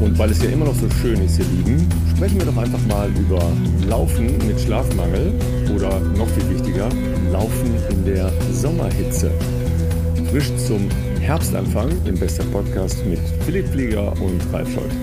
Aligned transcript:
Und 0.00 0.18
weil 0.18 0.30
es 0.30 0.42
ja 0.42 0.48
immer 0.48 0.64
noch 0.64 0.74
so 0.74 0.88
schön 1.02 1.20
ist, 1.22 1.38
ihr 1.38 1.44
Lieben, 1.44 1.86
sprechen 2.14 2.38
wir 2.38 2.46
doch 2.46 2.56
einfach 2.56 2.84
mal 2.86 3.10
über 3.10 3.52
Laufen 3.86 4.38
mit 4.46 4.58
Schlafmangel 4.60 5.34
oder 5.74 6.00
noch 6.00 6.28
viel 6.28 6.48
wichtiger, 6.50 6.88
Laufen 7.30 7.74
in 7.90 8.04
der 8.06 8.32
Sommerhitze. 8.52 9.30
Frisch 10.30 10.50
zum 10.66 10.88
Herbstanfang 11.20 11.90
im 12.06 12.18
Bester 12.18 12.44
Podcast 12.44 13.04
mit 13.06 13.20
Philipp 13.44 13.68
Flieger 13.68 14.12
und 14.20 14.40
Ralf 14.52 14.72
Scholz. 14.72 14.94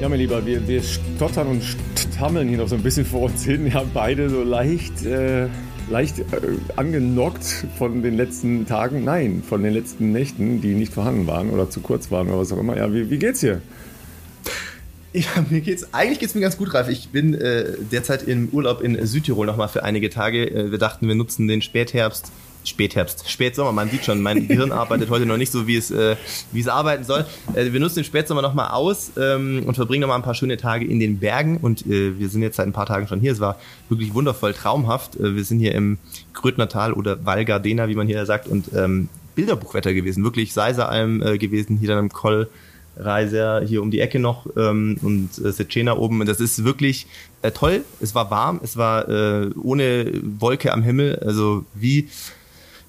Ja, 0.00 0.08
mein 0.08 0.18
Lieber, 0.18 0.44
wir, 0.46 0.66
wir 0.66 0.82
stottern 0.82 1.48
und 1.48 1.62
stammeln 1.98 2.48
hier 2.48 2.58
noch 2.58 2.68
so 2.68 2.76
ein 2.76 2.82
bisschen 2.82 3.04
vor 3.04 3.22
uns 3.22 3.44
hin. 3.44 3.66
Ja, 3.66 3.84
beide 3.92 4.30
so 4.30 4.42
leicht, 4.42 5.04
äh, 5.04 5.48
leicht 5.88 6.18
äh, 6.18 6.24
angenockt 6.76 7.44
von 7.78 8.02
den 8.02 8.16
letzten 8.16 8.66
Tagen. 8.66 9.04
Nein, 9.04 9.42
von 9.46 9.62
den 9.62 9.72
letzten 9.72 10.12
Nächten, 10.12 10.60
die 10.60 10.74
nicht 10.74 10.92
vorhanden 10.92 11.26
waren 11.26 11.50
oder 11.50 11.70
zu 11.70 11.80
kurz 11.80 12.10
waren 12.10 12.28
oder 12.28 12.38
was 12.38 12.52
auch 12.52 12.58
immer. 12.58 12.76
Ja, 12.76 12.92
wie, 12.92 13.10
wie 13.10 13.18
geht's 13.18 13.40
dir? 13.40 13.60
Ja, 15.12 15.46
mir 15.48 15.62
geht's, 15.62 15.94
eigentlich 15.94 16.18
geht's 16.18 16.34
mir 16.34 16.42
ganz 16.42 16.58
gut, 16.58 16.74
Ralf. 16.74 16.88
Ich 16.90 17.08
bin 17.08 17.32
äh, 17.32 17.72
derzeit 17.90 18.24
im 18.24 18.50
Urlaub 18.50 18.82
in 18.82 19.06
Südtirol 19.06 19.46
nochmal 19.46 19.68
für 19.68 19.82
einige 19.82 20.10
Tage. 20.10 20.50
Äh, 20.50 20.70
wir 20.70 20.78
dachten, 20.78 21.08
wir 21.08 21.14
nutzen 21.14 21.48
den 21.48 21.62
Spätherbst 21.62 22.32
Spätherbst, 22.66 23.28
Spätsommer, 23.30 23.72
man 23.72 23.88
sieht 23.90 24.04
schon, 24.04 24.20
mein 24.20 24.48
Gehirn 24.48 24.72
arbeitet 24.72 25.10
heute 25.10 25.26
noch 25.26 25.36
nicht 25.36 25.52
so, 25.52 25.66
wie 25.66 25.76
es, 25.76 25.90
äh, 25.90 26.16
wie 26.52 26.60
es 26.60 26.68
arbeiten 26.68 27.04
soll. 27.04 27.24
Äh, 27.54 27.72
wir 27.72 27.80
nutzen 27.80 27.96
den 27.96 28.04
Spätsommer 28.04 28.42
nochmal 28.42 28.68
aus 28.68 29.12
ähm, 29.16 29.62
und 29.66 29.74
verbringen 29.74 30.02
nochmal 30.02 30.18
ein 30.18 30.22
paar 30.22 30.34
schöne 30.34 30.56
Tage 30.56 30.84
in 30.84 30.98
den 31.00 31.18
Bergen 31.18 31.58
und 31.58 31.86
äh, 31.86 32.18
wir 32.18 32.28
sind 32.28 32.42
jetzt 32.42 32.56
seit 32.56 32.66
ein 32.66 32.72
paar 32.72 32.86
Tagen 32.86 33.06
schon 33.06 33.20
hier. 33.20 33.32
Es 33.32 33.40
war 33.40 33.58
wirklich 33.88 34.14
wundervoll, 34.14 34.52
traumhaft. 34.52 35.16
Äh, 35.16 35.36
wir 35.36 35.44
sind 35.44 35.58
hier 35.58 35.74
im 35.74 35.98
Grödnertal 36.32 36.92
oder 36.92 37.24
Val 37.24 37.44
Gardena, 37.44 37.88
wie 37.88 37.94
man 37.94 38.06
hier 38.06 38.24
sagt, 38.26 38.48
und 38.48 38.72
ähm, 38.74 39.08
Bilderbuchwetter 39.34 39.94
gewesen, 39.94 40.24
wirklich 40.24 40.52
Seiseralm 40.52 41.22
äh, 41.22 41.38
gewesen, 41.38 41.76
hier 41.78 41.88
dann 41.88 41.98
im 41.98 42.08
Koll. 42.10 42.48
Reiser 42.98 43.60
hier 43.60 43.82
um 43.82 43.90
die 43.90 44.00
Ecke 44.00 44.18
noch 44.18 44.46
ähm, 44.56 44.96
und 45.02 45.28
äh, 45.44 45.52
Secena 45.52 45.96
oben. 45.98 46.20
Und 46.20 46.28
das 46.28 46.40
ist 46.40 46.64
wirklich 46.64 47.06
äh, 47.42 47.50
toll. 47.50 47.84
Es 48.00 48.14
war 48.14 48.30
warm, 48.30 48.60
es 48.62 48.76
war 48.76 49.08
äh, 49.08 49.50
ohne 49.62 50.10
Wolke 50.38 50.72
am 50.72 50.82
Himmel, 50.82 51.16
also 51.16 51.66
wie 51.74 52.08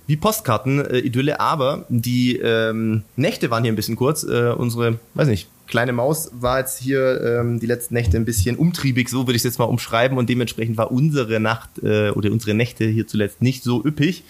wie 0.07 0.17
Postkarten-Idylle, 0.17 1.33
äh, 1.33 1.37
aber 1.37 1.85
die 1.89 2.37
ähm, 2.37 3.03
Nächte 3.15 3.51
waren 3.51 3.63
hier 3.63 3.71
ein 3.71 3.75
bisschen 3.75 3.95
kurz. 3.95 4.23
Äh, 4.23 4.53
unsere, 4.57 4.99
weiß 5.13 5.27
nicht, 5.27 5.47
kleine 5.67 5.93
Maus 5.93 6.31
war 6.33 6.59
jetzt 6.59 6.79
hier 6.79 7.21
ähm, 7.21 7.59
die 7.59 7.65
letzten 7.65 7.93
Nächte 7.93 8.17
ein 8.17 8.25
bisschen 8.25 8.55
umtriebig, 8.55 9.09
so 9.09 9.27
würde 9.27 9.33
ich 9.33 9.41
es 9.41 9.43
jetzt 9.43 9.59
mal 9.59 9.65
umschreiben. 9.65 10.17
Und 10.17 10.29
dementsprechend 10.29 10.77
war 10.77 10.91
unsere 10.91 11.39
Nacht 11.39 11.69
äh, 11.83 12.09
oder 12.11 12.31
unsere 12.31 12.53
Nächte 12.53 12.85
hier 12.85 13.05
zuletzt 13.07 13.41
nicht 13.41 13.63
so 13.63 13.83
üppig. 13.85 14.23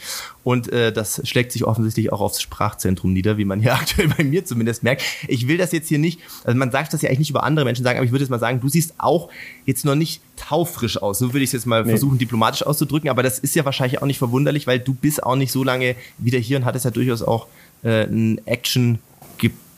Und 0.44 0.72
äh, 0.72 0.92
das 0.92 1.22
schlägt 1.28 1.52
sich 1.52 1.64
offensichtlich 1.64 2.12
auch 2.12 2.22
aufs 2.22 2.42
Sprachzentrum 2.42 3.14
nieder, 3.14 3.38
wie 3.38 3.46
man 3.46 3.60
hier 3.60 3.74
aktuell 3.76 4.10
bei 4.10 4.24
mir 4.24 4.46
zumindest 4.46 4.84
merkt. 4.84 5.04
Ich 5.28 5.48
will 5.48 5.58
das 5.58 5.72
jetzt 5.72 5.88
hier 5.88 6.00
nicht, 6.00 6.20
also 6.44 6.58
man 6.58 6.72
sagt 6.72 6.94
das 6.94 7.02
ja 7.02 7.10
eigentlich 7.10 7.20
nicht 7.20 7.30
über 7.30 7.44
andere 7.44 7.66
Menschen 7.66 7.84
sagen, 7.84 7.98
aber 7.98 8.06
ich 8.06 8.12
würde 8.12 8.24
jetzt 8.24 8.32
mal 8.32 8.40
sagen, 8.40 8.60
du 8.60 8.70
siehst 8.70 8.96
auch 8.98 9.30
jetzt 9.66 9.86
noch 9.86 9.96
nicht 9.96 10.22
taufrisch 10.36 11.02
aus. 11.02 11.20
So 11.20 11.34
würde 11.34 11.44
ich 11.44 11.50
es 11.50 11.54
jetzt 11.54 11.66
mal 11.66 11.84
nee. 11.84 11.90
versuchen, 11.90 12.18
diplomatisch 12.18 12.64
auszudrücken. 12.64 13.10
Aber 13.10 13.24
das 13.24 13.40
ist 13.40 13.56
ja 13.56 13.66
wahrscheinlich 13.66 14.02
auch 14.02 14.08
nicht 14.08 14.20
verwunderlich, 14.20 14.68
weil 14.68 14.80
du 14.80 14.94
bist 14.94 15.24
auch 15.24 15.36
nicht 15.36 15.52
so 15.52 15.64
lange 15.64 15.96
wieder 16.18 16.40
hier 16.40 16.58
und 16.58 16.66
hattest 16.66 16.86
ja 16.86 16.92
durchaus 16.92 17.22
auch 17.22 17.48
äh, 17.84 18.04
ein 18.04 18.40
Action 18.46 19.00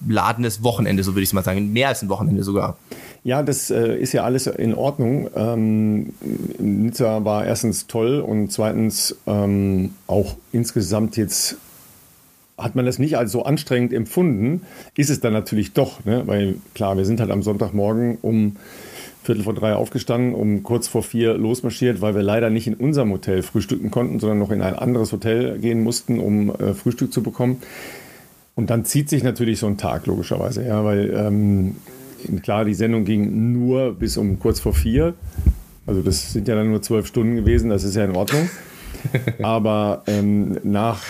geladenes 0.07 0.63
Wochenende, 0.63 1.03
so 1.03 1.13
würde 1.13 1.23
ich 1.23 1.29
es 1.29 1.33
mal 1.33 1.43
sagen. 1.43 1.71
Mehr 1.73 1.89
als 1.89 2.01
ein 2.01 2.09
Wochenende 2.09 2.43
sogar. 2.43 2.77
Ja, 3.23 3.43
das 3.43 3.69
äh, 3.69 3.97
ist 3.97 4.13
ja 4.13 4.23
alles 4.23 4.47
in 4.47 4.73
Ordnung. 4.73 5.29
Ähm, 5.35 6.13
Nizza 6.57 7.25
war 7.25 7.45
erstens 7.45 7.87
toll 7.87 8.19
und 8.19 8.51
zweitens 8.51 9.15
ähm, 9.27 9.93
auch 10.07 10.35
insgesamt 10.51 11.17
jetzt 11.17 11.57
hat 12.57 12.75
man 12.75 12.85
das 12.85 12.99
nicht 12.99 13.17
als 13.17 13.31
so 13.31 13.43
anstrengend 13.43 13.93
empfunden, 13.93 14.61
ist 14.95 15.09
es 15.09 15.21
dann 15.21 15.33
natürlich 15.33 15.73
doch, 15.73 16.03
ne? 16.05 16.23
weil 16.25 16.55
klar, 16.73 16.97
wir 16.97 17.05
sind 17.05 17.19
halt 17.19 17.31
am 17.31 17.41
Sonntagmorgen 17.41 18.17
um 18.21 18.57
Viertel 19.23 19.43
vor 19.43 19.53
drei 19.53 19.75
aufgestanden, 19.75 20.33
um 20.33 20.63
kurz 20.63 20.87
vor 20.87 21.03
vier 21.03 21.35
losmarschiert, 21.35 22.01
weil 22.01 22.15
wir 22.15 22.23
leider 22.23 22.49
nicht 22.49 22.67
in 22.67 22.73
unserem 22.73 23.11
Hotel 23.11 23.43
frühstücken 23.43 23.91
konnten, 23.91 24.19
sondern 24.19 24.39
noch 24.39 24.51
in 24.51 24.61
ein 24.61 24.75
anderes 24.75 25.11
Hotel 25.11 25.59
gehen 25.59 25.83
mussten, 25.83 26.19
um 26.19 26.49
äh, 26.55 26.73
Frühstück 26.73 27.11
zu 27.13 27.21
bekommen. 27.21 27.61
Und 28.59 28.69
dann 28.69 28.83
zieht 28.83 29.07
sich 29.07 29.23
natürlich 29.23 29.57
so 29.57 29.67
ein 29.67 29.77
Tag 29.77 30.05
logischerweise, 30.05 30.67
ja, 30.67 30.83
weil 30.83 31.13
ähm, 31.15 31.77
klar, 32.43 32.65
die 32.65 32.73
Sendung 32.73 33.05
ging 33.05 33.53
nur 33.53 33.93
bis 33.93 34.17
um 34.17 34.37
kurz 34.37 34.59
vor 34.59 34.73
vier. 34.73 35.13
Also 35.87 36.01
das 36.01 36.33
sind 36.33 36.45
ja 36.49 36.55
dann 36.55 36.69
nur 36.69 36.81
zwölf 36.81 37.07
Stunden 37.07 37.37
gewesen, 37.37 37.69
das 37.69 37.85
ist 37.85 37.95
ja 37.95 38.03
in 38.03 38.17
Ordnung. 38.17 38.49
Aber 39.41 40.03
ähm, 40.07 40.57
nach, 40.63 41.03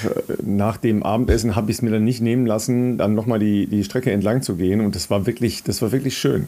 nach 0.45 0.77
dem 0.77 1.01
Abendessen 1.01 1.55
habe 1.55 1.71
ich 1.71 1.77
es 1.77 1.81
mir 1.81 1.89
dann 1.89 2.03
nicht 2.03 2.21
nehmen 2.21 2.45
lassen, 2.45 2.99
dann 2.99 3.15
nochmal 3.15 3.39
die, 3.39 3.65
die 3.65 3.83
Strecke 3.83 4.11
entlang 4.11 4.43
zu 4.43 4.55
gehen. 4.55 4.79
Und 4.79 4.93
das 4.93 5.09
war 5.09 5.25
wirklich, 5.25 5.63
das 5.63 5.81
war 5.81 5.91
wirklich 5.91 6.19
schön. 6.19 6.45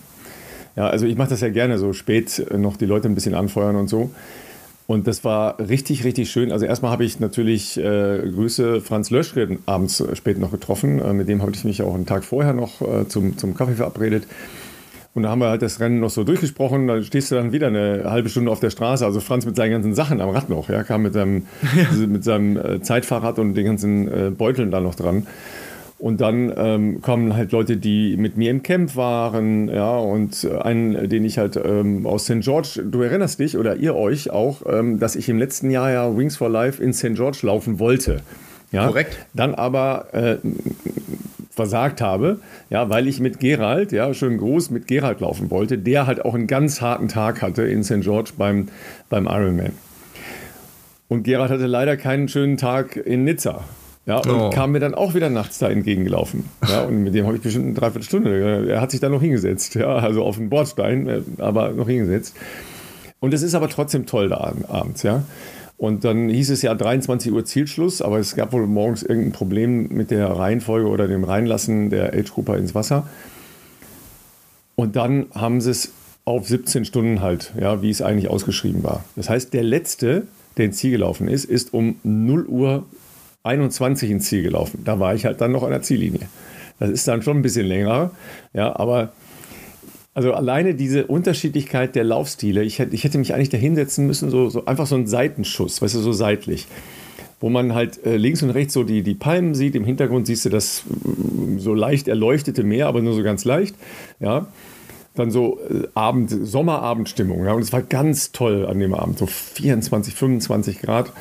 Ja, 0.75 0.88
also 0.88 1.07
ich 1.07 1.18
mache 1.18 1.31
das 1.31 1.41
ja 1.41 1.50
gerne, 1.50 1.79
so 1.79 1.94
spät 1.94 2.45
noch 2.56 2.78
die 2.78 2.85
Leute 2.85 3.09
ein 3.09 3.16
bisschen 3.16 3.33
anfeuern 3.33 3.75
und 3.75 3.88
so. 3.88 4.12
Und 4.91 5.07
das 5.07 5.24
war 5.24 5.57
richtig, 5.57 6.03
richtig 6.03 6.29
schön. 6.29 6.52
Also 6.52 6.66
erstmal 6.66 6.91
habe 6.91 7.06
ich 7.06 7.18
natürlich 7.22 7.78
äh, 7.78 8.29
Grüße 8.29 8.81
Franz 8.81 9.09
Löschgren 9.09 9.59
abends 9.66 10.02
äh, 10.02 10.18
spät 10.18 10.38
noch 10.38 10.52
getroffen. 10.52 11.00
Äh, 11.00 11.13
mit 11.13 11.29
dem 11.29 11.41
habe 11.41 11.53
ich 11.53 11.63
mich 11.63 11.81
auch 11.81 11.96
einen 11.96 12.06
Tag 12.06 12.25
vorher 12.25 12.52
noch 12.52 12.81
äh, 12.81 13.07
zum, 13.07 13.38
zum 13.38 13.56
Kaffee 13.56 13.75
verabredet. 13.75 14.28
Und 15.13 15.24
da 15.24 15.30
haben 15.30 15.40
wir 15.40 15.47
halt 15.47 15.62
das 15.62 15.80
Rennen 15.80 16.01
noch 16.01 16.09
so 16.09 16.25
durchgesprochen. 16.25 16.90
Da 16.90 17.01
stehst 17.03 17.31
du 17.31 17.35
dann 17.35 17.53
wieder 17.53 17.68
eine 17.68 18.03
halbe 18.03 18.28
Stunde 18.28 18.51
auf 18.51 18.59
der 18.59 18.69
Straße. 18.69 19.06
Also 19.06 19.22
Franz 19.22 19.46
mit 19.46 19.56
seinen 19.56 19.72
ganzen 19.72 19.96
Sachen 19.96 20.19
am 20.19 20.28
Rad 20.28 20.50
noch. 20.50 20.68
Ja, 20.68 20.84
kam 20.84 21.03
mit 21.03 21.13
seinem, 21.13 21.44
ja. 21.74 22.07
mit 22.07 22.25
seinem 22.25 22.57
äh, 22.57 22.81
Zeitfahrrad 22.81 23.40
und 23.40 23.53
den 23.53 23.63
ganzen 23.68 24.09
äh, 24.09 24.30
Beuteln 24.30 24.72
da 24.72 24.81
noch 24.81 24.96
dran. 24.96 25.25
Und 26.01 26.19
dann 26.19 26.51
ähm, 26.57 27.01
kommen 27.01 27.35
halt 27.35 27.51
Leute, 27.51 27.78
die 27.78 28.17
mit 28.17 28.35
mir 28.35 28.50
im 28.50 28.63
Camp 28.63 28.95
waren, 28.95 29.69
ja, 29.69 29.97
und 29.97 30.50
einen, 30.50 31.07
den 31.07 31.23
ich 31.23 31.38
halt 31.38 31.57
ähm, 31.63 32.07
aus 32.07 32.23
St. 32.23 32.39
George, 32.39 32.81
du 32.84 33.03
erinnerst 33.03 33.39
dich 33.39 33.56
oder 33.56 33.75
ihr 33.75 33.95
euch 33.95 34.31
auch, 34.31 34.63
ähm, 34.67 35.00
dass 35.00 35.16
ich 35.16 35.29
im 35.29 35.38
letzten 35.38 35.69
Jahr 35.69 35.91
ja 35.91 36.17
Wings 36.17 36.38
for 36.38 36.50
Life 36.50 36.81
in 36.84 36.91
St. 36.91 37.13
George 37.13 37.41
laufen 37.44 37.78
wollte. 37.78 38.22
Ja, 38.72 38.88
Korrekt. 38.88 39.16
Dann 39.35 39.53
aber 39.53 40.07
äh, 40.13 40.38
versagt 41.51 42.01
habe, 42.01 42.39
ja, 42.72 42.89
weil 42.89 43.07
ich 43.07 43.19
mit 43.19 43.39
Gerald, 43.39 43.91
ja, 43.91 44.12
schönen 44.16 44.39
Gruß, 44.39 44.72
mit 44.72 44.88
Gerald 44.88 45.19
laufen 45.19 45.51
wollte, 45.51 45.78
der 45.78 46.07
halt 46.07 46.25
auch 46.25 46.33
einen 46.33 46.47
ganz 46.47 46.81
harten 46.81 47.09
Tag 47.09 47.44
hatte 47.44 47.62
in 47.62 47.83
St. 47.83 48.01
George 48.01 48.31
beim, 48.35 48.69
beim 49.12 49.28
Ironman. 49.28 49.73
Und 51.09 51.22
Gerald 51.25 51.51
hatte 51.51 51.68
leider 51.68 51.95
keinen 51.95 52.28
schönen 52.28 52.57
Tag 52.57 52.95
in 52.95 53.23
Nizza. 53.23 53.66
Ja, 54.06 54.17
und 54.17 54.31
oh. 54.31 54.50
kam 54.50 54.72
mir 54.72 54.79
dann 54.79 54.95
auch 54.95 55.13
wieder 55.13 55.29
nachts 55.29 55.59
da 55.59 55.69
entgegengelaufen. 55.69 56.45
Ja, 56.67 56.84
und 56.84 57.03
mit 57.03 57.13
dem 57.13 57.25
habe 57.28 57.35
ich 57.35 57.41
bestimmt 57.41 57.66
eine 57.66 57.73
Dreiviertelstunde. 57.75 58.67
Er 58.69 58.81
hat 58.81 58.91
sich 58.91 59.00
da 59.00 59.09
noch 59.09 59.22
hingesetzt, 59.22 59.75
ja, 59.75 59.95
also 59.95 60.23
auf 60.23 60.38
den 60.38 60.50
Bordstein, 60.50 61.07
äh, 61.07 61.22
aber 61.38 61.69
noch 61.72 61.88
hingesetzt. 61.88 62.35
Und 63.19 63.34
es 63.34 63.44
ist 63.44 63.53
aber 63.53 63.69
trotzdem 63.69 64.07
toll 64.07 64.29
da 64.29 64.53
abends, 64.67 65.03
ja. 65.03 65.23
Und 65.78 66.03
dann 66.03 66.29
hieß 66.29 66.50
es 66.51 66.62
ja 66.62 66.73
23 66.75 67.31
Uhr 67.31 67.45
Zielschluss, 67.45 68.01
aber 68.01 68.19
es 68.19 68.35
gab 68.35 68.53
wohl 68.53 68.67
morgens 68.67 69.03
irgendein 69.03 69.31
Problem 69.31 69.88
mit 69.89 70.12
der 70.12 70.28
Reihenfolge 70.28 70.88
oder 70.88 71.07
dem 71.07 71.23
Reinlassen 71.23 71.89
der 71.89 72.13
Age-Grupper 72.13 72.57
ins 72.57 72.75
Wasser. 72.75 73.07
Und 74.75 74.95
dann 74.95 75.28
haben 75.33 75.62
sie 75.62 75.72
es 75.72 75.91
auf 76.25 76.47
17 76.47 76.85
Stunden 76.85 77.22
halt, 77.22 77.53
ja, 77.59 77.81
wie 77.81 77.89
es 77.89 78.01
eigentlich 78.01 78.29
ausgeschrieben 78.29 78.83
war. 78.83 79.03
Das 79.16 79.29
heißt, 79.29 79.53
der 79.53 79.63
letzte, 79.63 80.28
der 80.57 80.66
ins 80.66 80.78
Ziel 80.78 80.91
gelaufen 80.91 81.28
ist, 81.28 81.45
ist 81.45 81.73
um 81.73 81.95
0 82.03 82.45
Uhr 82.45 82.85
21 83.44 84.09
ins 84.09 84.25
Ziel 84.28 84.44
gelaufen. 84.44 84.81
Da 84.85 85.00
war 85.00 85.16
ich 85.16 85.25
halt 85.25 85.41
dann 85.41 85.52
noch 85.52 85.63
an 85.63 85.72
der 85.72 85.81
Ziellinie. 85.81 86.22
Das 86.79 86.90
ist 86.90 87.07
dann 87.07 87.22
schon 87.22 87.38
ein 87.38 87.41
bisschen 87.41 87.68
länger, 87.68 88.12
ja, 88.53 88.75
aber 88.75 89.12
also 90.13 90.34
alleine 90.34 90.74
diese 90.74 91.07
Unterschiedlichkeit 91.07 91.96
der 91.96 92.03
Laufstile, 92.03 92.63
ich 92.63 92.80
hätte, 92.80 92.96
ich 92.96 93.03
hätte 93.03 93.18
mich 93.18 93.34
eigentlich 93.34 93.50
da 93.50 93.57
hinsetzen 93.57 94.07
müssen, 94.07 94.30
so, 94.30 94.50
so 94.50 94.66
einfach 94.66 94.88
so 94.88 94.96
ein 94.96 95.07
Seitenschuss, 95.07 95.81
weißt 95.81 95.96
du, 95.96 96.00
so 96.00 96.12
seitlich 96.12 96.68
wo 97.41 97.50
man 97.50 97.74
halt 97.74 98.06
äh, 98.06 98.16
links 98.16 98.41
und 98.44 98.51
rechts 98.51 98.74
so 98.74 98.84
die, 98.84 99.01
die 99.01 99.16
Palmen 99.16 99.56
sieht. 99.56 99.75
Im 99.75 99.84
Hintergrund 99.84 100.28
siehst 100.28 100.46
du 100.46 100.50
das 100.50 100.84
äh, 100.88 101.57
so 101.57 101.74
leicht 101.74 102.07
erleuchtete 102.07 102.63
Meer, 102.63 102.88
aber 102.88 103.01
nur 103.01 103.15
so 103.15 103.24
ganz 103.24 103.44
leicht. 103.44 103.75
Ja. 104.19 104.48
Dann 105.15 105.31
so 105.31 105.60
äh, 105.60 105.88
Abend, 105.95 106.30
Sommerabendstimmung. 106.30 107.44
Ja. 107.44 107.54
Und 107.54 107.63
es 107.63 107.74
war 107.74 107.81
ganz 107.81 108.31
toll 108.31 108.68
an 108.68 108.80
dem 108.80 108.94
Abend. 108.94 109.18
So 109.18 109.25
24, 109.25 110.13
25 110.13 110.80
Grad. 110.80 111.12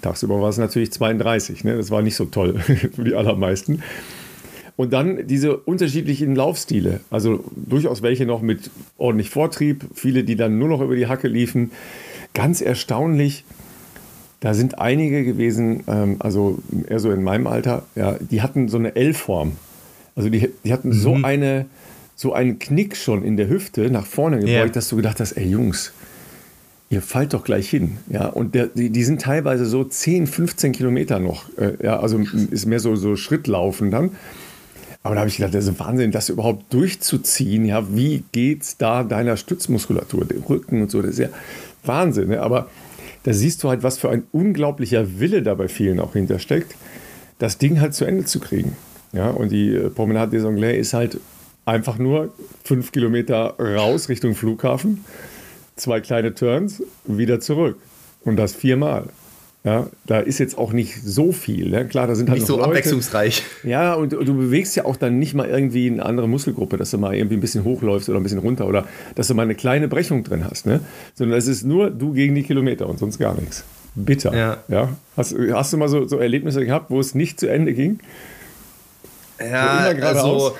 Tagsüber 0.00 0.40
war 0.40 0.48
es 0.48 0.58
natürlich 0.58 0.92
32, 0.92 1.64
ne? 1.64 1.76
das 1.76 1.90
war 1.90 2.02
nicht 2.02 2.16
so 2.16 2.26
toll 2.26 2.58
für 2.58 3.04
die 3.04 3.14
allermeisten. 3.14 3.82
Und 4.76 4.94
dann 4.94 5.26
diese 5.26 5.58
unterschiedlichen 5.58 6.34
Laufstile, 6.34 7.00
also 7.10 7.44
durchaus 7.54 8.00
welche 8.02 8.24
noch 8.24 8.40
mit 8.40 8.70
ordentlich 8.96 9.28
Vortrieb, 9.28 9.84
viele, 9.94 10.24
die 10.24 10.36
dann 10.36 10.58
nur 10.58 10.68
noch 10.68 10.80
über 10.80 10.96
die 10.96 11.06
Hacke 11.06 11.28
liefen. 11.28 11.70
Ganz 12.32 12.62
erstaunlich, 12.62 13.44
da 14.40 14.54
sind 14.54 14.78
einige 14.78 15.22
gewesen, 15.22 15.84
ähm, 15.86 16.16
also 16.20 16.60
eher 16.88 16.98
so 16.98 17.10
in 17.10 17.22
meinem 17.22 17.46
Alter, 17.46 17.82
ja, 17.94 18.16
die 18.18 18.40
hatten 18.40 18.68
so 18.68 18.78
eine 18.78 18.96
L-Form. 18.96 19.52
Also 20.16 20.30
die, 20.30 20.48
die 20.64 20.72
hatten 20.72 20.88
mhm. 20.88 20.92
so, 20.94 21.14
eine, 21.22 21.66
so 22.16 22.32
einen 22.32 22.58
Knick 22.58 22.96
schon 22.96 23.22
in 23.22 23.36
der 23.36 23.50
Hüfte 23.50 23.90
nach 23.90 24.06
vorne 24.06 24.38
gebeugt, 24.38 24.54
yeah. 24.54 24.68
dass 24.68 24.88
du 24.88 24.96
gedacht 24.96 25.20
hast, 25.20 25.32
ey 25.32 25.46
Jungs, 25.46 25.92
ihr 26.90 27.00
fallt 27.00 27.32
doch 27.32 27.44
gleich 27.44 27.70
hin. 27.70 27.98
Ja, 28.08 28.26
und 28.26 28.54
der, 28.54 28.66
die, 28.66 28.90
die 28.90 29.04
sind 29.04 29.22
teilweise 29.22 29.64
so 29.64 29.84
10, 29.84 30.26
15 30.26 30.72
Kilometer 30.72 31.20
noch. 31.20 31.44
Äh, 31.56 31.82
ja, 31.82 32.00
also 32.00 32.18
ist 32.50 32.66
mehr 32.66 32.80
so, 32.80 32.96
so 32.96 33.16
Schrittlaufen 33.16 33.90
dann. 33.90 34.10
Aber 35.02 35.14
da 35.14 35.20
habe 35.20 35.30
ich 35.30 35.36
gedacht, 35.36 35.54
das 35.54 35.66
ist 35.66 35.80
Wahnsinn, 35.80 36.10
das 36.10 36.28
überhaupt 36.28 36.72
durchzuziehen. 36.74 37.64
Ja, 37.64 37.94
wie 37.94 38.24
geht's 38.32 38.76
da 38.76 39.02
deiner 39.04 39.38
Stützmuskulatur, 39.38 40.26
dem 40.26 40.42
Rücken 40.42 40.82
und 40.82 40.90
so? 40.90 41.00
Das 41.00 41.12
ist 41.12 41.20
ja 41.20 41.28
Wahnsinn. 41.84 42.28
Ne? 42.28 42.42
Aber 42.42 42.68
da 43.22 43.32
siehst 43.32 43.62
du 43.62 43.68
halt, 43.68 43.82
was 43.82 43.96
für 43.96 44.10
ein 44.10 44.24
unglaublicher 44.32 45.20
Wille 45.20 45.42
da 45.42 45.54
bei 45.54 45.68
vielen 45.68 46.00
auch 46.00 46.12
hintersteckt, 46.14 46.74
das 47.38 47.56
Ding 47.56 47.80
halt 47.80 47.94
zu 47.94 48.04
Ende 48.04 48.24
zu 48.24 48.40
kriegen. 48.40 48.76
Ja, 49.12 49.30
und 49.30 49.50
die 49.50 49.74
äh, 49.74 49.90
Promenade 49.90 50.36
des 50.36 50.44
Anglais 50.44 50.78
ist 50.78 50.92
halt 50.92 51.18
einfach 51.64 51.98
nur 51.98 52.32
fünf 52.64 52.92
Kilometer 52.92 53.54
raus 53.58 54.08
Richtung 54.08 54.34
Flughafen, 54.34 55.04
zwei 55.80 56.00
kleine 56.00 56.34
Turns, 56.34 56.82
wieder 57.04 57.40
zurück. 57.40 57.76
Und 58.24 58.36
das 58.36 58.54
viermal. 58.54 59.04
Ja, 59.62 59.88
da 60.06 60.20
ist 60.20 60.38
jetzt 60.38 60.56
auch 60.56 60.72
nicht 60.72 61.02
so 61.04 61.32
viel. 61.32 61.68
Ne? 61.68 61.86
Klar, 61.86 62.06
da 62.06 62.14
sind 62.14 62.30
halt 62.30 62.38
nicht 62.38 62.46
so 62.46 62.56
Leute. 62.56 62.68
abwechslungsreich. 62.68 63.42
Ja, 63.62 63.92
und, 63.92 64.14
und, 64.14 64.26
du 64.26 64.34
bewegst 64.34 64.74
ja 64.74 64.86
auch 64.86 64.96
dann 64.96 65.18
nicht 65.18 65.34
mal 65.34 65.48
irgendwie 65.50 65.86
eine 65.86 66.02
andere 66.02 66.26
Muskelgruppe, 66.28 66.78
dass 66.78 66.92
du 66.92 66.98
mal 66.98 67.14
irgendwie 67.14 67.36
ein 67.36 67.42
bisschen 67.42 67.64
hochläufst 67.64 68.08
oder 68.08 68.18
ein 68.18 68.22
bisschen 68.22 68.38
runter 68.38 68.66
oder 68.66 68.86
dass 69.16 69.28
du 69.28 69.34
mal 69.34 69.42
eine 69.42 69.54
kleine 69.54 69.86
Brechung 69.86 70.24
drin 70.24 70.46
hast. 70.48 70.64
Ne? 70.64 70.80
Sondern 71.14 71.38
es 71.38 71.46
ist 71.46 71.62
nur 71.62 71.90
du 71.90 72.14
gegen 72.14 72.34
die 72.34 72.42
Kilometer 72.42 72.88
und 72.88 72.98
sonst 72.98 73.18
gar 73.18 73.38
nichts. 73.38 73.64
Bitter. 73.94 74.34
Ja. 74.34 74.58
ja? 74.68 74.96
Hast, 75.14 75.36
hast 75.52 75.72
du 75.74 75.76
mal 75.76 75.88
so, 75.88 76.06
so 76.06 76.16
Erlebnisse 76.18 76.64
gehabt, 76.64 76.90
wo 76.90 76.98
es 76.98 77.14
nicht 77.14 77.38
zu 77.38 77.50
Ende 77.50 77.74
ging? 77.74 78.00
Ja, 79.38 79.92
also 80.00 80.54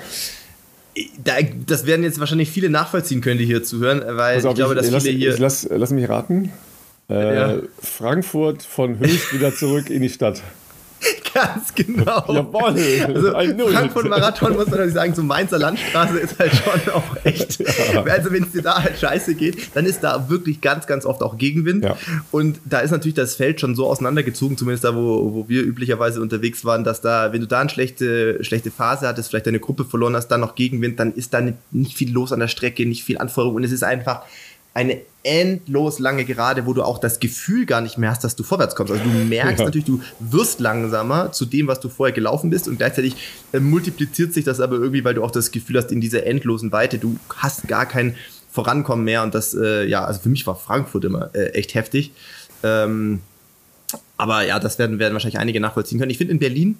da, 1.23 1.33
das 1.65 1.85
werden 1.85 2.03
jetzt 2.03 2.19
wahrscheinlich 2.19 2.49
viele 2.49 2.69
nachvollziehen 2.69 3.21
können, 3.21 3.37
die 3.37 3.45
hier 3.45 3.63
zuhören, 3.63 4.03
weil 4.05 4.37
auf, 4.39 4.45
ich 4.45 4.55
glaube, 4.55 4.75
dass 4.75 4.87
ich, 4.87 5.03
viele 5.03 5.29
lass, 5.29 5.37
hier. 5.37 5.39
lass, 5.39 5.67
lass 5.69 5.91
mich 5.91 6.09
raten. 6.09 6.51
Äh, 7.09 7.35
ja. 7.35 7.61
Frankfurt 7.81 8.63
von 8.63 8.99
Höchst 8.99 9.33
wieder 9.33 9.53
zurück 9.53 9.89
in 9.89 10.01
die 10.01 10.09
Stadt. 10.09 10.41
Ganz 11.33 11.73
genau. 11.73 12.23
Jawohl. 12.27 12.75
Also 13.05 13.71
Frankfurt 13.71 14.09
Marathon 14.09 14.53
muss 14.53 14.65
man 14.65 14.71
natürlich 14.71 14.93
sagen, 14.93 15.13
so 15.15 15.23
Mainzer 15.23 15.59
Landstraße 15.59 16.19
ist 16.19 16.39
halt 16.39 16.51
schon 16.53 16.93
auch 16.93 17.15
echt. 17.23 17.59
Ja. 17.59 18.03
Also 18.03 18.31
wenn 18.31 18.43
es 18.43 18.51
dir 18.51 18.61
da 18.61 18.81
halt 18.81 18.99
scheiße 18.99 19.35
geht, 19.35 19.75
dann 19.75 19.85
ist 19.85 20.01
da 20.03 20.29
wirklich 20.29 20.61
ganz, 20.61 20.87
ganz 20.87 21.05
oft 21.05 21.21
auch 21.21 21.37
Gegenwind. 21.37 21.83
Ja. 21.83 21.97
Und 22.31 22.59
da 22.65 22.79
ist 22.79 22.91
natürlich 22.91 23.15
das 23.15 23.35
Feld 23.35 23.61
schon 23.61 23.75
so 23.75 23.87
auseinandergezogen, 23.87 24.57
zumindest 24.57 24.83
da, 24.83 24.95
wo, 24.95 25.33
wo 25.33 25.49
wir 25.49 25.63
üblicherweise 25.63 26.21
unterwegs 26.21 26.65
waren, 26.65 26.83
dass 26.83 27.01
da, 27.01 27.33
wenn 27.33 27.41
du 27.41 27.47
da 27.47 27.61
eine 27.61 27.69
schlechte, 27.69 28.43
schlechte 28.43 28.71
Phase 28.71 29.07
hattest, 29.07 29.29
vielleicht 29.29 29.47
deine 29.47 29.59
Gruppe 29.59 29.85
verloren 29.85 30.15
hast, 30.15 30.27
dann 30.27 30.41
noch 30.41 30.55
Gegenwind, 30.55 30.99
dann 30.99 31.13
ist 31.13 31.33
da 31.33 31.41
nicht, 31.41 31.57
nicht 31.71 31.97
viel 31.97 32.11
los 32.11 32.31
an 32.31 32.39
der 32.39 32.47
Strecke, 32.47 32.85
nicht 32.85 33.03
viel 33.03 33.17
Anforderung 33.17 33.55
und 33.55 33.63
es 33.63 33.71
ist 33.71 33.83
einfach 33.83 34.23
eine 34.73 35.01
endlos 35.23 35.99
lange 35.99 36.25
Gerade, 36.25 36.65
wo 36.65 36.73
du 36.73 36.81
auch 36.81 36.97
das 36.97 37.19
Gefühl 37.19 37.65
gar 37.65 37.81
nicht 37.81 37.97
mehr 37.97 38.09
hast, 38.09 38.23
dass 38.23 38.35
du 38.35 38.43
vorwärts 38.43 38.75
kommst. 38.75 38.91
Also 38.91 39.03
du 39.03 39.09
merkst 39.29 39.59
ja. 39.59 39.65
natürlich, 39.65 39.85
du 39.85 40.01
wirst 40.19 40.59
langsamer 40.59 41.31
zu 41.31 41.45
dem, 41.45 41.67
was 41.67 41.79
du 41.79 41.89
vorher 41.89 42.13
gelaufen 42.13 42.49
bist 42.49 42.67
und 42.67 42.77
gleichzeitig 42.77 43.15
äh, 43.51 43.59
multipliziert 43.59 44.33
sich 44.33 44.45
das 44.45 44.59
aber 44.59 44.77
irgendwie, 44.77 45.03
weil 45.03 45.13
du 45.13 45.23
auch 45.23 45.31
das 45.31 45.51
Gefühl 45.51 45.77
hast, 45.77 45.91
in 45.91 46.01
dieser 46.01 46.25
endlosen 46.25 46.71
Weite, 46.71 46.97
du 46.97 47.17
hast 47.35 47.67
gar 47.67 47.85
kein 47.85 48.15
Vorankommen 48.51 49.05
mehr 49.05 49.23
und 49.23 49.33
das, 49.33 49.53
äh, 49.53 49.85
ja, 49.85 50.03
also 50.03 50.21
für 50.21 50.29
mich 50.29 50.45
war 50.45 50.55
Frankfurt 50.55 51.05
immer 51.05 51.33
äh, 51.33 51.51
echt 51.51 51.73
heftig. 51.73 52.11
Ähm, 52.63 53.21
aber 54.17 54.45
ja, 54.45 54.59
das 54.59 54.77
werden, 54.77 54.99
werden 54.99 55.13
wahrscheinlich 55.13 55.39
einige 55.39 55.59
nachvollziehen 55.59 55.99
können. 55.99 56.11
Ich 56.11 56.17
finde 56.17 56.33
in 56.33 56.39
Berlin, 56.39 56.77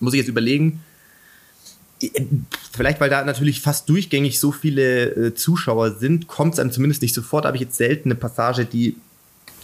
muss 0.00 0.14
ich 0.14 0.18
jetzt 0.18 0.28
überlegen, 0.28 0.80
vielleicht 2.72 3.00
weil 3.00 3.10
da 3.10 3.24
natürlich 3.24 3.60
fast 3.60 3.88
durchgängig 3.88 4.40
so 4.40 4.52
viele 4.52 5.10
äh, 5.10 5.34
Zuschauer 5.34 5.92
sind, 5.92 6.26
kommt 6.26 6.54
es 6.54 6.60
einem 6.60 6.72
zumindest 6.72 7.02
nicht 7.02 7.14
sofort. 7.14 7.44
Habe 7.44 7.56
ich 7.56 7.62
jetzt 7.62 7.76
selten 7.76 8.10
eine 8.10 8.14
Passage, 8.14 8.64
die 8.64 8.96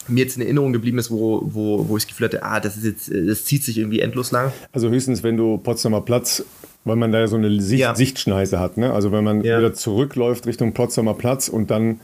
mir 0.09 0.25
jetzt 0.25 0.37
in 0.37 0.43
Erinnerung 0.43 0.73
geblieben 0.73 0.99
ist, 0.99 1.11
wo, 1.11 1.43
wo, 1.45 1.89
wo 1.89 1.97
ich 1.97 2.05
das 2.05 2.09
Gefühl 2.09 2.27
hatte, 2.27 2.43
ah, 2.43 2.61
das 2.61 2.77
ist 2.77 2.85
jetzt, 2.85 3.11
äh, 3.11 3.27
das 3.27 3.45
zieht 3.45 3.65
sich 3.65 3.79
irgendwie 3.79 4.01
endlos 4.01 4.31
lang. 4.31 4.53
Also 4.73 4.89
höchstens, 4.89 5.23
wenn 5.23 5.37
du 5.37 5.59
Potsdamer 5.59 6.01
Platz, 6.01 6.45
weil 6.85 6.97
man 6.97 7.11
da 7.13 7.21
ja 7.21 7.27
so 7.27 7.37
eine 7.37 7.61
Sicht, 7.61 7.81
ja. 7.81 7.95
Sichtschneise 7.95 8.61
hat, 8.61 8.77
ne? 8.77 8.93
Also 8.93 9.11
wenn 9.13 9.25
man 9.25 9.43
ja. 9.43 9.59
wieder 9.59 9.75
zurückläuft 9.75 10.47
Richtung 10.47 10.73
Potsdamer 10.73 11.15
Platz 11.15 11.49
und 11.49 11.71
dann 11.71 12.01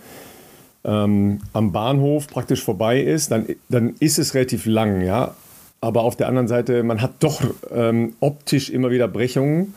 ähm, 0.84 1.40
am 1.52 1.70
Bahnhof 1.72 2.26
praktisch 2.26 2.62
vorbei 2.62 3.00
ist, 3.00 3.30
dann, 3.30 3.46
dann 3.68 3.94
ist 4.00 4.18
es 4.18 4.34
relativ 4.34 4.66
lang, 4.66 5.02
ja. 5.02 5.34
Aber 5.80 6.02
auf 6.02 6.16
der 6.16 6.28
anderen 6.28 6.48
Seite, 6.48 6.82
man 6.82 7.02
hat 7.02 7.12
doch 7.20 7.42
ähm, 7.72 8.14
optisch 8.20 8.70
immer 8.70 8.90
wieder 8.90 9.08
Brechungen 9.08 9.74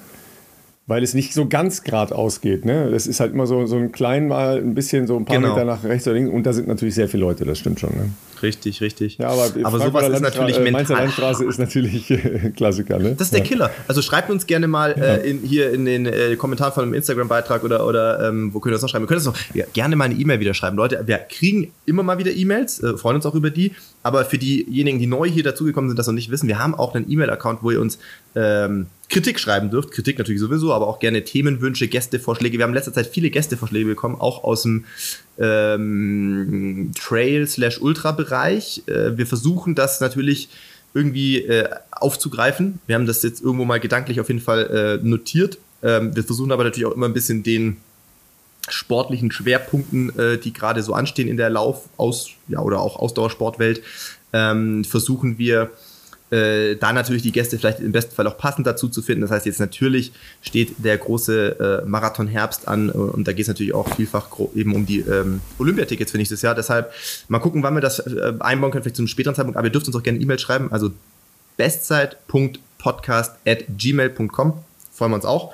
weil 0.88 1.04
es 1.04 1.14
nicht 1.14 1.34
so 1.34 1.48
ganz 1.48 1.84
grad 1.84 2.14
ausgeht. 2.14 2.66
Ne? 2.66 2.92
Das 2.92 3.08
ist 3.08 3.20
halt 3.20 3.34
immer 3.34 3.48
so, 3.48 3.66
so 3.66 3.78
ein 3.78 3.92
klein 3.92 4.28
mal 4.28 4.58
ein 4.58 4.76
bisschen 4.76 5.08
so 5.08 5.18
ein 5.18 5.26
paar 5.26 5.38
genau. 5.38 5.50
Meter 5.50 5.66
nach 5.66 5.84
rechts 5.84 6.08
oder 6.08 6.16
links 6.16 6.32
und 6.32 6.46
da 6.46 6.54
sind 6.54 6.68
natürlich 6.68 6.96
sehr 6.96 7.10
viele 7.10 7.24
Leute, 7.24 7.46
das 7.46 7.60
stimmt 7.60 7.80
schon. 7.80 7.92
Ne? 7.92 8.10
Richtig, 8.46 8.80
richtig. 8.82 9.18
Ja, 9.18 9.30
aber, 9.30 9.50
aber 9.64 9.80
sowas 9.80 10.08
ist 10.10 10.22
natürlich 10.22 10.58
äh, 10.58 10.72
Mainzer 10.72 10.94
Landstraße 10.96 11.46
ist 11.46 11.58
natürlich 11.58 12.12
äh, 12.12 12.52
Klassiker. 12.56 13.00
Ne? 13.00 13.16
Das 13.18 13.28
ist 13.28 13.34
der 13.34 13.40
ja. 13.40 13.46
Killer. 13.46 13.72
Also 13.88 14.04
schreibt 14.04 14.30
uns 14.30 14.46
gerne 14.46 14.68
mal 14.68 14.92
äh, 14.92 15.28
in, 15.28 15.40
hier 15.40 15.74
in 15.74 15.86
den 15.86 16.06
äh, 16.06 16.36
Kommentaren 16.36 16.72
von 16.72 16.84
einem 16.84 16.94
Instagram-Beitrag 16.94 17.64
oder, 17.64 17.88
oder 17.88 18.30
ähm, 18.30 18.54
wo 18.54 18.60
könnt 18.60 18.72
ihr 18.72 18.76
das 18.76 18.84
noch 18.84 18.90
schreiben? 18.90 19.04
Wir 19.04 19.08
können 19.08 19.24
das 19.24 19.26
noch 19.26 19.56
ja, 19.56 19.66
gerne 19.74 19.96
mal 19.96 20.06
eine 20.06 20.14
E-Mail 20.14 20.40
wieder 20.40 20.54
schreiben. 20.54 20.78
Leute, 20.78 21.02
wir 21.06 21.18
kriegen 21.18 21.72
immer 21.88 22.04
mal 22.04 22.20
wieder 22.20 22.32
E-Mails, 22.32 22.84
äh, 22.84 22.96
freuen 22.98 23.16
uns 23.16 23.26
auch 23.26 23.36
über 23.36 23.50
die. 23.50 23.72
Aber 24.04 24.24
für 24.26 24.38
diejenigen, 24.38 25.00
die 25.00 25.08
neu 25.08 25.28
hier 25.28 25.44
dazugekommen 25.44 25.90
sind, 25.90 25.98
das 25.98 26.06
noch 26.06 26.14
nicht 26.14 26.30
wissen, 26.30 26.48
wir 26.48 26.60
haben 26.60 26.76
auch 26.76 26.94
einen 26.94 27.10
E-Mail-Account, 27.10 27.64
wo 27.64 27.72
ihr 27.72 27.82
uns 27.82 27.98
ähm, 28.36 28.86
Kritik 29.10 29.40
schreiben 29.40 29.72
dürft. 29.72 29.92
Kritik 29.92 30.18
natürlich 30.20 30.42
sowieso, 30.42 30.74
aber 30.74 30.88
auch 30.88 31.00
gerne 31.00 31.24
Themenwünsche, 31.24 31.88
Gästevorschläge. 31.88 32.58
Wir 32.60 32.64
haben 32.64 32.72
in 32.72 32.76
letzter 32.76 32.94
Zeit 32.94 33.08
viele 33.08 33.32
Gästevorschläge 33.32 33.88
bekommen, 33.88 34.16
auch 34.20 34.44
aus 34.44 34.64
dem 34.64 34.86
ähm, 35.40 36.92
Trail-Ultra-Bereich. 36.98 38.84
Äh, 38.88 39.18
wir 39.18 39.28
versuchen 39.28 39.76
das 39.76 40.02
natürlich 40.02 40.50
irgendwie 40.94 41.42
äh, 41.44 41.70
aufzugreifen. 41.92 42.80
Wir 42.88 42.96
haben 42.96 43.06
das 43.06 43.22
jetzt 43.24 43.42
irgendwo 43.42 43.66
mal 43.66 43.80
gedanklich 43.80 44.20
auf 44.20 44.30
jeden 44.30 44.42
Fall 44.42 45.00
äh, 45.02 45.06
notiert. 45.06 45.58
Ähm, 45.84 46.16
wir 46.16 46.24
versuchen 46.24 46.52
aber 46.52 46.64
natürlich 46.64 46.86
auch 46.86 46.96
immer 46.96 47.08
ein 47.08 47.14
bisschen 47.14 47.44
den 47.44 47.78
sportlichen 48.70 49.32
Schwerpunkten, 49.32 50.18
äh, 50.18 50.38
die 50.38 50.54
gerade 50.54 50.82
so 50.82 50.94
anstehen 50.94 51.28
in 51.28 51.38
der 51.38 51.50
Lauf- 51.50 51.90
aus 51.98 52.30
ja, 52.48 52.60
oder 52.60 52.80
auch 52.80 52.98
Ausdauersportwelt, 52.98 53.84
ähm, 54.34 54.84
versuchen 54.84 55.38
wir 55.38 55.70
äh, 56.32 56.76
da 56.76 56.92
natürlich 56.92 57.22
die 57.22 57.32
Gäste 57.32 57.58
vielleicht 57.58 57.80
im 57.80 57.92
besten 57.92 58.16
Fall 58.16 58.26
auch 58.28 58.38
passend 58.38 58.66
dazu 58.66 58.90
zu 58.90 59.02
finden. 59.02 59.22
Das 59.22 59.32
heißt, 59.32 59.46
jetzt 59.46 59.60
natürlich 59.60 60.12
steht 60.42 60.74
der 60.78 60.98
große 60.98 61.84
äh, 61.84 61.88
Marathon 61.88 62.28
Herbst 62.28 62.68
an 62.68 62.90
und 62.90 63.28
da 63.28 63.32
geht 63.32 63.44
es 63.44 63.48
natürlich 63.48 63.74
auch 63.74 63.96
vielfach 63.96 64.28
eben 64.56 64.74
um 64.74 64.86
die 64.86 65.02
ähm, 65.02 65.42
Olympiatickets 65.60 66.12
für 66.12 66.18
nächstes 66.18 66.42
Jahr. 66.42 66.56
Deshalb 66.56 66.92
mal 67.28 67.40
gucken, 67.40 67.62
wann 67.64 67.76
wir 67.76 67.82
das 67.82 68.00
äh, 68.00 68.34
einbauen 68.40 68.72
können, 68.72 68.84
vielleicht 68.84 68.96
zu 68.96 69.04
einem 69.04 69.08
späteren 69.08 69.36
Zeitpunkt. 69.36 69.58
Aber 69.58 69.68
ihr 69.68 69.72
dürft 69.72 69.88
uns 69.88 69.96
auch 69.96 70.04
gerne 70.04 70.20
E-Mail 70.20 70.40
schreiben, 70.40 70.72
also 70.72 70.92
bestzeit.podcast 71.58 73.36
at 73.46 73.66
gmail.com. 73.78 74.54
Freuen 74.94 75.12
wir 75.12 75.16
uns 75.16 75.26
auch. 75.26 75.54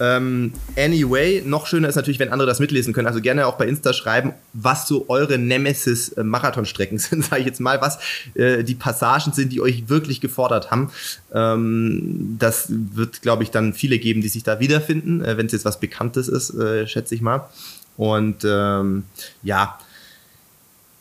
Ähm, 0.00 0.52
anyway, 0.76 1.42
noch 1.44 1.66
schöner 1.66 1.88
ist 1.88 1.96
natürlich, 1.96 2.18
wenn 2.18 2.30
andere 2.30 2.46
das 2.46 2.60
mitlesen 2.60 2.92
können. 2.92 3.06
Also 3.06 3.20
gerne 3.20 3.46
auch 3.46 3.56
bei 3.56 3.66
Insta 3.66 3.92
schreiben, 3.92 4.32
was 4.52 4.86
so 4.86 5.06
eure 5.08 5.38
Nemesis-Marathonstrecken 5.38 6.98
sind, 6.98 7.24
sage 7.24 7.40
ich 7.40 7.46
jetzt 7.46 7.60
mal, 7.60 7.80
was 7.80 7.98
äh, 8.34 8.62
die 8.64 8.74
Passagen 8.74 9.32
sind, 9.32 9.52
die 9.52 9.60
euch 9.60 9.88
wirklich 9.88 10.20
gefordert 10.20 10.70
haben. 10.70 10.90
Ähm, 11.34 12.36
das 12.38 12.66
wird, 12.68 13.22
glaube 13.22 13.42
ich, 13.42 13.50
dann 13.50 13.74
viele 13.74 13.98
geben, 13.98 14.20
die 14.20 14.28
sich 14.28 14.42
da 14.42 14.60
wiederfinden, 14.60 15.24
äh, 15.24 15.36
wenn 15.36 15.46
es 15.46 15.52
jetzt 15.52 15.64
was 15.64 15.80
Bekanntes 15.80 16.28
ist, 16.28 16.54
äh, 16.54 16.86
schätze 16.86 17.14
ich 17.14 17.20
mal. 17.20 17.48
Und 17.96 18.44
ähm, 18.44 19.04
ja, 19.42 19.78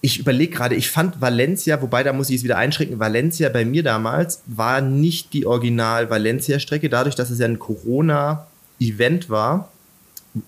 ich 0.02 0.20
überlege 0.20 0.56
gerade, 0.56 0.76
ich 0.76 0.90
fand 0.90 1.22
Valencia, 1.22 1.82
wobei 1.82 2.04
da 2.04 2.14
muss 2.14 2.30
ich 2.30 2.38
es 2.38 2.44
wieder 2.44 2.58
einschränken, 2.58 3.00
Valencia 3.00 3.50
bei 3.50 3.66
mir 3.66 3.84
damals 3.84 4.42
war 4.46 4.82
nicht 4.82 5.34
die 5.34 5.46
Original-Valencia-Strecke, 5.46 6.90
dadurch, 6.90 7.16
dass 7.16 7.30
es 7.30 7.40
ja 7.40 7.46
ein 7.46 7.60
Corona- 7.60 8.47
Event 8.80 9.30
war, 9.30 9.72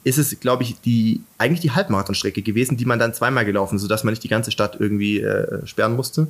ist 0.03 0.17
es, 0.17 0.39
glaube 0.39 0.63
ich, 0.63 0.79
die 0.81 1.21
eigentlich 1.38 1.62
die 1.62 1.71
Halbmarathonstrecke 1.71 2.41
gewesen, 2.41 2.77
die 2.77 2.86
man 2.86 3.00
dann 3.00 3.13
zweimal 3.13 3.45
gelaufen, 3.45 3.75
ist, 3.75 3.81
sodass 3.81 4.03
man 4.03 4.12
nicht 4.12 4.24
die 4.24 4.29
ganze 4.29 4.51
Stadt 4.51 4.77
irgendwie 4.79 5.19
äh, 5.19 5.65
sperren 5.65 5.95
musste. 5.95 6.27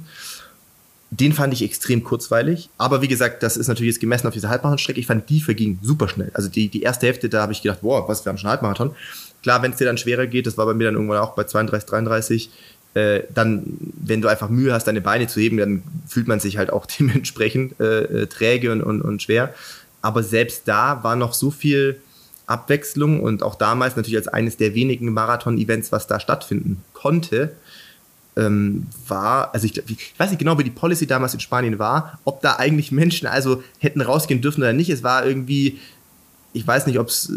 Den 1.12 1.34
fand 1.34 1.54
ich 1.54 1.64
extrem 1.64 2.04
kurzweilig. 2.04 2.70
Aber 2.78 3.02
wie 3.02 3.08
gesagt, 3.08 3.42
das 3.42 3.58
ist 3.58 3.68
natürlich 3.68 3.94
jetzt 3.94 4.00
gemessen 4.00 4.28
auf 4.28 4.34
diese 4.34 4.50
Halbmarathonstrecke. 4.50 5.00
Ich 5.00 5.08
fand, 5.08 5.30
die 5.30 5.42
verging 5.42 5.80
super 5.82 6.08
schnell. 6.08 6.32
Also 6.34 6.50
die, 6.50 6.70
die 6.70 6.84
erste 6.84 7.08
Hälfte, 7.08 7.30
da 7.30 7.42
habe 7.42 7.52
ich 7.52 7.62
gedacht, 7.62 7.82
boah, 7.82 8.08
was, 8.08 8.26
wir 8.26 8.30
haben 8.30 8.38
schon 8.38 8.50
Halbmarathon. 8.50 8.96
Klar, 9.42 9.62
wenn 9.64 9.72
es 9.72 9.78
dir 9.78 9.86
dann 9.86 9.98
schwerer 9.98 10.28
geht, 10.28 10.46
das 10.46 10.58
war 10.58 10.66
bei 10.66 10.74
mir 10.74 10.86
dann 10.86 10.96
irgendwann 10.96 11.18
auch 11.18 11.34
bei 11.34 11.46
32, 11.46 11.90
33, 11.90 12.50
äh, 12.94 13.22
dann, 13.34 13.64
wenn 14.04 14.22
du 14.22 14.28
einfach 14.28 14.50
Mühe 14.50 14.74
hast, 14.74 14.86
deine 14.86 15.02
Beine 15.02 15.28
zu 15.28 15.40
heben, 15.40 15.58
dann 15.58 15.84
fühlt 16.08 16.28
man 16.28 16.40
sich 16.40 16.58
halt 16.58 16.72
auch 16.72 16.86
dementsprechend 17.00 17.80
äh, 17.80 18.04
äh, 18.04 18.28
träge 18.28 18.72
und, 18.72 18.82
und, 18.82 19.02
und 19.02 19.22
schwer. 19.22 19.54
Aber 20.02 20.24
selbst 20.24 20.68
da 20.68 21.04
war 21.04 21.16
noch 21.16 21.34
so 21.34 21.52
viel 21.52 22.02
Abwechslung 22.48 23.22
und 23.22 23.44
auch 23.44 23.56
damals 23.56 23.96
natürlich 23.96 24.18
als 24.18 24.28
eines 24.28 24.58
der 24.58 24.74
wenigen 24.74 25.14
Marathon-Events, 25.14 25.92
was 25.92 26.08
da 26.08 26.20
stattfinden 26.20 26.84
konnte, 26.94 27.56
ähm, 28.36 28.88
war, 29.08 29.54
also 29.54 29.66
ich, 29.66 29.78
ich, 29.78 30.14
weiß 30.18 30.32
nicht 30.32 30.40
genau, 30.40 30.58
wie 30.58 30.64
die 30.64 30.72
Policy 30.72 31.06
damals 31.06 31.34
in 31.34 31.40
Spanien 31.40 31.78
war, 31.78 32.20
ob 32.24 32.42
da 32.42 32.56
eigentlich 32.56 32.92
Menschen 32.92 33.28
also 33.28 33.64
hätten 33.80 34.02
rausgehen 34.02 34.42
dürfen 34.42 34.62
oder 34.62 34.74
nicht. 34.74 34.90
Es 34.90 35.04
war 35.04 35.26
irgendwie, 35.26 35.80
ich 36.54 36.66
weiß 36.66 36.88
nicht, 36.88 37.00
ob 37.00 37.08
es 37.08 37.32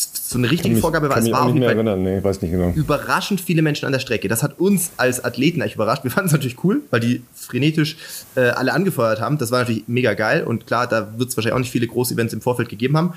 so 0.00 0.38
eine 0.38 0.50
richtige 0.50 0.74
mich, 0.74 0.80
Vorgabe 0.80 1.08
war. 1.08 1.18
es 1.18 1.30
war 1.30 1.46
nicht 1.46 1.58
mehr 1.58 1.70
erinnern. 1.70 2.02
Nee, 2.02 2.20
genau. 2.20 2.72
überraschend 2.74 3.40
viele 3.40 3.62
Menschen 3.62 3.86
an 3.86 3.92
der 3.92 3.98
Strecke. 3.98 4.28
Das 4.28 4.42
hat 4.42 4.60
uns 4.60 4.92
als 4.96 5.24
Athleten 5.24 5.60
eigentlich 5.60 5.74
überrascht. 5.74 6.04
Wir 6.04 6.10
fanden 6.10 6.28
es 6.28 6.32
natürlich 6.32 6.62
cool, 6.64 6.82
weil 6.90 7.00
die 7.00 7.22
frenetisch 7.34 7.96
äh, 8.36 8.42
alle 8.50 8.72
angefeuert 8.72 9.20
haben. 9.20 9.38
Das 9.38 9.50
war 9.50 9.60
natürlich 9.60 9.84
mega 9.88 10.14
geil 10.14 10.44
und 10.44 10.66
klar, 10.66 10.86
da 10.86 11.18
wird 11.18 11.30
es 11.30 11.36
wahrscheinlich 11.36 11.54
auch 11.54 11.60
nicht 11.60 11.72
viele 11.72 11.86
Groß-Events 11.86 12.32
im 12.32 12.40
Vorfeld 12.40 12.68
gegeben 12.68 12.96
haben. 12.96 13.14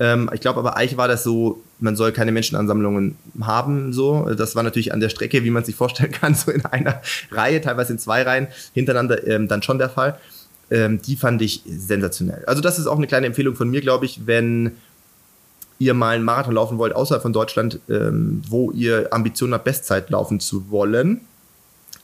Ähm, 0.00 0.30
ich 0.32 0.40
glaube 0.40 0.58
aber 0.58 0.76
eigentlich 0.76 0.96
war 0.96 1.08
das 1.08 1.22
so, 1.22 1.62
man 1.80 1.96
soll 1.96 2.12
keine 2.12 2.32
Menschenansammlungen 2.32 3.16
haben. 3.40 3.92
So, 3.92 4.34
das 4.34 4.56
war 4.56 4.62
natürlich 4.62 4.92
an 4.92 5.00
der 5.00 5.08
Strecke, 5.08 5.44
wie 5.44 5.50
man 5.50 5.64
sich 5.64 5.76
vorstellen 5.76 6.12
kann, 6.20 6.34
so 6.34 6.50
in 6.50 6.64
einer 6.64 7.00
Reihe, 7.30 7.60
teilweise 7.60 7.92
in 7.92 7.98
zwei 7.98 8.22
Reihen 8.22 8.48
hintereinander 8.72 9.26
ähm, 9.26 9.48
dann 9.48 9.62
schon 9.62 9.78
der 9.78 9.90
Fall. 9.90 10.18
Ähm, 10.70 11.00
die 11.02 11.16
fand 11.16 11.42
ich 11.42 11.62
sensationell. 11.66 12.44
Also 12.46 12.62
das 12.62 12.78
ist 12.78 12.86
auch 12.86 12.96
eine 12.96 13.06
kleine 13.06 13.26
Empfehlung 13.26 13.54
von 13.54 13.68
mir, 13.68 13.82
glaube 13.82 14.06
ich, 14.06 14.26
wenn 14.26 14.72
ihr 15.84 15.94
mal 15.94 16.16
einen 16.16 16.24
Marathon 16.24 16.54
laufen 16.54 16.78
wollt 16.78 16.94
außerhalb 16.94 17.22
von 17.22 17.32
Deutschland, 17.32 17.80
ähm, 17.88 18.42
wo 18.48 18.70
ihr 18.72 19.08
Ambitionen 19.12 19.54
habt, 19.54 19.64
Bestzeit 19.64 20.10
laufen 20.10 20.40
zu 20.40 20.70
wollen, 20.70 21.20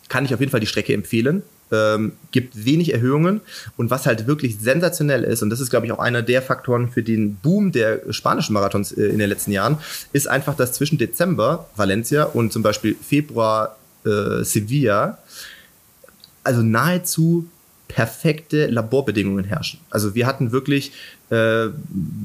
kann 0.09 0.25
ich 0.25 0.35
auf 0.35 0.41
jeden 0.41 0.51
Fall 0.51 0.61
die 0.61 0.67
Strecke 0.67 0.95
empfehlen 0.95 1.43
ähm, 1.73 2.13
gibt 2.31 2.65
wenig 2.65 2.93
Erhöhungen. 2.93 3.41
Und 3.77 3.91
was 3.91 4.07
halt 4.07 4.27
wirklich 4.27 4.59
sensationell 4.61 5.25
ist, 5.25 5.43
und 5.43 5.51
das 5.51 5.61
ist, 5.61 5.71
glaube 5.71 5.87
ich, 5.87 5.93
auch 5.93 5.99
einer 5.99 6.23
der 6.23 6.43
Faktoren 6.43 6.91
für 6.91 7.03
den 7.03 7.37
Boom 7.37 7.73
der 7.73 8.01
spanischen 8.13 8.53
Marathons 8.53 8.93
äh, 8.93 9.07
in 9.07 9.19
den 9.19 9.29
letzten 9.29 9.53
Jahren, 9.53 9.79
ist 10.13 10.29
einfach, 10.29 10.55
dass 10.57 10.73
zwischen 10.73 10.99
Dezember 10.99 11.69
Valencia 11.77 12.25
und 12.25 12.53
zum 12.53 12.63
Beispiel 12.63 12.97
Februar 13.01 13.77
äh, 14.05 14.45
Sevilla, 14.45 15.19
also 16.43 16.63
nahezu 16.63 17.47
perfekte 17.91 18.67
Laborbedingungen 18.69 19.45
herrschen. 19.45 19.81
Also 19.91 20.15
wir 20.15 20.27
hatten 20.27 20.53
wirklich, 20.53 20.93
äh, 21.31 21.67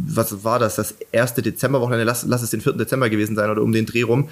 was 0.08 0.44
war 0.44 0.60
das, 0.60 0.76
das 0.76 0.96
erste 1.12 1.42
Dezemberwochenende, 1.42 2.04
lass, 2.04 2.24
lass 2.24 2.44
es 2.44 2.52
den 2.52 2.62
4. 2.62 2.74
Dezember 2.74 3.10
gewesen 3.10 3.36
sein 3.36 3.50
oder 3.50 3.64
um 3.64 3.72
den 3.72 3.88
Dreh 3.88 4.04
rum, 4.04 4.30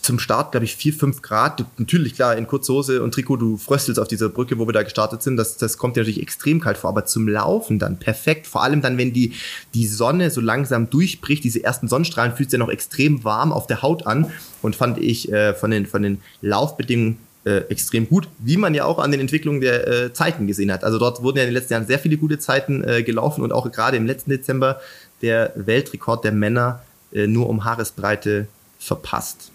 zum 0.00 0.18
Start, 0.18 0.52
glaube 0.52 0.64
ich, 0.64 0.74
4, 0.74 0.94
5 0.94 1.20
Grad. 1.20 1.66
Natürlich, 1.76 2.14
klar, 2.14 2.34
in 2.34 2.46
Kurzhose 2.46 3.02
und 3.02 3.12
Trikot, 3.12 3.36
du 3.36 3.58
fröstelst 3.58 4.00
auf 4.00 4.08
dieser 4.08 4.30
Brücke, 4.30 4.58
wo 4.58 4.66
wir 4.66 4.72
da 4.72 4.82
gestartet 4.82 5.22
sind. 5.22 5.36
Das, 5.36 5.58
das 5.58 5.76
kommt 5.76 5.96
dir 5.96 6.00
natürlich 6.00 6.22
extrem 6.22 6.60
kalt 6.60 6.78
vor, 6.78 6.88
aber 6.88 7.04
zum 7.04 7.28
Laufen 7.28 7.78
dann 7.78 7.98
perfekt. 7.98 8.46
Vor 8.46 8.62
allem 8.62 8.80
dann, 8.80 8.96
wenn 8.96 9.12
die, 9.12 9.34
die 9.74 9.86
Sonne 9.86 10.30
so 10.30 10.40
langsam 10.40 10.88
durchbricht, 10.88 11.44
diese 11.44 11.62
ersten 11.62 11.88
Sonnenstrahlen 11.88 12.34
fühlt 12.34 12.48
sich 12.48 12.58
ja 12.58 12.64
noch 12.64 12.72
extrem 12.72 13.22
warm 13.22 13.52
auf 13.52 13.66
der 13.66 13.82
Haut 13.82 14.06
an 14.06 14.32
und 14.62 14.76
fand 14.76 14.96
ich 14.96 15.30
äh, 15.30 15.52
von, 15.52 15.70
den, 15.70 15.84
von 15.84 16.00
den 16.00 16.22
Laufbedingungen 16.40 17.18
äh, 17.48 17.60
extrem 17.70 18.08
gut, 18.08 18.28
wie 18.38 18.58
man 18.58 18.74
ja 18.74 18.84
auch 18.84 18.98
an 18.98 19.10
den 19.10 19.20
Entwicklungen 19.20 19.62
der 19.62 19.88
äh, 19.88 20.12
Zeiten 20.12 20.46
gesehen 20.46 20.70
hat. 20.70 20.84
Also 20.84 20.98
dort 20.98 21.22
wurden 21.22 21.38
ja 21.38 21.44
in 21.44 21.48
den 21.48 21.54
letzten 21.54 21.72
Jahren 21.72 21.86
sehr 21.86 21.98
viele 21.98 22.18
gute 22.18 22.38
Zeiten 22.38 22.84
äh, 22.84 23.02
gelaufen 23.02 23.42
und 23.42 23.52
auch 23.52 23.70
gerade 23.72 23.96
im 23.96 24.06
letzten 24.06 24.30
Dezember 24.30 24.80
der 25.22 25.52
Weltrekord 25.56 26.24
der 26.24 26.32
Männer 26.32 26.82
äh, 27.12 27.26
nur 27.26 27.48
um 27.48 27.64
Haaresbreite 27.64 28.48
verpasst. 28.78 29.50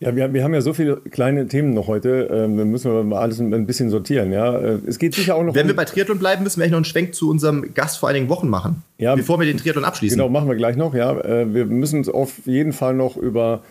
Ja, 0.00 0.16
wir, 0.16 0.32
wir 0.34 0.42
haben 0.42 0.52
ja 0.52 0.60
so 0.60 0.72
viele 0.72 0.96
kleine 0.96 1.46
Themen 1.46 1.74
noch 1.74 1.86
heute. 1.86 2.28
Ähm, 2.32 2.58
wir 2.58 2.64
müssen 2.64 3.08
mal 3.08 3.20
alles 3.20 3.38
ein 3.38 3.66
bisschen 3.66 3.88
sortieren. 3.88 4.32
Ja, 4.32 4.58
äh, 4.58 4.78
es 4.84 4.98
geht 4.98 5.14
sicher 5.14 5.36
auch 5.36 5.44
noch. 5.44 5.54
Wenn 5.54 5.62
um 5.62 5.68
wir 5.68 5.76
bei 5.76 5.84
Triathlon 5.84 6.18
bleiben, 6.18 6.42
müssen 6.42 6.58
wir 6.58 6.64
eigentlich 6.64 6.72
noch 6.72 6.78
einen 6.78 6.84
Schwenk 6.86 7.14
zu 7.14 7.30
unserem 7.30 7.72
Gast 7.72 7.98
vor 7.98 8.08
einigen 8.08 8.28
Wochen 8.28 8.48
machen. 8.48 8.82
Ja, 8.98 9.14
bevor 9.14 9.38
wir 9.38 9.46
den 9.46 9.58
Triathlon 9.58 9.84
abschließen. 9.84 10.18
Genau, 10.18 10.28
machen 10.28 10.48
wir 10.48 10.56
gleich 10.56 10.76
noch. 10.76 10.92
Ja, 10.92 11.16
wir 11.54 11.66
müssen 11.66 11.98
uns 11.98 12.08
auf 12.08 12.32
jeden 12.46 12.72
Fall 12.72 12.94
noch 12.94 13.16
über 13.16 13.62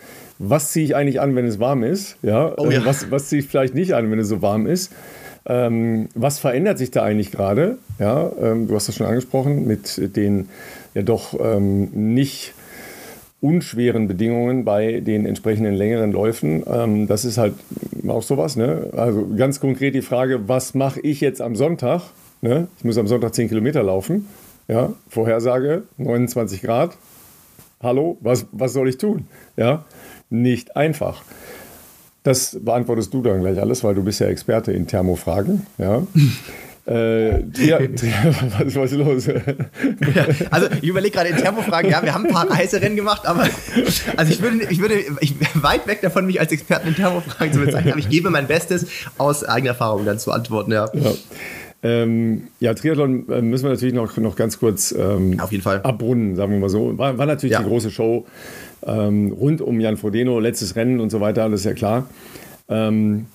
was 0.42 0.72
ziehe 0.72 0.84
ich 0.84 0.96
eigentlich 0.96 1.20
an, 1.20 1.36
wenn 1.36 1.46
es 1.46 1.60
warm 1.60 1.84
ist. 1.84 2.16
Ja, 2.22 2.52
oh, 2.56 2.70
ja. 2.70 2.84
Was, 2.84 3.10
was 3.10 3.28
ziehe 3.28 3.40
ich 3.40 3.48
vielleicht 3.48 3.74
nicht 3.74 3.94
an, 3.94 4.10
wenn 4.10 4.18
es 4.18 4.28
so 4.28 4.42
warm 4.42 4.66
ist. 4.66 4.92
Ähm, 5.46 6.08
was 6.14 6.38
verändert 6.38 6.78
sich 6.78 6.90
da 6.90 7.02
eigentlich 7.02 7.30
gerade? 7.30 7.78
Ja, 7.98 8.30
ähm, 8.40 8.68
du 8.68 8.74
hast 8.74 8.88
das 8.88 8.96
schon 8.96 9.06
angesprochen 9.06 9.66
mit 9.66 10.16
den 10.16 10.48
ja 10.94 11.02
doch 11.02 11.38
ähm, 11.40 11.90
nicht 11.92 12.54
unschweren 13.40 14.06
Bedingungen 14.06 14.64
bei 14.64 15.00
den 15.00 15.26
entsprechenden 15.26 15.74
längeren 15.74 16.12
Läufen. 16.12 16.62
Ähm, 16.66 17.06
das 17.06 17.24
ist 17.24 17.38
halt 17.38 17.54
auch 18.06 18.22
sowas. 18.22 18.56
Ne? 18.56 18.90
Also 18.96 19.28
ganz 19.36 19.58
konkret 19.60 19.94
die 19.94 20.02
Frage, 20.02 20.48
was 20.48 20.74
mache 20.74 21.00
ich 21.00 21.20
jetzt 21.20 21.40
am 21.40 21.56
Sonntag? 21.56 22.02
Ne? 22.40 22.68
Ich 22.78 22.84
muss 22.84 22.98
am 22.98 23.06
Sonntag 23.06 23.34
10 23.34 23.48
Kilometer 23.48 23.82
laufen. 23.82 24.28
Ja? 24.68 24.92
Vorhersage 25.08 25.82
29 25.98 26.62
Grad. 26.62 26.96
Hallo, 27.82 28.16
was, 28.20 28.46
was 28.52 28.72
soll 28.72 28.88
ich 28.88 28.98
tun? 28.98 29.26
Ja? 29.56 29.84
Nicht 30.32 30.76
einfach. 30.76 31.22
Das 32.22 32.56
beantwortest 32.58 33.12
du 33.12 33.20
dann 33.20 33.40
gleich 33.42 33.60
alles, 33.60 33.84
weil 33.84 33.94
du 33.94 34.02
bist 34.02 34.20
ja 34.20 34.28
Experte 34.28 34.72
in 34.72 34.86
Thermofragen. 34.86 35.66
Ja? 35.78 36.02
Äh, 36.84 37.44
Tria, 37.52 37.78
Tria, 37.96 38.34
was, 38.58 38.74
was 38.74 38.90
ist 38.90 38.98
los? 38.98 39.26
Ja, 39.26 40.26
also 40.50 40.66
ich 40.80 40.88
überlege 40.88 41.14
gerade 41.14 41.28
in 41.28 41.36
Thermofragen, 41.36 41.88
ja, 41.88 42.02
wir 42.02 42.12
haben 42.12 42.26
ein 42.26 42.32
paar 42.32 42.50
Reiserennen 42.50 42.96
gemacht, 42.96 43.24
aber 43.24 43.46
also 44.16 44.32
ich 44.32 44.42
würde, 44.42 44.64
ich 44.68 44.80
würde 44.80 44.96
ich, 45.20 45.36
weit 45.54 45.86
weg 45.86 46.00
davon, 46.00 46.26
mich 46.26 46.40
als 46.40 46.50
Experten 46.50 46.88
in 46.88 46.96
Thermofragen 46.96 47.52
zu 47.52 47.60
bezeichnen, 47.60 47.92
aber 47.92 48.00
ich 48.00 48.08
gebe 48.08 48.30
mein 48.30 48.48
Bestes 48.48 48.88
aus 49.16 49.44
eigener 49.44 49.70
Erfahrung 49.70 50.04
dann 50.04 50.18
zu 50.18 50.32
antworten, 50.32 50.72
ja. 50.72 50.90
ja. 50.92 51.12
Ähm, 51.84 52.48
ja, 52.58 52.74
Triathlon 52.74 53.28
äh, 53.28 53.42
müssen 53.42 53.62
wir 53.62 53.70
natürlich 53.70 53.94
noch, 53.94 54.16
noch 54.16 54.34
ganz 54.34 54.58
kurz 54.58 54.90
ähm, 54.90 55.38
Auf 55.38 55.52
jeden 55.52 55.62
Fall. 55.62 55.82
abrunden, 55.82 56.34
sagen 56.34 56.50
wir 56.50 56.58
mal 56.58 56.68
so. 56.68 56.98
War, 56.98 57.16
war 57.16 57.26
natürlich 57.26 57.52
ja. 57.52 57.60
die 57.60 57.68
große 57.68 57.92
Show 57.92 58.26
ähm, 58.86 59.32
rund 59.32 59.60
um 59.60 59.80
Jan 59.80 59.96
Frodeno, 59.96 60.38
letztes 60.40 60.76
Rennen 60.76 61.00
und 61.00 61.10
so 61.10 61.20
weiter, 61.20 61.52
ist 61.52 61.64
ja 61.64 61.74
klar. 61.74 62.08
Ähm, 62.68 63.26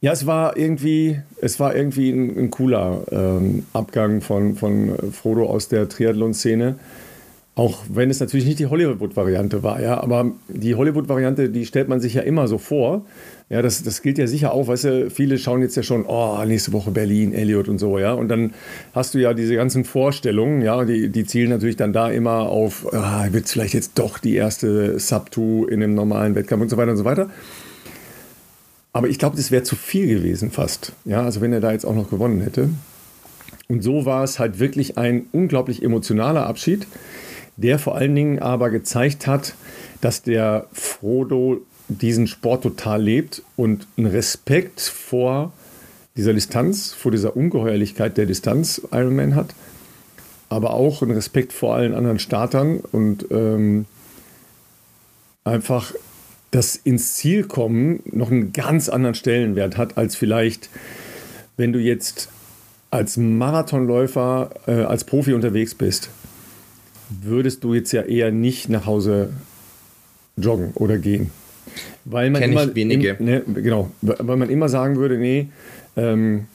ja, 0.00 0.12
es 0.12 0.26
war 0.26 0.56
irgendwie, 0.56 1.20
es 1.42 1.60
war 1.60 1.76
irgendwie 1.76 2.10
ein, 2.10 2.38
ein 2.38 2.50
cooler 2.50 3.02
ähm, 3.10 3.66
Abgang 3.74 4.22
von, 4.22 4.56
von 4.56 4.96
Frodo 5.12 5.44
aus 5.44 5.68
der 5.68 5.88
Triathlon-Szene. 5.88 6.76
Auch 7.56 7.80
wenn 7.88 8.10
es 8.10 8.20
natürlich 8.20 8.46
nicht 8.46 8.60
die 8.60 8.66
Hollywood-Variante 8.66 9.62
war, 9.62 9.82
ja, 9.82 10.00
aber 10.00 10.30
die 10.48 10.76
Hollywood-Variante, 10.76 11.50
die 11.50 11.66
stellt 11.66 11.88
man 11.88 12.00
sich 12.00 12.14
ja 12.14 12.22
immer 12.22 12.46
so 12.46 12.58
vor. 12.58 13.04
Ja, 13.48 13.60
das, 13.60 13.82
das 13.82 14.02
gilt 14.02 14.18
ja 14.18 14.28
sicher 14.28 14.52
auch, 14.52 14.68
weißt 14.68 14.84
du, 14.84 15.10
viele 15.10 15.36
schauen 15.36 15.60
jetzt 15.60 15.76
ja 15.76 15.82
schon, 15.82 16.06
oh, 16.06 16.42
nächste 16.46 16.72
Woche 16.72 16.92
Berlin, 16.92 17.32
Elliot 17.32 17.68
und 17.68 17.78
so, 17.78 17.98
ja. 17.98 18.12
Und 18.12 18.28
dann 18.28 18.54
hast 18.94 19.14
du 19.14 19.18
ja 19.18 19.34
diese 19.34 19.56
ganzen 19.56 19.84
Vorstellungen, 19.84 20.62
ja, 20.62 20.84
die, 20.84 21.08
die 21.08 21.24
zielen 21.24 21.50
natürlich 21.50 21.76
dann 21.76 21.92
da 21.92 22.08
immer 22.08 22.48
auf, 22.48 22.86
ah, 22.94 23.26
wird 23.32 23.48
vielleicht 23.48 23.74
jetzt 23.74 23.98
doch 23.98 24.18
die 24.18 24.36
erste 24.36 25.00
Sub-2 25.00 25.68
in 25.68 25.82
einem 25.82 25.94
normalen 25.94 26.36
Wettkampf 26.36 26.62
und 26.62 26.68
so 26.68 26.76
weiter 26.76 26.92
und 26.92 26.98
so 26.98 27.04
weiter. 27.04 27.28
Aber 28.92 29.08
ich 29.08 29.18
glaube, 29.18 29.36
das 29.36 29.50
wäre 29.50 29.64
zu 29.64 29.76
viel 29.76 30.06
gewesen 30.06 30.50
fast. 30.52 30.92
Ja, 31.04 31.24
also 31.24 31.40
wenn 31.40 31.52
er 31.52 31.60
da 31.60 31.72
jetzt 31.72 31.84
auch 31.84 31.94
noch 31.94 32.10
gewonnen 32.10 32.40
hätte. 32.40 32.70
Und 33.68 33.82
so 33.82 34.04
war 34.04 34.24
es 34.24 34.38
halt 34.38 34.58
wirklich 34.58 34.98
ein 34.98 35.26
unglaublich 35.32 35.82
emotionaler 35.82 36.46
Abschied, 36.46 36.86
der 37.62 37.78
vor 37.78 37.96
allen 37.96 38.14
Dingen 38.14 38.38
aber 38.38 38.70
gezeigt 38.70 39.26
hat, 39.26 39.54
dass 40.00 40.22
der 40.22 40.66
Frodo 40.72 41.60
diesen 41.88 42.26
Sport 42.26 42.62
total 42.62 43.02
lebt 43.02 43.42
und 43.56 43.86
einen 43.96 44.06
Respekt 44.06 44.80
vor 44.80 45.52
dieser 46.16 46.32
Distanz, 46.32 46.92
vor 46.92 47.12
dieser 47.12 47.36
Ungeheuerlichkeit 47.36 48.16
der 48.16 48.26
Distanz 48.26 48.82
Ironman 48.92 49.34
hat, 49.34 49.54
aber 50.48 50.74
auch 50.74 51.02
einen 51.02 51.12
Respekt 51.12 51.52
vor 51.52 51.74
allen 51.74 51.94
anderen 51.94 52.18
Startern 52.18 52.80
und 52.92 53.26
ähm, 53.30 53.86
einfach 55.44 55.92
das 56.50 56.76
ins 56.76 57.14
Ziel 57.14 57.44
kommen 57.44 58.00
noch 58.06 58.30
einen 58.30 58.52
ganz 58.52 58.88
anderen 58.88 59.14
Stellenwert 59.14 59.76
hat, 59.76 59.96
als 59.96 60.16
vielleicht, 60.16 60.68
wenn 61.56 61.72
du 61.72 61.78
jetzt 61.78 62.28
als 62.90 63.16
Marathonläufer, 63.16 64.50
äh, 64.66 64.82
als 64.82 65.04
Profi 65.04 65.32
unterwegs 65.32 65.74
bist, 65.76 66.10
würdest 67.22 67.64
du 67.64 67.74
jetzt 67.74 67.92
ja 67.92 68.02
eher 68.02 68.30
nicht 68.30 68.68
nach 68.68 68.86
Hause 68.86 69.30
joggen 70.36 70.70
oder 70.74 70.98
gehen. 70.98 71.30
Weil 72.04 72.30
man 72.30 72.40
Kenn 72.40 72.52
immer, 72.52 72.74
wenige. 72.74 73.16
Im, 73.18 73.24
ne, 73.24 73.42
genau, 73.54 73.90
weil 74.00 74.36
man 74.36 74.50
immer 74.50 74.68
sagen 74.68 74.96
würde, 74.96 75.18
nee, 75.18 75.48
ähm, 75.96 76.46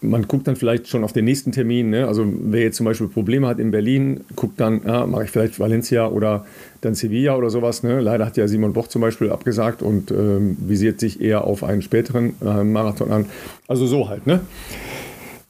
man 0.00 0.26
guckt 0.26 0.46
dann 0.46 0.56
vielleicht 0.56 0.88
schon 0.88 1.04
auf 1.04 1.12
den 1.12 1.24
nächsten 1.24 1.52
Termin. 1.52 1.90
Ne? 1.90 2.06
Also 2.06 2.24
wer 2.26 2.62
jetzt 2.62 2.76
zum 2.76 2.86
Beispiel 2.86 3.08
Probleme 3.08 3.46
hat 3.46 3.58
in 3.58 3.70
Berlin, 3.70 4.20
guckt 4.36 4.58
dann, 4.60 4.80
ja, 4.86 5.06
mache 5.06 5.24
ich 5.24 5.30
vielleicht 5.30 5.58
Valencia 5.60 6.08
oder 6.08 6.46
dann 6.80 6.94
Sevilla 6.94 7.36
oder 7.36 7.50
sowas. 7.50 7.82
Ne? 7.82 8.00
Leider 8.00 8.26
hat 8.26 8.36
ja 8.36 8.48
Simon 8.48 8.72
Boch 8.72 8.88
zum 8.88 9.02
Beispiel 9.02 9.30
abgesagt 9.30 9.82
und 9.82 10.10
ähm, 10.10 10.56
visiert 10.60 11.00
sich 11.00 11.20
eher 11.20 11.44
auf 11.44 11.64
einen 11.64 11.82
späteren 11.82 12.34
äh, 12.42 12.64
Marathon 12.64 13.10
an. 13.10 13.26
Also 13.68 13.86
so 13.86 14.08
halt. 14.08 14.26
Ne? 14.26 14.40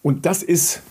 Und 0.03 0.27
das 0.27 0.43
ist 0.43 0.83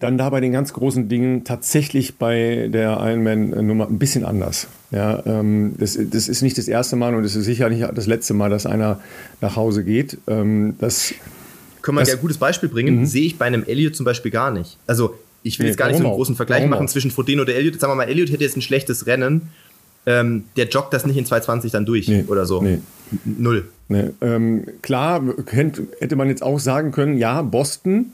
dann 0.00 0.18
da 0.18 0.30
bei 0.30 0.40
den 0.40 0.52
ganz 0.52 0.72
großen 0.72 1.08
Dingen 1.08 1.44
tatsächlich 1.44 2.16
bei 2.16 2.68
der 2.72 2.98
Ironman-Nummer 3.00 3.86
ein 3.86 3.98
bisschen 3.98 4.24
anders. 4.24 4.66
Ja, 4.90 5.22
ähm, 5.26 5.74
das, 5.78 5.98
das, 6.10 6.28
ist 6.28 6.42
nicht 6.42 6.58
das 6.58 6.66
erste 6.66 6.96
Mal 6.96 7.14
und 7.14 7.22
es 7.24 7.36
ist 7.36 7.44
sicher 7.44 7.68
nicht 7.68 7.86
das 7.94 8.06
letzte 8.06 8.34
Mal, 8.34 8.50
dass 8.50 8.66
einer 8.66 9.00
nach 9.40 9.56
Hause 9.56 9.84
geht. 9.84 10.18
Ähm, 10.26 10.74
das 10.80 11.14
können 11.82 11.98
wir 11.98 12.04
ja 12.04 12.14
ein 12.14 12.20
gutes 12.20 12.38
Beispiel 12.38 12.68
bringen, 12.68 13.00
mhm. 13.00 13.06
sehe 13.06 13.26
ich 13.26 13.38
bei 13.38 13.44
einem 13.44 13.62
Elliot 13.64 13.94
zum 13.94 14.04
Beispiel 14.04 14.30
gar 14.30 14.50
nicht. 14.50 14.78
Also 14.86 15.14
ich 15.42 15.58
will 15.58 15.64
nee, 15.64 15.70
jetzt 15.70 15.78
gar 15.78 15.88
nicht 15.88 15.98
so 15.98 16.04
einen 16.04 16.14
großen 16.14 16.34
Vergleich 16.34 16.66
machen 16.66 16.86
auch? 16.86 16.90
zwischen 16.90 17.10
Frodeno 17.10 17.42
oder 17.42 17.54
Elliot. 17.54 17.78
Sagen 17.78 17.92
wir 17.92 17.96
mal, 17.96 18.08
Elliot 18.08 18.30
hätte 18.30 18.44
jetzt 18.44 18.56
ein 18.56 18.62
schlechtes 18.62 19.06
Rennen, 19.06 19.50
ähm, 20.06 20.44
der 20.56 20.68
joggt 20.68 20.92
das 20.94 21.06
nicht 21.06 21.16
in 21.16 21.26
220 21.26 21.72
dann 21.72 21.84
durch 21.84 22.08
nee, 22.08 22.24
oder 22.26 22.46
so. 22.46 22.62
Nee. 22.62 22.78
Null. 23.24 23.68
Nee. 23.88 24.10
Ähm, 24.20 24.64
klar, 24.82 25.22
hätte 25.46 26.16
man 26.16 26.28
jetzt 26.28 26.42
auch 26.42 26.58
sagen 26.58 26.90
können, 26.90 27.18
ja, 27.18 27.42
Boston 27.42 28.12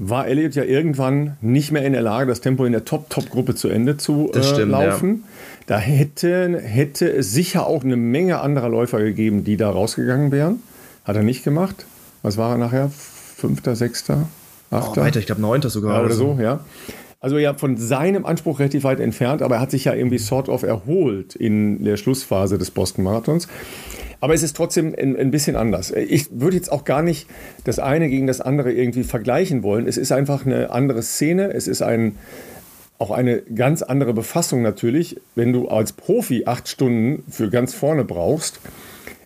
war 0.00 0.28
Elliott 0.28 0.54
ja 0.54 0.62
irgendwann 0.62 1.36
nicht 1.40 1.72
mehr 1.72 1.84
in 1.84 1.92
der 1.92 2.02
Lage, 2.02 2.28
das 2.28 2.40
Tempo 2.40 2.64
in 2.64 2.72
der 2.72 2.84
Top-Top-Gruppe 2.84 3.56
zu 3.56 3.68
Ende 3.68 3.96
zu 3.96 4.30
äh, 4.32 4.42
stimmt, 4.44 4.70
laufen. 4.70 5.24
Ja. 5.24 5.28
Da 5.66 5.78
hätte, 5.78 6.60
hätte 6.60 7.10
es 7.12 7.32
sicher 7.32 7.66
auch 7.66 7.82
eine 7.82 7.96
Menge 7.96 8.40
anderer 8.40 8.68
Läufer 8.68 9.00
gegeben, 9.00 9.42
die 9.42 9.56
da 9.56 9.68
rausgegangen 9.68 10.30
wären. 10.30 10.62
Hat 11.04 11.16
er 11.16 11.24
nicht 11.24 11.42
gemacht. 11.42 11.84
Was 12.22 12.36
war 12.36 12.52
er 12.52 12.58
nachher? 12.58 12.90
Fünfter, 12.90 13.74
sechster, 13.74 14.28
achter? 14.70 15.02
Oh, 15.02 15.04
weiter, 15.04 15.18
ich 15.18 15.26
glaube 15.26 15.42
neunter 15.42 15.68
sogar. 15.68 15.98
Ja, 15.98 16.04
oder 16.04 16.14
so, 16.14 16.38
ja. 16.40 16.60
Also 17.20 17.38
ja, 17.38 17.54
von 17.54 17.76
seinem 17.76 18.24
Anspruch 18.24 18.60
relativ 18.60 18.84
weit 18.84 19.00
entfernt, 19.00 19.42
aber 19.42 19.56
er 19.56 19.60
hat 19.60 19.72
sich 19.72 19.84
ja 19.84 19.94
irgendwie 19.94 20.18
sort 20.18 20.48
of 20.48 20.62
erholt 20.62 21.34
in 21.34 21.82
der 21.82 21.96
Schlussphase 21.96 22.56
des 22.56 22.70
Boston 22.70 23.02
Marathons. 23.02 23.48
Aber 24.20 24.34
es 24.34 24.42
ist 24.42 24.56
trotzdem 24.56 24.94
ein, 24.98 25.16
ein, 25.16 25.30
bisschen 25.30 25.54
anders. 25.54 25.92
Ich 25.92 26.28
würde 26.32 26.56
jetzt 26.56 26.72
auch 26.72 26.84
gar 26.84 27.02
nicht 27.02 27.28
das 27.64 27.78
eine 27.78 28.08
gegen 28.08 28.26
das 28.26 28.40
andere 28.40 28.72
irgendwie 28.72 29.04
vergleichen 29.04 29.62
wollen. 29.62 29.86
Es 29.86 29.96
ist 29.96 30.10
einfach 30.10 30.44
eine 30.44 30.70
andere 30.70 31.02
Szene. 31.02 31.52
Es 31.52 31.68
ist 31.68 31.82
ein, 31.82 32.16
auch 32.98 33.12
eine 33.12 33.42
ganz 33.42 33.82
andere 33.82 34.14
Befassung 34.14 34.62
natürlich. 34.62 35.20
Wenn 35.36 35.52
du 35.52 35.68
als 35.68 35.92
Profi 35.92 36.44
acht 36.46 36.68
Stunden 36.68 37.22
für 37.30 37.48
ganz 37.48 37.74
vorne 37.74 38.04
brauchst, 38.04 38.60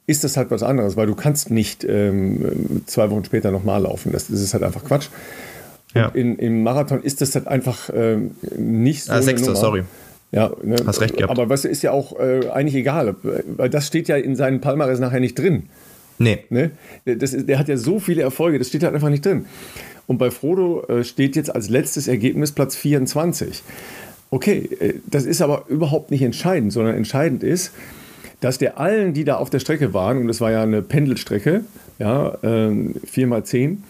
ist 0.07 0.25
das 0.25 0.37
halt 0.37 0.51
was 0.51 0.63
anderes, 0.63 0.97
weil 0.97 1.07
du 1.07 1.15
kannst 1.15 1.51
nicht 1.51 1.85
ähm, 1.85 2.83
zwei 2.87 3.11
Wochen 3.11 3.25
später 3.25 3.51
nochmal 3.51 3.83
laufen. 3.83 4.13
Das, 4.13 4.27
das 4.27 4.41
ist 4.41 4.53
halt 4.53 4.63
einfach 4.63 4.85
Quatsch. 4.85 5.09
Ja. 5.95 6.09
In, 6.09 6.39
Im 6.39 6.63
Marathon 6.63 7.03
ist 7.03 7.21
das 7.21 7.35
halt 7.35 7.47
einfach 7.47 7.89
ähm, 7.95 8.33
nicht 8.57 9.05
so. 9.05 9.13
Ah, 9.13 9.23
Sechster, 9.23 9.55
sorry. 9.55 9.85
Ja, 10.33 10.51
ne? 10.63 10.77
hast 10.87 11.01
recht 11.01 11.17
gehabt. 11.17 11.31
Aber 11.31 11.49
was 11.51 11.65
ist 11.65 11.83
ja 11.83 11.93
auch 11.93 12.19
äh, 12.19 12.49
eigentlich 12.49 12.75
egal, 12.75 13.15
weil 13.23 13.69
das 13.69 13.87
steht 13.87 14.09
ja 14.09 14.17
in 14.17 14.35
seinen 14.35 14.61
Palmares 14.61 14.99
nachher 14.99 15.21
nicht 15.21 15.39
drin. 15.39 15.65
Nee. 16.19 16.39
Ne? 16.49 16.71
Das 17.05 17.35
ist, 17.35 17.49
der 17.49 17.59
hat 17.59 17.69
ja 17.69 17.77
so 17.77 18.01
viele 18.01 18.23
Erfolge, 18.23 18.59
das 18.59 18.69
steht 18.69 18.83
halt 18.83 18.95
einfach 18.95 19.11
nicht 19.11 19.25
drin. 19.25 19.47
Und 20.07 20.19
bei 20.19 20.31
Frodo 20.31 20.85
äh, 20.89 21.05
steht 21.05 21.37
jetzt 21.37 21.55
als 21.55 21.69
letztes 21.69 22.09
Ergebnis 22.09 22.53
Platz 22.53 22.77
24. 22.77 23.63
Okay, 24.31 24.69
äh, 24.81 24.95
das 25.07 25.27
ist 25.27 25.43
aber 25.43 25.67
überhaupt 25.69 26.11
nicht 26.11 26.23
entscheidend, 26.23 26.73
sondern 26.73 26.95
entscheidend 26.95 27.43
ist, 27.43 27.73
dass 28.41 28.59
der 28.59 28.81
allen, 28.81 29.13
die 29.13 29.25
da 29.25 29.37
auf 29.37 29.51
der 29.51 29.61
Strecke 29.61 29.95
waren, 29.95 30.19
und 30.19 30.29
das 30.29 30.41
war 30.41 30.51
ja 30.51 30.63
eine 30.63 30.83
Pendelstrecke, 30.83 31.65
ja, 31.99 32.39
äh, 32.43 32.71
4 33.05 33.27
mal 33.27 33.45
10, 33.45 33.85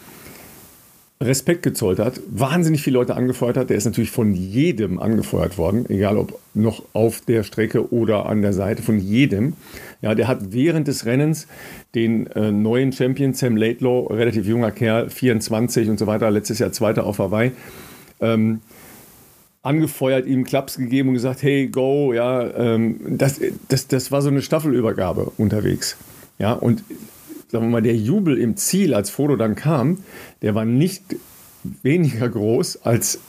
Respekt 1.21 1.63
gezollt 1.63 1.99
hat, 1.99 2.19
wahnsinnig 2.27 2.81
viele 2.81 2.95
Leute 2.95 3.15
angefeuert 3.15 3.57
hat. 3.57 3.69
Der 3.69 3.77
ist 3.77 3.85
natürlich 3.85 4.11
von 4.11 4.33
jedem 4.33 4.99
angefeuert 4.99 5.57
worden, 5.57 5.85
egal 5.89 6.17
ob 6.17 6.39
noch 6.53 6.83
auf 6.93 7.21
der 7.21 7.43
Strecke 7.43 7.93
oder 7.93 8.25
an 8.25 8.41
der 8.41 8.53
Seite, 8.53 8.83
von 8.83 8.99
jedem. 8.99 9.53
Ja, 10.01 10.15
der 10.15 10.27
hat 10.27 10.51
während 10.51 10.87
des 10.87 11.05
Rennens 11.05 11.47
den 11.95 12.27
äh, 12.27 12.51
neuen 12.51 12.91
Champion 12.91 13.33
Sam 13.33 13.55
Laidlaw, 13.55 14.13
relativ 14.13 14.45
junger 14.45 14.71
Kerl, 14.71 15.09
24 15.09 15.89
und 15.89 15.97
so 15.97 16.07
weiter, 16.07 16.29
letztes 16.29 16.59
Jahr 16.59 16.71
Zweiter 16.71 17.05
auf 17.05 17.19
Hawaii, 17.19 17.51
ähm, 18.19 18.59
angefeuert, 19.61 20.25
ihm 20.25 20.43
Klaps 20.43 20.77
gegeben 20.77 21.09
und 21.09 21.13
gesagt, 21.15 21.41
hey, 21.41 21.67
go, 21.67 22.11
ja, 22.11 22.43
ähm, 22.57 22.99
das, 23.17 23.39
das, 23.69 23.87
das 23.87 24.11
war 24.11 24.21
so 24.21 24.29
eine 24.29 24.41
Staffelübergabe 24.41 25.31
unterwegs. 25.37 25.95
Ja, 26.37 26.51
und 26.51 26.83
sagen 27.53 27.65
wir 27.65 27.69
mal, 27.69 27.81
der 27.83 27.95
Jubel 27.95 28.39
im 28.39 28.57
Ziel, 28.57 28.95
als 28.95 29.11
Frodo 29.11 29.35
dann 29.35 29.53
kam, 29.53 29.99
der 30.41 30.55
war 30.55 30.65
nicht 30.65 31.03
weniger 31.83 32.27
groß 32.27 32.79
als 32.83 33.19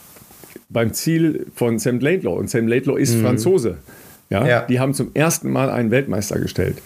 beim 0.71 0.95
Ziel 0.95 1.47
von 1.55 1.79
Sam 1.79 2.01
Laidlaw. 2.01 2.39
Und 2.39 2.49
Sam 2.49 2.67
Laidlaw 2.67 2.99
ist 2.99 3.17
mhm. 3.17 3.23
Franzose. 3.23 3.77
Ja? 4.31 4.47
ja? 4.47 4.63
Die 4.63 4.81
haben 4.81 4.95
zum 4.95 5.11
ersten 5.13 5.53
Mal 5.53 5.69
einen 5.69 5.91
Weltmeister 5.91 6.41
gestellt. 6.41 6.79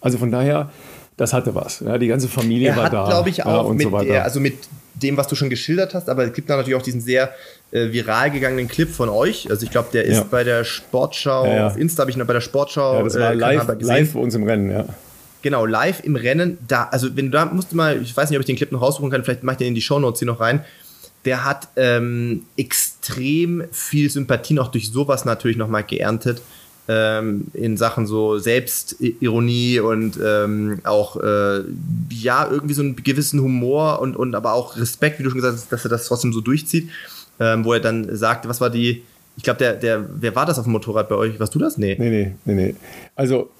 Also 0.00 0.18
von 0.18 0.32
daher, 0.32 0.72
das 1.16 1.32
hatte 1.32 1.54
was. 1.54 1.80
Ja, 1.86 1.98
die 1.98 2.08
ganze 2.08 2.26
Familie 2.26 2.70
er 2.70 2.76
war 2.76 2.84
hat, 2.86 2.92
da. 2.92 3.06
glaube 3.06 3.30
ich, 3.30 3.46
auch 3.46 3.68
ja, 3.68 3.74
mit, 3.74 3.82
so 3.88 3.96
also 3.96 4.40
mit 4.40 4.58
dem, 4.94 5.16
was 5.16 5.28
du 5.28 5.36
schon 5.36 5.50
geschildert 5.50 5.94
hast, 5.94 6.08
aber 6.08 6.24
es 6.24 6.32
gibt 6.32 6.50
da 6.50 6.56
natürlich 6.56 6.76
auch 6.76 6.82
diesen 6.82 7.00
sehr 7.00 7.32
äh, 7.70 7.92
viral 7.92 8.32
gegangenen 8.32 8.66
Clip 8.66 8.90
von 8.90 9.08
euch. 9.08 9.48
Also 9.48 9.64
ich 9.64 9.70
glaube, 9.70 9.90
der 9.92 10.04
ist 10.04 10.30
bei 10.30 10.42
der 10.42 10.64
Sportschau, 10.64 11.44
auf 11.66 11.76
Insta 11.78 12.00
habe 12.00 12.10
ich 12.10 12.16
noch 12.16 12.26
bei 12.26 12.32
der 12.32 12.40
Sportschau. 12.40 12.96
Ja, 12.96 13.02
das 13.04 13.16
war 13.16 13.30
äh, 13.30 13.34
live, 13.34 13.68
live 13.80 14.12
bei 14.14 14.20
uns 14.20 14.34
im 14.34 14.42
Rennen, 14.42 14.68
ja. 14.68 14.86
Genau, 15.42 15.66
live 15.66 16.04
im 16.04 16.14
Rennen, 16.14 16.58
da, 16.66 16.84
also 16.84 17.16
wenn 17.16 17.26
du 17.26 17.32
da 17.32 17.46
musst 17.46 17.72
du 17.72 17.76
mal, 17.76 18.00
ich 18.00 18.16
weiß 18.16 18.30
nicht, 18.30 18.38
ob 18.38 18.42
ich 18.42 18.46
den 18.46 18.56
Clip 18.56 18.70
noch 18.70 18.80
raussuchen 18.80 19.10
kann, 19.10 19.24
vielleicht 19.24 19.42
mach 19.42 19.52
ich 19.52 19.58
den 19.58 19.68
in 19.68 19.74
die 19.74 19.82
Shownotes 19.82 20.20
hier 20.20 20.26
noch 20.26 20.40
rein. 20.40 20.64
Der 21.24 21.44
hat 21.44 21.68
ähm, 21.76 22.44
extrem 22.56 23.64
viel 23.70 24.08
Sympathie 24.10 24.54
noch 24.54 24.70
durch 24.70 24.90
sowas 24.90 25.24
natürlich 25.24 25.56
nochmal 25.56 25.84
geerntet. 25.84 26.42
Ähm, 26.88 27.46
in 27.54 27.76
Sachen 27.76 28.08
so 28.08 28.38
Selbstironie 28.38 29.78
und 29.78 30.18
ähm, 30.24 30.80
auch 30.82 31.16
äh, 31.16 31.60
ja, 32.10 32.50
irgendwie 32.50 32.74
so 32.74 32.82
einen 32.82 32.96
gewissen 32.96 33.40
Humor 33.40 34.00
und, 34.00 34.16
und 34.16 34.34
aber 34.34 34.52
auch 34.52 34.76
Respekt, 34.76 35.20
wie 35.20 35.22
du 35.22 35.30
schon 35.30 35.38
gesagt 35.38 35.54
hast, 35.54 35.70
dass 35.70 35.84
er 35.84 35.90
das 35.90 36.06
trotzdem 36.06 36.32
so 36.32 36.40
durchzieht. 36.40 36.88
Ähm, 37.38 37.64
wo 37.64 37.72
er 37.72 37.80
dann 37.80 38.14
sagte, 38.16 38.48
was 38.48 38.60
war 38.60 38.68
die, 38.68 39.04
ich 39.36 39.44
glaube, 39.44 39.58
der, 39.58 39.74
der, 39.74 40.04
wer 40.20 40.34
war 40.34 40.44
das 40.44 40.58
auf 40.58 40.64
dem 40.64 40.72
Motorrad 40.72 41.08
bei 41.08 41.14
euch? 41.14 41.38
Warst 41.38 41.54
du 41.54 41.60
das? 41.60 41.78
Nee. 41.78 41.96
Nee, 41.98 42.10
nee, 42.10 42.34
nee, 42.44 42.54
nee. 42.54 42.74
Also 43.14 43.50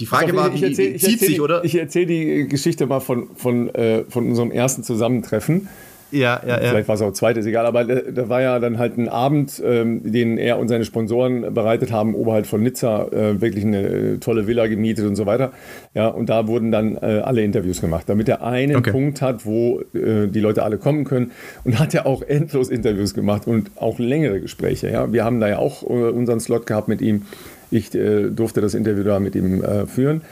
die 0.00 0.06
Frage 0.06 0.34
war, 0.34 0.52
ich, 0.54 0.62
erzähl, 0.62 0.94
wie, 0.94 0.98
zieht 0.98 1.20
sich, 1.20 1.34
die, 1.34 1.40
oder? 1.40 1.62
Ich 1.62 1.76
erzähle 1.76 2.06
die 2.06 2.48
Geschichte 2.48 2.86
mal 2.86 3.00
von, 3.00 3.28
von, 3.36 3.72
äh, 3.74 4.04
von 4.08 4.26
unserem 4.28 4.50
ersten 4.50 4.82
Zusammentreffen. 4.82 5.68
Ja, 6.10 6.40
ja, 6.44 6.60
ja. 6.60 6.70
Vielleicht 6.70 6.88
war 6.88 6.96
es 6.96 7.02
auch 7.02 7.12
zweites, 7.12 7.46
egal. 7.46 7.66
Aber 7.66 7.84
da 7.84 8.28
war 8.28 8.40
ja 8.40 8.58
dann 8.58 8.78
halt 8.78 8.98
ein 8.98 9.08
Abend, 9.08 9.62
ähm, 9.64 10.10
den 10.10 10.38
er 10.38 10.58
und 10.58 10.68
seine 10.68 10.84
Sponsoren 10.84 11.54
bereitet 11.54 11.92
haben, 11.92 12.14
oberhalb 12.14 12.46
von 12.46 12.62
Nizza, 12.62 13.06
äh, 13.12 13.40
wirklich 13.40 13.64
eine 13.64 13.82
äh, 13.82 14.18
tolle 14.18 14.46
Villa 14.46 14.66
gemietet 14.66 15.06
und 15.06 15.14
so 15.14 15.26
weiter. 15.26 15.52
Ja, 15.94 16.08
und 16.08 16.28
da 16.28 16.48
wurden 16.48 16.72
dann 16.72 16.96
äh, 16.96 17.20
alle 17.22 17.42
Interviews 17.42 17.80
gemacht, 17.80 18.04
damit 18.08 18.28
er 18.28 18.42
einen 18.42 18.76
okay. 18.76 18.90
Punkt 18.90 19.22
hat, 19.22 19.46
wo 19.46 19.82
äh, 19.94 20.26
die 20.26 20.40
Leute 20.40 20.62
alle 20.62 20.78
kommen 20.78 21.04
können. 21.04 21.30
Und 21.64 21.78
hat 21.78 21.94
er 21.94 22.06
auch 22.06 22.22
endlos 22.22 22.70
Interviews 22.70 23.14
gemacht 23.14 23.46
und 23.46 23.70
auch 23.76 23.98
längere 23.98 24.40
Gespräche. 24.40 24.90
Ja, 24.90 25.12
wir 25.12 25.24
haben 25.24 25.40
da 25.40 25.48
ja 25.48 25.58
auch 25.58 25.82
äh, 25.84 25.86
unseren 25.86 26.40
Slot 26.40 26.66
gehabt 26.66 26.88
mit 26.88 27.02
ihm. 27.02 27.26
Ich 27.70 27.94
äh, 27.94 28.30
durfte 28.30 28.60
das 28.60 28.74
Interview 28.74 29.04
da 29.04 29.20
mit 29.20 29.34
ihm 29.34 29.62
äh, 29.62 29.86
führen. 29.86 30.22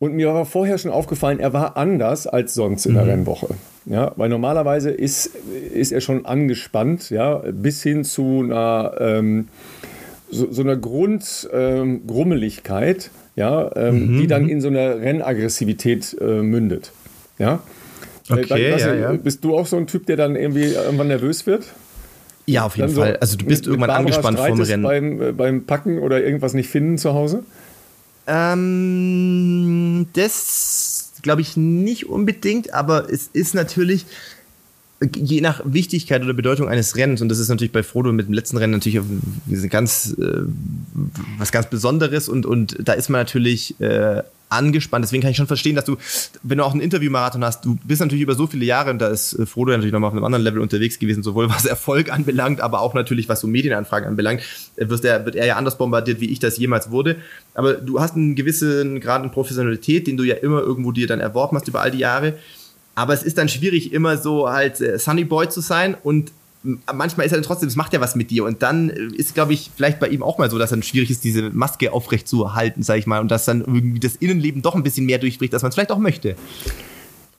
Und 0.00 0.14
mir 0.14 0.32
war 0.32 0.46
vorher 0.46 0.78
schon 0.78 0.90
aufgefallen, 0.90 1.38
er 1.40 1.52
war 1.52 1.76
anders 1.76 2.26
als 2.26 2.54
sonst 2.54 2.86
in 2.86 2.94
der 2.94 3.04
mhm. 3.04 3.10
Rennwoche. 3.10 3.48
Ja, 3.84 4.12
weil 4.16 4.30
normalerweise 4.30 4.90
ist, 4.90 5.32
ist 5.74 5.92
er 5.92 6.00
schon 6.00 6.24
angespannt, 6.24 7.10
ja, 7.10 7.42
bis 7.52 7.82
hin 7.82 8.04
zu 8.04 8.40
einer, 8.44 8.94
ähm, 8.98 9.48
so, 10.30 10.50
so, 10.50 10.62
einer 10.62 10.76
Grundgrummeligkeit, 10.76 13.04
ähm, 13.04 13.10
ja, 13.36 13.70
ähm, 13.76 14.14
mhm. 14.14 14.20
die 14.20 14.26
dann 14.26 14.48
in 14.48 14.62
so 14.62 14.68
einer 14.68 15.00
Rennaggressivität 15.00 16.16
äh, 16.18 16.40
mündet. 16.42 16.92
Ja. 17.38 17.60
Okay, 18.30 18.70
dann, 18.70 18.78
ja, 18.78 18.94
ja. 18.94 19.12
Bist 19.12 19.44
du 19.44 19.54
auch 19.56 19.66
so 19.66 19.76
ein 19.76 19.86
Typ, 19.86 20.06
der 20.06 20.16
dann 20.16 20.34
irgendwie 20.36 20.72
irgendwann 20.72 21.08
nervös 21.08 21.46
wird? 21.46 21.66
Ja, 22.50 22.64
auf 22.64 22.76
jeden 22.76 22.90
Fall. 22.90 23.16
also 23.20 23.36
du 23.36 23.44
bist 23.46 23.66
irgendwann 23.66 23.90
angespannt 23.90 24.38
vom 24.38 24.60
Rennen. 24.60 24.82
Beim, 24.82 25.22
äh, 25.22 25.32
beim 25.32 25.64
Packen 25.64 26.00
oder 26.00 26.22
irgendwas 26.22 26.52
nicht 26.52 26.68
finden 26.68 26.98
zu 26.98 27.14
Hause? 27.14 27.44
Ähm, 28.26 30.06
das 30.14 31.12
glaube 31.22 31.42
ich 31.42 31.56
nicht 31.56 32.08
unbedingt, 32.08 32.74
aber 32.74 33.08
es 33.10 33.28
ist 33.32 33.54
natürlich 33.54 34.06
je 35.16 35.40
nach 35.40 35.62
Wichtigkeit 35.64 36.22
oder 36.22 36.34
Bedeutung 36.34 36.68
eines 36.68 36.96
Rennens, 36.96 37.22
und 37.22 37.30
das 37.30 37.38
ist 37.38 37.48
natürlich 37.48 37.72
bei 37.72 37.82
Frodo 37.82 38.12
mit 38.12 38.26
dem 38.26 38.34
letzten 38.34 38.58
Rennen 38.58 38.74
natürlich 38.74 39.00
ganz, 39.70 40.14
äh, 40.18 40.42
was 41.38 41.52
ganz 41.52 41.70
Besonderes 41.70 42.28
und, 42.28 42.44
und 42.44 42.76
da 42.80 42.92
ist 42.92 43.08
man 43.08 43.20
natürlich 43.20 43.80
äh, 43.80 44.22
angespannt. 44.50 45.04
Deswegen 45.04 45.22
kann 45.22 45.30
ich 45.30 45.36
schon 45.36 45.46
verstehen, 45.46 45.76
dass 45.76 45.86
du, 45.86 45.96
wenn 46.42 46.58
du 46.58 46.64
auch 46.64 46.72
einen 46.72 46.82
Interviewmarathon 46.82 47.44
hast, 47.44 47.64
du 47.64 47.78
bist 47.84 48.00
natürlich 48.00 48.22
über 48.22 48.34
so 48.34 48.46
viele 48.46 48.64
Jahre, 48.66 48.90
und 48.90 48.98
da 48.98 49.08
ist 49.08 49.32
äh, 49.32 49.46
Frodo 49.46 49.70
natürlich 49.70 49.92
nochmal 49.92 50.08
auf 50.08 50.14
einem 50.14 50.24
anderen 50.24 50.44
Level 50.44 50.60
unterwegs 50.60 50.98
gewesen, 50.98 51.22
sowohl 51.22 51.48
was 51.48 51.64
Erfolg 51.64 52.12
anbelangt, 52.12 52.60
aber 52.60 52.82
auch 52.82 52.92
natürlich 52.92 53.28
was 53.28 53.40
so 53.40 53.46
Medienanfragen 53.46 54.06
anbelangt, 54.06 54.42
äh, 54.76 54.90
wird 54.90 55.04
er, 55.06 55.24
wird 55.24 55.34
er 55.34 55.46
ja 55.46 55.56
anders 55.56 55.78
bombardiert, 55.78 56.20
wie 56.20 56.30
ich 56.30 56.40
das 56.40 56.58
jemals 56.58 56.90
wurde. 56.90 57.16
Aber 57.54 57.74
du 57.74 58.00
hast 58.00 58.16
einen 58.16 58.34
gewissen 58.34 59.00
Grad 59.00 59.22
an 59.22 59.30
Professionalität, 59.30 60.06
den 60.06 60.18
du 60.18 60.24
ja 60.24 60.34
immer 60.34 60.60
irgendwo 60.60 60.92
dir 60.92 61.06
dann 61.06 61.20
erworben 61.20 61.56
hast 61.56 61.68
über 61.68 61.80
all 61.80 61.90
die 61.90 61.98
Jahre. 61.98 62.34
Aber 63.00 63.14
es 63.14 63.22
ist 63.22 63.38
dann 63.38 63.48
schwierig, 63.48 63.94
immer 63.94 64.18
so 64.18 64.50
halt 64.50 64.78
äh, 64.82 64.98
Sunny 64.98 65.24
Boy 65.24 65.48
zu 65.48 65.62
sein 65.62 65.96
und 66.02 66.32
manchmal 66.92 67.24
ist 67.24 67.32
er 67.32 67.36
dann 67.36 67.44
trotzdem, 67.44 67.66
es 67.66 67.74
macht 67.74 67.94
ja 67.94 68.00
was 68.02 68.14
mit 68.14 68.30
dir. 68.30 68.44
Und 68.44 68.62
dann 68.62 68.90
äh, 68.90 69.04
ist, 69.16 69.32
glaube 69.32 69.54
ich, 69.54 69.70
vielleicht 69.74 70.00
bei 70.00 70.08
ihm 70.08 70.22
auch 70.22 70.36
mal 70.36 70.50
so, 70.50 70.58
dass 70.58 70.68
dann 70.68 70.82
schwierig 70.82 71.10
ist, 71.10 71.24
diese 71.24 71.48
Maske 71.48 71.94
aufrecht 71.94 72.28
zu 72.28 72.52
halten, 72.54 72.82
sage 72.82 72.98
ich 72.98 73.06
mal, 73.06 73.20
und 73.20 73.30
dass 73.30 73.46
dann 73.46 73.62
irgendwie 73.62 74.00
das 74.00 74.16
Innenleben 74.16 74.60
doch 74.60 74.74
ein 74.74 74.82
bisschen 74.82 75.06
mehr 75.06 75.16
durchbricht, 75.16 75.54
als 75.54 75.62
man 75.62 75.70
es 75.70 75.76
vielleicht 75.76 75.92
auch 75.92 75.98
möchte. 75.98 76.36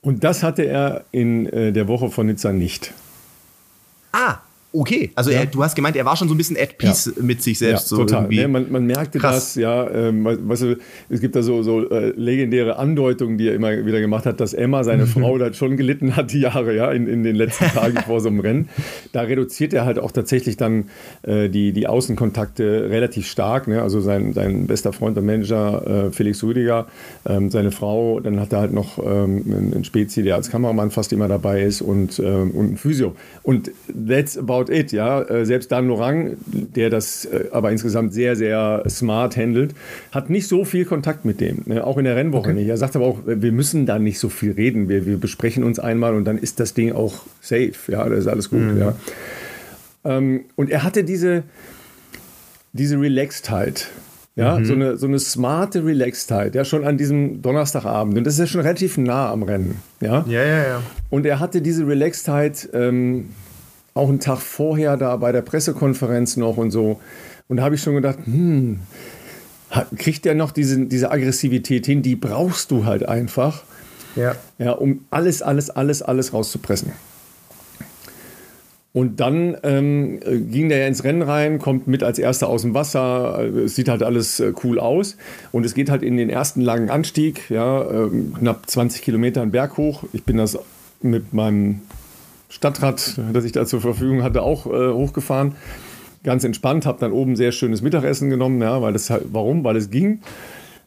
Und 0.02 0.24
das 0.24 0.42
hatte 0.42 0.64
er 0.64 1.06
in 1.12 1.46
äh, 1.46 1.72
der 1.72 1.88
Woche 1.88 2.10
von 2.10 2.26
Nizza 2.26 2.52
nicht. 2.52 2.92
Ah, 4.14 4.40
okay. 4.74 5.12
Also 5.16 5.32
ja. 5.32 5.40
er, 5.40 5.46
du 5.46 5.64
hast 5.64 5.76
gemeint, 5.76 5.96
er 5.96 6.06
war 6.06 6.16
schon 6.16 6.28
so 6.28 6.34
ein 6.34 6.38
bisschen 6.38 6.58
at 6.58 6.78
peace 6.78 7.12
ja. 7.16 7.24
mit 7.24 7.42
sich 7.42 7.60
selbst. 7.60 7.92
Ja, 7.92 7.98
so 7.98 8.06
total. 8.06 8.28
Nee, 8.28 8.48
man, 8.48 8.72
man, 8.72 8.86
merkte 8.86 9.20
Krass. 9.20 9.54
das, 9.54 9.56
ja. 9.56 9.90
Ähm, 9.90 10.26
weißt 10.26 10.62
du, 10.64 10.78
es 11.10 11.20
gibt 11.20 11.36
da 11.36 11.44
so, 11.44 11.64
so 11.64 11.90
äh, 11.90 12.10
legendäre 12.16 12.78
Andeutungen, 12.78 13.38
die 13.38 13.48
er 13.48 13.56
immer 13.56 13.86
wieder 13.86 14.00
gemacht 14.00 14.26
hat, 14.26 14.40
dass 14.40 14.54
Emma, 14.54 14.84
seine 14.84 15.08
Frau, 15.08 15.38
da 15.38 15.54
schon 15.54 15.78
gelitten 15.78 16.16
hat, 16.16 16.32
die 16.32 16.40
Jahre, 16.40 16.76
ja, 16.76 16.92
in, 16.92 17.08
in 17.08 17.24
den 17.24 17.36
letzten 17.36 17.66
Tagen 17.74 17.98
vor 17.98 18.22
so 18.22 18.30
einem 18.30 18.40
Rennen. 18.40 18.70
Da 19.12 19.22
reduziert 19.22 19.74
er 19.74 19.86
halt 19.86 20.00
auch 20.00 20.12
tatsächlich 20.12 20.58
dann 20.58 20.86
äh, 21.24 21.50
die, 21.50 21.74
die 21.74 21.88
Außenkontakte 21.88 22.90
relativ 22.90 23.28
stark. 23.28 23.68
Ne? 23.68 23.82
Also 23.82 24.02
sein, 24.02 24.34
sein 24.34 24.68
bester 24.68 24.94
Freund 24.94 25.18
und 25.18 25.26
Manager, 25.26 26.08
äh, 26.08 26.12
Felix 26.12 26.44
Rüdiger, 26.44 26.88
ähm, 27.28 27.50
seine 27.50 27.72
Frau, 27.72 28.20
dann 28.20 28.40
hat 28.40 28.54
er 28.54 28.60
halt 28.60 28.74
noch 28.74 28.98
ähm, 29.00 29.44
einen 29.74 29.84
Spezi, 29.84 30.24
der 30.24 30.36
als 30.36 30.50
Kameramann 30.50 30.92
fast 30.92 31.12
immer 31.14 31.28
dabei 31.28 31.64
ist 31.64 31.82
und, 31.82 32.20
ähm, 32.20 32.52
und 32.52 32.74
ein 32.74 32.78
Physio. 32.78 33.16
Und 33.44 33.72
that's 34.08 34.38
about 34.38 34.61
it, 34.70 34.92
ja. 34.92 35.22
Äh, 35.22 35.46
selbst 35.46 35.72
Dan 35.72 35.88
Lorang, 35.88 36.38
der 36.46 36.90
das 36.90 37.26
äh, 37.26 37.46
aber 37.52 37.72
insgesamt 37.72 38.14
sehr, 38.14 38.36
sehr 38.36 38.84
smart 38.90 39.38
handelt, 39.38 39.74
hat 40.12 40.30
nicht 40.30 40.48
so 40.48 40.66
viel 40.66 40.86
Kontakt 40.86 41.26
mit 41.26 41.42
dem. 41.42 41.64
Ne? 41.66 41.86
Auch 41.86 41.98
in 41.98 42.06
der 42.06 42.16
Rennwoche 42.16 42.50
okay. 42.50 42.54
nicht. 42.54 42.68
Er 42.68 42.78
sagt 42.78 42.96
aber 42.96 43.06
auch, 43.06 43.20
wir 43.26 43.52
müssen 43.52 43.86
da 43.86 44.00
nicht 44.00 44.20
so 44.20 44.30
viel 44.30 44.52
reden. 44.52 44.90
Wir, 44.90 45.06
wir 45.06 45.18
besprechen 45.18 45.64
uns 45.64 45.80
einmal 45.80 46.16
und 46.16 46.26
dann 46.26 46.38
ist 46.38 46.60
das 46.60 46.74
Ding 46.74 46.92
auch 46.94 47.24
safe, 47.40 47.74
ja. 47.88 48.08
Das 48.08 48.20
ist 48.20 48.28
alles 48.28 48.50
gut, 48.50 48.60
mhm. 48.60 48.80
ja. 48.80 48.96
Ähm, 50.04 50.46
und 50.56 50.70
er 50.70 50.84
hatte 50.84 51.04
diese, 51.04 51.44
diese 52.74 53.00
Relaxedheit. 53.00 53.88
Ja, 54.36 54.58
mhm. 54.58 54.66
so, 54.66 54.74
eine, 54.74 54.98
so 54.98 55.08
eine 55.08 55.20
smarte 55.20 55.86
Relaxedheit, 55.86 56.56
ja, 56.56 56.64
schon 56.64 56.86
an 56.86 56.98
diesem 56.98 57.42
Donnerstagabend. 57.42 58.18
Und 58.18 58.24
das 58.24 58.36
ist 58.36 58.40
ja 58.40 58.48
schon 58.48 58.62
relativ 58.62 58.98
nah 58.98 59.30
am 59.30 59.44
Rennen. 59.44 59.82
Ja, 60.00 60.24
ja, 60.28 60.44
ja. 60.44 60.64
ja. 60.64 60.82
Und 61.10 61.26
er 61.26 61.40
hatte 61.42 61.62
diese 61.62 61.86
Relaxedheit 61.86 62.70
ähm, 62.74 63.30
auch 63.94 64.10
einen 64.10 64.20
Tag 64.20 64.40
vorher 64.40 64.98
da 64.98 65.16
bei 65.18 65.32
der 65.32 65.42
Pressekonferenz 65.42 66.38
noch 66.38 66.58
und 66.58 66.72
so. 66.72 67.00
Und 67.48 67.58
da 67.58 67.64
habe 67.64 67.76
ich 67.76 67.82
schon 67.82 67.96
gedacht, 67.96 68.20
hm, 68.26 68.80
kriegt 69.98 70.26
er 70.26 70.36
noch 70.36 70.52
diese, 70.52 70.86
diese 70.86 71.12
Aggressivität 71.12 71.86
hin? 71.86 72.02
Die 72.02 72.16
brauchst 72.16 72.72
du 72.72 72.86
halt 72.86 73.08
einfach, 73.08 73.64
ja. 74.16 74.36
Ja, 74.58 74.72
um 74.72 75.06
alles, 75.10 75.42
alles, 75.42 75.70
alles, 75.70 76.02
alles 76.02 76.34
rauszupressen. 76.34 76.92
Und 78.94 79.22
dann 79.22 79.56
ähm, 79.64 80.20
ging 80.52 80.68
der 80.68 80.80
ja 80.80 80.88
ins 80.88 81.06
Rennen 81.06 81.22
rein, 81.22 81.60
kommt 81.60 81.88
mit 81.88 82.04
als 82.04 82.20
erster 82.20 82.50
aus 82.50 82.64
dem 82.64 82.74
Wasser. 82.74 83.40
Es 83.40 83.76
sieht 83.76 83.88
halt 83.88 84.04
alles 84.04 84.42
äh, 84.42 84.52
cool 84.66 84.80
aus. 84.80 85.16
Und 85.54 85.66
es 85.66 85.74
geht 85.74 85.90
halt 85.90 86.04
in 86.04 86.18
den 86.18 86.30
ersten 86.30 86.60
langen 86.60 86.90
Anstieg, 86.90 87.50
ja, 87.50 87.90
ähm, 87.90 88.34
knapp 88.38 88.70
20 88.70 89.02
Kilometer 89.02 89.42
einen 89.42 89.52
Berg 89.52 89.78
hoch. 89.78 90.04
Ich 90.12 90.26
bin 90.26 90.36
das 90.36 90.60
mit 91.02 91.34
meinem 91.34 91.82
Stadtrad, 92.52 93.20
das 93.34 93.46
ich 93.46 93.52
da 93.52 93.66
zur 93.66 93.82
Verfügung 93.82 94.22
hatte, 94.22 94.44
auch 94.44 94.68
äh, 94.68 94.92
hochgefahren. 94.92 95.56
Ganz 96.24 96.44
entspannt, 96.44 96.86
habe 96.86 97.00
dann 97.00 97.12
oben 97.12 97.36
sehr 97.36 97.52
schönes 97.52 97.82
Mittagessen 97.82 98.30
genommen, 98.30 98.62
ja, 98.62 98.82
weil 98.82 98.94
das 98.94 99.10
halt, 99.10 99.24
warum? 99.32 99.64
Weil 99.64 99.76
es 99.76 99.90
ging. 99.90 100.22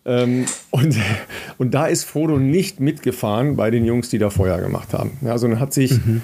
Ähm, 0.05 0.45
und, 0.71 0.97
und 1.59 1.75
da 1.75 1.87
ist 1.87 2.05
Frodo 2.05 2.39
nicht 2.39 2.79
mitgefahren 2.79 3.57
bei 3.57 3.71
den 3.73 3.85
Jungs, 3.85 4.11
die 4.11 4.19
da 4.19 4.31
Feuer 4.31 4.61
gemacht 4.61 4.95
haben. 4.95 5.19
Ja, 5.23 5.39
sondern 5.39 5.59
hat 5.59 5.73
sich. 5.73 5.93
Mhm 5.93 6.23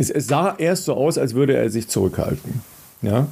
es, 0.00 0.10
es 0.10 0.26
sah 0.26 0.54
erst 0.56 0.86
so 0.86 0.94
aus, 0.94 1.18
als 1.18 1.34
würde 1.34 1.54
er 1.54 1.68
sich 1.68 1.88
zurückhalten. 1.88 2.62
Ja. 3.02 3.28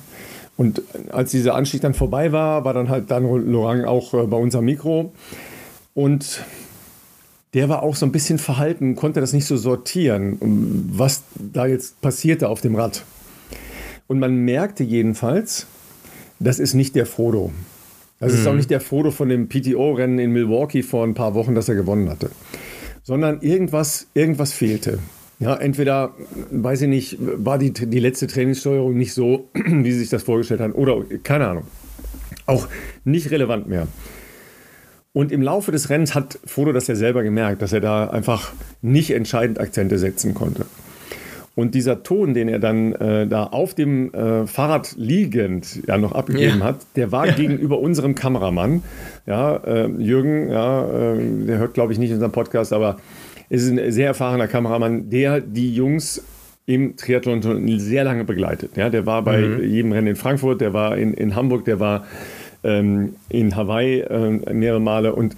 Und 0.56 0.82
als 1.10 1.30
dieser 1.30 1.54
Anstieg 1.54 1.80
dann 1.80 1.94
vorbei 1.94 2.32
war, 2.32 2.64
war 2.64 2.74
dann 2.74 2.88
halt 2.88 3.10
Dan 3.10 3.24
Lorang 3.50 3.84
auch 3.84 4.12
äh, 4.12 4.26
bei 4.26 4.36
uns 4.36 4.54
am 4.54 4.64
Mikro. 4.64 5.12
Und 5.94 6.44
der 7.54 7.68
war 7.68 7.82
auch 7.82 7.96
so 7.96 8.04
ein 8.06 8.12
bisschen 8.12 8.38
verhalten, 8.38 8.94
konnte 8.94 9.20
das 9.20 9.32
nicht 9.32 9.46
so 9.46 9.56
sortieren, 9.56 10.38
was 10.92 11.22
da 11.34 11.66
jetzt 11.66 12.00
passierte 12.00 12.48
auf 12.48 12.60
dem 12.60 12.74
Rad. 12.76 13.04
Und 14.06 14.18
man 14.18 14.36
merkte 14.36 14.84
jedenfalls, 14.84 15.66
das 16.40 16.58
ist 16.58 16.74
nicht 16.74 16.94
der 16.94 17.06
Frodo. 17.06 17.52
Das 18.20 18.32
mhm. 18.32 18.38
ist 18.38 18.46
auch 18.46 18.54
nicht 18.54 18.70
der 18.70 18.80
Frodo 18.80 19.10
von 19.10 19.28
dem 19.28 19.48
PTO-Rennen 19.48 20.18
in 20.18 20.32
Milwaukee 20.32 20.82
vor 20.82 21.04
ein 21.04 21.14
paar 21.14 21.34
Wochen, 21.34 21.54
das 21.54 21.68
er 21.68 21.74
gewonnen 21.74 22.08
hatte. 22.08 22.30
Sondern 23.02 23.40
irgendwas, 23.40 24.06
irgendwas 24.14 24.52
fehlte. 24.52 24.98
Ja, 25.40 25.54
entweder, 25.54 26.14
weiß 26.50 26.82
ich 26.82 26.88
nicht, 26.88 27.18
war 27.20 27.58
die, 27.58 27.72
die 27.72 28.00
letzte 28.00 28.26
Trainingssteuerung 28.26 28.96
nicht 28.96 29.14
so, 29.14 29.48
wie 29.54 29.92
sie 29.92 30.00
sich 30.00 30.10
das 30.10 30.24
vorgestellt 30.24 30.60
haben, 30.60 30.72
oder 30.72 31.04
keine 31.22 31.48
Ahnung. 31.48 31.64
Auch 32.46 32.66
nicht 33.04 33.30
relevant 33.30 33.68
mehr. 33.68 33.86
Und 35.18 35.32
im 35.32 35.42
Laufe 35.42 35.72
des 35.72 35.90
Rennens 35.90 36.14
hat 36.14 36.38
Frodo 36.44 36.70
das 36.70 36.86
ja 36.86 36.94
selber 36.94 37.24
gemerkt, 37.24 37.60
dass 37.60 37.72
er 37.72 37.80
da 37.80 38.06
einfach 38.06 38.52
nicht 38.82 39.10
entscheidend 39.10 39.58
Akzente 39.58 39.98
setzen 39.98 40.32
konnte. 40.32 40.64
Und 41.56 41.74
dieser 41.74 42.04
Ton, 42.04 42.34
den 42.34 42.48
er 42.48 42.60
dann 42.60 42.92
äh, 42.92 43.26
da 43.26 43.42
auf 43.46 43.74
dem 43.74 44.14
äh, 44.14 44.46
Fahrrad 44.46 44.94
liegend 44.96 45.84
ja 45.88 45.98
noch 45.98 46.12
abgegeben 46.12 46.60
ja. 46.60 46.66
hat, 46.66 46.86
der 46.94 47.10
war 47.10 47.26
ja. 47.26 47.32
gegenüber 47.32 47.80
unserem 47.80 48.14
Kameramann, 48.14 48.84
ja, 49.26 49.56
äh, 49.56 49.88
Jürgen, 49.98 50.52
ja, 50.52 50.86
äh, 50.86 51.46
der 51.46 51.58
hört 51.58 51.74
glaube 51.74 51.92
ich 51.92 51.98
nicht 51.98 52.12
unseren 52.12 52.30
Podcast, 52.30 52.72
aber 52.72 52.98
ist 53.48 53.68
ein 53.68 53.90
sehr 53.90 54.06
erfahrener 54.06 54.46
Kameramann, 54.46 55.10
der 55.10 55.40
die 55.40 55.74
Jungs 55.74 56.22
im 56.66 56.96
Triathlon 56.96 57.42
schon 57.42 57.80
sehr 57.80 58.04
lange 58.04 58.22
begleitet. 58.22 58.76
Ja, 58.76 58.88
der 58.88 59.04
war 59.04 59.22
bei 59.22 59.40
mhm. 59.40 59.64
jedem 59.64 59.90
Rennen 59.90 60.06
in 60.06 60.16
Frankfurt, 60.16 60.60
der 60.60 60.74
war 60.74 60.96
in, 60.96 61.12
in 61.12 61.34
Hamburg, 61.34 61.64
der 61.64 61.80
war 61.80 62.04
ähm, 62.64 63.16
in 63.28 63.56
Hawaii 63.56 64.00
äh, 64.00 64.52
mehrere 64.52 64.80
Male. 64.80 65.14
Und 65.14 65.36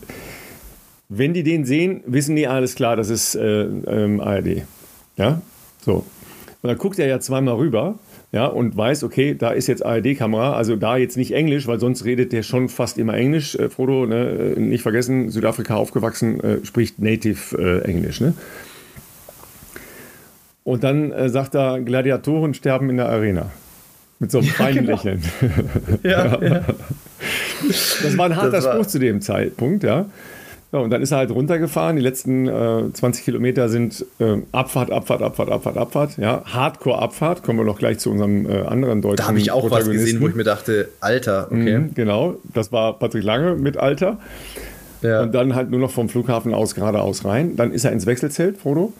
wenn 1.09 1.35
die 1.35 1.43
den 1.43 1.65
sehen, 1.65 2.03
wissen 2.07 2.37
die 2.37 2.47
alles 2.47 2.75
klar, 2.75 2.97
das 2.97 3.11
ist 3.11 3.35
äh, 3.35 3.63
ähm, 3.63 4.21
ARD. 4.21 4.63
Ja, 5.17 5.43
so. 5.85 6.05
Und 6.63 6.69
dann 6.69 6.79
guckt 6.79 6.99
er 6.99 7.07
ja 7.07 7.21
zweimal 7.21 7.55
rüber 7.57 7.99
ja, 8.33 8.47
und 8.47 8.77
weiß, 8.77 9.03
okay, 9.03 9.35
da 9.35 9.51
ist 9.51 9.67
jetzt 9.67 9.85
ARD-Kamera, 9.85 10.55
also 10.55 10.77
da 10.77 10.97
jetzt 10.97 11.17
nicht 11.17 11.33
Englisch, 11.33 11.67
weil 11.67 11.81
sonst 11.81 12.05
redet 12.05 12.33
der 12.33 12.45
schon 12.45 12.69
fast 12.69 12.97
immer 12.97 13.15
Englisch. 13.15 13.57
Äh, 13.57 13.71
Frodo, 13.71 14.07
ne, 14.07 14.55
äh, 14.57 14.61
nicht 14.61 14.83
vergessen, 14.83 15.31
Südafrika 15.31 15.75
aufgewachsen, 15.75 16.39
äh, 16.41 16.65
spricht 16.65 17.01
Native 17.01 17.57
äh, 17.59 17.89
Englisch. 17.89 18.21
Ne? 18.21 18.35
Und 20.63 20.85
dann 20.85 21.11
äh, 21.11 21.29
sagt 21.29 21.57
er, 21.57 21.81
Gladiatoren 21.81 22.55
sterben 22.55 22.91
in 22.91 22.99
der 22.99 23.09
Arena. 23.09 23.51
Mit 24.21 24.31
so 24.31 24.39
einem 24.39 24.49
feinen 24.49 24.85
genau. 24.85 24.97
Lächeln. 24.97 25.23
ja, 26.03 26.43
ja. 26.43 26.65
Das 28.03 28.17
war 28.19 28.27
ein 28.27 28.37
harter 28.37 28.61
Spruch 28.61 28.87
zu 28.87 28.99
dem 28.99 29.23
Zeitpunkt, 29.23 29.83
ja. 29.83 30.07
Ja, 30.73 30.79
und 30.79 30.91
dann 30.91 31.03
ist 31.03 31.11
er 31.11 31.19
halt 31.19 31.31
runtergefahren. 31.33 31.97
Die 31.97 32.03
letzten 32.03 32.47
äh, 32.47 32.93
20 32.93 33.25
Kilometer 33.25 33.69
sind 33.69 34.05
äh, 34.21 34.37
Abfahrt, 34.53 34.93
Abfahrt, 34.93 35.23
Abfahrt, 35.23 35.51
Abfahrt, 35.51 35.77
Abfahrt. 35.77 36.19
Ja, 36.19 36.43
Hardcore-Abfahrt. 36.45 37.43
Kommen 37.43 37.59
wir 37.59 37.65
noch 37.65 37.79
gleich 37.79 37.99
zu 37.99 38.11
unserem 38.11 38.49
äh, 38.49 38.61
anderen 38.61 39.03
deutschen 39.03 39.17
Da 39.17 39.27
habe 39.27 39.39
ich 39.39 39.51
auch 39.51 39.69
was 39.71 39.91
gesehen, 39.91 40.21
wo 40.21 40.29
ich 40.29 40.35
mir 40.37 40.45
dachte, 40.45 40.89
Alter, 41.01 41.49
okay. 41.51 41.79
Mhm, 41.79 41.95
genau, 41.95 42.37
das 42.55 42.71
war 42.71 42.99
Patrick 42.99 43.25
Lange 43.25 43.57
mit 43.57 43.79
Alter. 43.79 44.19
Ja. 45.03 45.23
Und 45.23 45.35
dann 45.35 45.55
halt 45.55 45.71
nur 45.71 45.81
noch 45.81 45.91
vom 45.91 46.09
Flughafen 46.09 46.55
aus 46.55 46.75
geradeaus 46.75 47.25
rein. 47.25 47.57
Dann 47.57 47.73
ist 47.73 47.85
er 47.85 47.93
ins 47.93 48.07
Wechselzelt, 48.07 48.59
Frodo. 48.59 48.93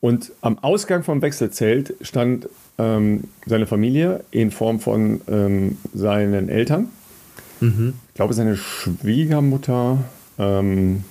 Und 0.00 0.32
am 0.40 0.58
Ausgang 0.58 1.02
vom 1.02 1.20
Wechselzelt 1.20 1.94
stand 2.00 2.48
ähm, 2.78 3.24
seine 3.46 3.66
Familie 3.66 4.24
in 4.30 4.50
Form 4.50 4.80
von 4.80 5.20
ähm, 5.28 5.78
seinen 5.92 6.48
Eltern. 6.48 6.88
Mhm. 7.60 7.94
Ich 8.08 8.14
glaube, 8.14 8.32
seine 8.32 8.56
Schwiegermutter, 8.56 9.98
ähm, 10.38 11.04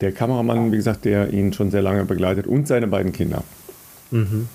der 0.00 0.12
Kameramann, 0.12 0.72
wie 0.72 0.76
gesagt, 0.76 1.04
der 1.04 1.32
ihn 1.32 1.52
schon 1.52 1.70
sehr 1.70 1.82
lange 1.82 2.04
begleitet 2.04 2.46
und 2.46 2.68
seine 2.68 2.86
beiden 2.86 3.12
Kinder. 3.12 3.44
Mhm. 4.10 4.48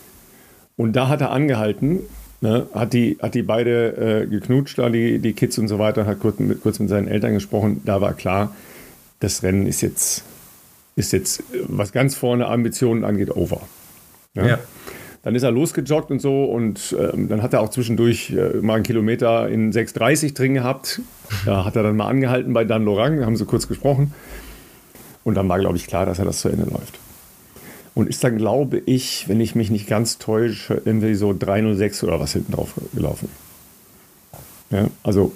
Und 0.77 0.93
da 0.95 1.07
hat 1.07 1.21
er 1.21 1.31
angehalten, 1.31 2.01
ne, 2.41 2.67
hat, 2.73 2.93
die, 2.93 3.17
hat 3.21 3.33
die 3.33 3.43
beide 3.43 4.23
äh, 4.23 4.27
geknutscht, 4.27 4.77
da 4.77 4.89
die, 4.89 5.19
die 5.19 5.33
Kids 5.33 5.57
und 5.57 5.67
so 5.67 5.79
weiter, 5.79 6.05
hat 6.05 6.19
kurz 6.19 6.39
mit, 6.39 6.61
kurz 6.61 6.79
mit 6.79 6.89
seinen 6.89 7.07
Eltern 7.07 7.33
gesprochen. 7.33 7.81
Da 7.85 8.01
war 8.01 8.13
klar, 8.13 8.53
das 9.19 9.43
Rennen 9.43 9.67
ist 9.67 9.81
jetzt, 9.81 10.23
ist 10.95 11.13
jetzt 11.13 11.43
was 11.67 11.91
ganz 11.91 12.15
vorne 12.15 12.47
Ambitionen 12.47 13.03
angeht, 13.03 13.35
over. 13.35 13.61
Ja. 14.33 14.45
ja. 14.45 14.59
Dann 15.23 15.35
ist 15.35 15.43
er 15.43 15.51
losgejoggt 15.51 16.09
und 16.09 16.19
so 16.19 16.45
und 16.45 16.95
ähm, 16.99 17.29
dann 17.29 17.43
hat 17.43 17.53
er 17.53 17.61
auch 17.61 17.69
zwischendurch 17.69 18.31
äh, 18.31 18.57
mal 18.61 18.75
einen 18.75 18.83
Kilometer 18.83 19.49
in 19.49 19.71
6,30 19.71 20.33
drin 20.33 20.55
gehabt. 20.55 21.01
Da 21.45 21.63
hat 21.63 21.75
er 21.75 21.83
dann 21.83 21.95
mal 21.95 22.07
angehalten 22.07 22.53
bei 22.53 22.65
Dan 22.65 22.83
Lorang, 22.85 23.23
haben 23.23 23.35
sie 23.35 23.45
kurz 23.45 23.67
gesprochen. 23.67 24.13
Und 25.23 25.35
dann 25.35 25.47
war, 25.47 25.59
glaube 25.59 25.77
ich, 25.77 25.85
klar, 25.85 26.07
dass 26.07 26.17
er 26.17 26.25
das 26.25 26.39
zu 26.39 26.49
Ende 26.49 26.65
läuft. 26.65 26.97
Und 27.93 28.09
ist 28.09 28.23
dann, 28.23 28.37
glaube 28.37 28.79
ich, 28.79 29.29
wenn 29.29 29.39
ich 29.39 29.53
mich 29.53 29.69
nicht 29.69 29.87
ganz 29.87 30.17
täusche, 30.17 30.81
irgendwie 30.85 31.13
so 31.13 31.35
306 31.37 32.03
oder 32.03 32.19
was 32.19 32.33
hinten 32.33 32.53
drauf 32.53 32.73
gelaufen. 32.93 33.29
Ja, 34.71 34.87
also 35.03 35.33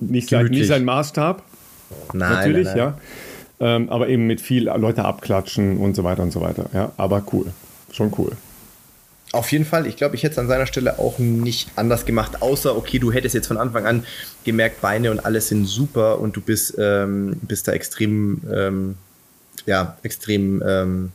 nicht 0.00 0.28
sein, 0.28 0.46
nicht 0.46 0.66
sein 0.66 0.84
Maßstab. 0.84 1.42
Nein, 2.12 2.32
natürlich, 2.32 2.66
nein, 2.66 2.76
nein. 2.76 2.86
ja. 2.86 2.98
Ähm, 3.62 3.88
aber 3.88 4.08
eben 4.08 4.26
mit 4.26 4.40
viel 4.40 4.64
Leute 4.64 5.04
abklatschen 5.04 5.78
und 5.78 5.94
so 5.94 6.04
weiter 6.04 6.22
und 6.22 6.32
so 6.32 6.40
weiter. 6.40 6.68
Ja, 6.74 6.92
aber 6.96 7.22
cool 7.32 7.52
schon 7.94 8.12
cool. 8.18 8.32
Auf 9.32 9.50
jeden 9.50 9.64
Fall. 9.64 9.86
Ich 9.86 9.96
glaube, 9.96 10.14
ich 10.14 10.22
hätte 10.22 10.32
es 10.32 10.38
an 10.38 10.48
seiner 10.48 10.66
Stelle 10.66 10.98
auch 10.98 11.18
nicht 11.18 11.70
anders 11.76 12.04
gemacht, 12.04 12.42
außer, 12.42 12.76
okay, 12.76 12.98
du 12.98 13.12
hättest 13.12 13.34
jetzt 13.34 13.46
von 13.46 13.56
Anfang 13.56 13.86
an 13.86 14.04
gemerkt, 14.44 14.82
Beine 14.82 15.10
und 15.10 15.24
alles 15.24 15.48
sind 15.48 15.64
super 15.64 16.20
und 16.20 16.36
du 16.36 16.42
bist, 16.42 16.74
ähm, 16.78 17.36
bist 17.42 17.66
da 17.66 17.72
extrem, 17.72 18.42
ähm, 18.52 18.96
ja, 19.64 19.96
extrem, 20.02 20.62
ähm, 20.66 21.12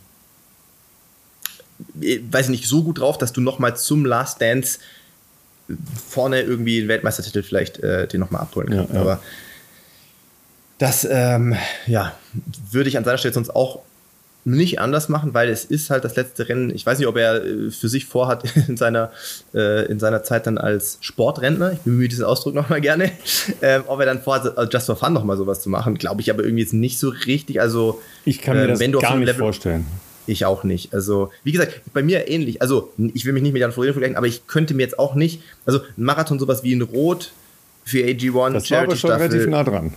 äh, 2.01 2.19
weiß 2.31 2.45
ich 2.45 2.51
nicht, 2.51 2.67
so 2.67 2.83
gut 2.83 2.99
drauf, 2.99 3.19
dass 3.19 3.33
du 3.33 3.41
nochmal 3.41 3.77
zum 3.77 4.03
Last 4.03 4.41
Dance 4.41 4.79
vorne 6.09 6.41
irgendwie 6.41 6.79
einen 6.79 6.87
Weltmeistertitel 6.87 7.43
vielleicht 7.43 7.77
äh, 7.79 8.07
den 8.07 8.19
nochmal 8.19 8.41
abholen 8.41 8.69
kannst. 8.69 8.89
Ja, 8.89 8.95
ja. 8.95 9.01
Aber 9.01 9.19
das, 10.77 11.07
ähm, 11.09 11.55
ja, 11.85 12.13
würde 12.71 12.89
ich 12.89 12.97
an 12.97 13.03
seiner 13.03 13.17
Stelle 13.17 13.33
sonst 13.33 13.55
auch 13.55 13.81
nicht 14.47 14.79
anders 14.79 15.09
machen, 15.09 15.33
weil 15.33 15.49
es 15.49 15.65
ist 15.65 15.89
halt 15.89 16.05
das 16.05 16.15
letzte 16.15 16.47
Rennen. 16.47 16.73
Ich 16.73 16.85
weiß 16.85 16.99
nicht, 16.99 17.07
ob 17.07 17.17
er 17.17 17.43
äh, 17.43 17.69
für 17.69 17.89
sich 17.89 18.05
vorhat, 18.05 18.43
in 18.67 18.77
seiner, 18.77 19.11
äh, 19.53 19.85
in 19.87 19.99
seiner 19.99 20.23
Zeit 20.23 20.47
dann 20.47 20.57
als 20.57 20.97
Sportrentner, 21.01 21.73
ich 21.73 21.79
bemühe 21.79 22.07
diesen 22.07 22.23
Ausdruck 22.23 22.55
nochmal 22.55 22.79
gerne, 22.79 23.11
äh, 23.61 23.79
ob 23.87 23.99
er 23.99 24.05
dann 24.05 24.21
vorhat, 24.21 24.57
also 24.57 24.71
Just 24.71 24.85
for 24.85 24.95
Fun 24.95 25.13
nochmal 25.13 25.35
sowas 25.35 25.61
zu 25.61 25.69
machen, 25.69 25.97
glaube 25.97 26.21
ich 26.21 26.31
aber 26.31 26.43
irgendwie 26.43 26.63
jetzt 26.63 26.73
nicht 26.73 26.97
so 26.97 27.09
richtig. 27.09 27.59
Also, 27.59 28.01
ich 28.23 28.41
kann 28.41 28.55
mir 28.55 28.63
äh, 28.63 28.67
das 28.67 28.79
gar 28.79 29.17
nicht 29.17 29.25
Level, 29.25 29.39
vorstellen. 29.39 29.85
Ich 30.27 30.45
auch 30.45 30.63
nicht. 30.63 30.93
Also, 30.93 31.31
wie 31.43 31.51
gesagt, 31.51 31.81
bei 31.93 32.03
mir 32.03 32.29
ähnlich. 32.29 32.61
Also, 32.61 32.93
ich 33.13 33.25
will 33.25 33.33
mich 33.33 33.43
nicht 33.43 33.53
mit 33.53 33.61
Jan 33.61 33.71
Florian 33.71 33.93
vergleichen, 33.93 34.17
aber 34.17 34.27
ich 34.27 34.47
könnte 34.47 34.73
mir 34.73 34.83
jetzt 34.83 34.97
auch 34.97 35.15
nicht, 35.15 35.41
also 35.65 35.79
ein 35.79 36.03
Marathon 36.03 36.39
sowas 36.39 36.63
wie 36.63 36.71
in 36.71 36.81
Rot 36.81 37.31
für 37.83 37.99
AG1, 37.99 38.53
das 38.53 38.71
war 38.71 38.79
aber 38.83 38.95
schon 38.95 39.11
relativ 39.11 39.47
nah 39.47 39.63
dran. 39.63 39.93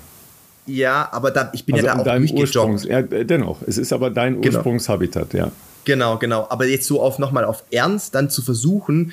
Ja, 0.70 1.09
aber 1.12 1.30
da, 1.30 1.50
ich 1.52 1.64
bin 1.64 1.74
also 1.74 1.87
ja 1.87 1.94
da 1.94 2.12
auch 2.12 2.16
durchgejoggt. 2.16 2.85
Ja, 2.85 3.02
dennoch, 3.02 3.59
es 3.66 3.78
ist 3.78 3.92
aber 3.92 4.11
dein 4.11 4.40
genau. 4.40 4.59
Ursprungshabitat, 4.59 5.35
ja. 5.35 5.50
Genau, 5.85 6.18
genau. 6.18 6.46
Aber 6.48 6.66
jetzt 6.66 6.87
so 6.87 7.02
auf 7.02 7.18
nochmal 7.18 7.44
auf 7.44 7.64
Ernst 7.70 8.14
dann 8.14 8.30
zu 8.30 8.42
versuchen, 8.42 9.12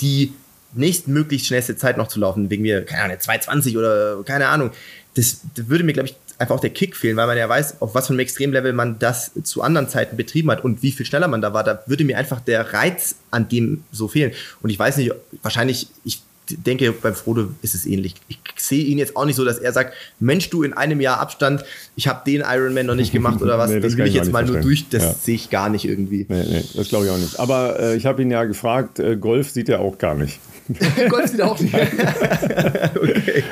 die 0.00 0.32
nächstmöglichst 0.74 1.46
schnellste 1.46 1.76
Zeit 1.76 1.96
noch 1.96 2.08
zu 2.08 2.20
laufen, 2.20 2.50
wegen 2.50 2.62
mir, 2.62 2.84
keine 2.84 3.04
Ahnung, 3.04 3.20
220 3.20 3.76
oder 3.76 4.22
keine 4.24 4.48
Ahnung, 4.48 4.70
das, 5.14 5.40
das 5.54 5.68
würde 5.68 5.84
mir, 5.84 5.92
glaube 5.92 6.08
ich, 6.08 6.16
einfach 6.38 6.56
auch 6.56 6.60
der 6.60 6.70
Kick 6.70 6.96
fehlen, 6.96 7.16
weil 7.16 7.26
man 7.26 7.38
ja 7.38 7.48
weiß, 7.48 7.80
auf 7.80 7.94
was 7.94 8.08
für 8.08 8.12
einem 8.12 8.20
Extremlevel 8.20 8.72
man 8.72 8.98
das 8.98 9.30
zu 9.44 9.62
anderen 9.62 9.88
Zeiten 9.88 10.16
betrieben 10.16 10.50
hat 10.50 10.64
und 10.64 10.82
wie 10.82 10.90
viel 10.90 11.06
schneller 11.06 11.28
man 11.28 11.40
da 11.40 11.52
war. 11.52 11.62
Da 11.62 11.82
würde 11.86 12.04
mir 12.04 12.18
einfach 12.18 12.40
der 12.40 12.72
Reiz 12.72 13.16
an 13.30 13.48
dem 13.48 13.84
so 13.92 14.08
fehlen. 14.08 14.32
Und 14.60 14.70
ich 14.70 14.78
weiß 14.78 14.96
nicht, 14.96 15.12
wahrscheinlich, 15.42 15.88
ich 16.04 16.22
denke, 16.50 16.92
beim 16.92 17.14
Frodo 17.14 17.48
ist 17.62 17.74
es 17.74 17.86
ähnlich. 17.86 18.14
Ich 18.28 18.38
sehe 18.56 18.84
ihn 18.84 18.98
jetzt 18.98 19.16
auch 19.16 19.24
nicht 19.24 19.36
so, 19.36 19.44
dass 19.44 19.58
er 19.58 19.72
sagt, 19.72 19.94
Mensch, 20.20 20.50
du 20.50 20.62
in 20.62 20.72
einem 20.72 21.00
Jahr 21.00 21.20
Abstand, 21.20 21.64
ich 21.96 22.08
habe 22.08 22.22
den 22.26 22.42
Ironman 22.46 22.86
noch 22.86 22.94
nicht 22.94 23.12
gemacht 23.12 23.40
oder 23.40 23.58
was, 23.58 23.70
nee, 23.70 23.80
den 23.80 23.96
will 23.96 24.06
ich 24.06 24.14
jetzt 24.14 24.32
mal 24.32 24.40
verstehen. 24.40 24.60
nur 24.60 24.62
durch, 24.62 24.88
das 24.88 25.02
ja. 25.02 25.14
sehe 25.14 25.34
ich 25.34 25.50
gar 25.50 25.68
nicht 25.68 25.84
irgendwie. 25.84 26.26
Nee, 26.28 26.44
nee, 26.48 26.64
das 26.74 26.88
glaube 26.88 27.06
ich 27.06 27.10
auch 27.10 27.18
nicht. 27.18 27.38
Aber 27.40 27.80
äh, 27.80 27.96
ich 27.96 28.06
habe 28.06 28.22
ihn 28.22 28.30
ja 28.30 28.44
gefragt, 28.44 28.98
äh, 28.98 29.16
Golf 29.16 29.50
sieht 29.50 29.68
er 29.68 29.80
auch 29.80 29.98
gar 29.98 30.14
nicht. 30.14 30.38
Golf 31.10 31.26
sieht 31.30 31.42
auch 31.42 31.60
nicht. 31.60 31.74
okay. 32.94 33.42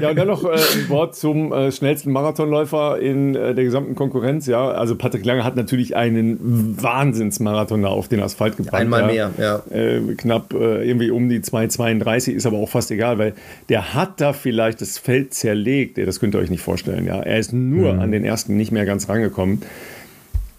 Ja, 0.00 0.10
und 0.10 0.16
dann 0.16 0.28
noch 0.28 0.44
äh, 0.44 0.52
ein 0.52 0.88
Wort 0.88 1.16
zum 1.16 1.52
äh, 1.52 1.72
schnellsten 1.72 2.12
Marathonläufer 2.12 3.00
in 3.00 3.34
äh, 3.34 3.54
der 3.54 3.64
gesamten 3.64 3.94
Konkurrenz. 3.94 4.46
Ja, 4.46 4.70
also 4.70 4.94
Patrick 4.94 5.24
Lange 5.24 5.44
hat 5.44 5.56
natürlich 5.56 5.96
einen 5.96 6.80
Wahnsinnsmarathon 6.80 7.84
auf 7.84 8.08
den 8.08 8.20
Asphalt 8.20 8.56
gebracht. 8.56 8.80
Einmal 8.80 9.12
ja. 9.14 9.30
mehr, 9.36 9.62
ja. 9.70 9.76
Äh, 9.76 10.00
knapp 10.16 10.54
äh, 10.54 10.88
irgendwie 10.88 11.10
um 11.10 11.28
die 11.28 11.40
2,32 11.40 12.32
ist 12.32 12.46
aber 12.46 12.58
auch 12.58 12.68
fast 12.68 12.90
egal, 12.90 13.18
weil 13.18 13.34
der 13.68 13.94
hat 13.94 14.20
da 14.20 14.32
vielleicht 14.32 14.80
das 14.80 14.98
Feld 14.98 15.34
zerlegt. 15.34 15.98
Das 15.98 16.20
könnt 16.20 16.34
ihr 16.34 16.38
euch 16.38 16.50
nicht 16.50 16.62
vorstellen. 16.62 17.06
Ja, 17.06 17.20
er 17.20 17.38
ist 17.38 17.52
nur 17.52 17.94
mhm. 17.94 18.00
an 18.00 18.12
den 18.12 18.24
ersten 18.24 18.56
nicht 18.56 18.70
mehr 18.70 18.84
ganz 18.84 19.08
rangekommen 19.08 19.62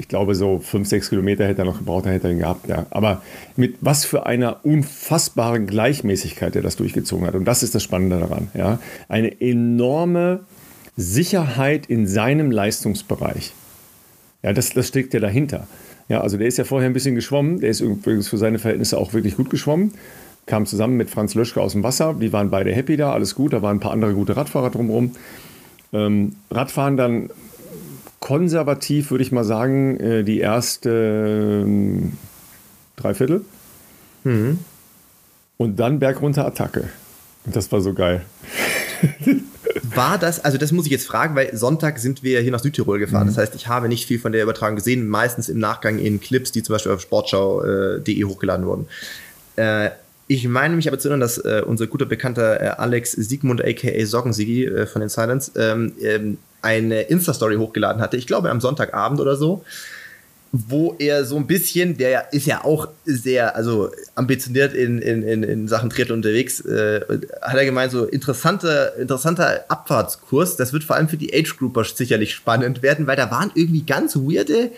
ich 0.04 0.10
glaube, 0.10 0.36
so 0.36 0.60
fünf, 0.60 0.90
sechs 0.90 1.10
Kilometer 1.10 1.48
hätte 1.48 1.62
er 1.62 1.66
noch 1.66 1.78
gebraucht, 1.78 2.06
dann 2.06 2.12
hätte 2.12 2.28
er 2.28 2.34
ihn 2.34 2.40
gehabt. 2.40 2.68
Ja. 2.68 2.88
Aber 2.90 3.22
mit 3.56 3.78
was 3.80 4.04
für 4.04 4.26
einer 4.26 4.58
unfassbaren 4.66 5.66
Gleichmäßigkeit 5.66 6.58
er 6.58 6.62
das 6.62 6.76
durchgezogen 6.76 7.26
hat. 7.26 7.36
Und 7.36 7.46
das 7.46 7.64
ist 7.64 7.74
das 7.74 7.84
Spannende 7.84 8.20
daran. 8.20 8.50
Ja. 8.54 8.80
Eine 9.08 9.40
enorme 9.40 10.42
Sicherheit 10.98 11.86
in 11.86 12.06
seinem 12.06 12.52
Leistungsbereich. 12.52 13.54
Ja, 14.44 14.52
das, 14.52 14.72
das 14.72 14.90
steckt 14.90 15.14
ja 15.14 15.22
dahinter. 15.22 15.68
Ja, 16.10 16.20
also 16.20 16.36
der 16.38 16.48
ist 16.48 16.58
ja 16.58 16.66
vorher 16.66 16.90
ein 16.90 16.94
bisschen 16.94 17.16
geschwommen. 17.16 17.62
Der 17.62 17.70
ist 17.70 17.80
übrigens 17.80 18.28
für 18.28 18.38
seine 18.38 18.60
Verhältnisse 18.60 18.98
auch 18.98 19.14
wirklich 19.14 19.38
gut 19.38 19.50
geschwommen. 19.50 19.94
Kam 20.48 20.66
zusammen 20.66 20.98
mit 20.98 21.10
Franz 21.10 21.34
Löschke 21.34 21.62
aus 21.62 21.72
dem 21.72 21.84
Wasser. 21.84 22.14
Die 22.20 22.34
waren 22.34 22.50
beide 22.50 22.74
happy 22.74 22.98
da, 22.98 23.14
alles 23.14 23.36
gut. 23.36 23.54
Da 23.54 23.62
waren 23.62 23.78
ein 23.78 23.80
paar 23.80 23.94
andere 23.94 24.14
gute 24.14 24.36
Radfahrer 24.36 24.70
drumherum. 24.70 25.12
Ähm, 25.94 26.36
Radfahren 26.52 26.98
dann 26.98 27.30
konservativ, 28.24 29.12
würde 29.12 29.22
ich 29.22 29.34
mal 29.34 29.44
sagen, 29.44 30.00
äh, 30.00 30.24
die 30.24 30.40
erste 30.40 31.66
äh, 31.68 32.10
Dreiviertel. 32.96 33.42
Mhm. 34.24 34.60
Und 35.58 35.78
dann 35.78 36.00
bergunter 36.00 36.46
Attacke. 36.46 36.88
Und 37.46 37.54
das 37.54 37.70
war 37.74 37.82
so 37.82 37.94
geil. 37.94 38.22
War 39.96 40.18
das, 40.18 40.44
also 40.44 40.58
das 40.58 40.72
muss 40.72 40.86
ich 40.86 40.92
jetzt 40.92 41.06
fragen, 41.06 41.36
weil 41.36 41.56
Sonntag 41.58 42.00
sind 42.00 42.24
wir 42.24 42.40
hier 42.40 42.52
nach 42.52 42.62
Südtirol 42.62 43.00
gefahren. 43.00 43.24
Mhm. 43.24 43.32
Das 43.32 43.38
heißt, 43.38 43.56
ich 43.56 43.68
habe 43.68 43.90
nicht 43.90 44.08
viel 44.08 44.20
von 44.20 44.32
der 44.32 44.44
Übertragung 44.44 44.78
gesehen, 44.78 45.08
meistens 45.08 45.50
im 45.50 45.60
Nachgang 45.60 46.00
in 46.00 46.22
Clips, 46.22 46.54
die 46.54 46.64
zum 46.64 46.76
Beispiel 46.76 46.94
auf 46.94 47.02
sportschau.de 47.02 48.18
äh, 48.18 48.24
hochgeladen 48.24 48.66
wurden. 48.66 48.88
Äh, 49.58 49.90
ich 50.28 50.48
meine 50.48 50.76
mich 50.76 50.88
aber 50.88 51.00
zu 51.00 51.10
erinnern, 51.10 51.22
dass 51.22 51.38
äh, 51.38 51.64
unser 51.66 51.88
guter 51.88 52.06
Bekannter 52.06 52.62
äh, 52.62 52.68
Alex 52.78 53.12
Siegmund, 53.12 53.64
aka 53.64 54.06
Sockensigi 54.06 54.66
äh, 54.66 54.86
von 54.86 55.02
den 55.02 55.10
Silence, 55.10 55.52
ähm, 55.56 55.94
ähm, 56.02 56.38
eine 56.62 57.02
Insta-Story 57.04 57.58
hochgeladen 57.58 58.02
hatte, 58.02 58.18
ich 58.18 58.28
glaube 58.28 58.50
am 58.50 58.62
Sonntagabend 58.62 59.20
oder 59.20 59.36
so, 59.36 59.64
wo 60.54 60.96
er 61.00 61.26
so 61.26 61.36
ein 61.36 61.48
bisschen, 61.48 61.98
der 61.98 62.32
ist 62.32 62.46
ja 62.46 62.64
auch 62.64 62.88
sehr, 63.06 63.56
also 63.56 63.90
ambitioniert 64.14 64.74
in, 64.76 65.00
in, 65.00 65.24
in, 65.24 65.42
in 65.42 65.68
Sachen 65.68 65.90
Triathlon 65.90 66.20
unterwegs, 66.20 66.62
äh, 66.62 67.02
hat 67.42 67.56
er 67.56 67.66
gemeint, 67.66 67.92
so 67.92 68.06
interessanter, 68.06 68.96
interessanter 68.98 69.66
Abfahrtskurs. 69.68 70.56
Das 70.56 70.72
wird 70.72 70.84
vor 70.84 70.96
allem 70.96 71.10
für 71.10 71.18
die 71.18 71.34
Age-Grouper 71.34 71.84
sicherlich 71.84 72.36
spannend 72.36 72.84
werden, 72.84 73.08
weil 73.08 73.16
da 73.16 73.32
waren 73.32 73.52
irgendwie 73.56 73.82
ganz 73.82 74.16
weirde 74.16 74.70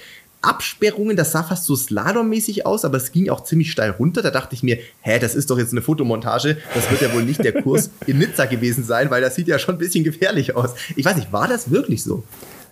Absperrungen, 0.46 1.16
das 1.18 1.32
sah 1.32 1.44
fast 1.44 1.66
so 1.66 1.76
slalommäßig 1.76 2.66
aus, 2.66 2.86
aber 2.86 2.98
es 2.98 3.12
ging 3.12 3.30
auch 3.30 3.44
ziemlich 3.44 3.72
steil 3.72 3.92
runter. 3.92 4.22
Da 4.22 4.32
dachte 4.32 4.56
ich 4.56 4.64
mir, 4.64 4.78
hä, 5.02 5.20
das 5.20 5.36
ist 5.36 5.50
doch 5.50 5.58
jetzt 5.58 5.72
eine 5.72 5.82
Fotomontage. 5.82 6.58
Das 6.74 6.90
wird 6.90 7.02
ja 7.02 7.14
wohl 7.14 7.24
nicht 7.24 7.44
der 7.44 7.62
Kurs 7.62 7.90
in 8.08 8.20
Nizza 8.20 8.46
gewesen 8.46 8.84
sein, 8.84 9.10
weil 9.10 9.22
das 9.22 9.36
sieht 9.36 9.48
ja 9.48 9.60
schon 9.60 9.76
ein 9.76 9.80
bisschen 9.80 10.04
gefährlich 10.04 10.56
aus. 10.56 10.72
Ich 10.96 11.06
weiß 11.06 11.16
nicht, 11.16 11.32
war 11.34 11.48
das 11.48 11.72
wirklich 11.72 12.04
so? 12.04 12.24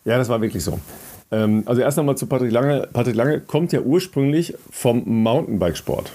Ja, 0.06 0.18
das 0.18 0.30
war 0.30 0.42
wirklich 0.42 0.64
so. 0.64 0.80
Ähm, 1.32 1.64
also 1.66 1.82
erst 1.82 1.98
einmal 1.98 2.18
zu 2.18 2.28
Patrick 2.28 2.52
Lange. 2.52 2.88
Patrick 2.94 3.16
Lange 3.16 3.42
kommt 3.42 3.74
ja 3.74 3.82
ursprünglich 3.82 4.56
vom 4.70 5.04
Mountainbikesport. 5.06 6.12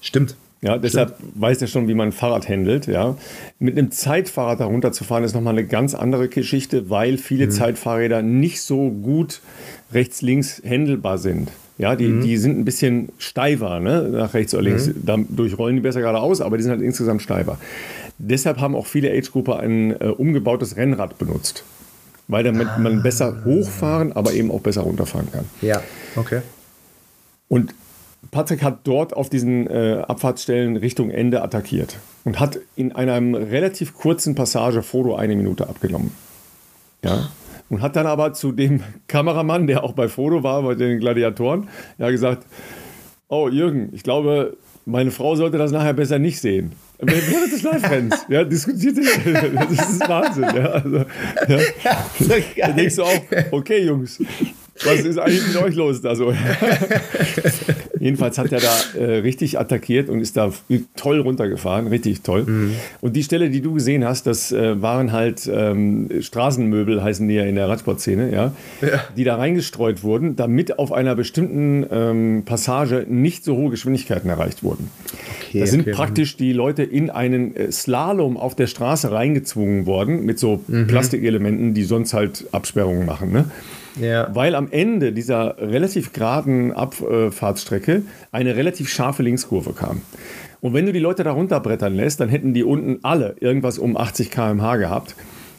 Stimmt. 0.00 0.36
Ja, 0.62 0.76
deshalb 0.76 1.16
Stimmt. 1.16 1.40
weiß 1.40 1.62
er 1.62 1.68
schon, 1.68 1.88
wie 1.88 1.94
man 1.94 2.08
ein 2.08 2.12
Fahrrad 2.12 2.48
handelt. 2.48 2.86
Ja. 2.86 3.16
Mit 3.58 3.78
einem 3.78 3.90
Zeitfahrrad 3.90 4.60
darunter 4.60 4.92
zu 4.92 5.04
fahren, 5.04 5.24
ist 5.24 5.34
nochmal 5.34 5.54
eine 5.54 5.66
ganz 5.66 5.94
andere 5.94 6.28
Geschichte, 6.28 6.90
weil 6.90 7.16
viele 7.16 7.46
mhm. 7.46 7.50
Zeitfahrräder 7.50 8.20
nicht 8.20 8.60
so 8.60 8.90
gut 8.90 9.40
rechts-links 9.92 10.60
händelbar 10.62 11.16
sind. 11.18 11.50
Ja, 11.78 11.96
die, 11.96 12.08
mhm. 12.08 12.22
die 12.22 12.36
sind 12.36 12.58
ein 12.58 12.66
bisschen 12.66 13.08
steifer, 13.16 13.80
ne? 13.80 14.10
nach 14.12 14.34
rechts 14.34 14.52
oder 14.52 14.64
links. 14.64 14.88
Mhm. 14.88 15.02
Dadurch 15.06 15.56
rollen 15.56 15.76
die 15.76 15.80
besser 15.80 16.00
geradeaus, 16.00 16.42
aber 16.42 16.58
die 16.58 16.62
sind 16.62 16.72
halt 16.72 16.82
insgesamt 16.82 17.22
steifer. 17.22 17.58
Deshalb 18.18 18.60
haben 18.60 18.76
auch 18.76 18.86
viele 18.86 19.10
Age-Grupper 19.10 19.60
ein 19.60 19.98
äh, 19.98 20.08
umgebautes 20.08 20.76
Rennrad 20.76 21.16
benutzt. 21.16 21.64
Weil 22.28 22.44
damit 22.44 22.68
ah. 22.68 22.78
man 22.78 23.02
besser 23.02 23.44
hochfahren, 23.46 24.12
aber 24.12 24.34
eben 24.34 24.50
auch 24.50 24.60
besser 24.60 24.82
runterfahren 24.82 25.32
kann. 25.32 25.46
Ja, 25.62 25.82
okay. 26.16 26.42
Und 27.48 27.74
Patrick 28.30 28.62
hat 28.62 28.80
dort 28.84 29.14
auf 29.14 29.28
diesen 29.28 29.66
äh, 29.66 30.02
Abfahrtsstellen 30.06 30.76
Richtung 30.76 31.10
Ende 31.10 31.42
attackiert 31.42 31.98
und 32.24 32.38
hat 32.38 32.58
in 32.76 32.92
einem 32.92 33.34
relativ 33.34 33.94
kurzen 33.94 34.34
Passage 34.34 34.82
Foto 34.82 35.16
eine 35.16 35.34
Minute 35.34 35.68
abgenommen. 35.68 36.12
Ja. 37.04 37.30
Und 37.68 37.82
hat 37.82 37.96
dann 37.96 38.06
aber 38.06 38.32
zu 38.32 38.52
dem 38.52 38.82
Kameramann, 39.08 39.66
der 39.66 39.84
auch 39.84 39.92
bei 39.92 40.08
Foto 40.08 40.42
war, 40.42 40.62
bei 40.62 40.74
den 40.74 41.00
Gladiatoren, 41.00 41.68
ja 41.98 42.10
gesagt, 42.10 42.46
oh 43.28 43.48
Jürgen, 43.48 43.90
ich 43.92 44.02
glaube, 44.02 44.56
meine 44.86 45.10
Frau 45.10 45.36
sollte 45.36 45.58
das 45.58 45.72
nachher 45.72 45.92
besser 45.94 46.18
nicht 46.18 46.40
sehen. 46.40 46.72
Während 46.98 47.52
des 47.52 47.62
Live-Rennens, 47.62 48.26
ja, 48.28 48.44
diskutiert. 48.44 48.96
Das 49.70 49.90
ist 49.90 50.08
Wahnsinn. 50.08 50.44
Ja, 50.54 50.66
also, 50.66 50.96
ja. 50.96 51.58
Ja, 51.84 52.06
so 52.18 52.34
da 52.56 52.72
denkst 52.72 52.96
du 52.96 53.02
auch, 53.04 53.22
okay, 53.52 53.84
Jungs, 53.84 54.22
was 54.84 55.00
ist 55.00 55.18
eigentlich 55.18 55.46
mit 55.46 55.56
euch 55.56 55.74
los 55.74 56.00
da 56.00 56.14
so? 56.14 56.32
Jedenfalls 58.00 58.38
hat 58.38 58.50
er 58.50 58.60
da 58.60 58.98
äh, 58.98 59.18
richtig 59.18 59.58
attackiert 59.58 60.08
und 60.08 60.20
ist 60.20 60.36
da 60.36 60.50
toll 60.96 61.20
runtergefahren, 61.20 61.86
richtig 61.86 62.22
toll. 62.22 62.44
Mhm. 62.44 62.72
Und 63.02 63.14
die 63.14 63.22
Stelle, 63.22 63.50
die 63.50 63.60
du 63.60 63.74
gesehen 63.74 64.06
hast, 64.06 64.26
das 64.26 64.52
äh, 64.52 64.80
waren 64.80 65.12
halt 65.12 65.48
ähm, 65.52 66.08
Straßenmöbel, 66.20 67.02
heißen 67.02 67.28
die 67.28 67.34
ja 67.34 67.44
in 67.44 67.56
der 67.56 67.68
Radsportszene, 67.68 68.32
ja, 68.32 68.52
ja, 68.80 69.04
die 69.16 69.24
da 69.24 69.36
reingestreut 69.36 70.02
wurden, 70.02 70.34
damit 70.34 70.78
auf 70.78 70.92
einer 70.92 71.14
bestimmten 71.14 71.84
ähm, 71.90 72.42
Passage 72.46 73.04
nicht 73.06 73.44
so 73.44 73.56
hohe 73.56 73.70
Geschwindigkeiten 73.70 74.30
erreicht 74.30 74.62
wurden. 74.62 74.90
Okay, 75.48 75.60
da 75.60 75.66
sind 75.66 75.82
okay. 75.82 75.92
praktisch 75.92 76.38
die 76.38 76.54
Leute 76.54 76.82
in 76.82 77.10
einen 77.10 77.54
äh, 77.54 77.70
Slalom 77.70 78.38
auf 78.38 78.54
der 78.54 78.66
Straße 78.66 79.12
reingezwungen 79.12 79.84
worden 79.84 80.24
mit 80.24 80.38
so 80.38 80.62
mhm. 80.68 80.86
Plastikelementen, 80.86 81.74
die 81.74 81.84
sonst 81.84 82.14
halt 82.14 82.46
Absperrungen 82.52 83.04
machen. 83.04 83.30
Ne? 83.30 83.44
Ja. 83.98 84.28
Weil 84.34 84.54
am 84.54 84.68
Ende 84.70 85.12
dieser 85.12 85.56
relativ 85.58 86.12
geraden 86.12 86.72
Abfahrtsstrecke 86.72 88.02
eine 88.32 88.56
relativ 88.56 88.88
scharfe 88.88 89.22
Linkskurve 89.22 89.72
kam. 89.72 90.02
Und 90.60 90.74
wenn 90.74 90.86
du 90.86 90.92
die 90.92 90.98
Leute 90.98 91.24
da 91.24 91.32
runterbrettern 91.32 91.94
lässt, 91.94 92.20
dann 92.20 92.28
hätten 92.28 92.52
die 92.54 92.62
unten 92.64 92.98
alle 93.02 93.34
irgendwas 93.40 93.78
um 93.78 93.96
80 93.96 94.30
km/h 94.30 94.76
gehabt. 94.76 95.16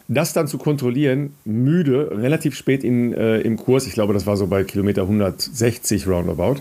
Das 0.07 0.33
dann 0.33 0.47
zu 0.47 0.57
kontrollieren, 0.57 1.33
müde, 1.45 2.11
relativ 2.13 2.55
spät 2.55 2.83
in, 2.83 3.13
äh, 3.13 3.39
im 3.39 3.57
Kurs, 3.57 3.87
ich 3.87 3.93
glaube, 3.93 4.13
das 4.13 4.27
war 4.27 4.35
so 4.37 4.45
bei 4.47 4.63
Kilometer 4.63 5.03
160 5.03 6.05
roundabout, 6.07 6.57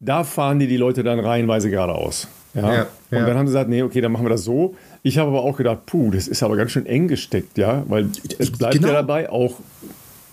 da 0.00 0.22
fahren 0.24 0.58
die 0.60 0.68
die 0.68 0.76
Leute 0.76 1.02
dann 1.02 1.18
reihenweise 1.18 1.68
geradeaus. 1.70 2.28
Ja? 2.54 2.72
Ja, 2.74 2.86
Und 3.10 3.26
dann 3.26 3.36
haben 3.36 3.46
sie 3.46 3.52
gesagt, 3.52 3.68
nee, 3.68 3.82
okay, 3.82 4.00
dann 4.00 4.12
machen 4.12 4.24
wir 4.24 4.30
das 4.30 4.44
so. 4.44 4.76
Ich 5.02 5.18
habe 5.18 5.28
aber 5.30 5.42
auch 5.42 5.56
gedacht, 5.56 5.86
puh, 5.86 6.10
das 6.12 6.28
ist 6.28 6.42
aber 6.42 6.56
ganz 6.56 6.70
schön 6.70 6.86
eng 6.86 7.08
gesteckt, 7.08 7.58
ja, 7.58 7.82
weil 7.88 8.08
es 8.38 8.50
bleibt 8.52 8.74
Genau. 8.76 8.88
ja 8.88 8.94
dabei, 8.94 9.28
auch 9.30 9.56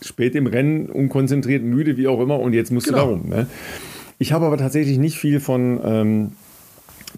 spät 0.08 0.36
im 0.36 0.48
Rennen, 0.48 0.88
unkonzentriert, 0.88 1.64
müde, 1.64 1.98
wie 1.98 2.08
auch 2.08 2.22
immer, 2.22 2.40
und 2.40 2.54
jetzt 2.54 2.72
musst 2.72 2.88
Genau. 2.88 2.98
du 2.98 3.06
da 3.06 3.12
rum. 3.12 3.30
Ne? 3.30 3.48
Ich 4.20 4.32
habe 4.32 4.46
aber 4.46 4.58
tatsächlich 4.58 4.98
nicht 4.98 5.18
viel 5.18 5.40
von, 5.40 5.80
ähm, 5.84 6.32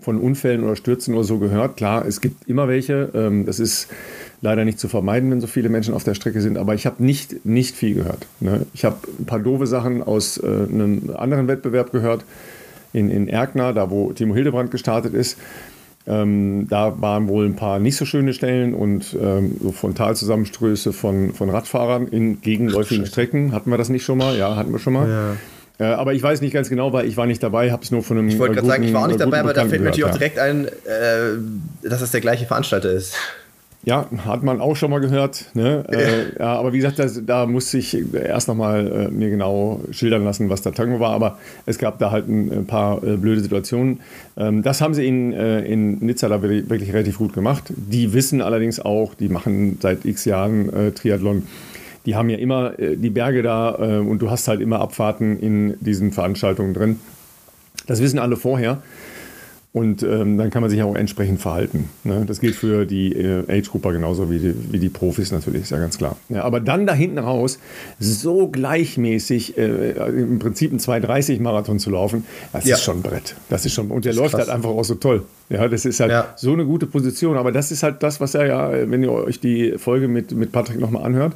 von 0.01 0.19
Unfällen 0.19 0.63
oder 0.63 0.75
Stürzen 0.75 1.13
oder 1.13 1.23
so 1.23 1.37
gehört. 1.39 1.77
Klar, 1.77 2.05
es 2.05 2.21
gibt 2.21 2.47
immer 2.47 2.67
welche. 2.67 3.09
Ähm, 3.13 3.45
das 3.45 3.59
ist 3.59 3.87
leider 4.41 4.65
nicht 4.65 4.79
zu 4.79 4.87
vermeiden, 4.87 5.31
wenn 5.31 5.41
so 5.41 5.47
viele 5.47 5.69
Menschen 5.69 5.93
auf 5.93 6.03
der 6.03 6.13
Strecke 6.13 6.41
sind. 6.41 6.57
Aber 6.57 6.75
ich 6.75 6.85
habe 6.85 7.03
nicht, 7.03 7.45
nicht 7.45 7.75
viel 7.75 7.95
gehört. 7.95 8.27
Ne? 8.39 8.65
Ich 8.73 8.85
habe 8.85 8.97
ein 9.19 9.25
paar 9.25 9.39
doofe 9.39 9.67
Sachen 9.67 10.03
aus 10.03 10.37
äh, 10.37 10.45
einem 10.45 11.11
anderen 11.15 11.47
Wettbewerb 11.47 11.91
gehört. 11.91 12.23
In, 12.93 13.09
in 13.09 13.27
Erkner, 13.27 13.73
da 13.73 13.91
wo 13.91 14.13
Timo 14.13 14.33
Hildebrand 14.33 14.71
gestartet 14.71 15.13
ist. 15.13 15.37
Ähm, 16.07 16.67
da 16.69 17.01
waren 17.01 17.27
wohl 17.27 17.45
ein 17.45 17.55
paar 17.55 17.79
nicht 17.79 17.97
so 17.97 18.05
schöne 18.05 18.33
Stellen 18.33 18.73
und 18.73 19.15
ähm, 19.21 19.57
so 19.61 19.71
Frontalzusammenstöße 19.73 20.93
von, 20.93 21.33
von 21.33 21.49
Radfahrern 21.49 22.07
in 22.07 22.39
gegenläufigen 22.41 23.05
Strecken. 23.05 23.51
Hatten 23.51 23.69
wir 23.69 23.77
das 23.77 23.89
nicht 23.89 24.05
schon 24.05 24.17
mal? 24.17 24.37
Ja, 24.37 24.55
hatten 24.55 24.71
wir 24.71 24.79
schon 24.79 24.93
mal. 24.93 25.37
Äh, 25.79 25.83
aber 25.83 26.13
ich 26.13 26.23
weiß 26.23 26.41
nicht 26.41 26.53
ganz 26.53 26.69
genau, 26.69 26.93
weil 26.93 27.07
ich 27.07 27.17
war 27.17 27.25
nicht 27.25 27.43
dabei, 27.43 27.71
habe 27.71 27.83
es 27.83 27.91
nur 27.91 28.03
von 28.03 28.17
einem. 28.17 28.29
Ich 28.29 28.39
wollte 28.39 28.55
gerade 28.55 28.67
sagen, 28.67 28.83
ich 28.83 28.93
war 28.93 29.03
auch 29.03 29.07
nicht 29.07 29.19
dabei, 29.19 29.41
aber 29.41 29.53
da 29.53 29.65
fällt 29.65 29.81
mir 29.81 29.89
natürlich 29.89 30.05
auch 30.05 30.17
direkt. 30.17 30.39
ein, 30.39 30.65
äh, 30.65 30.69
dass 31.83 32.01
es 32.01 32.11
der 32.11 32.21
gleiche 32.21 32.45
Veranstalter 32.45 32.91
ist. 32.91 33.15
Ja, 33.87 34.05
hat 34.25 34.43
man 34.43 34.59
auch 34.59 34.75
schon 34.75 34.91
mal 34.91 34.99
gehört. 34.99 35.45
Ne? 35.53 35.85
Äh, 35.87 36.37
ja, 36.37 36.59
aber 36.59 36.73
wie 36.73 36.77
gesagt, 36.77 36.99
das, 36.99 37.21
da 37.25 37.45
musste 37.45 37.77
ich 37.77 37.97
erst 38.13 38.49
nochmal 38.49 38.85
äh, 38.85 39.07
mir 39.09 39.29
genau 39.29 39.79
schildern 39.91 40.25
lassen, 40.25 40.49
was 40.49 40.61
der 40.61 40.73
Tango 40.73 40.99
war. 40.99 41.11
Aber 41.11 41.37
es 41.65 41.77
gab 41.77 41.97
da 41.97 42.11
halt 42.11 42.27
ein, 42.27 42.65
paar 42.65 43.01
äh, 43.01 43.15
blöde 43.15 43.39
Situationen. 43.39 44.01
Ähm, 44.35 44.61
das 44.61 44.81
haben 44.81 44.93
sie 44.93 45.07
in, 45.07 45.31
äh, 45.31 45.61
in 45.61 45.99
Nizza 45.99 46.27
da 46.27 46.41
wirklich, 46.41 46.91
relativ 46.91 47.17
gut 47.17 47.31
gemacht. 47.31 47.63
Die 47.69 48.11
wissen 48.11 48.41
allerdings 48.41 48.81
auch, 48.81 49.13
die 49.13 49.29
machen 49.29 49.77
seit 49.81 50.03
x 50.03 50.25
Jahren 50.25 50.67
äh, 50.73 50.91
Triathlon. 50.91 51.43
Die 52.05 52.17
haben 52.17 52.29
ja 52.29 52.39
immer 52.39 52.77
äh, 52.77 52.97
die 52.97 53.09
Berge 53.09 53.41
da 53.41 53.69
und 53.69 54.19
du 54.21 54.29
hast 54.29 54.49
halt 54.49 54.59
immer 54.59 54.81
Abfahrten 54.81 55.39
in 55.39 55.75
diesen 55.79 56.11
Veranstaltungen 56.11 56.73
drin. 56.73 56.99
Das 57.85 58.01
wissen 58.01 58.19
alle 58.19 58.35
vorher. 58.35 58.81
Und 59.73 60.01
ähm, 60.01 60.37
dann 60.39 60.49
kann 60.49 60.61
man 60.63 60.71
sich 60.71 60.81
auch 60.81 60.95
entsprechend 60.95 61.39
verhalten. 61.39 61.89
Ne? 62.03 62.23
Das 62.25 62.39
gilt 62.39 62.55
für 62.55 62.85
die 62.85 63.13
äh, 63.13 63.43
Age-Grupper 63.47 63.91
genauso 63.93 64.31
wie 64.31 64.39
die, 64.39 64.55
wie 64.71 64.79
die 64.79 64.89
Profis 64.89 65.31
natürlich, 65.31 65.63
ist 65.63 65.69
ja 65.71 65.77
ganz 65.77 65.99
klar. 65.99 66.15
Ja, 66.29 66.43
aber 66.45 66.59
dann 66.59 66.87
da 66.87 66.93
hinten 66.95 67.19
raus 67.19 67.59
so 67.99 68.47
gleichmäßig 68.47 69.55
äh, 69.57 69.91
im 70.07 70.39
Prinzip 70.39 70.71
einen 70.71 70.79
230-Marathon 70.79 71.77
zu 71.77 71.91
laufen, 71.91 72.25
das 72.53 72.65
Ja. 72.65 72.75
ist 72.75 72.83
schon 72.83 72.97
ein 72.99 73.01
Brett. 73.03 73.35
Das 73.49 73.65
ist 73.65 73.73
schon, 73.73 73.91
und 73.91 74.05
der 74.05 74.13
läuft 74.13 74.31
krass. 74.31 74.47
halt 74.47 74.49
einfach 74.49 74.69
auch 74.69 74.83
so 74.85 74.95
toll. 74.95 75.23
Ja, 75.49 75.67
das 75.67 75.85
ist 75.85 75.99
halt 75.99 76.11
Ja. 76.11 76.33
so 76.37 76.53
eine 76.53 76.65
gute 76.65 76.87
Position. 76.87 77.37
Aber 77.37 77.51
das 77.51 77.71
ist 77.71 77.83
halt 77.83 78.01
das, 78.01 78.19
was 78.19 78.33
er 78.33 78.47
ja, 78.47 78.71
wenn 78.89 79.03
ihr 79.03 79.11
euch 79.11 79.39
die 79.39 79.73
Folge 79.77 80.07
mit, 80.07 80.31
mit 80.31 80.51
Patrick 80.51 80.79
nochmal 80.79 81.03
anhört, 81.03 81.33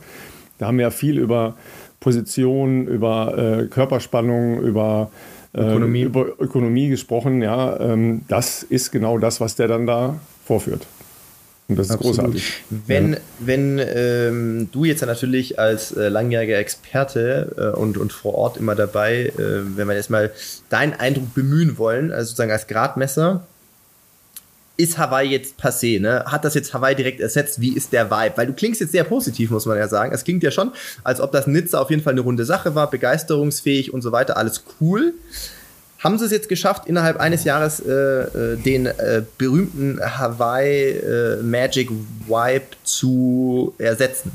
da 0.58 0.68
haben 0.68 0.78
wir 0.78 0.84
ja 0.84 0.90
viel 0.92 1.20
über 1.20 1.56
Position, 2.00 2.88
über 2.88 3.38
äh, 3.38 3.68
Körperspannung, 3.68 4.62
über 4.62 5.12
Ökonomie. 5.54 6.04
über 6.04 6.28
Ökonomie 6.40 6.90
gesprochen, 6.90 7.42
ja, 7.42 7.80
ähm, 7.80 8.22
das 8.28 8.64
ist 8.64 8.92
genau 8.92 9.18
das, 9.18 9.42
was 9.42 9.56
der 9.56 9.68
dann 9.68 9.86
da 9.86 10.20
vorführt. 10.46 10.88
Und 11.68 11.80
das 11.80 11.90
ist 11.90 12.00
großartig. 12.00 12.64
Wenn, 12.70 13.18
wenn 13.40 13.80
ähm, 13.80 14.70
du 14.74 14.84
jetzt 14.84 15.02
ja 15.02 15.08
natürlich 15.08 15.58
als 15.58 15.96
äh, 15.96 16.10
langjähriger 16.10 16.58
Experte 16.58 17.74
äh, 17.76 17.78
und, 17.78 17.98
und 17.98 18.12
vor 18.12 18.36
Ort 18.36 18.58
immer 18.58 18.76
dabei, 18.76 19.32
äh, 19.38 19.78
wenn 19.78 19.88
wir 19.88 19.96
jetzt 19.96 20.10
mal 20.10 20.32
deinen 20.70 20.94
Eindruck 20.94 21.34
bemühen 21.34 21.78
wollen, 21.78 22.12
also 22.12 22.26
sozusagen 22.26 22.52
als 22.52 22.68
Gradmesser, 22.68 23.46
ist 24.78 24.98
Hawaii 24.98 25.30
jetzt 25.30 25.60
passé, 25.60 26.00
ne? 26.00 26.24
Hat 26.26 26.44
das 26.46 26.54
jetzt 26.54 26.74
Hawaii 26.74 26.96
direkt 26.96 27.20
ersetzt? 27.20 27.62
Wie 27.62 27.76
ist 27.76 27.94
der 27.94 28.10
Vibe? 28.10 28.34
Weil 28.36 28.48
du 28.48 28.54
klingst 28.54 28.82
jetzt 28.82 28.92
sehr 28.92 29.04
positiv, 29.04 29.52
muss 29.52 29.66
man 29.66 29.78
ja 29.78 29.88
sagen. 29.88 30.14
Es 30.14 30.24
klingt 30.24 30.44
ja 30.44 30.52
schon, 30.52 30.72
als 31.04 31.20
ob 31.22 31.32
das 31.32 31.48
Nizza 31.48 31.80
auf 31.80 31.90
jeden 31.90 32.02
Fall 32.02 32.14
eine 32.14 32.22
runde 32.22 32.46
Sache 32.46 32.74
war, 32.74 32.90
begeisterungsfähig 32.90 33.94
und 33.94 34.02
so 34.02 34.12
weiter, 34.12 34.38
alles 34.38 34.64
cool. 34.80 35.14
Haben 36.00 36.18
sie 36.18 36.26
es 36.26 36.32
jetzt 36.32 36.50
geschafft, 36.50 36.88
innerhalb 36.88 37.18
eines 37.18 37.44
Jahres 37.44 37.80
äh, 37.80 37.92
äh, 37.92 38.58
den 38.58 38.88
äh, 38.88 39.22
berühmten 39.38 40.00
Hawaii 40.02 40.98
äh, 40.98 41.44
Magic 41.44 41.92
Vibe 41.92 42.66
zu 42.84 43.76
ersetzen? 43.78 44.32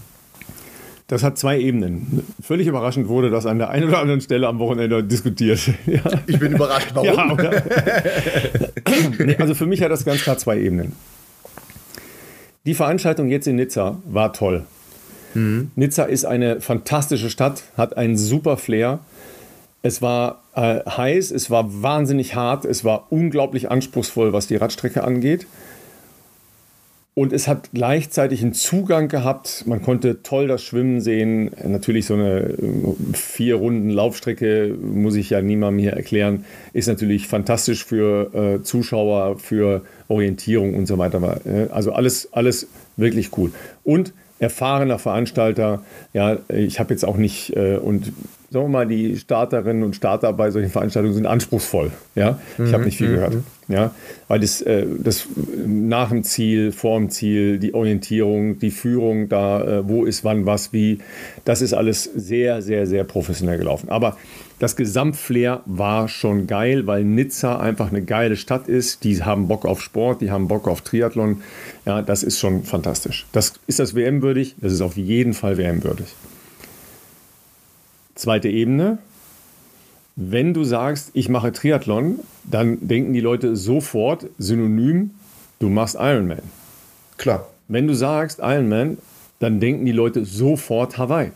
Das 1.09 1.23
hat 1.23 1.39
zwei 1.39 1.61
Ebenen. 1.61 2.25
Völlig 2.43 2.67
überraschend 2.67 3.09
wurde 3.09 3.31
das 3.31 3.47
an 3.47 3.59
der 3.59 3.71
einen 3.71 3.89
oder 3.89 4.01
anderen 4.01 4.21
Stelle 4.21 4.49
am 4.49 4.59
Wochenende 4.59 5.05
diskutiert. 5.05 5.61
ja. 5.87 6.01
Ich 6.27 6.39
bin 6.39 6.53
überrascht, 6.53 6.91
warum? 6.95 7.07
Ja, 7.07 7.33
oder? 7.33 7.63
nee, 9.25 9.37
also 9.37 9.55
für 9.55 9.67
mich 9.67 9.83
hat 9.83 9.93
das 9.93 10.05
ganz 10.05 10.23
klar 10.23 10.37
zwei 10.37 10.59
Ebenen. 10.59 10.93
Die 12.65 12.75
Veranstaltung 12.75 13.29
jetzt 13.29 13.47
in 13.47 13.57
Nizza 13.57 13.99
war 14.05 14.33
toll. 14.33 14.65
Nizza 15.77 16.05
ist 16.05 16.25
eine 16.25 16.61
fantastische 16.61 17.29
Stadt, 17.29 17.65
hat 17.77 17.97
einen 17.97 18.17
super 18.17 18.57
Flair. 18.57 19.01
Es 19.83 20.01
war 20.01 20.43
äh, 20.55 20.81
heiß, 20.89 21.31
es 21.31 21.51
war 21.51 21.83
wahnsinnig 21.83 22.35
hart, 22.35 22.65
es 22.65 22.85
war 22.85 23.07
unglaublich 23.11 23.71
anspruchsvoll, 23.71 24.33
was 24.33 24.47
die 24.47 24.57
Radstrecke 24.57 25.05
angeht. 25.05 25.47
Und 27.19 27.33
es 27.33 27.49
hat 27.49 27.71
gleichzeitig 27.73 28.43
einen 28.43 28.53
Zugang 28.53 29.09
gehabt. 29.09 29.65
Man 29.67 29.81
konnte 29.81 30.23
toll 30.23 30.49
das 30.49 30.63
Schwimmen 30.63 31.01
sehen. 31.01 31.51
Natürlich 31.65 32.05
so 32.05 32.13
eine 32.13 32.41
äh, 32.41 32.57
vier 33.15 33.55
Runden 33.55 33.89
Laufstrecke, 33.89 34.77
muss 34.79 35.15
ich 35.15 35.31
ja 35.31 35.41
niemandem 35.41 35.79
hier 35.79 35.95
erklären, 35.95 36.45
ist 36.75 36.89
natürlich 36.89 37.27
fantastisch 37.27 37.87
für 37.87 38.35
äh, 38.35 38.63
Zuschauer, 38.63 39.39
für 39.39 39.81
Orientierung 40.09 40.75
und 40.75 40.85
so 40.85 40.99
weiter. 40.99 41.41
Äh, 41.47 41.69
Also 41.71 41.93
alles, 41.93 42.35
alles 42.35 42.69
wirklich 42.99 43.31
cool. 43.39 43.51
Und 43.83 44.13
erfahrener 44.39 44.99
Veranstalter. 44.99 45.83
Ja, 46.13 46.37
ich 46.49 46.79
habe 46.79 46.93
jetzt 46.93 47.07
auch 47.07 47.17
nicht 47.17 47.57
äh, 47.57 47.79
und 47.79 48.13
sagen 48.51 48.67
wir 48.67 48.69
mal, 48.69 48.87
die 48.87 49.17
Starterinnen 49.17 49.83
und 49.85 49.97
Starter 49.97 50.35
bei 50.35 50.51
solchen 50.51 50.69
Veranstaltungen 50.69 51.15
sind 51.15 51.27
anspruchsvoll. 51.27 51.93
Ja, 52.15 52.39
ich 52.59 52.75
habe 52.75 52.85
nicht 52.85 52.99
viel 52.99 53.09
gehört. 53.09 53.37
Ja, 53.69 53.93
weil 54.29 54.39
das, 54.39 54.63
äh, 54.63 54.87
das 54.99 55.27
nach 55.67 56.11
dem 56.11 56.23
Ziel, 56.23 56.71
vor 56.71 56.99
dem 56.99 57.11
Ziel, 57.11 57.59
die 57.59 57.75
Orientierung, 57.75 58.61
die 58.61 58.71
Führung, 58.71 59.29
da 59.29 59.61
äh, 59.61 59.89
wo 59.89 60.05
ist 60.05 60.23
wann 60.23 60.47
was 60.47 60.73
wie, 60.73 61.01
das 61.45 61.63
ist 61.63 61.73
alles 61.73 62.05
sehr, 62.05 62.63
sehr, 62.63 62.87
sehr 62.87 63.03
professionell 63.03 63.59
gelaufen. 63.59 63.89
Aber 63.89 64.17
das 64.61 64.77
Gesamtflair 64.77 65.63
war 65.67 66.09
schon 66.09 66.47
geil, 66.47 66.87
weil 66.87 67.05
Nizza 67.05 67.59
einfach 67.59 67.91
eine 67.91 68.03
geile 68.03 68.37
Stadt 68.37 68.69
ist. 68.69 69.03
Die 69.03 69.23
haben 69.23 69.49
Bock 69.49 69.67
auf 69.67 69.83
Sport, 69.83 70.23
die 70.23 70.31
haben 70.31 70.47
Bock 70.47 70.69
auf 70.69 70.83
Triathlon. 70.83 71.43
Ja, 71.85 72.03
das 72.03 72.23
ist 72.23 72.39
schon 72.39 72.63
fantastisch. 72.63 73.27
Das 73.33 73.55
ist 73.67 73.81
das 73.81 73.95
WM 73.95 74.23
würdig. 74.23 74.55
Das 74.61 74.73
ist 74.73 74.81
auf 74.81 74.97
jeden 74.97 75.35
Fall 75.35 75.59
WM 75.59 75.83
würdig. 75.83 76.07
Zweite 78.15 78.49
Ebene. 78.49 78.99
Wenn 80.17 80.55
du 80.55 80.65
sagst, 80.65 81.11
ich 81.13 81.29
mache 81.29 81.53
Triathlon, 81.53 82.21
dann 82.45 82.89
denken 82.89 83.13
die 83.13 83.21
Leute 83.21 83.55
sofort 83.55 84.27
synonym, 84.39 85.11
du 85.59 85.69
machst 85.69 85.95
Ironman. 85.95 86.41
Klar. 87.19 87.47
Wenn 87.69 87.87
du 87.87 87.95
sagst 87.95 88.39
Ironman, 88.41 88.97
dann 89.41 89.61
denken 89.61 89.85
die 89.85 89.93
Leute 89.93 90.25
sofort 90.25 90.97
Hawaii. 90.97 91.33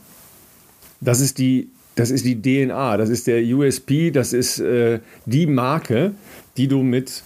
Das 1.03 1.21
ist 1.21 1.39
die, 1.39 1.69
das 1.95 2.11
ist 2.11 2.25
die 2.25 2.41
DNA, 2.41 2.97
das 2.97 3.11
ist 3.11 3.27
der 3.27 3.43
USP, 3.43 4.11
das 4.11 4.33
ist 4.33 4.61
äh, 4.61 5.01
die 5.27 5.47
Marke, 5.47 6.13
die 6.57 6.67
du 6.67 6.83
mit 6.83 7.23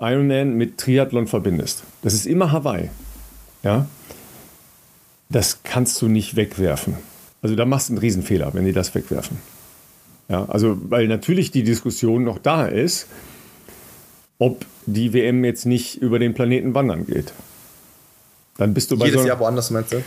Ironman, 0.00 0.54
mit 0.54 0.78
Triathlon 0.78 1.28
verbindest. 1.28 1.84
Das 2.02 2.14
ist 2.14 2.26
immer 2.26 2.50
Hawaii. 2.50 2.90
Ja? 3.62 3.86
Das 5.28 5.62
kannst 5.62 6.02
du 6.02 6.08
nicht 6.08 6.34
wegwerfen. 6.34 6.94
Also 7.42 7.54
da 7.54 7.64
machst 7.64 7.90
du 7.90 7.92
einen 7.92 7.98
Riesenfehler, 7.98 8.54
wenn 8.54 8.64
die 8.64 8.72
das 8.72 8.92
wegwerfen. 8.94 9.38
Ja, 10.28 10.44
also 10.46 10.76
weil 10.88 11.08
natürlich 11.08 11.50
die 11.50 11.62
Diskussion 11.62 12.24
noch 12.24 12.38
da 12.38 12.66
ist, 12.66 13.06
ob 14.38 14.64
die 14.86 15.12
WM 15.12 15.44
jetzt 15.44 15.66
nicht 15.66 16.00
über 16.00 16.18
den 16.18 16.34
Planeten 16.34 16.74
wandern 16.74 17.06
geht. 17.06 17.32
Dann 18.58 18.74
bist 18.74 18.90
du 18.90 18.98
bei 18.98 19.06
Jedes 19.06 19.22
so 19.22 19.28
Jahr 19.28 19.40
woanders, 19.40 19.70
meinst 19.70 19.92
du? 19.92 20.02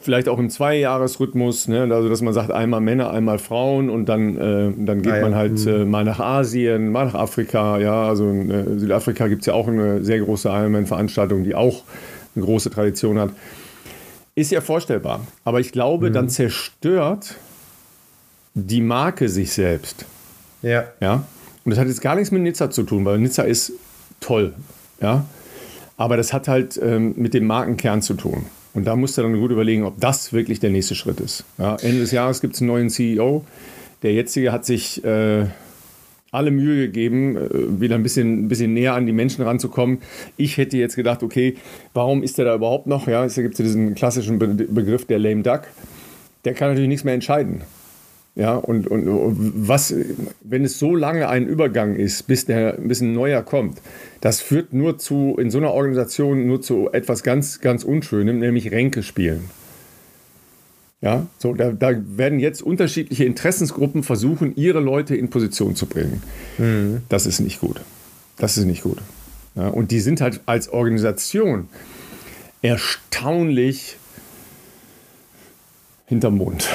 vielleicht 0.00 0.28
auch 0.28 0.38
im 0.38 0.50
Zweijahresrhythmus, 0.50 1.68
ne? 1.68 1.82
also 1.90 2.08
dass 2.08 2.22
man 2.22 2.32
sagt, 2.34 2.50
einmal 2.50 2.80
Männer, 2.80 3.10
einmal 3.10 3.38
Frauen 3.38 3.90
und 3.90 4.06
dann, 4.06 4.36
äh, 4.36 4.72
dann 4.84 5.02
geht 5.02 5.12
Ah, 5.12 5.16
ja. 5.16 5.22
man 5.22 5.34
halt 5.34 5.66
äh, 5.66 5.84
mal 5.84 6.04
nach 6.04 6.20
Asien, 6.20 6.90
mal 6.90 7.06
nach 7.06 7.14
Afrika. 7.14 7.78
Ja, 7.78 8.08
also 8.08 8.28
in 8.28 8.50
äh, 8.50 8.78
Südafrika 8.78 9.28
gibt 9.28 9.42
es 9.42 9.46
ja 9.46 9.54
auch 9.54 9.68
eine 9.68 10.02
sehr 10.04 10.20
große 10.20 10.48
Ironman-Veranstaltung, 10.48 11.44
die 11.44 11.54
auch 11.54 11.84
eine 12.34 12.44
große 12.44 12.70
Tradition 12.70 13.18
hat. 13.18 13.30
Ist 14.34 14.50
ja 14.50 14.60
vorstellbar. 14.62 15.20
Aber 15.44 15.60
ich 15.60 15.72
glaube, 15.72 16.10
dann 16.10 16.28
zerstört 16.30 17.36
die 18.54 18.80
Marke 18.80 19.28
sich 19.28 19.52
selbst. 19.52 20.04
Ja. 20.62 20.84
Ja? 21.00 21.24
Und 21.64 21.70
das 21.70 21.78
hat 21.78 21.88
jetzt 21.88 22.00
gar 22.00 22.14
nichts 22.14 22.30
mit 22.30 22.42
Nizza 22.42 22.70
zu 22.70 22.82
tun, 22.82 23.04
weil 23.04 23.18
Nizza 23.18 23.42
ist 23.42 23.72
toll. 24.20 24.54
Ja? 25.00 25.24
Aber 25.96 26.16
das 26.16 26.32
hat 26.32 26.48
halt 26.48 26.78
ähm, 26.82 27.14
mit 27.16 27.34
dem 27.34 27.46
Markenkern 27.46 28.02
zu 28.02 28.14
tun. 28.14 28.46
Und 28.74 28.86
da 28.86 28.96
musst 28.96 29.18
du 29.18 29.22
dann 29.22 29.38
gut 29.38 29.50
überlegen, 29.50 29.84
ob 29.84 30.00
das 30.00 30.32
wirklich 30.32 30.58
der 30.60 30.70
nächste 30.70 30.94
Schritt 30.94 31.20
ist. 31.20 31.44
Ja? 31.58 31.76
Ende 31.76 32.00
des 32.00 32.10
Jahres 32.10 32.40
gibt 32.40 32.54
es 32.54 32.60
einen 32.60 32.68
neuen 32.68 32.90
CEO. 32.90 33.44
Der 34.02 34.12
jetzige 34.12 34.50
hat 34.50 34.64
sich 34.64 35.04
äh, 35.04 35.46
alle 36.32 36.50
Mühe 36.50 36.86
gegeben, 36.86 37.36
äh, 37.36 37.80
wieder 37.80 37.94
ein 37.94 38.02
bisschen, 38.02 38.44
ein 38.44 38.48
bisschen 38.48 38.74
näher 38.74 38.94
an 38.94 39.06
die 39.06 39.12
Menschen 39.12 39.44
ranzukommen. 39.44 39.98
Ich 40.36 40.56
hätte 40.56 40.78
jetzt 40.78 40.96
gedacht, 40.96 41.22
okay, 41.22 41.56
warum 41.94 42.22
ist 42.22 42.38
der 42.38 42.46
da 42.46 42.54
überhaupt 42.54 42.86
noch? 42.86 43.06
Ja, 43.06 43.24
es 43.24 43.34
gibt 43.34 43.58
diesen 43.58 43.94
klassischen 43.94 44.38
Be 44.38 44.48
Begriff 44.48 45.06
der 45.06 45.18
Lame 45.18 45.42
Duck. 45.42 45.62
Der 46.44 46.54
kann 46.54 46.68
natürlich 46.68 46.88
nichts 46.88 47.04
mehr 47.04 47.14
entscheiden. 47.14 47.62
Ja, 48.34 48.54
und, 48.54 48.86
und 48.86 49.68
was, 49.68 49.94
wenn 50.42 50.64
es 50.64 50.78
so 50.78 50.96
lange 50.96 51.28
ein 51.28 51.46
Übergang 51.46 51.94
ist, 51.96 52.26
bis, 52.26 52.46
der, 52.46 52.72
bis 52.78 53.02
ein 53.02 53.12
neuer 53.12 53.42
kommt, 53.42 53.78
das 54.22 54.40
führt 54.40 54.72
nur 54.72 54.98
zu, 54.98 55.36
in 55.38 55.50
so 55.50 55.58
einer 55.58 55.72
Organisation 55.72 56.46
nur 56.46 56.62
zu 56.62 56.90
etwas 56.92 57.22
ganz, 57.22 57.60
ganz 57.60 57.84
Unschönem, 57.84 58.38
nämlich 58.38 58.70
Ränke 58.70 59.02
spielen. 59.02 59.50
Ja, 61.02 61.26
so, 61.36 61.52
da, 61.52 61.72
da, 61.72 61.92
werden 62.16 62.38
jetzt 62.38 62.62
unterschiedliche 62.62 63.24
Interessensgruppen 63.24 64.02
versuchen, 64.02 64.54
ihre 64.56 64.80
Leute 64.80 65.16
in 65.16 65.28
Position 65.28 65.74
zu 65.74 65.86
bringen. 65.86 66.22
Mhm. 66.58 67.02
Das 67.08 67.26
ist 67.26 67.40
nicht 67.40 67.60
gut. 67.60 67.80
Das 68.38 68.56
ist 68.56 68.64
nicht 68.64 68.82
gut. 68.82 68.98
Ja, 69.56 69.68
und 69.68 69.90
die 69.90 70.00
sind 70.00 70.20
halt 70.20 70.40
als 70.46 70.68
Organisation 70.68 71.68
erstaunlich 72.62 73.96
hinterm 76.06 76.36
Mond. 76.36 76.68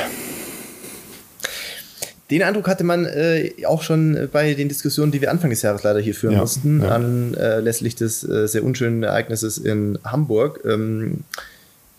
Den 2.29 2.43
Eindruck 2.43 2.67
hatte 2.67 2.83
man 2.83 3.05
äh, 3.05 3.51
auch 3.65 3.83
schon 3.83 4.27
bei 4.31 4.53
den 4.53 4.67
Diskussionen, 4.67 5.11
die 5.11 5.21
wir 5.21 5.31
Anfang 5.31 5.49
des 5.49 5.61
Jahres 5.61 5.83
leider 5.83 5.99
hier 6.01 6.13
führen 6.13 6.33
ja, 6.33 6.39
mussten, 6.39 6.81
ja. 6.81 6.89
anlässlich 6.89 7.95
des 7.95 8.27
äh, 8.27 8.47
sehr 8.47 8.63
unschönen 8.63 9.03
Ereignisses 9.03 9.57
in 9.57 9.97
Hamburg. 10.03 10.61
Ähm, 10.65 11.23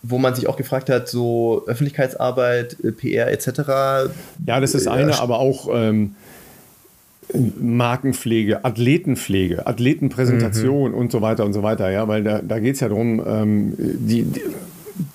wo 0.02 0.18
man 0.18 0.34
sich 0.34 0.48
auch 0.48 0.56
gefragt 0.56 0.90
hat, 0.90 1.08
so 1.08 1.64
Öffentlichkeitsarbeit, 1.66 2.76
äh, 2.84 2.92
PR 2.92 3.32
etc. 3.32 4.10
Ja, 4.46 4.60
das 4.60 4.74
ist 4.74 4.86
äh, 4.86 4.90
eine, 4.90 5.18
aber 5.18 5.40
auch 5.40 5.68
ähm, 5.72 6.14
Markenpflege, 7.60 8.64
Athletenpflege, 8.64 9.66
Athletenpräsentation 9.66 10.92
mhm. 10.92 10.98
und 10.98 11.12
so 11.12 11.20
weiter 11.20 11.44
und 11.44 11.52
so 11.52 11.62
weiter. 11.62 11.90
Ja, 11.90 12.08
weil 12.08 12.22
da, 12.22 12.40
da 12.40 12.58
geht 12.58 12.74
es 12.74 12.80
ja 12.80 12.88
darum, 12.88 13.22
ähm, 13.26 13.74
die, 13.78 14.22
die, 14.22 14.42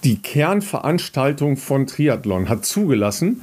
die 0.04 0.22
Kernveranstaltung 0.22 1.58
von 1.58 1.88
Triathlon 1.88 2.50
hat 2.50 2.66
zugelassen, 2.66 3.42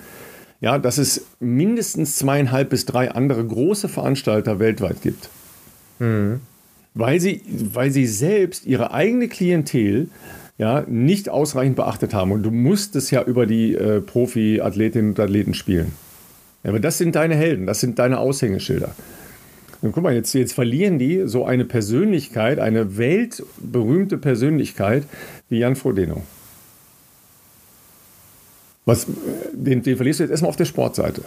ja, 0.61 0.79
dass 0.79 0.99
es 0.99 1.27
mindestens 1.41 2.17
zweieinhalb 2.17 2.71
bis 2.71 2.85
drei 2.85 3.11
andere 3.11 3.45
große 3.45 3.89
Veranstalter 3.89 4.59
weltweit 4.59 5.03
gibt. 5.03 5.29
Mhm. 5.99 6.41
Weil, 6.95 7.21
sie, 7.21 7.43
weil 7.47 7.91
sie 7.91 8.07
selbst 8.07 8.67
ihre 8.67 8.93
eigene 8.93 9.29
Klientel 9.29 10.09
ja, 10.59 10.85
nicht 10.87 11.29
ausreichend 11.29 11.77
beachtet 11.77 12.13
haben. 12.13 12.33
Und 12.33 12.43
du 12.43 12.51
musst 12.51 12.95
es 12.95 13.11
ja 13.11 13.23
über 13.23 13.47
die 13.47 13.75
äh, 13.75 14.01
Profi-Athletinnen 14.01 15.13
und 15.13 15.21
Athleten 15.21 15.55
spielen. 15.55 15.93
Ja, 16.63 16.71
aber 16.71 16.81
das 16.81 16.99
sind 16.99 17.15
deine 17.15 17.35
Helden, 17.35 17.67
das 17.67 17.81
sind 17.81 17.99
deine 17.99 18.19
Aushängeschilder. 18.19 18.95
Und 19.81 19.93
guck 19.93 20.03
mal, 20.03 20.13
jetzt, 20.13 20.35
jetzt 20.35 20.53
verlieren 20.53 20.99
die 20.99 21.23
so 21.25 21.47
eine 21.47 21.65
Persönlichkeit, 21.65 22.59
eine 22.59 22.99
weltberühmte 22.99 24.19
Persönlichkeit 24.19 25.05
wie 25.49 25.61
Jan 25.61 25.77
Frodeno. 25.77 26.23
Was, 28.91 29.07
den, 29.53 29.83
den 29.83 29.97
verlierst 29.97 30.21
du 30.21 30.25
jetzt 30.25 30.31
erstmal 30.31 30.49
auf 30.49 30.57
der 30.57 30.65
Sportseite. 30.65 31.23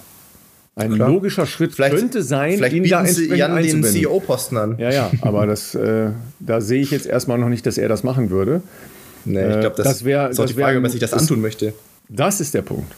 Ein 0.75 0.95
Klar. 0.95 1.09
logischer 1.09 1.45
Schritt 1.45 1.73
vielleicht, 1.73 1.95
könnte 1.95 2.23
sein, 2.23 2.57
vielleicht 2.57 2.75
ihn 2.75 2.89
da 2.89 3.05
Sie 3.05 3.33
Jan 3.33 3.61
den 3.61 3.83
CEO-Posten 3.83 4.57
an. 4.57 4.75
Ja, 4.79 4.91
ja, 4.91 5.11
aber 5.21 5.45
das, 5.47 5.75
äh, 5.75 6.09
da 6.39 6.61
sehe 6.61 6.81
ich 6.81 6.91
jetzt 6.91 7.05
erstmal 7.05 7.37
noch 7.37 7.49
nicht, 7.49 7.65
dass 7.65 7.77
er 7.77 7.87
das 7.87 8.03
machen 8.03 8.31
würde. 8.31 8.63
Nee, 9.25 9.39
ich 9.39 9.59
glaube, 9.59 9.75
das, 9.77 9.87
das 9.87 10.03
wäre 10.03 10.29
ist 10.29 10.39
auch 10.39 10.45
die 10.45 10.53
Frage, 10.53 10.81
was 10.81 10.93
ich 10.93 10.99
das 10.99 11.13
antun 11.13 11.41
möchte. 11.41 11.73
Das 12.09 12.41
ist 12.41 12.53
der 12.53 12.63
Punkt. 12.63 12.91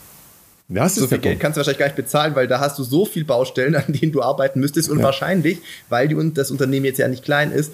Das 0.67 0.95
so 0.95 1.01
viel 1.01 1.19
Geld 1.19 1.33
Punkt. 1.33 1.41
kannst 1.41 1.57
du 1.57 1.59
wahrscheinlich 1.59 1.79
gar 1.79 1.85
nicht 1.85 1.95
bezahlen, 1.95 2.35
weil 2.35 2.47
da 2.47 2.59
hast 2.59 2.79
du 2.79 2.83
so 2.83 3.05
viele 3.05 3.25
Baustellen, 3.25 3.75
an 3.75 3.83
denen 3.87 4.11
du 4.11 4.21
arbeiten 4.21 4.59
müsstest. 4.59 4.89
Und 4.89 4.99
ja. 4.99 5.03
wahrscheinlich, 5.03 5.59
weil 5.89 6.07
die, 6.07 6.33
das 6.33 6.49
Unternehmen 6.49 6.85
jetzt 6.85 6.97
ja 6.97 7.07
nicht 7.07 7.23
klein 7.23 7.51
ist, 7.51 7.71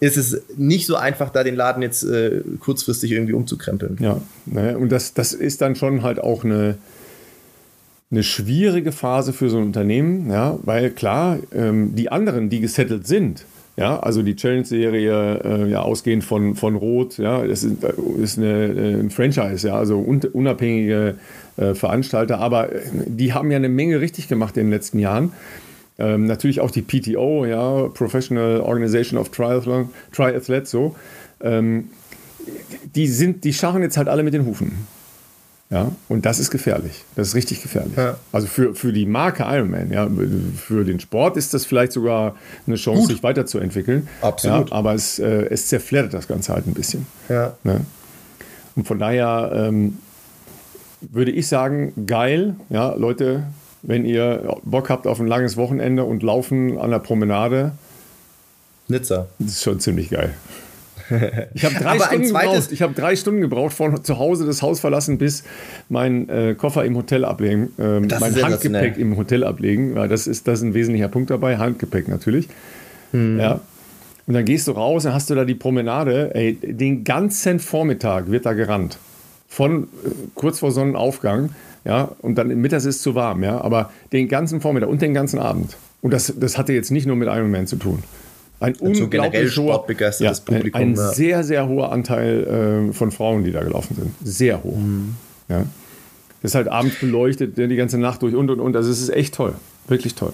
ist 0.00 0.16
es 0.16 0.42
nicht 0.56 0.86
so 0.86 0.96
einfach, 0.96 1.30
da 1.30 1.42
den 1.42 1.56
Laden 1.56 1.82
jetzt 1.82 2.02
äh, 2.04 2.42
kurzfristig 2.60 3.12
irgendwie 3.12 3.32
umzukrempeln. 3.32 3.96
Ja, 4.00 4.20
ne, 4.44 4.76
und 4.76 4.90
das, 4.92 5.14
das 5.14 5.32
ist 5.32 5.60
dann 5.62 5.74
schon 5.74 6.02
halt 6.02 6.20
auch 6.20 6.44
eine, 6.44 6.76
eine 8.10 8.22
schwierige 8.22 8.92
Phase 8.92 9.32
für 9.32 9.48
so 9.48 9.56
ein 9.56 9.64
Unternehmen, 9.64 10.30
ja, 10.30 10.58
weil 10.62 10.90
klar, 10.90 11.38
ähm, 11.52 11.94
die 11.94 12.10
anderen, 12.10 12.50
die 12.50 12.60
gesettelt 12.60 13.06
sind, 13.06 13.46
ja, 13.78 13.98
also 14.00 14.22
die 14.22 14.36
Challenge-Serie, 14.36 15.40
äh, 15.44 15.70
ja, 15.70 15.82
ausgehend 15.82 16.24
von, 16.24 16.54
von 16.54 16.76
Rot, 16.76 17.18
ja, 17.18 17.46
das 17.46 17.64
ist, 17.64 17.82
äh, 17.82 17.92
ist 18.22 18.38
eine, 18.38 18.66
äh, 18.66 19.00
ein 19.00 19.10
Franchise, 19.10 19.66
ja, 19.66 19.76
also 19.76 19.98
un 19.98 20.20
unabhängige 20.20 21.16
äh, 21.56 21.74
Veranstalter, 21.74 22.38
aber 22.38 22.72
äh, 22.72 22.80
die 23.06 23.32
haben 23.32 23.50
ja 23.50 23.56
eine 23.56 23.68
Menge 23.68 24.00
richtig 24.00 24.28
gemacht 24.28 24.56
in 24.56 24.64
den 24.64 24.72
letzten 24.72 24.98
Jahren. 24.98 25.32
Ähm, 25.98 26.26
natürlich 26.26 26.60
auch 26.60 26.70
die 26.70 26.82
PTO, 26.82 27.46
ja, 27.46 27.88
Professional 27.88 28.60
Organization 28.60 29.18
of 29.18 29.30
Triathlon, 29.30 29.90
Triathletes, 30.12 30.70
so. 30.70 30.94
Ähm, 31.40 31.88
die 32.94 33.08
sind, 33.08 33.44
die 33.44 33.52
scharren 33.52 33.82
jetzt 33.82 33.96
halt 33.96 34.08
alle 34.08 34.22
mit 34.22 34.34
den 34.34 34.44
Hufen. 34.44 34.86
Ja, 35.68 35.90
und 36.08 36.24
das 36.24 36.38
ist 36.38 36.50
gefährlich. 36.50 37.04
Das 37.16 37.28
ist 37.28 37.34
richtig 37.34 37.60
gefährlich. 37.60 37.96
Ja. 37.96 38.16
Also 38.30 38.46
für, 38.46 38.74
für 38.76 38.92
die 38.92 39.04
Marke 39.04 39.42
Ironman, 39.42 39.90
ja, 39.90 40.08
für 40.54 40.84
den 40.84 41.00
Sport 41.00 41.36
ist 41.36 41.54
das 41.54 41.64
vielleicht 41.64 41.90
sogar 41.90 42.36
eine 42.66 42.76
Chance, 42.76 43.00
Gut. 43.00 43.10
sich 43.10 43.22
weiterzuentwickeln. 43.24 44.06
Absolut. 44.20 44.70
Ja, 44.70 44.76
aber 44.76 44.94
es, 44.94 45.18
äh, 45.18 45.46
es 45.50 45.66
zerfleddert 45.66 46.14
das 46.14 46.28
Ganze 46.28 46.52
halt 46.52 46.68
ein 46.68 46.74
bisschen. 46.74 47.06
Ja. 47.28 47.56
Ne? 47.64 47.80
Und 48.76 48.86
von 48.86 49.00
daher 49.00 49.50
ähm, 49.54 49.98
würde 51.00 51.32
ich 51.32 51.48
sagen, 51.48 52.06
geil, 52.06 52.54
ja, 52.70 52.94
Leute, 52.94 53.44
wenn 53.86 54.04
ihr 54.04 54.56
Bock 54.64 54.90
habt 54.90 55.06
auf 55.06 55.20
ein 55.20 55.26
langes 55.26 55.56
Wochenende 55.56 56.04
und 56.04 56.22
laufen 56.22 56.78
an 56.78 56.90
der 56.90 56.98
Promenade. 56.98 57.72
Nizza. 58.88 59.28
Das 59.38 59.52
ist 59.52 59.62
schon 59.62 59.80
ziemlich 59.80 60.10
geil. 60.10 60.34
Ich 61.54 61.64
habe 61.64 61.74
drei, 61.80 61.98
Stunden 61.98 62.26
gebraucht. 62.26 62.72
Ich 62.72 62.82
hab 62.82 62.94
drei 62.94 63.16
Stunden 63.16 63.40
gebraucht, 63.40 63.74
von 63.74 64.02
zu 64.02 64.18
Hause 64.18 64.44
das 64.44 64.60
Haus 64.62 64.80
verlassen, 64.80 65.18
bis 65.18 65.44
mein 65.88 66.28
äh, 66.28 66.54
Koffer 66.54 66.84
im 66.84 66.96
Hotel 66.96 67.24
ablegen, 67.24 67.72
äh, 67.78 68.00
mein 68.00 68.42
Handgepäck 68.42 68.98
im 68.98 69.16
Hotel 69.16 69.44
ablegen. 69.44 69.96
Ja, 69.96 70.08
das, 70.08 70.26
ist, 70.26 70.48
das 70.48 70.58
ist 70.58 70.64
ein 70.64 70.74
wesentlicher 70.74 71.08
Punkt 71.08 71.30
dabei, 71.30 71.58
Handgepäck 71.58 72.08
natürlich. 72.08 72.48
Hm. 73.12 73.38
Ja. 73.38 73.60
Und 74.26 74.34
dann 74.34 74.44
gehst 74.44 74.66
du 74.66 74.72
raus, 74.72 75.04
dann 75.04 75.14
hast 75.14 75.30
du 75.30 75.36
da 75.36 75.44
die 75.44 75.54
Promenade. 75.54 76.34
Ey, 76.34 76.54
den 76.54 77.04
ganzen 77.04 77.60
Vormittag 77.60 78.30
wird 78.30 78.44
da 78.44 78.52
gerannt. 78.52 78.98
Von 79.48 79.84
äh, 79.84 80.10
kurz 80.34 80.58
vor 80.58 80.72
Sonnenaufgang, 80.72 81.50
ja, 81.86 82.10
und 82.20 82.36
dann 82.36 82.48
mittags 82.48 82.84
ist 82.84 82.96
es 82.96 83.02
zu 83.02 83.14
warm, 83.14 83.44
ja, 83.44 83.60
aber 83.60 83.90
den 84.12 84.28
ganzen 84.28 84.60
Vormittag 84.60 84.88
und 84.88 85.00
den 85.00 85.14
ganzen 85.14 85.38
Abend. 85.38 85.76
Und 86.02 86.12
das, 86.12 86.34
das 86.38 86.58
hatte 86.58 86.72
jetzt 86.72 86.90
nicht 86.90 87.06
nur 87.06 87.14
mit 87.14 87.28
Ironman 87.28 87.66
zu 87.66 87.76
tun. 87.76 88.02
Ein 88.58 88.72
also 88.80 89.04
unglaublich 89.04 89.56
hoher, 89.56 89.86
ja, 90.18 90.32
Publikum. 90.32 90.80
Ein 90.80 90.94
ja. 90.94 91.12
sehr, 91.12 91.44
sehr 91.44 91.68
hoher 91.68 91.92
Anteil 91.92 92.88
äh, 92.90 92.92
von 92.92 93.12
Frauen, 93.12 93.44
die 93.44 93.52
da 93.52 93.62
gelaufen 93.62 93.94
sind. 93.94 94.14
Sehr 94.24 94.64
hoch. 94.64 94.76
Mhm. 94.76 95.14
Ja. 95.48 95.64
Das 96.42 96.52
ist 96.52 96.54
halt 96.54 96.68
abends 96.68 96.98
beleuchtet, 96.98 97.56
die 97.56 97.76
ganze 97.76 97.98
Nacht 97.98 98.22
durch 98.22 98.34
und 98.34 98.50
und 98.50 98.60
und. 98.60 98.74
Also 98.76 98.90
es 98.90 99.00
ist 99.00 99.10
echt 99.10 99.34
toll. 99.34 99.54
Wirklich 99.88 100.14
toll. 100.14 100.32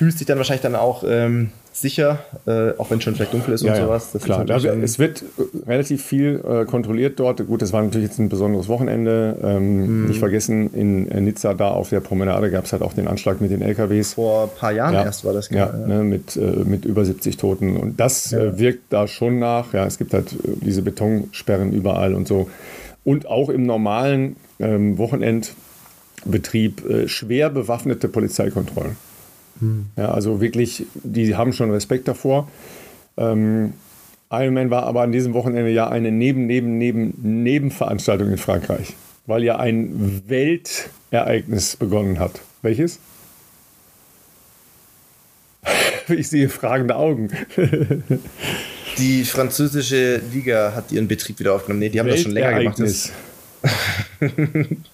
Fühlst 0.00 0.18
dich 0.18 0.26
dann 0.26 0.38
wahrscheinlich 0.38 0.62
dann 0.62 0.76
auch 0.76 1.04
ähm, 1.06 1.50
sicher, 1.74 2.20
äh, 2.46 2.70
auch 2.78 2.90
wenn 2.90 2.96
es 2.96 3.04
schon 3.04 3.14
vielleicht 3.16 3.34
dunkel 3.34 3.52
ist 3.52 3.62
ja, 3.62 3.74
und 3.74 3.82
sowas. 3.82 4.12
Das 4.12 4.22
klar, 4.22 4.46
da, 4.46 4.56
es 4.56 4.98
wird 4.98 5.22
relativ 5.66 6.02
viel 6.02 6.42
äh, 6.42 6.64
kontrolliert 6.64 7.20
dort. 7.20 7.46
Gut, 7.46 7.60
das 7.60 7.74
war 7.74 7.82
natürlich 7.82 8.08
jetzt 8.08 8.18
ein 8.18 8.30
besonderes 8.30 8.66
Wochenende. 8.68 9.36
Ähm, 9.42 10.04
mm. 10.04 10.06
Nicht 10.06 10.18
vergessen, 10.18 10.72
in 10.72 11.04
Nizza, 11.22 11.52
da 11.52 11.68
auf 11.68 11.90
der 11.90 12.00
Promenade, 12.00 12.50
gab 12.50 12.64
es 12.64 12.72
halt 12.72 12.80
auch 12.80 12.94
den 12.94 13.08
Anschlag 13.08 13.42
mit 13.42 13.50
den 13.50 13.60
LKWs. 13.60 14.14
Vor 14.14 14.44
ein 14.44 14.58
paar 14.58 14.72
Jahren 14.72 14.94
ja. 14.94 15.04
erst 15.04 15.26
war 15.26 15.34
das. 15.34 15.50
Genau, 15.50 15.66
ja, 15.66 15.72
ne, 15.86 16.02
mit, 16.02 16.34
äh, 16.34 16.40
mit 16.40 16.86
über 16.86 17.04
70 17.04 17.36
Toten. 17.36 17.76
Und 17.76 18.00
das 18.00 18.32
äh, 18.32 18.58
wirkt 18.58 18.90
da 18.94 19.06
schon 19.06 19.38
nach. 19.38 19.74
Ja, 19.74 19.84
es 19.84 19.98
gibt 19.98 20.14
halt 20.14 20.32
äh, 20.32 20.36
diese 20.62 20.80
Betonsperren 20.80 21.74
überall 21.74 22.14
und 22.14 22.26
so. 22.26 22.48
Und 23.04 23.26
auch 23.26 23.50
im 23.50 23.66
normalen 23.66 24.36
ähm, 24.60 24.96
Wochenendbetrieb 24.96 26.88
äh, 26.88 27.06
schwer 27.06 27.50
bewaffnete 27.50 28.08
Polizeikontrollen. 28.08 28.96
Ja, 29.96 30.12
also 30.12 30.40
wirklich, 30.40 30.86
die 30.94 31.34
haben 31.34 31.52
schon 31.52 31.70
Respekt 31.70 32.08
davor. 32.08 32.48
Ähm, 33.16 33.74
Ironman 34.30 34.70
war 34.70 34.84
aber 34.84 35.02
an 35.02 35.12
diesem 35.12 35.34
Wochenende 35.34 35.70
ja 35.70 35.88
eine 35.88 36.12
Neben, 36.12 36.46
Neben, 36.46 36.78
Neben, 36.78 37.42
Nebenveranstaltung 37.42 38.30
in 38.30 38.38
Frankreich, 38.38 38.94
weil 39.26 39.42
ja 39.42 39.58
ein 39.58 40.22
Weltereignis 40.28 41.76
begonnen 41.76 42.18
hat. 42.18 42.40
Welches? 42.62 42.98
Ich 46.08 46.28
sehe 46.28 46.48
fragende 46.48 46.96
Augen. 46.96 47.30
Die 48.98 49.24
französische 49.24 50.20
Liga 50.32 50.72
hat 50.74 50.90
ihren 50.90 51.06
Betrieb 51.06 51.38
wieder 51.38 51.54
aufgenommen. 51.54 51.78
Nee, 51.78 51.90
die 51.90 52.00
haben 52.00 52.08
das 52.08 52.22
schon 52.22 52.32
länger 52.32 52.58
gemacht. 52.58 52.80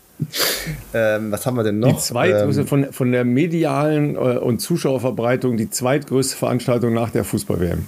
ähm, 0.94 1.30
was 1.30 1.44
haben 1.46 1.56
wir 1.56 1.64
denn 1.64 1.78
noch? 1.78 1.96
Die 1.96 1.98
zweitgrößte, 1.98 2.62
ähm, 2.62 2.66
von, 2.66 2.92
von 2.92 3.12
der 3.12 3.24
medialen 3.24 4.14
äh, 4.14 4.18
und 4.18 4.60
Zuschauerverbreitung, 4.60 5.56
die 5.56 5.70
zweitgrößte 5.70 6.36
Veranstaltung 6.36 6.94
nach 6.94 7.10
der 7.10 7.24
Fußball-WM. 7.24 7.86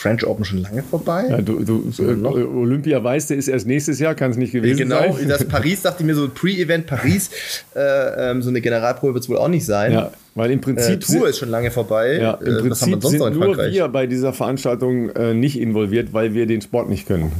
French 0.00 0.26
Open 0.26 0.44
schon 0.44 0.62
lange 0.62 0.82
vorbei. 0.82 1.26
Ja, 1.28 1.42
du, 1.42 1.62
du, 1.62 1.92
äh, 1.98 2.24
Olympia 2.24 3.04
weißt 3.04 3.30
du, 3.30 3.34
ist 3.34 3.48
erst 3.48 3.66
nächstes 3.66 3.98
Jahr, 3.98 4.14
kann 4.14 4.30
es 4.30 4.38
nicht 4.38 4.52
gewesen 4.52 4.78
genau, 4.78 4.98
sein. 4.98 5.16
Genau, 5.18 5.36
das 5.36 5.44
Paris 5.44 5.82
dachte 5.82 6.02
ich 6.02 6.06
mir 6.06 6.14
so, 6.14 6.28
Pre-Event 6.28 6.86
Paris, 6.86 7.30
äh, 7.76 8.30
ähm, 8.30 8.42
so 8.42 8.48
eine 8.48 8.62
Generalprobe 8.62 9.14
wird 9.14 9.24
es 9.24 9.28
wohl 9.28 9.36
auch 9.36 9.48
nicht 9.48 9.66
sein. 9.66 9.92
Ja, 9.92 10.10
weil 10.34 10.50
im 10.50 10.60
Prinzip. 10.60 10.94
Äh, 10.94 10.98
Tour 10.98 11.28
ist 11.28 11.38
schon 11.38 11.50
lange 11.50 11.70
vorbei. 11.70 12.18
Ja, 12.18 12.34
im 12.34 12.56
äh, 12.56 12.60
Prinzip 12.60 13.04
sind 13.04 13.34
nur 13.34 13.56
wir 13.58 13.88
bei 13.88 14.06
dieser 14.06 14.32
Veranstaltung 14.32 15.10
äh, 15.10 15.34
nicht 15.34 15.60
involviert, 15.60 16.12
weil 16.12 16.32
wir 16.32 16.46
den 16.46 16.62
Sport 16.62 16.88
nicht 16.88 17.06
können. 17.06 17.32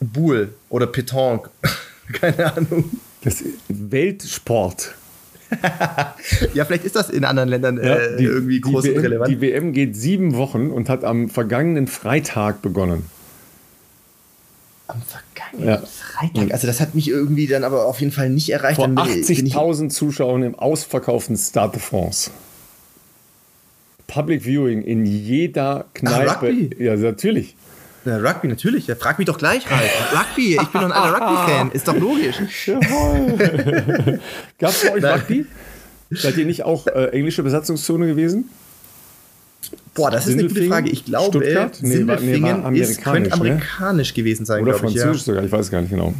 Boule 0.00 0.50
oder 0.68 0.86
Pétanque, 0.86 1.50
keine 2.12 2.54
Ahnung. 2.56 2.90
Das 3.22 3.42
Weltsport. 3.68 4.94
ja, 6.54 6.64
vielleicht 6.64 6.84
ist 6.84 6.96
das 6.96 7.08
in 7.08 7.24
anderen 7.24 7.48
Ländern 7.48 7.76
ja, 7.76 7.96
äh, 7.96 8.16
die, 8.16 8.24
irgendwie 8.24 8.60
groß 8.60 8.84
die 8.84 8.92
und 8.92 8.98
relevant. 8.98 9.30
Die 9.30 9.40
WM 9.40 9.72
geht 9.72 9.96
sieben 9.96 10.34
Wochen 10.36 10.70
und 10.70 10.88
hat 10.88 11.04
am 11.04 11.28
vergangenen 11.28 11.86
Freitag 11.86 12.62
begonnen. 12.62 13.06
Am 14.88 15.02
vergangenen 15.02 15.82
ja. 15.82 15.86
Freitag? 15.86 16.52
Also 16.52 16.66
das 16.66 16.80
hat 16.80 16.94
mich 16.94 17.08
irgendwie 17.08 17.46
dann 17.46 17.64
aber 17.64 17.86
auf 17.86 18.00
jeden 18.00 18.12
Fall 18.12 18.28
nicht 18.28 18.50
erreicht. 18.50 18.76
Vor 18.76 18.86
80.000 18.86 19.88
Zuschauern 19.90 20.42
im 20.42 20.54
ausverkauften 20.54 21.36
Stade 21.36 21.74
de 21.74 21.80
France. 21.80 22.30
Public 24.06 24.44
Viewing 24.44 24.82
in 24.82 25.04
jeder 25.04 25.86
Kneipe. 25.94 26.70
Ach? 26.74 26.80
Ja, 26.80 26.96
natürlich. 26.96 27.56
Ja, 28.06 28.18
Rugby, 28.18 28.46
natürlich. 28.46 28.86
Ja, 28.86 28.94
frag 28.94 29.18
mich 29.18 29.26
doch 29.26 29.36
gleich, 29.36 29.68
Ralf. 29.70 29.90
Rugby, 30.12 30.54
ich 30.54 30.68
bin 30.68 30.80
doch 30.80 30.82
ein 30.82 30.92
alter 30.92 31.20
Rugby-Fan. 31.20 31.70
Ist 31.72 31.88
doch 31.88 31.96
logisch. 31.98 32.36
Jawohl. 32.66 34.20
Gab 34.58 34.70
es 34.70 34.84
bei 34.84 34.92
euch 34.92 35.04
Rugby? 35.04 35.46
Seid 36.10 36.36
ihr 36.36 36.46
nicht 36.46 36.62
auch 36.62 36.86
äh, 36.86 37.08
englische 37.08 37.42
Besatzungszone 37.42 38.06
gewesen? 38.06 38.48
Boah, 39.94 40.10
das 40.10 40.26
ist 40.28 40.34
eine 40.34 40.46
gute 40.46 40.66
Frage. 40.66 40.88
Ich 40.90 41.04
glaube, 41.04 41.38
Stuttgart? 41.38 41.78
Nee, 41.80 41.96
Sindelfingen 41.96 42.72
nee, 42.72 42.78
ist, 42.78 43.02
könnte 43.02 43.32
amerikanisch 43.32 44.10
ne? 44.10 44.22
gewesen 44.22 44.46
sein, 44.46 44.62
Oder 44.62 44.74
französisch 44.74 45.22
ich, 45.22 45.26
ja. 45.26 45.34
sogar, 45.34 45.44
ich 45.44 45.50
weiß 45.50 45.70
gar 45.70 45.80
nicht 45.80 45.90
genau. 45.90 46.14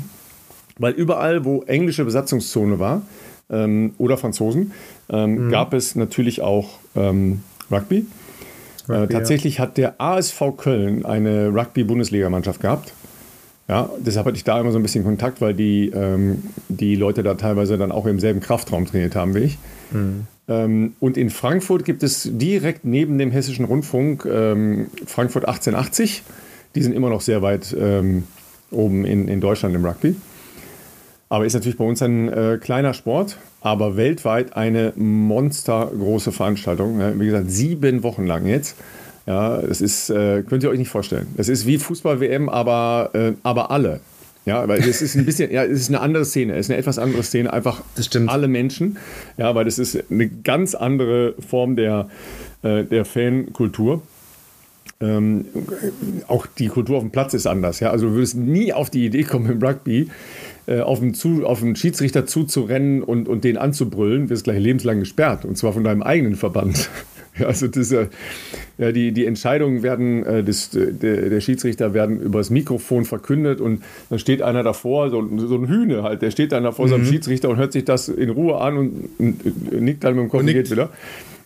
Weil 0.78 0.93
überall, 0.95 1.45
wo 1.45 1.62
englische 1.62 2.05
Besatzungszone 2.05 2.80
war, 2.80 3.03
ähm, 3.49 3.95
oder 3.99 4.16
Franzosen, 4.16 4.72
ähm, 5.09 5.47
mhm. 5.47 5.51
gab 5.51 5.72
es 5.72 5.95
natürlich 5.95 6.43
auch 6.43 6.78
ähm, 6.97 7.43
Rugby. 7.70 8.07
Rugby, 8.89 9.05
äh, 9.05 9.07
tatsächlich 9.09 9.57
ja. 9.57 9.62
hat 9.62 9.76
der 9.76 10.01
ASV 10.01 10.57
Köln 10.57 11.05
eine 11.05 11.49
Rugby-Bundesligamannschaft 11.49 12.61
gehabt. 12.61 12.93
Ja, 13.68 13.91
deshalb 13.99 14.26
hatte 14.26 14.37
ich 14.37 14.45
da 14.45 14.61
immer 14.61 14.70
so 14.70 14.78
ein 14.78 14.82
bisschen 14.82 15.03
Kontakt, 15.05 15.41
weil 15.41 15.53
die, 15.53 15.91
ähm, 15.91 16.45
die 16.68 16.95
Leute 16.95 17.22
da 17.24 17.34
teilweise 17.34 17.76
dann 17.76 17.91
auch 17.91 18.07
im 18.07 18.20
selben 18.20 18.41
Kraftraum 18.41 18.87
trainiert 18.87 19.16
haben 19.16 19.34
wie 19.34 19.41
ich. 19.41 19.59
Mhm. 19.91 20.26
Ähm, 20.49 20.95
und 21.01 21.16
in 21.16 21.30
Frankfurt 21.30 21.84
gibt 21.84 22.05
es 22.05 22.28
direkt 22.30 22.84
neben 22.84 23.18
dem 23.18 23.32
Hessischen 23.32 23.64
Rundfunk 23.64 24.24
ähm, 24.24 24.87
Frankfurt 25.05 25.47
1880. 25.47 26.22
Die 26.76 26.82
sind 26.82 26.95
immer 26.95 27.11
noch 27.11 27.20
sehr 27.20 27.43
weit 27.43 27.74
ähm, 27.78 28.24
oben 28.70 29.05
in, 29.05 29.26
in 29.26 29.41
Deutschland 29.41 29.74
im 29.74 29.84
Rugby. 29.84 30.14
Aber 31.28 31.45
ist 31.45 31.55
natürlich 31.55 31.78
bei 31.78 31.84
uns 31.84 32.01
ein 32.03 32.28
äh, 32.28 32.59
kleiner 32.61 32.95
Sport, 32.95 33.39
aber 33.67 33.97
weltweit 33.97 34.57
eine 34.57 34.93
monstergroße 34.95 36.31
Veranstaltung. 36.31 37.01
Wie 37.19 37.27
gesagt, 37.27 37.51
sieben 37.51 38.05
Wochen 38.05 38.25
lang 38.25 38.47
jetzt. 38.47 38.77
Ja, 39.27 39.61
das 39.61 39.81
ist, 39.81 40.09
äh, 40.09 40.45
könnt 40.45 40.62
ihr 40.62 40.71
euch 40.71 40.79
nicht 40.79 40.89
vorstellen. 40.89 41.27
Es 41.37 41.49
ist 41.49 41.67
wie 41.67 41.77
Fußball-WM, 41.79 42.49
aber, 42.49 43.11
äh, 43.12 43.33
aber 43.43 43.73
alle. 43.73 43.99
Ja, 44.45 44.69
weil 44.69 44.79
es 44.79 45.03
ist 45.03 45.17
ein 45.17 45.25
bisschen, 45.27 45.51
ja, 45.51 45.64
es 45.64 45.81
ist 45.81 45.89
eine 45.89 45.99
andere 45.99 46.25
Szene, 46.25 46.53
es 46.53 46.67
ist 46.67 46.71
eine 46.71 46.79
etwas 46.79 47.01
andere 47.01 47.25
Szene, 47.25 47.53
einfach 47.53 47.83
alle 48.29 48.47
Menschen. 48.47 48.99
Ja, 49.37 49.53
weil 49.57 49.64
das 49.64 49.81
ist 49.81 49.99
eine 50.12 50.29
ganz 50.29 50.77
andere 50.77 51.35
Form 51.41 51.75
der, 51.75 52.09
äh, 52.62 52.85
der 52.85 53.05
Fankultur. 53.05 54.01
Ähm, 55.01 55.45
auch 56.29 56.47
die 56.47 56.69
Kultur 56.69 56.99
auf 56.99 57.03
dem 57.03 57.11
Platz 57.11 57.35
ist 57.35 57.47
anders. 57.47 57.81
Ja? 57.81 57.91
Also 57.91 58.07
du 58.07 58.14
würdest 58.14 58.37
nie 58.37 58.73
auf 58.73 58.91
die 58.91 59.05
Idee 59.05 59.25
kommen 59.25 59.51
im 59.51 59.62
Rugby, 59.62 60.09
äh, 60.67 60.81
auf, 60.81 61.01
den 61.01 61.14
zu, 61.14 61.47
auf 61.47 61.61
den 61.61 61.77
Schiedsrichter 61.77 62.27
zuzurennen 62.27 63.03
und, 63.03 63.29
und 63.29 63.45
den 63.45 63.57
anzubrüllen, 63.57 64.31
wirst 64.31 64.45
gleich 64.45 64.61
lebenslang 64.61 65.01
gesperrt. 65.01 65.45
Und 65.45 65.57
zwar 65.57 65.73
von 65.73 65.85
deinem 65.85 66.03
eigenen 66.03 66.35
Verband. 66.35 66.91
also 67.45 67.69
das, 67.69 67.93
äh, 67.93 68.09
ja, 68.79 68.93
die, 68.93 69.12
die 69.12 69.27
Entscheidungen 69.27 69.83
werden, 69.83 70.25
äh, 70.25 70.43
des, 70.43 70.71
der, 70.71 71.29
der 71.29 71.41
Schiedsrichter 71.41 71.95
werden 71.95 72.21
übers 72.21 72.51
Mikrofon 72.51 73.05
verkündet 73.05 73.61
und 73.61 73.83
dann 74.11 74.19
steht 74.19 74.43
einer 74.43 74.62
davor, 74.62 75.11
so, 75.11 75.23
so 75.39 75.57
ein 75.57 75.69
Hühne 75.69 76.03
halt, 76.03 76.23
der 76.23 76.31
steht 76.31 76.53
dann 76.53 76.64
da 76.64 76.73
vor 76.73 76.87
mhm. 76.87 76.91
seinem 76.91 77.05
Schiedsrichter 77.07 77.49
und 77.49 77.57
hört 77.57 77.73
sich 77.73 77.85
das 77.85 78.09
in 78.09 78.31
Ruhe 78.31 78.61
an 78.61 78.77
und, 78.77 79.11
und 79.19 79.81
nickt 79.81 80.05
dann 80.05 80.14
mit 80.14 80.25
dem 80.25 80.31
Kopf 80.31 80.41
und 80.41 80.47
geht 80.47 80.71
wieder. 80.71 80.91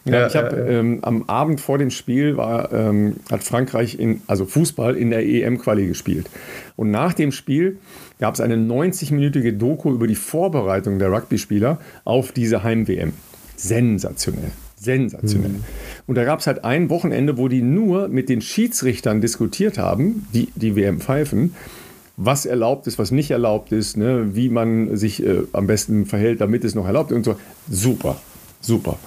Ja, 0.07 0.27
ich 0.27 0.35
habe 0.35 0.57
ähm, 0.57 1.01
am 1.03 1.25
Abend 1.25 1.61
vor 1.61 1.77
dem 1.77 1.91
Spiel 1.91 2.37
war, 2.39 2.73
ähm, 2.73 3.16
hat 3.31 3.45
Frankreich 3.45 3.99
in, 3.99 4.23
also 4.27 4.47
Fußball 4.47 4.97
in 4.97 5.11
der 5.11 5.27
EM-Quali 5.27 5.87
gespielt. 5.87 6.31
Und 6.77 6.91
nach 6.91 7.12
dem 7.12 7.33
Spiel 7.33 7.79
gab 8.21 8.35
es 8.35 8.41
eine 8.41 8.57
90-minütige 8.57 9.53
Doku 9.53 9.93
über 9.93 10.07
die 10.07 10.14
Vorbereitung 10.14 10.99
der 10.99 11.11
Rugby-Spieler 11.11 11.81
auf 12.05 12.33
diese 12.33 12.62
Heim-WM. 12.62 13.12
Sensationell. 13.57 14.53
Sensationell. 14.77 15.51
Mhm. 15.51 15.64
Und 16.07 16.14
da 16.14 16.25
gab 16.25 16.41
es 16.41 16.47
halt 16.47 16.64
ein 16.64 16.89
Wochenende, 16.89 17.37
wo 17.37 17.49
die 17.49 17.62
nur 17.62 18.09
mit 18.09 18.29
den 18.29 18.41
Schiedsrichtern 18.41 19.21
diskutiert 19.21 19.79
haben, 19.79 20.27
die 20.33 20.49
die 20.55 20.77
WM 20.77 21.01
pfeifen, 21.01 21.55
was 22.16 22.47
erlaubt 22.47 22.87
ist, 22.87 22.99
was 22.99 23.11
nicht 23.11 23.31
erlaubt 23.31 23.73
ist, 23.73 23.97
ne, 23.97 24.35
wie 24.35 24.49
man 24.51 24.97
sich 24.97 25.23
äh, 25.25 25.43
am 25.53 25.66
besten 25.66 26.07
verhält, 26.07 26.41
damit 26.41 26.64
es 26.64 26.75
noch 26.75 26.87
erlaubt 26.87 27.11
ist 27.11 27.16
und 27.16 27.25
so. 27.25 27.37
Super, 27.68 28.21
super. 28.61 28.99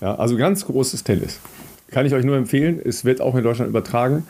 Ja, 0.00 0.14
also 0.14 0.36
ganz 0.36 0.64
großes 0.64 1.04
Tennis. 1.04 1.40
Kann 1.90 2.06
ich 2.06 2.14
euch 2.14 2.24
nur 2.24 2.36
empfehlen. 2.36 2.80
Es 2.82 3.04
wird 3.04 3.20
auch 3.20 3.34
in 3.34 3.42
Deutschland 3.42 3.68
übertragen. 3.68 4.24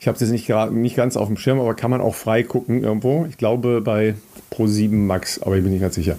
Ich 0.00 0.06
habe 0.06 0.14
es 0.14 0.20
jetzt 0.20 0.30
nicht, 0.30 0.48
nicht 0.70 0.96
ganz 0.96 1.16
auf 1.16 1.26
dem 1.26 1.36
Schirm, 1.36 1.58
aber 1.58 1.74
kann 1.74 1.90
man 1.90 2.00
auch 2.00 2.14
frei 2.14 2.42
gucken 2.42 2.84
irgendwo. 2.84 3.26
Ich 3.28 3.36
glaube 3.36 3.80
bei 3.80 4.14
Pro7 4.52 4.92
Max, 4.92 5.42
aber 5.42 5.56
ich 5.56 5.62
bin 5.62 5.72
nicht 5.72 5.80
ganz 5.80 5.96
sicher. 5.96 6.16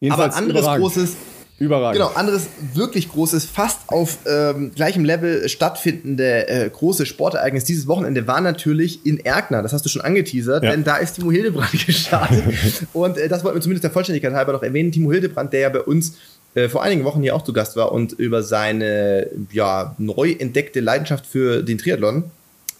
Jedenfalls 0.00 0.34
aber 0.34 0.42
anderes 0.42 0.62
überragend. 0.62 0.84
großes 0.84 1.16
Überragend. 1.62 2.00
Genau, 2.00 2.12
anderes 2.14 2.48
wirklich 2.74 3.08
großes, 3.10 3.44
fast 3.44 3.80
auf 3.86 4.18
ähm, 4.26 4.72
gleichem 4.74 5.04
Level 5.04 5.48
stattfindende 5.48 6.48
äh, 6.48 6.68
große 6.68 7.06
Sportereignis 7.06 7.62
dieses 7.62 7.86
Wochenende 7.86 8.26
war 8.26 8.40
natürlich 8.40 9.06
in 9.06 9.20
Erkner. 9.20 9.62
Das 9.62 9.72
hast 9.72 9.84
du 9.84 9.88
schon 9.88 10.02
angeteasert, 10.02 10.64
ja. 10.64 10.72
denn 10.72 10.82
da 10.82 10.96
ist 10.96 11.14
Timo 11.14 11.30
Hildebrand 11.30 11.70
gestartet. 11.86 12.42
und 12.92 13.16
äh, 13.16 13.28
das 13.28 13.44
wollten 13.44 13.58
wir 13.58 13.62
zumindest 13.62 13.84
der 13.84 13.92
Vollständigkeit 13.92 14.32
halber 14.32 14.52
noch 14.52 14.62
erwähnen. 14.64 14.90
Timo 14.90 15.12
Hildebrand, 15.12 15.52
der 15.52 15.60
ja 15.60 15.68
bei 15.68 15.82
uns 15.82 16.16
äh, 16.54 16.68
vor 16.68 16.82
einigen 16.82 17.04
Wochen 17.04 17.22
hier 17.22 17.34
auch 17.34 17.42
zu 17.42 17.52
Gast 17.52 17.76
war 17.76 17.92
und 17.92 18.12
über 18.12 18.42
seine 18.42 19.28
ja, 19.50 19.94
neu 19.98 20.32
entdeckte 20.32 20.80
Leidenschaft 20.80 21.26
für 21.26 21.62
den 21.62 21.78
Triathlon 21.78 22.30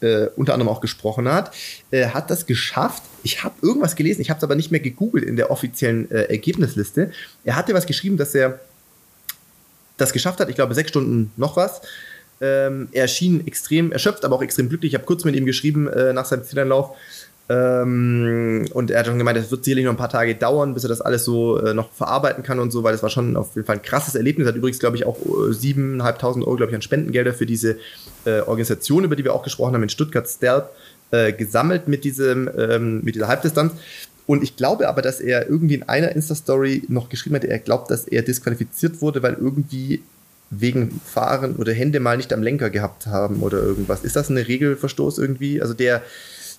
äh, 0.03 0.27
unter 0.37 0.53
anderem 0.55 0.71
auch 0.71 0.81
gesprochen 0.81 1.29
hat, 1.29 1.55
äh, 1.91 2.09
hat 2.09 2.31
das 2.31 2.47
geschafft. 2.47 3.03
Ich 3.23 3.45
habe 3.45 3.55
irgendwas 3.63 3.97
gelesen, 3.97 4.21
ich 4.21 4.31
habe 4.31 4.39
es 4.39 4.45
aber 4.45 4.57
nicht 4.57 4.71
mehr 4.71 4.81
gegoogelt 4.81 5.25
in 5.25 5.37
der 5.37 5.51
offiziellen 5.51 6.11
äh, 6.11 6.25
Ergebnisliste. 6.25 7.13
Er 7.45 7.57
hatte 7.57 7.73
was 7.73 7.87
geschrieben, 7.87 8.17
dass 8.17 8.35
er 8.35 8.61
das 9.97 10.13
geschafft 10.13 10.41
hat. 10.41 10.49
Ich 10.49 10.57
glaube, 10.57 10.75
sechs 10.75 10.91
Stunden 10.91 11.33
noch 11.37 11.57
was. 11.57 11.83
Ähm, 12.41 12.89
er 12.91 13.07
schien 13.07 13.47
extrem 13.47 13.93
erschöpft, 13.93 14.25
aber 14.25 14.35
auch 14.35 14.43
extrem 14.43 14.69
glücklich. 14.69 14.93
Ich 14.93 14.95
habe 14.97 15.07
kurz 15.07 15.25
mit 15.25 15.37
ihm 15.37 15.47
geschrieben 15.47 15.87
äh, 15.89 16.13
nach 16.13 16.27
seinem 16.27 16.43
Zieleinlauf. 16.43 16.97
Ähm, 17.49 18.67
und 18.73 18.91
er 18.91 19.01
hat 19.01 19.07
schon 19.07 19.19
gemeint, 19.19 19.37
es 19.37 19.51
wird 19.51 19.65
sicherlich 19.65 19.85
noch 19.85 19.93
ein 19.93 19.99
paar 19.99 20.09
Tage 20.09 20.35
dauern, 20.35 20.75
bis 20.75 20.85
er 20.85 20.89
das 20.89 21.01
alles 21.01 21.25
so 21.25 21.59
äh, 21.59 21.75
noch 21.75 21.91
verarbeiten 21.93 22.43
kann 22.43 22.61
und 22.61 22.71
so, 22.71 22.83
weil 22.85 22.93
das 22.93 23.03
war 23.03 23.11
schon 23.11 23.37
auf 23.37 23.55
jeden 23.57 23.67
Fall 23.67 23.77
ein 23.77 23.83
krasses 23.83 24.15
Erlebnis. 24.15 24.47
Er 24.47 24.51
hat 24.51 24.57
übrigens, 24.57 24.79
glaube 24.79 24.97
ich, 24.97 25.05
auch 25.05 25.19
äh, 25.21 25.53
7.500 25.53 26.43
Euro, 26.43 26.57
glaube 26.57 26.71
ich, 26.71 26.77
an 26.77 26.83
Spendengelder 26.83 27.35
für 27.35 27.47
diese 27.47 27.79
äh, 28.25 28.41
Organisation, 28.41 29.05
über 29.05 29.17
die 29.17 29.25
wir 29.25 29.35
auch 29.35 29.43
gesprochen 29.43 29.75
haben, 29.75 29.83
in 29.83 29.89
Stuttgart 29.89 30.29
Stealth, 30.29 30.67
äh, 31.11 31.33
gesammelt 31.33 31.89
mit, 31.89 32.05
diesem, 32.05 32.49
ähm, 32.57 33.03
mit 33.03 33.17
dieser 33.17 33.29
Halbdistanz. 33.29 33.73
Und 34.27 34.43
ich 34.43 34.57
glaube 34.57 34.89
aber, 34.89 35.03
dass 35.03 35.21
er 35.21 35.49
irgendwie 35.49 35.75
in 35.75 35.83
einer 35.83 36.15
Insta-Story 36.15 36.85
noch 36.89 37.09
geschrieben 37.09 37.37
hat, 37.37 37.45
er 37.45 37.59
glaubt, 37.59 37.91
dass 37.91 38.07
er 38.07 38.23
disqualifiziert 38.23 39.03
wurde, 39.03 39.23
weil 39.23 39.35
irgendwie 39.35 40.03
wegen 40.51 41.01
Fahren 41.05 41.57
oder 41.57 41.73
Hände 41.73 41.99
mal 41.99 42.17
nicht 42.17 42.33
am 42.33 42.43
Lenker 42.43 42.71
gehabt 42.71 43.07
haben 43.07 43.43
oder 43.43 43.59
irgendwas. 43.59 44.05
Ist 44.05 44.17
das 44.17 44.29
ein 44.29 44.37
Regelverstoß 44.37 45.19
irgendwie? 45.19 45.61
Also 45.61 45.75
der 45.75 46.03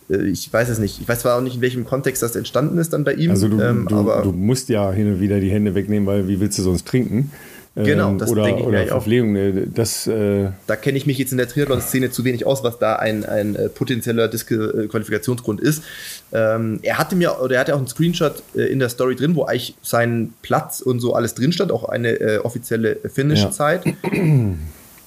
ich 0.10 0.51
weiß 0.51 0.70
es 0.70 0.80
nicht. 0.80 1.01
Ich 1.01 1.08
weiß 1.08 1.20
zwar 1.20 1.38
auch 1.38 1.41
nicht, 1.41 1.56
in 1.56 1.62
welchem 1.62 1.86
Kontext 1.86 2.22
das 2.22 2.36
entstanden 2.36 2.78
ist 2.78 2.93
dann 2.93 3.04
bei 3.04 3.14
ihm. 3.14 3.32
Also 3.32 3.47
du, 3.47 3.60
ähm, 3.62 3.88
du, 3.89 4.04
du 4.24 4.32
musst 4.32 4.70
ja 4.70 4.91
hin 4.91 5.14
und 5.14 5.20
wieder 5.20 5.39
die 5.39 5.49
Hände 5.49 5.76
wegnehmen, 5.76 6.08
weil 6.08 6.28
wie 6.28 6.39
willst 6.39 6.58
du 6.58 6.64
sonst 6.64 6.88
trinken? 6.88 7.32
Genau, 7.76 8.12
ähm, 8.12 8.20
das 8.20 8.30
oder, 8.30 8.43
denke 8.43 8.62
ich 8.62 8.68
oder 8.68 8.82
mir 8.82 8.88
Verpflegung. 8.88 9.36
Auch. 9.36 9.74
Das, 9.74 10.06
äh 10.06 10.49
da 10.68 10.76
kenne 10.76 10.97
ich 10.97 11.08
mich 11.08 11.18
jetzt 11.18 11.32
in 11.32 11.39
der 11.39 11.47
Triathlon-Szene 11.47 12.12
zu 12.12 12.24
wenig 12.24 12.45
aus, 12.45 12.64
was 12.64 12.78
da 12.78 12.97
ein, 12.97 13.26
ein 13.26 13.56
äh, 13.56 13.68
potenzieller 13.68 14.28
Disqualifikationsgrund 14.28 15.60
ist. 15.60 15.84
Ähm, 16.32 16.80
er 16.84 16.99
hatte 16.99 17.16
mir, 17.16 17.41
oder 17.41 17.56
er 17.56 17.62
hatte 17.62 17.74
auch 17.74 17.80
einen 17.80 17.88
Screenshot 17.88 18.43
äh, 18.56 18.66
in 18.66 18.78
der 18.78 18.89
Story 18.89 19.16
drin, 19.16 19.36
wo 19.36 19.45
eigentlich 19.45 19.76
sein 19.82 20.34
Platz 20.43 20.82
und 20.82 20.99
so 20.99 21.16
alles 21.16 21.34
drin 21.34 21.51
stand, 21.51 21.72
auch 21.72 21.86
eine 21.86 22.20
äh, 22.20 22.38
offizielle 22.38 22.97
Finish-Zeit. 23.12 23.86
Ja. 23.86 23.93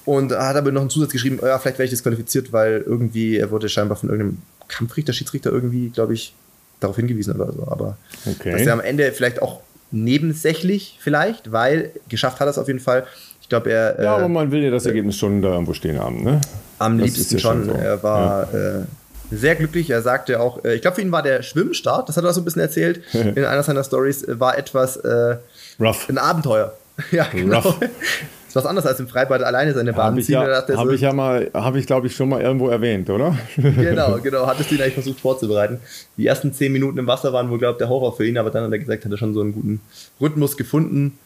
Und 0.04 0.32
er 0.32 0.48
hat 0.48 0.56
aber 0.56 0.72
noch 0.72 0.80
einen 0.80 0.90
Zusatz 0.90 1.10
geschrieben, 1.10 1.38
ja, 1.42 1.58
vielleicht 1.58 1.78
wäre 1.78 1.84
ich 1.84 1.90
disqualifiziert, 1.90 2.52
weil 2.52 2.82
irgendwie 2.86 3.36
er 3.36 3.50
wurde 3.50 3.68
scheinbar 3.68 3.96
von 3.96 4.08
irgendeinem 4.08 4.38
Kampfrichter, 4.68 5.12
Schiedsrichter 5.12 5.50
irgendwie, 5.50 5.90
glaube 5.90 6.14
ich, 6.14 6.34
darauf 6.80 6.96
hingewiesen 6.96 7.34
oder 7.34 7.52
so. 7.52 7.66
Aber 7.68 7.96
okay. 8.26 8.52
dass 8.52 8.62
er 8.62 8.72
am 8.72 8.80
Ende 8.80 9.12
vielleicht 9.12 9.42
auch 9.42 9.60
nebensächlich 9.90 10.98
vielleicht, 11.00 11.52
weil 11.52 11.90
geschafft 12.08 12.40
hat 12.40 12.48
er 12.48 12.50
es 12.50 12.58
auf 12.58 12.66
jeden 12.66 12.80
Fall. 12.80 13.06
Ich 13.40 13.48
glaube, 13.48 13.70
er. 13.70 13.96
Ja, 14.02 14.14
äh, 14.14 14.18
aber 14.18 14.28
man 14.28 14.50
will 14.50 14.62
ja 14.62 14.70
das 14.70 14.86
Ergebnis 14.86 15.16
schon 15.16 15.42
da 15.42 15.50
irgendwo 15.50 15.72
stehen 15.72 15.98
haben, 15.98 16.22
ne? 16.22 16.40
Am 16.78 16.98
das 16.98 17.06
liebsten 17.06 17.34
ja 17.34 17.40
schon. 17.40 17.64
schon 17.64 17.74
so. 17.74 17.80
Er 17.80 18.02
war 18.02 18.52
ja. 18.52 18.80
äh, 18.80 18.84
sehr 19.30 19.54
glücklich. 19.54 19.90
Er 19.90 20.02
sagte 20.02 20.40
auch, 20.40 20.64
äh, 20.64 20.74
ich 20.74 20.82
glaube, 20.82 20.96
für 20.96 21.02
ihn 21.02 21.12
war 21.12 21.22
der 21.22 21.42
Schwimmstart, 21.42 22.08
das 22.08 22.16
hat 22.16 22.24
er 22.24 22.32
so 22.32 22.40
ein 22.40 22.44
bisschen 22.44 22.62
erzählt, 22.62 23.02
in 23.12 23.44
einer 23.44 23.62
seiner 23.62 23.84
Stories, 23.84 24.22
äh, 24.24 24.38
war 24.40 24.58
etwas 24.58 24.96
äh, 24.96 25.36
rough. 25.80 26.08
Ein 26.08 26.18
Abenteuer. 26.18 26.74
ja, 27.12 27.26
genau. 27.32 27.60
Rough. 27.60 27.78
ist 28.56 28.64
was 28.64 28.68
anderes 28.68 28.86
als 28.86 29.00
im 29.00 29.08
Freibad 29.08 29.42
alleine 29.42 29.74
seine 29.74 29.92
Bahn 29.92 30.20
ziehen. 30.20 30.34
Ja, 30.34 30.46
habe 30.46 30.74
so, 30.74 30.90
ich 30.90 31.00
ja 31.00 31.12
mal, 31.12 31.50
habe 31.52 31.78
ich 31.78 31.86
glaube 31.86 32.06
ich 32.06 32.16
schon 32.16 32.28
mal 32.28 32.40
irgendwo 32.40 32.68
erwähnt, 32.68 33.10
oder? 33.10 33.36
genau, 33.56 34.18
genau. 34.20 34.46
Hattest 34.46 34.70
du 34.70 34.74
ihn 34.74 34.82
eigentlich 34.82 34.94
versucht 34.94 35.20
vorzubereiten. 35.20 35.80
Die 36.16 36.26
ersten 36.26 36.52
zehn 36.52 36.72
Minuten 36.72 36.98
im 36.98 37.06
Wasser 37.06 37.32
waren 37.32 37.50
wohl, 37.50 37.58
glaube 37.58 37.72
ich, 37.72 37.78
der 37.78 37.88
Horror 37.88 38.16
für 38.16 38.26
ihn, 38.26 38.38
aber 38.38 38.50
dann 38.50 38.64
hat 38.64 38.72
er 38.72 38.78
gesagt, 38.78 39.04
hat 39.04 39.12
er 39.12 39.18
schon 39.18 39.34
so 39.34 39.40
einen 39.40 39.52
guten 39.52 39.80
Rhythmus 40.20 40.56
gefunden. 40.56 41.18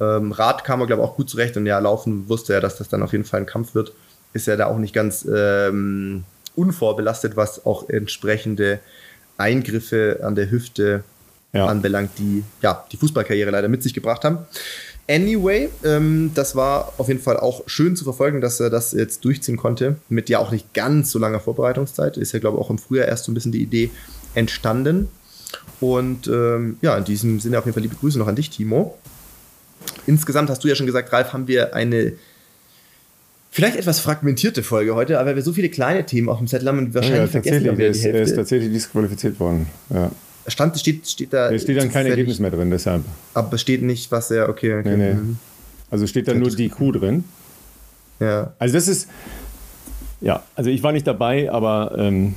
Ähm, 0.00 0.32
Rad 0.32 0.64
kam 0.64 0.80
er, 0.80 0.86
glaube 0.86 1.02
ich, 1.02 1.08
auch 1.08 1.16
gut 1.16 1.28
zurecht 1.28 1.56
und 1.56 1.66
ja, 1.66 1.78
Laufen 1.78 2.28
wusste 2.28 2.54
er, 2.54 2.60
dass 2.60 2.76
das 2.76 2.88
dann 2.88 3.02
auf 3.02 3.12
jeden 3.12 3.24
Fall 3.24 3.40
ein 3.40 3.46
Kampf 3.46 3.74
wird. 3.74 3.92
Ist 4.32 4.46
er 4.46 4.56
da 4.56 4.66
auch 4.66 4.78
nicht 4.78 4.94
ganz 4.94 5.26
ähm, 5.32 6.24
unvorbelastet, 6.54 7.36
was 7.36 7.66
auch 7.66 7.88
entsprechende 7.88 8.78
Eingriffe 9.36 10.20
an 10.22 10.34
der 10.34 10.50
Hüfte 10.50 11.02
ja. 11.52 11.66
anbelangt, 11.66 12.10
die 12.18 12.44
ja, 12.62 12.84
die 12.92 12.96
Fußballkarriere 12.96 13.50
leider 13.50 13.68
mit 13.68 13.82
sich 13.82 13.94
gebracht 13.94 14.24
haben. 14.24 14.38
Anyway, 15.10 15.70
ähm, 15.84 16.32
das 16.34 16.54
war 16.54 16.92
auf 16.98 17.08
jeden 17.08 17.20
Fall 17.20 17.38
auch 17.38 17.62
schön 17.66 17.96
zu 17.96 18.04
verfolgen, 18.04 18.42
dass 18.42 18.60
er 18.60 18.68
das 18.68 18.92
jetzt 18.92 19.24
durchziehen 19.24 19.56
konnte. 19.56 19.96
Mit 20.10 20.28
ja 20.28 20.38
auch 20.38 20.50
nicht 20.50 20.74
ganz 20.74 21.10
so 21.10 21.18
langer 21.18 21.40
Vorbereitungszeit. 21.40 22.18
Ist 22.18 22.32
ja, 22.32 22.38
glaube 22.38 22.58
ich, 22.58 22.64
auch 22.64 22.70
im 22.70 22.78
Frühjahr 22.78 23.08
erst 23.08 23.24
so 23.24 23.32
ein 23.32 23.34
bisschen 23.34 23.52
die 23.52 23.62
Idee 23.62 23.90
entstanden. 24.34 25.08
Und 25.80 26.26
ähm, 26.26 26.76
ja, 26.82 26.96
in 26.96 27.04
diesem 27.04 27.40
Sinne 27.40 27.58
auf 27.58 27.64
jeden 27.64 27.74
Fall 27.74 27.82
liebe 27.82 27.96
Grüße 27.96 28.18
noch 28.18 28.26
an 28.26 28.36
dich, 28.36 28.50
Timo. 28.50 28.98
Insgesamt 30.06 30.50
hast 30.50 30.62
du 30.62 30.68
ja 30.68 30.74
schon 30.74 30.86
gesagt, 30.86 31.12
Ralf, 31.12 31.32
haben 31.32 31.48
wir 31.48 31.74
eine 31.74 32.12
vielleicht 33.50 33.76
etwas 33.76 34.00
fragmentierte 34.00 34.62
Folge 34.62 34.94
heute, 34.94 35.18
aber 35.18 35.34
wir 35.36 35.42
so 35.42 35.52
viele 35.52 35.70
kleine 35.70 36.04
Themen 36.04 36.28
auf 36.28 36.38
dem 36.38 36.46
Zettel 36.46 36.68
haben 36.68 36.78
und 36.78 36.94
wahrscheinlich 36.94 37.20
ja, 37.20 37.26
vergessen 37.28 37.64
wir 37.64 37.72
die 37.72 37.82
Hälfte. 37.82 38.08
Er 38.08 38.22
ist 38.22 38.36
tatsächlich 38.36 38.72
disqualifiziert 38.72 39.40
worden. 39.40 39.66
Ja. 39.88 40.10
Stand, 40.50 40.78
steht, 40.78 41.06
steht 41.06 41.32
da. 41.32 41.50
Es 41.50 41.62
steht 41.62 41.78
dann 41.78 41.90
kein 41.90 42.06
Ergebnis 42.06 42.38
mehr 42.38 42.50
drin, 42.50 42.70
deshalb. 42.70 43.04
Aber 43.34 43.52
es 43.54 43.60
steht 43.60 43.82
nicht, 43.82 44.10
was 44.10 44.30
er, 44.30 44.48
okay, 44.48 44.78
okay. 44.78 44.96
Nee, 44.96 44.96
nee. 44.96 45.14
Mhm. 45.14 45.38
Also 45.90 46.06
steht 46.06 46.28
da 46.28 46.34
nur 46.34 46.50
die 46.50 46.68
Kuh 46.68 46.92
drin. 46.92 47.24
Ja. 48.20 48.52
Also 48.58 48.74
das 48.74 48.88
ist, 48.88 49.08
ja, 50.20 50.42
also 50.54 50.70
ich 50.70 50.82
war 50.82 50.92
nicht 50.92 51.06
dabei, 51.06 51.50
aber 51.50 51.94
ähm, 51.96 52.34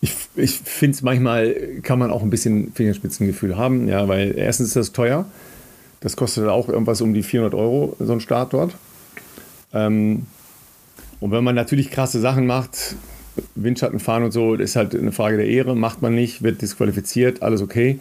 ich, 0.00 0.14
ich 0.36 0.60
finde 0.60 0.94
es 0.94 1.02
manchmal, 1.02 1.54
kann 1.82 1.98
man 1.98 2.10
auch 2.10 2.22
ein 2.22 2.30
bisschen 2.30 2.72
Fingerspitzengefühl 2.72 3.56
haben, 3.56 3.88
ja, 3.88 4.06
weil 4.06 4.36
erstens 4.36 4.68
ist 4.68 4.76
das 4.76 4.92
teuer. 4.92 5.24
Das 6.00 6.16
kostet 6.16 6.46
auch 6.48 6.68
irgendwas 6.68 7.00
um 7.00 7.14
die 7.14 7.22
400 7.22 7.54
Euro, 7.54 7.96
so 7.98 8.12
ein 8.12 8.20
Start 8.20 8.52
dort. 8.52 8.74
Ähm, 9.72 10.26
und 11.20 11.30
wenn 11.30 11.42
man 11.42 11.54
natürlich 11.54 11.90
krasse 11.90 12.20
Sachen 12.20 12.46
macht, 12.46 12.96
Windschatten 13.54 14.00
fahren 14.00 14.24
und 14.24 14.32
so, 14.32 14.56
das 14.56 14.70
ist 14.70 14.76
halt 14.76 14.94
eine 14.94 15.12
Frage 15.12 15.36
der 15.36 15.46
Ehre, 15.46 15.76
macht 15.76 16.02
man 16.02 16.14
nicht, 16.14 16.42
wird 16.42 16.62
disqualifiziert, 16.62 17.42
alles 17.42 17.62
okay. 17.62 17.98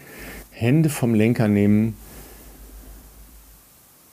Hände 0.52 0.90
vom 0.90 1.16
Lenker 1.16 1.48
nehmen. 1.48 1.96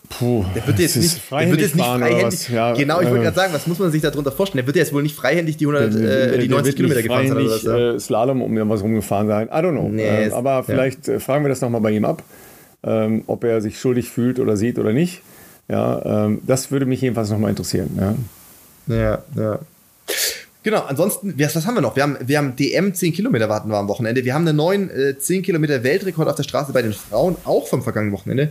Puh, 0.08 0.44
der 0.54 0.66
wird 0.66 0.80
jetzt 0.80 0.96
nicht, 0.96 1.20
der 1.30 1.50
wird 1.50 1.60
jetzt 1.60 1.76
nicht 1.76 1.86
freihändig. 1.86 2.48
Ja, 2.48 2.74
genau, 2.74 3.00
ich 3.00 3.06
wollte 3.06 3.20
äh, 3.20 3.22
gerade 3.24 3.36
sagen, 3.36 3.52
was 3.52 3.66
muss 3.68 3.78
man 3.78 3.92
sich 3.92 4.02
darunter 4.02 4.32
vorstellen? 4.32 4.64
Der 4.64 4.66
wird 4.66 4.76
jetzt 4.76 4.92
wohl 4.92 5.02
nicht 5.02 5.14
freihändig 5.14 5.56
die, 5.56 5.66
100, 5.66 5.94
der, 5.94 6.34
äh, 6.34 6.38
die 6.38 6.48
90 6.48 6.74
Kilometer 6.74 7.02
gefahren 7.02 7.28
sein 7.28 7.36
oder 7.36 7.50
was? 7.50 7.64
Äh, 7.64 8.00
Slalom 8.00 8.42
um 8.42 8.68
was 8.68 8.82
rumgefahren 8.82 9.28
sein. 9.28 9.46
I 9.48 9.50
don't 9.50 9.72
know. 9.72 9.88
Nee, 9.88 10.24
ähm, 10.24 10.32
aber 10.32 10.64
vielleicht 10.64 11.06
ja. 11.06 11.14
Äh, 11.14 11.20
fragen 11.20 11.44
wir 11.44 11.48
das 11.48 11.60
nochmal 11.60 11.80
bei 11.80 11.92
ihm 11.92 12.04
ab, 12.04 12.24
ähm, 12.82 13.22
ob 13.28 13.44
er 13.44 13.60
sich 13.60 13.78
schuldig 13.78 14.10
fühlt 14.10 14.40
oder 14.40 14.56
sieht 14.56 14.78
oder 14.78 14.92
nicht. 14.92 15.22
Ja, 15.68 16.26
ähm, 16.26 16.40
das 16.44 16.72
würde 16.72 16.86
mich 16.86 17.00
jedenfalls 17.00 17.30
nochmal 17.30 17.50
interessieren. 17.50 17.90
Ja, 18.88 18.96
ja. 18.96 19.22
ja. 19.36 19.58
Genau, 20.62 20.80
ansonsten, 20.80 21.34
was 21.38 21.66
haben 21.66 21.74
wir 21.74 21.80
noch? 21.80 21.96
Wir 21.96 22.02
haben, 22.02 22.18
wir 22.20 22.36
haben 22.36 22.54
DM 22.54 22.92
10 22.92 23.14
Kilometer 23.14 23.48
warten 23.48 23.70
wir 23.70 23.78
am 23.78 23.88
Wochenende. 23.88 24.24
Wir 24.24 24.34
haben 24.34 24.46
einen 24.46 24.56
neuen 24.56 24.90
äh, 24.90 25.18
10 25.18 25.42
Kilometer 25.42 25.82
Weltrekord 25.82 26.28
auf 26.28 26.36
der 26.36 26.42
Straße 26.42 26.72
bei 26.72 26.82
den 26.82 26.92
Frauen, 26.92 27.36
auch 27.44 27.66
vom 27.66 27.82
vergangenen 27.82 28.12
Wochenende. 28.12 28.50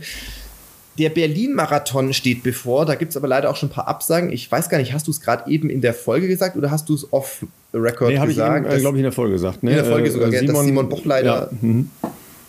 Der 0.98 1.10
Berlin-Marathon 1.10 2.12
steht 2.12 2.42
bevor, 2.42 2.84
da 2.84 2.96
gibt 2.96 3.12
es 3.12 3.16
aber 3.16 3.28
leider 3.28 3.48
auch 3.48 3.56
schon 3.56 3.68
ein 3.68 3.72
paar 3.72 3.86
Absagen. 3.86 4.32
Ich 4.32 4.50
weiß 4.50 4.68
gar 4.68 4.78
nicht, 4.78 4.92
hast 4.92 5.06
du 5.06 5.12
es 5.12 5.20
gerade 5.20 5.48
eben 5.48 5.70
in 5.70 5.80
der 5.80 5.94
Folge 5.94 6.26
gesagt 6.26 6.56
oder 6.56 6.72
hast 6.72 6.88
du 6.88 6.94
es 6.94 7.12
off-Record 7.12 8.08
nee, 8.10 8.26
gesagt? 8.26 8.36
Nee, 8.36 8.42
habe 8.42 8.68
ich, 8.68 8.74
äh, 8.74 8.80
glaube 8.80 8.96
ich, 8.96 9.00
in 9.00 9.04
der 9.04 9.12
Folge 9.12 9.32
gesagt. 9.34 9.62
Ne? 9.62 9.70
In 9.70 9.76
der 9.76 9.84
Folge 9.84 10.08
äh, 10.08 10.10
sogar, 10.10 10.30
Simon, 10.32 10.46
dass 10.46 10.64
Simon 10.64 10.88
Boch 10.88 11.04
leider 11.04 11.48
ja. 11.52 11.58
mhm. 11.60 11.90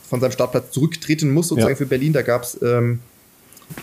von 0.09 0.19
seinem 0.19 0.31
Startplatz 0.31 0.71
zurücktreten 0.71 1.29
muss, 1.29 1.49
sozusagen 1.49 1.73
ja. 1.73 1.77
für 1.77 1.85
Berlin. 1.85 2.13
Da 2.13 2.23
gab 2.23 2.43
es 2.43 2.59
ähm, 2.63 2.99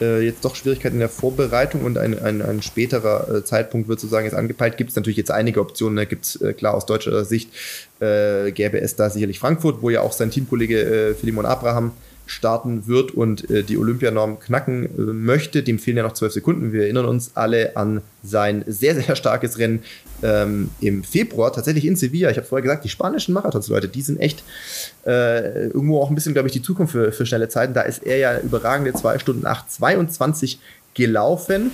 äh, 0.00 0.20
jetzt 0.20 0.44
doch 0.44 0.54
Schwierigkeiten 0.54 0.96
in 0.96 1.00
der 1.00 1.08
Vorbereitung 1.08 1.84
und 1.84 1.98
ein, 1.98 2.18
ein, 2.18 2.42
ein 2.42 2.62
späterer 2.62 3.36
äh, 3.36 3.44
Zeitpunkt 3.44 3.88
wird 3.88 4.00
sozusagen 4.00 4.24
jetzt 4.24 4.34
angepeilt. 4.34 4.76
Gibt 4.76 4.90
es 4.90 4.96
natürlich 4.96 5.16
jetzt 5.16 5.30
einige 5.30 5.60
Optionen. 5.60 5.96
Da 5.96 6.04
gibt 6.04 6.24
es 6.24 6.40
äh, 6.40 6.52
klar 6.52 6.74
aus 6.74 6.86
deutscher 6.86 7.24
Sicht 7.24 7.50
äh, 8.00 8.52
gäbe 8.52 8.80
es 8.80 8.96
da 8.96 9.10
sicherlich 9.10 9.38
Frankfurt, 9.38 9.82
wo 9.82 9.90
ja 9.90 10.02
auch 10.02 10.12
sein 10.12 10.30
Teamkollege 10.30 10.80
äh, 10.80 11.14
Philemon 11.14 11.46
Abraham 11.46 11.92
starten 12.28 12.86
wird 12.86 13.12
und 13.12 13.50
äh, 13.50 13.62
die 13.62 13.78
Olympianorm 13.78 14.38
knacken 14.38 14.84
äh, 14.84 15.00
möchte. 15.12 15.62
Dem 15.62 15.78
fehlen 15.78 15.96
ja 15.96 16.02
noch 16.02 16.12
zwölf 16.12 16.32
Sekunden. 16.32 16.72
Wir 16.72 16.82
erinnern 16.82 17.06
uns 17.06 17.32
alle 17.34 17.76
an 17.76 18.02
sein 18.22 18.64
sehr, 18.66 18.94
sehr 18.94 19.16
starkes 19.16 19.58
Rennen 19.58 19.82
ähm, 20.22 20.70
im 20.80 21.02
Februar, 21.04 21.52
tatsächlich 21.52 21.86
in 21.86 21.96
Sevilla. 21.96 22.30
Ich 22.30 22.36
habe 22.36 22.46
vorher 22.46 22.62
gesagt, 22.62 22.84
die 22.84 22.88
spanischen 22.88 23.32
Marathons, 23.32 23.68
Leute, 23.68 23.88
die 23.88 24.02
sind 24.02 24.20
echt 24.20 24.44
äh, 25.06 25.66
irgendwo 25.66 26.00
auch 26.00 26.10
ein 26.10 26.14
bisschen, 26.14 26.34
glaube 26.34 26.48
ich, 26.48 26.52
die 26.52 26.62
Zukunft 26.62 26.92
für, 26.92 27.12
für 27.12 27.26
schnelle 27.26 27.48
Zeiten. 27.48 27.74
Da 27.74 27.82
ist 27.82 28.04
er 28.04 28.18
ja 28.18 28.38
überragende 28.38 28.92
2 28.92 29.18
Stunden 29.18 29.46
8, 29.46 29.70
22 29.70 30.60
gelaufen. 30.94 31.70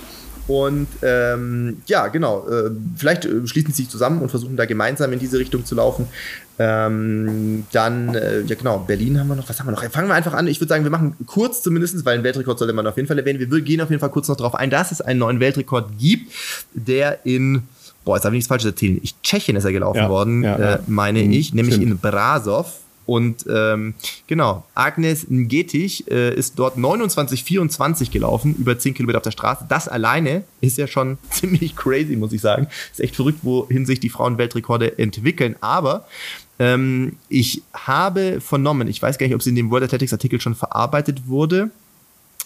Und 0.47 0.87
ähm, 1.01 1.81
ja, 1.87 2.07
genau, 2.07 2.47
äh, 2.47 2.69
vielleicht 2.95 3.25
äh, 3.25 3.47
schließen 3.47 3.73
sie 3.73 3.83
sich 3.83 3.89
zusammen 3.89 4.21
und 4.21 4.29
versuchen 4.29 4.55
da 4.57 4.65
gemeinsam 4.65 5.11
in 5.11 5.19
diese 5.19 5.39
Richtung 5.39 5.65
zu 5.65 5.73
laufen. 5.73 6.07
Ähm, 6.57 7.65
dann, 7.71 8.15
äh, 8.15 8.41
ja 8.41 8.55
genau, 8.55 8.79
Berlin 8.79 9.19
haben 9.19 9.27
wir 9.27 9.35
noch. 9.35 9.49
Was 9.49 9.59
haben 9.59 9.67
wir 9.67 9.71
noch? 9.71 9.83
Fangen 9.83 10.07
wir 10.07 10.15
einfach 10.15 10.33
an. 10.33 10.47
Ich 10.47 10.61
würde 10.61 10.69
sagen, 10.69 10.83
wir 10.83 10.91
machen 10.91 11.15
kurz 11.25 11.61
zumindest, 11.61 12.05
weil 12.05 12.15
einen 12.15 12.23
Weltrekord 12.23 12.57
sollte 12.59 12.73
man 12.73 12.87
auf 12.87 12.95
jeden 12.95 13.07
Fall 13.07 13.19
erwähnen. 13.19 13.39
Wir 13.39 13.61
gehen 13.61 13.81
auf 13.81 13.89
jeden 13.89 13.99
Fall 13.99 14.11
kurz 14.11 14.27
noch 14.27 14.37
darauf 14.37 14.55
ein, 14.55 14.69
dass 14.69 14.91
es 14.91 15.01
einen 15.01 15.19
neuen 15.19 15.39
Weltrekord 15.39 15.97
gibt, 15.97 16.31
der 16.73 17.25
in 17.25 17.63
boah, 18.05 18.15
jetzt 18.15 18.25
habe 18.25 18.35
ich 18.35 18.39
nichts 18.39 18.47
Falsches 18.47 18.71
erzählen. 18.71 18.99
Ich, 19.01 19.19
Tschechien 19.21 19.57
ist 19.57 19.65
er 19.65 19.71
gelaufen 19.73 19.97
ja, 19.97 20.09
worden, 20.09 20.43
ja, 20.43 20.75
äh, 20.75 20.79
meine 20.87 21.19
ja. 21.19 21.25
Mhm, 21.25 21.31
ich, 21.33 21.53
nämlich 21.53 21.75
Stimmt. 21.75 21.91
in 21.91 21.97
Brasov. 21.97 22.81
Und 23.07 23.45
ähm, 23.47 23.93
genau, 24.25 24.65
Agnes 24.73 25.27
Ngetich 25.29 26.09
äh, 26.09 26.33
ist 26.33 26.57
dort 26.57 26.75
29,24 26.75 28.09
gelaufen, 28.09 28.55
über 28.55 28.79
10 28.79 28.95
Kilometer 28.95 29.17
auf 29.17 29.23
der 29.23 29.31
Straße. 29.31 29.65
Das 29.69 29.87
alleine 29.87 30.43
ist 30.61 30.79
ja 30.79 30.87
schon 30.87 31.19
ziemlich 31.29 31.75
crazy, 31.75 32.15
muss 32.15 32.33
ich 32.33 32.41
sagen. 32.41 32.67
Ist 32.91 33.01
echt 33.01 33.15
verrückt, 33.15 33.39
wohin 33.43 33.85
sich 33.85 33.99
die 33.99 34.09
Frauen 34.09 34.39
Weltrekorde 34.39 34.97
entwickeln. 34.97 35.55
Aber 35.61 36.07
ähm, 36.59 37.17
ich 37.29 37.63
habe 37.73 38.39
vernommen, 38.41 38.87
ich 38.87 39.01
weiß 39.01 39.17
gar 39.17 39.27
nicht, 39.27 39.35
ob 39.35 39.41
sie 39.41 39.49
in 39.49 39.55
dem 39.55 39.71
World 39.71 39.83
Athletics 39.83 40.13
Artikel 40.13 40.39
schon 40.39 40.55
verarbeitet 40.55 41.27
wurde. 41.27 41.69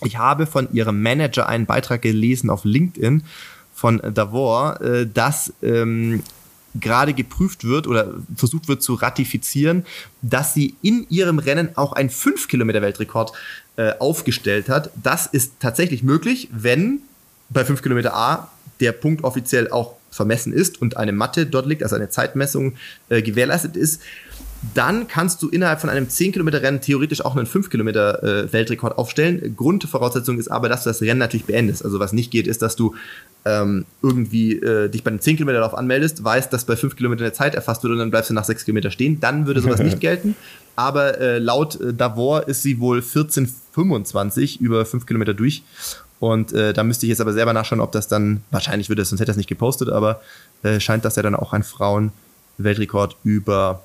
Ich 0.03 0.17
habe 0.17 0.45
von 0.45 0.71
ihrem 0.73 1.01
Manager 1.01 1.47
einen 1.47 1.65
Beitrag 1.65 2.01
gelesen 2.01 2.49
auf 2.49 2.63
LinkedIn 2.63 3.23
von 3.73 4.01
Davor, 4.13 4.81
äh, 4.81 5.07
dass 5.07 5.53
ähm, 5.61 6.23
gerade 6.75 7.13
geprüft 7.13 7.63
wird 7.63 7.87
oder 7.87 8.13
versucht 8.35 8.67
wird 8.67 8.83
zu 8.83 8.93
ratifizieren, 8.93 9.85
dass 10.21 10.53
sie 10.53 10.75
in 10.81 11.05
ihrem 11.09 11.39
Rennen 11.39 11.75
auch 11.75 11.93
einen 11.93 12.09
5 12.09 12.47
Kilometer 12.47 12.81
Weltrekord 12.81 13.31
äh, 13.75 13.93
aufgestellt 13.99 14.69
hat. 14.69 14.91
Das 15.01 15.25
ist 15.25 15.53
tatsächlich 15.59 16.03
möglich, 16.03 16.49
wenn 16.51 16.99
bei 17.49 17.65
5 17.65 17.81
Kilometer 17.81 18.13
A 18.13 18.51
der 18.79 18.91
Punkt 18.91 19.23
offiziell 19.23 19.71
auch 19.71 19.95
vermessen 20.09 20.53
ist 20.53 20.81
und 20.81 20.97
eine 20.97 21.11
Matte 21.11 21.45
dort 21.45 21.65
liegt, 21.65 21.83
also 21.83 21.95
eine 21.95 22.09
Zeitmessung 22.09 22.73
äh, 23.09 23.21
gewährleistet 23.21 23.75
ist 23.75 24.01
dann 24.73 25.07
kannst 25.07 25.41
du 25.41 25.49
innerhalb 25.49 25.79
von 25.79 25.89
einem 25.89 26.09
10 26.09 26.33
Kilometer 26.33 26.61
Rennen 26.61 26.81
theoretisch 26.81 27.23
auch 27.23 27.35
einen 27.35 27.45
5 27.45 27.69
Kilometer 27.69 28.23
äh, 28.23 28.51
Weltrekord 28.51 28.97
aufstellen. 28.97 29.55
Grundvoraussetzung 29.55 30.37
ist 30.37 30.49
aber, 30.49 30.67
dass 30.67 30.83
du 30.83 30.89
das 30.89 31.01
Rennen 31.01 31.19
natürlich 31.19 31.45
beendest. 31.45 31.85
Also 31.85 31.99
was 31.99 32.11
nicht 32.11 32.29
geht, 32.29 32.45
ist, 32.45 32.61
dass 32.61 32.75
du 32.75 32.95
ähm, 33.45 33.85
irgendwie 34.01 34.53
äh, 34.55 34.89
dich 34.89 35.03
bei 35.03 35.11
einem 35.11 35.21
10 35.21 35.37
Kilometer 35.37 35.61
Lauf 35.61 35.73
anmeldest, 35.73 36.23
weißt, 36.23 36.51
dass 36.51 36.65
bei 36.65 36.75
5 36.75 36.97
Kilometern 36.97 37.25
eine 37.25 37.33
Zeit 37.33 37.55
erfasst 37.55 37.83
wird 37.83 37.93
und 37.93 37.99
dann 37.99 38.11
bleibst 38.11 38.29
du 38.29 38.33
nach 38.33 38.43
6 38.43 38.65
Kilometer 38.65 38.91
stehen. 38.91 39.19
Dann 39.21 39.47
würde 39.47 39.61
sowas 39.61 39.79
nicht 39.79 39.99
gelten. 40.01 40.35
Aber 40.75 41.19
äh, 41.19 41.39
laut 41.39 41.79
äh, 41.79 41.93
Davor 41.93 42.47
ist 42.47 42.61
sie 42.61 42.79
wohl 42.79 42.99
14,25 42.99 44.59
über 44.59 44.85
5 44.85 45.05
Kilometer 45.05 45.33
durch. 45.33 45.63
Und 46.19 46.51
äh, 46.53 46.73
da 46.73 46.83
müsste 46.83 47.05
ich 47.05 47.09
jetzt 47.09 47.21
aber 47.21 47.33
selber 47.33 47.53
nachschauen, 47.53 47.79
ob 47.79 47.91
das 47.91 48.07
dann, 48.07 48.43
wahrscheinlich 48.51 48.89
würde 48.89 49.03
es, 49.03 49.09
sonst 49.09 49.21
hätte 49.21 49.31
er 49.31 49.33
es 49.33 49.37
nicht 49.37 49.49
gepostet, 49.49 49.89
aber 49.89 50.21
äh, 50.63 50.79
scheint 50.79 51.05
das 51.05 51.15
ja 51.15 51.23
dann 51.23 51.35
auch 51.35 51.53
ein 51.53 51.63
Frauen-Weltrekord 51.63 53.15
über 53.23 53.83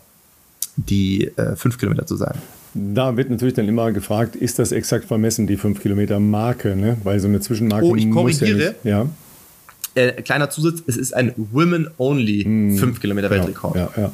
die 0.76 1.30
äh, 1.36 1.54
fünf 1.54 1.78
Kilometer 1.78 2.06
zu 2.06 2.16
sein. 2.16 2.34
Da 2.74 3.16
wird 3.16 3.30
natürlich 3.30 3.54
dann 3.54 3.68
immer 3.68 3.92
gefragt, 3.92 4.34
ist 4.34 4.58
das 4.58 4.72
exakt 4.72 5.04
vermessen, 5.04 5.46
die 5.46 5.56
5 5.56 5.80
Kilometer 5.80 6.18
Marke, 6.18 6.74
ne? 6.74 6.96
Weil 7.04 7.20
so 7.20 7.28
eine 7.28 7.38
Zwischenmarke 7.38 7.86
Oh, 7.86 7.94
ich 7.94 8.10
korrigiere. 8.10 8.74
Ja, 8.82 9.06
äh, 9.94 10.22
kleiner 10.22 10.50
Zusatz, 10.50 10.82
es 10.86 10.96
ist 10.96 11.14
ein 11.14 11.32
Women-Only 11.36 12.42
5 12.42 12.80
hm, 12.80 13.00
Kilometer 13.00 13.30
Weltrekord. 13.30 13.76
Ja, 13.76 13.88
ja, 13.96 14.12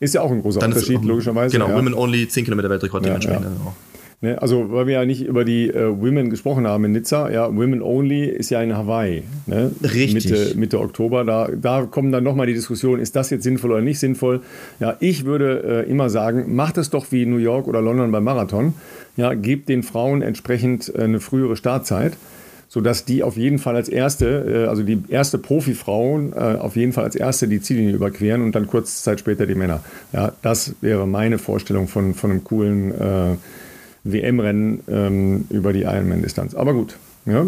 Ist 0.00 0.14
ja 0.14 0.22
auch 0.22 0.30
ein 0.30 0.40
großer 0.40 0.60
dann 0.60 0.72
Unterschied, 0.72 0.98
auch, 0.98 1.04
logischerweise. 1.04 1.52
Genau, 1.52 1.68
ja. 1.68 1.76
Women-Only 1.76 2.28
10 2.28 2.44
Kilometer 2.44 2.70
Weltrekord 2.70 3.04
dementsprechend. 3.04 3.44
Ja. 3.44 3.72
Ne, 4.20 4.42
also, 4.42 4.72
weil 4.72 4.88
wir 4.88 4.94
ja 4.94 5.04
nicht 5.04 5.24
über 5.24 5.44
die 5.44 5.68
äh, 5.68 5.96
Women 5.96 6.28
gesprochen 6.28 6.66
haben 6.66 6.84
in 6.84 6.90
Nizza, 6.90 7.30
ja, 7.30 7.46
Women 7.54 7.82
Only 7.82 8.24
ist 8.24 8.50
ja 8.50 8.60
in 8.60 8.76
Hawaii. 8.76 9.22
Ne? 9.46 9.70
Richtig. 9.80 10.12
Mitte, 10.28 10.52
Mitte 10.56 10.80
Oktober, 10.80 11.24
da, 11.24 11.48
da 11.54 11.82
kommen 11.82 12.10
dann 12.10 12.24
nochmal 12.24 12.48
die 12.48 12.54
Diskussion, 12.54 12.98
ist 12.98 13.14
das 13.14 13.30
jetzt 13.30 13.44
sinnvoll 13.44 13.70
oder 13.70 13.80
nicht 13.80 14.00
sinnvoll? 14.00 14.40
Ja, 14.80 14.96
ich 14.98 15.24
würde 15.24 15.84
äh, 15.86 15.90
immer 15.90 16.10
sagen, 16.10 16.56
macht 16.56 16.78
es 16.78 16.90
doch 16.90 17.12
wie 17.12 17.26
New 17.26 17.36
York 17.36 17.68
oder 17.68 17.80
London 17.80 18.10
beim 18.10 18.24
Marathon. 18.24 18.74
Ja, 19.16 19.34
gebt 19.34 19.68
den 19.68 19.84
Frauen 19.84 20.22
entsprechend 20.22 20.92
äh, 20.96 21.02
eine 21.02 21.20
frühere 21.20 21.56
Startzeit 21.56 22.14
sodass 22.70 23.06
die 23.06 23.22
auf 23.22 23.38
jeden 23.38 23.58
Fall 23.58 23.76
als 23.76 23.88
erste, 23.88 24.64
äh, 24.66 24.68
also 24.68 24.82
die 24.82 25.02
erste 25.08 25.38
Profifrauen 25.38 26.34
äh, 26.34 26.36
auf 26.36 26.76
jeden 26.76 26.92
Fall 26.92 27.04
als 27.04 27.16
erste 27.16 27.48
die 27.48 27.62
Ziellinie 27.62 27.94
überqueren 27.94 28.42
und 28.42 28.54
dann 28.54 28.66
kurze 28.66 29.02
Zeit 29.02 29.20
später 29.20 29.46
die 29.46 29.54
Männer. 29.54 29.80
Ja, 30.12 30.32
das 30.42 30.74
wäre 30.82 31.06
meine 31.06 31.38
Vorstellung 31.38 31.88
von, 31.88 32.12
von 32.12 32.30
einem 32.30 32.44
coolen 32.44 32.92
äh, 32.92 33.36
WM-Rennen 34.12 34.80
ähm, 34.88 35.46
über 35.50 35.72
die 35.72 35.82
Ironman-Distanz. 35.82 36.54
Aber 36.54 36.72
gut, 36.72 36.96
ja. 37.26 37.46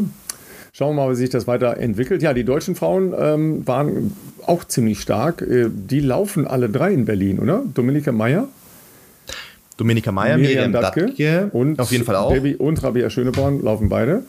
Schauen 0.72 0.96
wir 0.96 1.04
mal, 1.04 1.10
wie 1.10 1.16
sich 1.16 1.30
das 1.30 1.46
weiterentwickelt. 1.46 2.22
Ja, 2.22 2.32
die 2.32 2.44
deutschen 2.44 2.74
Frauen 2.74 3.12
ähm, 3.18 3.66
waren 3.66 4.16
auch 4.46 4.64
ziemlich 4.64 5.00
stark. 5.00 5.42
Äh, 5.42 5.68
die 5.70 6.00
laufen 6.00 6.46
alle 6.46 6.68
drei 6.68 6.92
in 6.92 7.04
Berlin, 7.04 7.38
oder? 7.38 7.62
Dominika 7.74 8.12
Meyer? 8.12 8.48
Dominika 9.76 10.12
Meyer, 10.12 10.36
Miriam, 10.36 10.70
Miriam 10.70 10.72
Datke, 10.72 11.06
Datke, 11.06 11.50
und 11.52 11.80
auf 11.80 11.90
jeden 11.90 12.04
Fall 12.04 12.16
auch. 12.16 12.32
Debbie 12.32 12.54
und 12.54 12.82
Rabia 12.82 13.08
Schöneborn 13.08 13.62
laufen 13.62 13.88
beide. 13.88 14.22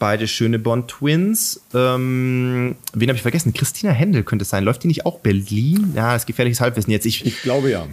Beide 0.00 0.28
schöne 0.28 0.58
Bond 0.58 0.88
Twins. 0.88 1.60
Ähm, 1.74 2.76
wen 2.92 3.08
habe 3.08 3.16
ich 3.16 3.22
vergessen? 3.22 3.52
Christina 3.52 3.90
Händel 3.90 4.22
könnte 4.24 4.42
es 4.42 4.50
sein. 4.50 4.64
Läuft 4.64 4.82
die 4.82 4.88
nicht 4.88 5.06
auch 5.06 5.20
Berlin? 5.20 5.92
Ja, 5.94 6.12
das 6.12 6.22
ist 6.22 6.26
gefährliches 6.26 6.60
Halbwissen 6.60 6.92
jetzt. 6.92 7.06
Ich, 7.06 7.24
ich 7.26 7.42
glaube 7.42 7.70
ja. 7.70 7.86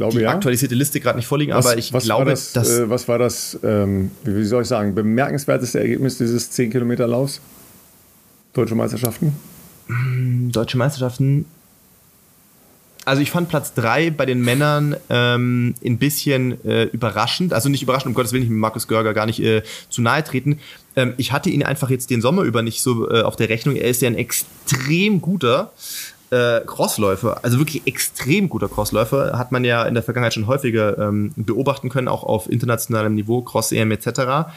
Habe 0.00 0.12
die 0.12 0.20
ja. 0.20 0.30
aktualisierte 0.30 0.74
Liste 0.74 1.00
gerade 1.00 1.16
nicht 1.18 1.26
vorliegen, 1.26 1.54
was, 1.54 1.66
aber 1.66 1.78
ich 1.78 1.92
was 1.92 2.04
glaube, 2.04 2.30
das, 2.30 2.52
dass. 2.52 2.78
Äh, 2.78 2.90
was 2.90 3.08
war 3.08 3.18
das, 3.18 3.58
ähm, 3.62 4.10
wie 4.24 4.44
soll 4.44 4.62
ich 4.62 4.68
sagen, 4.68 4.94
bemerkenswerteste 4.94 5.80
Ergebnis 5.80 6.18
dieses 6.18 6.50
10 6.50 6.70
Kilometer 6.70 7.06
Laufs? 7.06 7.40
Deutsche 8.52 8.74
Meisterschaften? 8.74 9.34
Deutsche 10.52 10.76
Meisterschaften. 10.76 11.46
Also 13.06 13.22
ich 13.22 13.30
fand 13.30 13.48
Platz 13.48 13.72
3 13.74 14.10
bei 14.10 14.26
den 14.26 14.42
Männern 14.42 14.96
ähm, 15.10 15.76
ein 15.84 15.96
bisschen 15.96 16.62
äh, 16.64 16.84
überraschend. 16.84 17.52
Also 17.52 17.68
nicht 17.68 17.82
überraschend, 17.82 18.08
um 18.08 18.14
Gottes 18.14 18.32
Willen, 18.32 18.42
ich 18.42 18.50
mit 18.50 18.58
Markus 18.58 18.88
Görger 18.88 19.14
gar 19.14 19.26
nicht 19.26 19.38
äh, 19.38 19.62
zu 19.88 20.02
nahe 20.02 20.24
treten. 20.24 20.58
Ähm, 20.96 21.14
ich 21.16 21.30
hatte 21.30 21.48
ihn 21.48 21.62
einfach 21.62 21.88
jetzt 21.88 22.10
den 22.10 22.20
Sommer 22.20 22.42
über 22.42 22.62
nicht 22.62 22.82
so 22.82 23.08
äh, 23.08 23.22
auf 23.22 23.36
der 23.36 23.48
Rechnung. 23.48 23.76
Er 23.76 23.88
ist 23.88 24.02
ja 24.02 24.08
ein 24.08 24.16
extrem 24.16 25.20
guter 25.20 25.72
äh, 26.30 26.60
Crossläufer, 26.60 27.44
also 27.44 27.58
wirklich 27.58 27.86
extrem 27.86 28.48
guter 28.48 28.68
Crossläufer, 28.68 29.38
hat 29.38 29.52
man 29.52 29.64
ja 29.64 29.84
in 29.84 29.94
der 29.94 30.02
Vergangenheit 30.02 30.34
schon 30.34 30.46
häufiger 30.46 30.98
ähm, 30.98 31.32
beobachten 31.36 31.88
können, 31.88 32.08
auch 32.08 32.24
auf 32.24 32.50
internationalem 32.50 33.14
Niveau, 33.14 33.42
Cross-EM 33.42 33.90
etc. 33.90 34.50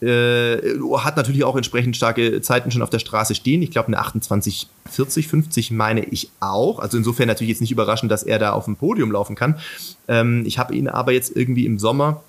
Äh, 0.00 0.58
hat 0.98 1.16
natürlich 1.16 1.42
auch 1.44 1.56
entsprechend 1.56 1.96
starke 1.96 2.40
Zeiten 2.40 2.70
schon 2.70 2.82
auf 2.82 2.90
der 2.90 2.98
Straße 3.00 3.34
stehen. 3.34 3.62
Ich 3.62 3.70
glaube, 3.70 3.88
eine 3.88 3.98
28, 3.98 4.68
40, 4.90 5.28
50 5.28 5.70
meine 5.72 6.04
ich 6.04 6.30
auch. 6.40 6.78
Also 6.78 6.98
insofern 6.98 7.26
natürlich 7.26 7.50
jetzt 7.50 7.60
nicht 7.60 7.72
überraschend, 7.72 8.12
dass 8.12 8.22
er 8.22 8.38
da 8.38 8.52
auf 8.52 8.66
dem 8.66 8.76
Podium 8.76 9.10
laufen 9.10 9.34
kann. 9.34 9.58
Ähm, 10.06 10.44
ich 10.46 10.58
habe 10.58 10.74
ihn 10.74 10.88
aber 10.88 11.12
jetzt 11.12 11.34
irgendwie 11.34 11.66
im 11.66 11.78
Sommer 11.78 12.22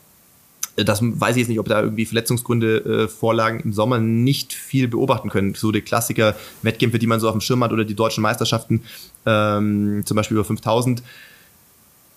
das 0.76 1.00
weiß 1.02 1.36
ich 1.36 1.42
jetzt 1.42 1.50
nicht, 1.50 1.60
ob 1.60 1.68
da 1.68 1.82
irgendwie 1.82 2.06
Verletzungsgründe 2.06 2.78
äh, 2.78 3.08
vorlagen, 3.08 3.60
im 3.62 3.74
Sommer 3.74 4.00
nicht 4.00 4.54
viel 4.54 4.88
beobachten 4.88 5.30
können. 5.30 5.54
So 5.54 5.72
die 5.72 5.82
Klassiker 5.82 6.36
Wettkämpfe, 6.62 7.00
die 7.00 7.08
man 7.08 7.20
so 7.20 7.28
auf 7.28 7.34
dem 7.34 7.42
Schirm 7.42 7.64
hat 7.64 7.72
oder 7.72 7.86
die 7.86 7.96
deutschen 7.96 8.22
Meisterschaften, 8.22 8.84
ähm, 9.26 10.04
zum 10.06 10.16
Beispiel 10.16 10.38
über 10.38 10.46
5000 10.46 11.04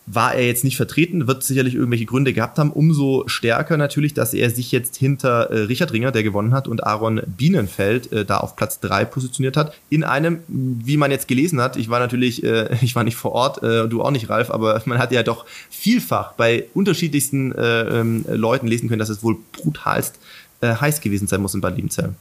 war 0.06 0.34
er 0.34 0.44
jetzt 0.44 0.64
nicht 0.64 0.76
vertreten, 0.76 1.28
wird 1.28 1.44
sicherlich 1.44 1.74
irgendwelche 1.74 2.06
Gründe 2.06 2.32
gehabt 2.32 2.58
haben. 2.58 2.72
Umso 2.72 3.24
stärker 3.28 3.76
natürlich, 3.76 4.14
dass 4.14 4.34
er 4.34 4.50
sich 4.50 4.72
jetzt 4.72 4.96
hinter 4.96 5.50
äh, 5.50 5.60
Richard 5.60 5.92
Ringer, 5.92 6.10
der 6.10 6.24
gewonnen 6.24 6.52
hat, 6.52 6.66
und 6.66 6.84
Aaron 6.84 7.22
Bienenfeld 7.26 8.10
äh, 8.12 8.24
da 8.24 8.38
auf 8.38 8.56
Platz 8.56 8.80
drei 8.80 9.04
positioniert 9.04 9.56
hat. 9.56 9.74
In 9.90 10.02
einem, 10.02 10.40
wie 10.48 10.96
man 10.96 11.12
jetzt 11.12 11.28
gelesen 11.28 11.60
hat, 11.60 11.76
ich 11.76 11.88
war 11.88 12.00
natürlich, 12.00 12.42
äh, 12.42 12.76
ich 12.82 12.96
war 12.96 13.04
nicht 13.04 13.16
vor 13.16 13.32
Ort, 13.32 13.62
äh, 13.62 13.88
du 13.88 14.02
auch 14.02 14.10
nicht, 14.10 14.28
Ralf, 14.28 14.50
aber 14.50 14.82
man 14.86 14.98
hat 14.98 15.12
ja 15.12 15.22
doch 15.22 15.46
vielfach 15.70 16.32
bei 16.32 16.64
unterschiedlichsten 16.74 17.52
äh, 17.52 18.00
ähm, 18.00 18.24
Leuten 18.28 18.66
lesen 18.66 18.88
können, 18.88 18.98
dass 18.98 19.08
es 19.08 19.22
wohl 19.22 19.36
brutalst 19.52 20.18
äh, 20.62 20.74
heiß 20.74 21.00
gewesen 21.00 21.28
sein 21.28 21.40
muss 21.40 21.54
in 21.54 21.60
Bad 21.60 21.76
Liebenzell. 21.76 22.14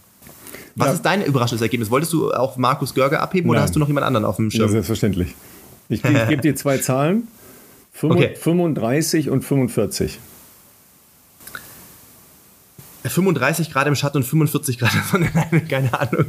Was 0.75 0.87
ja. 0.87 0.93
ist 0.93 1.01
dein 1.01 1.25
überraschendes 1.25 1.61
Ergebnis? 1.61 1.89
Wolltest 1.89 2.13
du 2.13 2.31
auch 2.31 2.57
Markus 2.57 2.93
Görger 2.93 3.21
abheben 3.21 3.47
Nein. 3.47 3.55
oder 3.55 3.61
hast 3.63 3.75
du 3.75 3.79
noch 3.79 3.87
jemand 3.87 4.05
anderen 4.05 4.25
auf 4.25 4.37
dem 4.37 4.51
Schirm? 4.51 4.67
Ja, 4.67 4.71
selbstverständlich. 4.71 5.35
Ich, 5.89 6.03
ich 6.03 6.27
gebe 6.29 6.41
dir 6.41 6.55
zwei 6.55 6.77
Zahlen. 6.77 7.27
35 7.91 9.29
und 9.29 9.43
45. 9.43 10.19
35 13.03 13.71
Grad 13.71 13.87
im 13.87 13.95
Schatten 13.95 14.17
und 14.17 14.23
45 14.23 14.77
Grad 14.77 14.93
in 14.93 15.01
Sonne, 15.11 15.29
keine 15.69 15.99
Ahnung. 15.99 16.25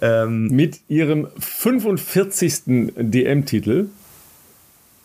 ähm, 0.00 0.48
Mit 0.48 0.80
ihrem 0.88 1.28
45. 1.38 2.62
DM-Titel. 2.96 3.88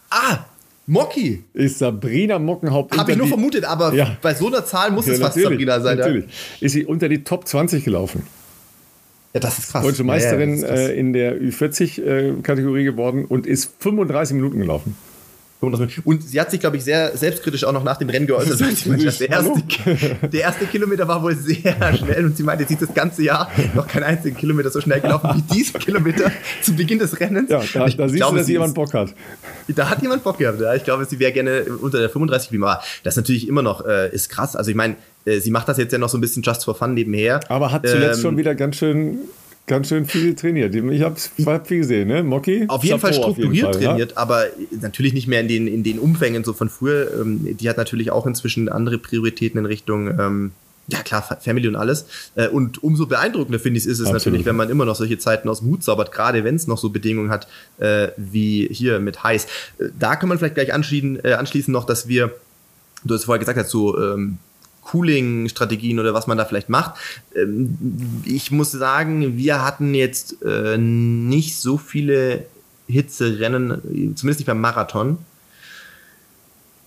Ah, 0.09 0.45
Mocky. 0.85 1.43
Ist 1.53 1.79
Sabrina 1.79 2.39
Mockenhaupt. 2.39 2.97
Habe 2.97 3.11
ich 3.11 3.17
nur 3.17 3.27
vermutet, 3.27 3.65
aber 3.65 3.93
ja. 3.93 4.17
bei 4.21 4.33
so 4.33 4.47
einer 4.47 4.65
Zahl 4.65 4.91
muss 4.91 5.07
ja, 5.07 5.13
es 5.13 5.19
fast 5.19 5.39
Sabrina 5.39 5.81
sein. 5.81 5.97
Natürlich. 5.97 6.25
Ja. 6.25 6.65
Ist 6.65 6.73
sie 6.73 6.85
unter 6.85 7.09
die 7.09 7.23
Top 7.23 7.47
20 7.47 7.83
gelaufen. 7.83 8.23
Ja, 9.33 9.41
das 9.41 9.59
ist 9.59 9.71
krass. 9.71 9.83
Deutsche 9.83 10.03
Meisterin 10.03 10.63
äh, 10.63 10.93
in 10.93 11.13
der 11.13 11.39
Ü40-Kategorie 11.41 12.81
äh, 12.81 12.85
geworden 12.85 13.25
und 13.25 13.45
ist 13.45 13.73
35 13.79 14.35
Minuten 14.35 14.59
gelaufen. 14.59 14.95
Und 16.05 16.23
sie 16.23 16.39
hat 16.39 16.51
sich, 16.51 16.59
glaube 16.59 16.77
ich, 16.77 16.83
sehr 16.83 17.17
selbstkritisch 17.17 17.63
auch 17.63 17.71
noch 17.71 17.83
nach 17.83 17.97
dem 17.97 18.09
Rennen 18.09 18.27
geäußert. 18.27 18.59
der, 18.59 19.29
erste, 19.29 19.63
der 20.27 20.41
erste 20.41 20.65
Kilometer 20.65 21.07
war 21.07 21.23
wohl 21.23 21.35
sehr 21.35 21.97
schnell 21.97 22.25
und 22.25 22.37
sie 22.37 22.43
meinte, 22.43 22.65
sie 22.67 22.75
ist 22.75 22.83
das 22.83 22.93
ganze 22.93 23.23
Jahr 23.23 23.49
noch 23.73 23.87
keinen 23.87 24.03
einzigen 24.03 24.37
Kilometer 24.37 24.69
so 24.69 24.81
schnell 24.81 25.01
gelaufen 25.01 25.29
wie 25.33 25.55
diesen 25.55 25.79
Kilometer 25.79 26.31
zu 26.61 26.75
Beginn 26.75 26.99
des 26.99 27.19
Rennens. 27.19 27.49
Ja, 27.49 27.61
da, 27.73 27.85
da 27.85 28.07
siehst 28.07 28.17
glaube, 28.17 28.35
du, 28.35 28.39
dass 28.41 28.47
jemand 28.47 28.75
Bock 28.75 28.93
hat. 28.93 29.15
Da 29.67 29.89
hat 29.89 30.01
jemand 30.03 30.23
Bock 30.23 30.37
gehabt, 30.37 30.61
ja. 30.61 30.75
Ich 30.75 30.83
glaube, 30.83 31.05
sie 31.05 31.17
wäre 31.17 31.31
gerne 31.31 31.63
unter 31.81 31.99
der 31.99 32.09
35 32.09 32.49
geblieben. 32.49 32.65
Aber 32.65 32.83
das 33.03 33.15
natürlich 33.15 33.47
immer 33.47 33.63
noch 33.63 33.83
äh, 33.83 34.13
ist 34.13 34.29
krass. 34.29 34.55
Also 34.55 34.69
ich 34.69 34.77
meine, 34.77 34.95
äh, 35.25 35.39
sie 35.39 35.49
macht 35.49 35.67
das 35.67 35.77
jetzt 35.77 35.91
ja 35.91 35.97
noch 35.97 36.09
so 36.09 36.19
ein 36.19 36.21
bisschen 36.21 36.43
just 36.43 36.65
for 36.65 36.75
fun 36.75 36.93
nebenher. 36.93 37.39
Aber 37.49 37.71
hat 37.71 37.87
zuletzt 37.87 38.19
ähm, 38.19 38.21
schon 38.21 38.37
wieder 38.37 38.53
ganz 38.53 38.75
schön 38.75 39.19
ganz 39.67 39.89
schön 39.89 40.05
viel 40.05 40.33
trainiert. 40.33 40.73
Ich 40.73 41.01
habe 41.01 41.15
hab 41.45 41.67
viel 41.67 41.79
gesehen, 41.79 42.07
ne? 42.07 42.23
Mocky? 42.23 42.65
Auf 42.69 42.83
jeden 42.83 42.99
Fall 42.99 43.13
strukturiert 43.13 43.53
jeden 43.53 43.73
Fall, 43.73 43.83
trainiert, 43.83 44.11
ja? 44.11 44.17
aber 44.17 44.45
natürlich 44.81 45.13
nicht 45.13 45.27
mehr 45.27 45.41
in 45.41 45.47
den, 45.47 45.67
in 45.67 45.83
den 45.83 45.99
Umfängen 45.99 46.43
so 46.43 46.53
von 46.53 46.69
früher. 46.69 47.21
Ähm, 47.21 47.57
die 47.57 47.69
hat 47.69 47.77
natürlich 47.77 48.09
auch 48.11 48.25
inzwischen 48.25 48.69
andere 48.69 48.97
Prioritäten 48.97 49.59
in 49.59 49.65
Richtung, 49.65 50.07
ähm, 50.19 50.51
ja 50.87 50.99
klar, 51.03 51.21
Family 51.41 51.67
und 51.67 51.75
alles. 51.75 52.05
Äh, 52.35 52.47
und 52.47 52.81
umso 52.81 53.07
beeindruckender 53.07 53.59
finde 53.59 53.77
ich 53.77 53.85
es 53.85 53.91
ist 53.91 53.99
es 53.99 54.11
natürlich, 54.11 54.45
wenn 54.45 54.55
man 54.55 54.69
immer 54.69 54.85
noch 54.85 54.95
solche 54.95 55.17
Zeiten 55.17 55.49
aus 55.49 55.59
dem 55.59 55.69
Hut 55.69 55.83
zaubert, 55.83 56.13
gerade 56.13 56.45
wenn 56.45 56.55
es 56.55 56.65
noch 56.65 56.77
so 56.77 56.89
Bedingungen 56.89 57.29
hat 57.29 57.47
äh, 57.77 58.07
wie 58.15 58.69
hier 58.71 58.99
mit 58.99 59.21
Heiß. 59.21 59.45
Äh, 59.79 59.89
da 59.99 60.15
kann 60.15 60.29
man 60.29 60.39
vielleicht 60.39 60.55
gleich 60.55 60.73
anschließen, 60.73 61.25
äh, 61.25 61.33
anschließen 61.33 61.73
noch, 61.73 61.83
dass 61.83 62.07
wir, 62.07 62.33
du 63.03 63.13
hast 63.13 63.25
vorher 63.25 63.39
gesagt 63.39 63.59
hast, 63.59 63.69
so 63.69 63.99
ähm, 64.01 64.37
Cooling-Strategien 64.87 65.99
oder 65.99 66.13
was 66.13 66.27
man 66.27 66.37
da 66.37 66.45
vielleicht 66.45 66.69
macht. 66.69 66.95
Ähm, 67.35 67.77
ich 68.25 68.51
muss 68.51 68.71
sagen, 68.71 69.37
wir 69.37 69.63
hatten 69.63 69.93
jetzt 69.93 70.41
äh, 70.43 70.77
nicht 70.77 71.57
so 71.57 71.77
viele 71.77 72.45
Hitzerennen, 72.87 74.15
zumindest 74.15 74.39
nicht 74.39 74.45
beim 74.47 74.61
Marathon. 74.61 75.17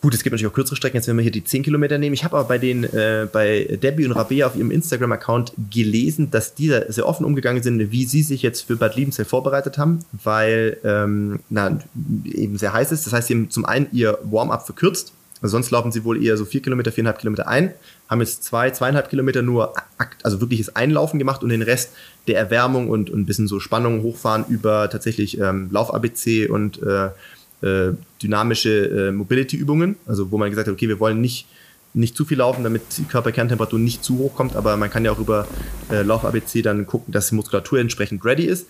Gut, 0.02 0.14
es 0.14 0.22
gibt 0.22 0.32
natürlich 0.32 0.50
auch 0.50 0.54
kürzere 0.54 0.76
Strecken, 0.76 0.96
jetzt 0.96 1.08
wenn 1.08 1.16
wir 1.18 1.22
hier 1.22 1.30
die 1.30 1.44
10 1.44 1.62
Kilometer 1.62 1.98
nehmen. 1.98 2.14
Ich 2.14 2.24
habe 2.24 2.38
aber 2.38 2.48
bei 2.48 2.56
den, 2.56 2.84
äh, 2.84 3.28
bei 3.30 3.78
Debbie 3.82 4.06
und 4.06 4.12
Rabea 4.12 4.46
auf 4.46 4.56
ihrem 4.56 4.70
Instagram-Account 4.70 5.52
gelesen, 5.70 6.30
dass 6.30 6.54
die 6.54 6.68
da 6.68 6.90
sehr 6.90 7.06
offen 7.06 7.26
umgegangen 7.26 7.62
sind, 7.62 7.92
wie 7.92 8.06
sie 8.06 8.22
sich 8.22 8.40
jetzt 8.40 8.62
für 8.62 8.76
Bad 8.76 8.96
Liebenzell 8.96 9.26
vorbereitet 9.26 9.76
haben, 9.76 9.98
weil 10.24 10.78
ähm, 10.84 11.40
na, 11.50 11.78
eben 12.24 12.56
sehr 12.56 12.72
heiß 12.72 12.92
ist. 12.92 13.04
Das 13.04 13.12
heißt, 13.12 13.28
sie 13.28 13.34
haben 13.34 13.50
zum 13.50 13.66
einen 13.66 13.88
ihr 13.92 14.18
Warm-up 14.22 14.64
verkürzt, 14.64 15.12
also 15.42 15.52
sonst 15.52 15.70
laufen 15.70 15.90
sie 15.90 16.04
wohl 16.04 16.22
eher 16.22 16.36
so 16.36 16.44
vier 16.44 16.62
Kilometer, 16.62 16.92
viereinhalb 16.92 17.18
Kilometer 17.18 17.48
ein, 17.48 17.72
haben 18.08 18.20
jetzt 18.20 18.44
zwei, 18.44 18.70
zweieinhalb 18.70 19.08
Kilometer 19.08 19.42
nur, 19.42 19.74
also 20.22 20.40
wirkliches 20.40 20.76
Einlaufen 20.76 21.18
gemacht 21.18 21.42
und 21.42 21.48
den 21.48 21.62
Rest 21.62 21.92
der 22.26 22.36
Erwärmung 22.36 22.90
und, 22.90 23.10
und 23.10 23.20
ein 23.20 23.26
bisschen 23.26 23.48
so 23.48 23.60
Spannung 23.60 24.02
hochfahren 24.02 24.44
über 24.48 24.90
tatsächlich 24.90 25.38
ähm, 25.40 25.68
Lauf-ABC 25.70 26.48
und 26.48 26.82
äh, 26.82 27.10
äh, 27.62 27.94
dynamische 28.22 29.08
äh, 29.08 29.12
Mobility-Übungen. 29.12 29.96
Also 30.06 30.30
wo 30.30 30.38
man 30.38 30.50
gesagt 30.50 30.68
hat, 30.68 30.74
okay, 30.74 30.88
wir 30.88 31.00
wollen 31.00 31.20
nicht, 31.20 31.46
nicht 31.94 32.16
zu 32.16 32.24
viel 32.24 32.38
laufen, 32.38 32.62
damit 32.62 32.82
die 32.98 33.04
Körperkerntemperatur 33.04 33.78
nicht 33.78 34.04
zu 34.04 34.18
hoch 34.18 34.34
kommt, 34.34 34.56
aber 34.56 34.76
man 34.76 34.90
kann 34.90 35.04
ja 35.04 35.12
auch 35.12 35.18
über 35.18 35.48
äh, 35.90 36.02
Lauf-ABC 36.02 36.62
dann 36.62 36.86
gucken, 36.86 37.12
dass 37.12 37.28
die 37.30 37.34
Muskulatur 37.34 37.78
entsprechend 37.78 38.24
ready 38.24 38.44
ist. 38.44 38.66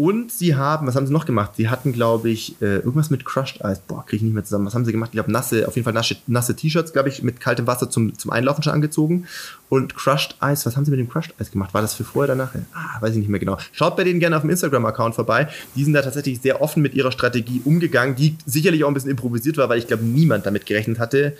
Und 0.00 0.32
sie 0.32 0.54
haben, 0.54 0.86
was 0.86 0.96
haben 0.96 1.06
sie 1.06 1.12
noch 1.12 1.26
gemacht? 1.26 1.56
Sie 1.56 1.68
hatten, 1.68 1.92
glaube 1.92 2.30
ich, 2.30 2.56
äh, 2.62 2.76
irgendwas 2.76 3.10
mit 3.10 3.26
Crushed 3.26 3.60
Ice. 3.62 3.82
Boah, 3.86 4.02
kriege 4.06 4.16
ich 4.16 4.22
nicht 4.22 4.32
mehr 4.32 4.42
zusammen. 4.42 4.64
Was 4.64 4.74
haben 4.74 4.86
sie 4.86 4.92
gemacht? 4.92 5.10
Ich 5.10 5.16
glaube, 5.16 5.30
nasse, 5.30 5.68
auf 5.68 5.76
jeden 5.76 5.84
Fall 5.84 5.92
nasse, 5.92 6.16
nasse 6.26 6.56
T-Shirts, 6.56 6.94
glaube 6.94 7.10
ich, 7.10 7.22
mit 7.22 7.38
kaltem 7.38 7.66
Wasser 7.66 7.90
zum, 7.90 8.16
zum 8.16 8.30
Einlaufen 8.30 8.62
schon 8.62 8.72
angezogen. 8.72 9.26
Und 9.68 9.94
Crushed 9.94 10.36
Ice, 10.42 10.64
was 10.64 10.74
haben 10.74 10.86
sie 10.86 10.90
mit 10.90 11.00
dem 11.00 11.10
Crushed 11.10 11.34
Ice 11.38 11.50
gemacht? 11.50 11.74
War 11.74 11.82
das 11.82 11.92
für 11.92 12.04
vorher 12.04 12.32
oder 12.34 12.42
nachher? 12.42 12.62
Ah, 12.72 12.98
weiß 13.02 13.10
ich 13.10 13.18
nicht 13.18 13.28
mehr 13.28 13.40
genau. 13.40 13.58
Schaut 13.72 13.94
bei 13.94 14.04
denen 14.04 14.20
gerne 14.20 14.36
auf 14.36 14.42
dem 14.42 14.48
Instagram-Account 14.48 15.16
vorbei. 15.16 15.48
Die 15.76 15.84
sind 15.84 15.92
da 15.92 16.00
tatsächlich 16.00 16.40
sehr 16.40 16.62
offen 16.62 16.80
mit 16.82 16.94
ihrer 16.94 17.12
Strategie 17.12 17.60
umgegangen, 17.66 18.16
die 18.16 18.38
sicherlich 18.46 18.84
auch 18.84 18.88
ein 18.88 18.94
bisschen 18.94 19.10
improvisiert 19.10 19.58
war, 19.58 19.68
weil 19.68 19.80
ich 19.80 19.86
glaube, 19.86 20.04
niemand 20.04 20.46
damit 20.46 20.64
gerechnet 20.64 20.98
hatte, 20.98 21.34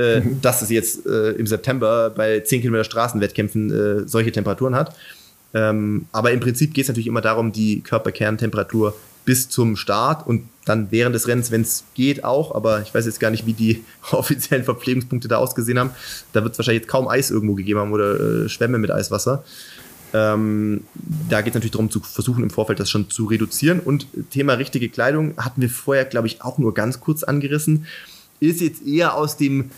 äh, 0.00 0.18
mhm. 0.18 0.40
dass 0.40 0.62
es 0.62 0.70
jetzt 0.70 1.06
äh, 1.06 1.30
im 1.34 1.46
September 1.46 2.10
bei 2.10 2.40
10 2.40 2.60
Kilometer 2.62 2.82
Straßenwettkämpfen 2.82 3.70
äh, 3.70 4.08
solche 4.08 4.32
Temperaturen 4.32 4.74
hat. 4.74 4.96
Ähm, 5.52 6.06
aber 6.12 6.32
im 6.32 6.40
Prinzip 6.40 6.74
geht 6.74 6.84
es 6.84 6.88
natürlich 6.88 7.06
immer 7.06 7.20
darum, 7.20 7.52
die 7.52 7.80
Körperkerntemperatur 7.80 8.94
bis 9.24 9.48
zum 9.48 9.76
Start 9.76 10.26
und 10.26 10.48
dann 10.64 10.90
während 10.90 11.14
des 11.14 11.28
Rennens, 11.28 11.50
wenn 11.50 11.62
es 11.62 11.84
geht, 11.94 12.24
auch. 12.24 12.54
Aber 12.54 12.82
ich 12.82 12.94
weiß 12.94 13.06
jetzt 13.06 13.20
gar 13.20 13.30
nicht, 13.30 13.46
wie 13.46 13.52
die 13.52 13.84
offiziellen 14.10 14.64
Verpflegungspunkte 14.64 15.28
da 15.28 15.38
ausgesehen 15.38 15.78
haben. 15.78 15.90
Da 16.32 16.42
wird 16.42 16.52
es 16.52 16.58
wahrscheinlich 16.58 16.82
jetzt 16.82 16.90
kaum 16.90 17.08
Eis 17.08 17.30
irgendwo 17.30 17.54
gegeben 17.54 17.80
haben 17.80 17.92
oder 17.92 18.44
äh, 18.44 18.48
Schwämme 18.48 18.78
mit 18.78 18.90
Eiswasser. 18.90 19.44
Ähm, 20.12 20.82
da 21.28 21.40
geht 21.40 21.52
es 21.52 21.54
natürlich 21.54 21.72
darum, 21.72 21.90
zu 21.90 22.00
versuchen, 22.00 22.42
im 22.42 22.50
Vorfeld 22.50 22.80
das 22.80 22.90
schon 22.90 23.10
zu 23.10 23.26
reduzieren. 23.26 23.80
Und 23.80 24.06
Thema 24.30 24.54
richtige 24.54 24.88
Kleidung 24.88 25.34
hatten 25.36 25.60
wir 25.60 25.70
vorher, 25.70 26.04
glaube 26.04 26.26
ich, 26.26 26.42
auch 26.42 26.58
nur 26.58 26.74
ganz 26.74 27.00
kurz 27.00 27.22
angerissen. 27.22 27.86
Ist 28.40 28.60
jetzt 28.60 28.84
eher 28.86 29.14
aus 29.14 29.36
dem, 29.36 29.70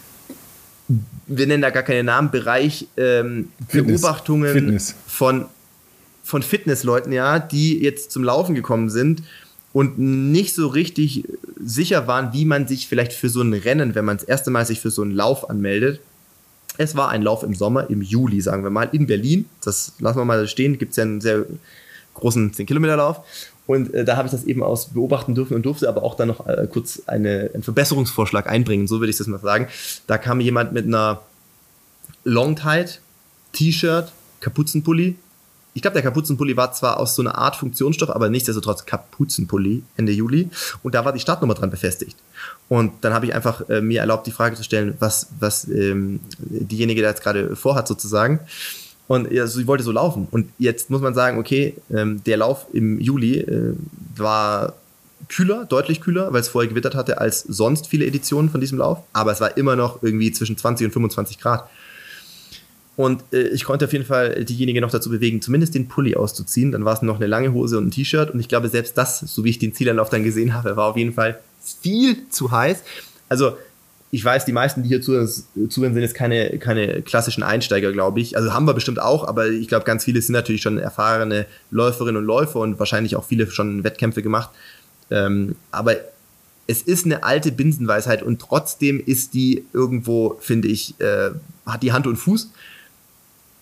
wir 1.27 1.47
nennen 1.47 1.63
da 1.63 1.71
gar 1.71 1.83
keine 1.83 2.05
Namen, 2.05 2.31
Bereich 2.31 2.87
ähm, 2.97 3.49
Fitness. 3.69 4.01
Beobachtungen 4.01 4.53
Fitness. 4.53 4.95
von 5.07 5.47
von 6.23 6.43
Fitnessleuten, 6.43 7.13
ja, 7.13 7.39
die 7.39 7.81
jetzt 7.81 8.13
zum 8.13 8.25
Laufen 8.25 8.55
gekommen 8.55 8.91
sind 8.91 9.23
und 9.73 9.99
nicht 9.99 10.55
so 10.55 10.69
richtig 10.69 11.25
sicher 11.61 12.07
waren, 12.07 12.33
wie 12.33 12.45
man 12.45 12.67
sich 12.67 12.87
vielleicht 12.87 13.13
für 13.13 13.29
so 13.29 13.41
ein 13.41 13.53
Rennen, 13.53 13.95
wenn 13.95 14.05
man 14.05 14.19
das 14.19 14.25
erste 14.25 14.51
Mal 14.51 14.67
sich 14.67 14.81
für 14.81 14.91
so 14.91 15.03
einen 15.03 15.13
Lauf 15.13 15.49
anmeldet. 15.49 16.01
Es 16.79 16.97
war 16.97 17.11
ein 17.11 17.23
Lauf 17.23 17.43
im 17.43 17.55
Sommer, 17.55 17.91
im 17.91 18.03
Juli, 18.03 18.41
sagen 18.41 18.63
wir 18.63 18.71
mal, 18.71 18.89
in 18.93 19.07
Berlin. 19.07 19.47
Das 19.63 19.93
lassen 19.99 20.19
wir 20.19 20.25
mal 20.25 20.47
stehen. 20.49 20.79
Gibt 20.79 20.93
es 20.93 20.97
ja 20.97 21.05
einen 21.05 21.21
sehr 21.21 21.45
großen 22.15 22.53
10-Kilometer-Lauf. 22.53 23.21
Und 23.67 23.93
äh, 23.95 24.05
da 24.05 24.17
habe 24.17 24.27
ich 24.27 24.33
das 24.33 24.45
eben 24.45 24.63
aus 24.63 24.89
beobachten 24.91 25.35
dürfen 25.35 25.55
und 25.55 25.65
durfte 25.65 25.89
aber 25.89 26.03
auch 26.03 26.15
dann 26.15 26.29
noch 26.29 26.47
äh, 26.47 26.67
kurz 26.71 27.03
eine, 27.07 27.51
einen 27.55 27.63
Verbesserungsvorschlag 27.63 28.49
einbringen. 28.49 28.87
So 28.87 29.01
würde 29.01 29.11
ich 29.11 29.19
das 29.19 29.27
mal 29.27 29.41
sagen. 29.41 29.69
Da 30.07 30.19
kam 30.19 30.41
jemand 30.41 30.73
mit 30.73 30.87
einer 30.87 31.23
Longtide, 32.25 32.91
T-Shirt, 33.53 34.13
Kapuzenpulli, 34.41 35.17
ich 35.75 35.83
glaube, 35.83 35.95
der 35.95 36.03
Kapuzenpulli 36.03 36.57
war 36.57 36.73
zwar 36.73 37.01
aus 37.01 37.15
so 37.15 37.23
einer 37.23 37.39
Art 37.39 37.57
Funktionsstoff, 37.57 38.11
aber 38.11 38.29
nichtsdestotrotz 38.29 38.85
Kapuzenpulli 38.85 39.83
Ende 39.97 40.13
Juli. 40.13 40.51
Und 40.83 40.95
da 40.95 41.05
war 41.05 41.13
die 41.13 41.21
Startnummer 41.21 41.55
dran 41.55 41.71
befestigt. 41.71 42.17
Und 42.69 42.93
dann 43.01 43.15
habe 43.15 43.27
ich 43.27 43.35
einfach 43.35 43.69
äh, 43.69 43.81
mir 43.81 44.01
erlaubt, 44.01 44.27
die 44.27 44.33
Frage 44.33 44.57
zu 44.57 44.65
stellen, 44.65 44.95
was, 44.99 45.29
was 45.41 45.67
ähm, 45.69 46.21
diejenige 46.39 47.01
da 47.03 47.09
jetzt 47.09 47.23
gerade 47.23 47.57
vorhat, 47.57 47.89
sozusagen. 47.89 48.41
Und 49.09 49.31
also, 49.31 49.59
sie 49.59 49.67
wollte 49.67 49.85
so 49.85 49.93
laufen. 49.93 50.29
Und 50.31 50.49
jetzt 50.59 50.91
muss 50.91 51.01
man 51.01 51.15
sagen, 51.15 51.39
okay, 51.39 51.75
ähm, 51.91 52.23
der 52.25 52.37
Lauf 52.37 52.67
im 52.73 53.01
Juli 53.01 53.39
äh, 53.39 53.75
war 54.17 54.75
kühler, 55.29 55.65
deutlich 55.65 56.01
kühler, 56.01 56.33
weil 56.33 56.41
es 56.41 56.49
vorher 56.49 56.69
gewittert 56.69 56.95
hatte 56.95 57.19
als 57.19 57.43
sonst 57.43 57.87
viele 57.87 58.07
Editionen 58.07 58.51
von 58.51 58.61
diesem 58.61 58.79
Lauf. 58.79 58.99
Aber 59.13 59.33
es 59.33 59.41
war 59.41 59.57
immer 59.57 59.77
noch 59.77 60.03
irgendwie 60.03 60.33
zwischen 60.33 60.57
20 60.57 60.87
und 60.87 60.93
25 60.93 61.39
Grad. 61.39 61.69
Und 62.97 63.25
äh, 63.33 63.49
ich 63.49 63.65
konnte 63.65 63.87
auf 63.87 63.93
jeden 63.93 64.05
Fall 64.05 64.45
diejenige 64.45 64.81
noch 64.81 64.91
dazu 64.91 65.09
bewegen, 65.11 65.41
zumindest 65.41 65.75
den 65.75 65.89
Pulli 65.89 66.15
auszuziehen. 66.15 66.73
Dann 66.73 66.85
war 66.85 66.95
es 66.95 67.03
noch 67.03 67.17
eine 67.17 67.27
lange 67.27 67.53
Hose 67.53 67.79
und 67.79 67.87
ein 67.87 67.91
T-Shirt. 67.91 68.31
Und 68.31 68.41
ich 68.41 68.49
glaube, 68.49 68.69
selbst 68.69 68.99
das, 68.99 69.21
so 69.21 69.45
wie 69.45 69.51
ich 69.51 69.59
den 69.59 69.75
Zielanlauf 69.75 70.11
dann 70.11 70.25
gesehen 70.25 70.55
habe, 70.55 70.77
war 70.77 70.91
auf 70.91 70.97
jeden 70.97 71.15
Fall 71.15 71.39
viel 71.81 72.29
zu 72.29 72.51
heiß. 72.51 72.83
Also, 73.29 73.57
ich 74.15 74.23
weiß, 74.23 74.45
die 74.45 74.53
meisten, 74.53 74.83
die 74.83 74.91
hier 74.91 75.01
zuhören, 75.01 75.27
sind 75.27 75.97
jetzt 75.97 76.15
keine, 76.15 76.59
keine 76.59 77.01
klassischen 77.01 77.43
Einsteiger, 77.43 77.93
glaube 77.93 78.21
ich. 78.21 78.37
Also 78.37 78.53
haben 78.53 78.67
wir 78.67 78.75
bestimmt 78.75 79.01
auch, 79.01 79.27
aber 79.27 79.49
ich 79.49 79.69
glaube, 79.69 79.87
ganz 79.87 80.05
viele 80.05 80.21
sind 80.21 80.35
natürlich 80.35 80.61
schon 80.61 80.77
erfahrene 80.77 81.47
Läuferinnen 81.71 82.19
und 82.19 82.27
Läufer 82.27 82.61
und 82.61 82.79
wahrscheinlich 82.79 83.17
auch 83.17 83.25
viele 83.25 83.51
schon 83.51 83.85
Wettkämpfe 83.85 84.21
gemacht. 84.21 84.51
Ähm, 85.11 85.57
aber 85.71 85.97
es 86.67 86.83
ist 86.83 87.07
eine 87.07 87.25
alte 87.25 87.53
Binsenweisheit 87.53 88.23
und 88.23 88.39
trotzdem 88.39 89.03
ist 89.05 89.33
die 89.33 89.65
irgendwo, 89.73 90.37
finde 90.41 90.69
ich, 90.69 91.01
äh, 91.01 91.31
hat 91.65 91.83
die 91.83 91.93
Hand 91.93 92.07
und 92.07 92.17
Fuß 92.17 92.51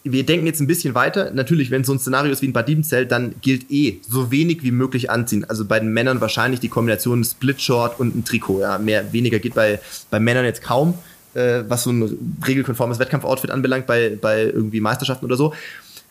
wir 0.02 0.24
denken 0.24 0.46
jetzt 0.46 0.60
ein 0.60 0.66
bisschen 0.66 0.94
weiter. 0.94 1.30
Natürlich, 1.32 1.70
wenn 1.70 1.84
so 1.84 1.92
ein 1.92 1.98
Szenario 1.98 2.32
ist 2.32 2.40
wie 2.40 2.48
ein 2.48 2.52
Bad 2.54 2.68
Diebenzell, 2.68 3.06
dann 3.06 3.34
gilt 3.42 3.70
eh 3.70 4.00
so 4.08 4.30
wenig 4.30 4.62
wie 4.62 4.70
möglich 4.70 5.10
anziehen. 5.10 5.44
Also 5.44 5.66
bei 5.66 5.78
den 5.78 5.92
Männern 5.92 6.20
wahrscheinlich 6.20 6.60
die 6.60 6.68
Kombination 6.68 7.22
Split 7.22 7.60
Short 7.60 8.00
und 8.00 8.16
ein 8.16 8.24
Trikot. 8.24 8.60
Ja, 8.60 8.78
mehr, 8.78 9.12
weniger 9.12 9.38
geht 9.38 9.54
bei, 9.54 9.78
bei 10.10 10.18
Männern 10.18 10.46
jetzt 10.46 10.62
kaum, 10.62 10.94
äh, 11.34 11.64
was 11.68 11.82
so 11.82 11.90
ein 11.90 12.36
regelkonformes 12.46 12.98
Wettkampfoutfit 12.98 13.50
anbelangt, 13.50 13.86
bei, 13.86 14.16
bei 14.20 14.44
irgendwie 14.44 14.80
Meisterschaften 14.80 15.26
oder 15.26 15.36
so. 15.36 15.52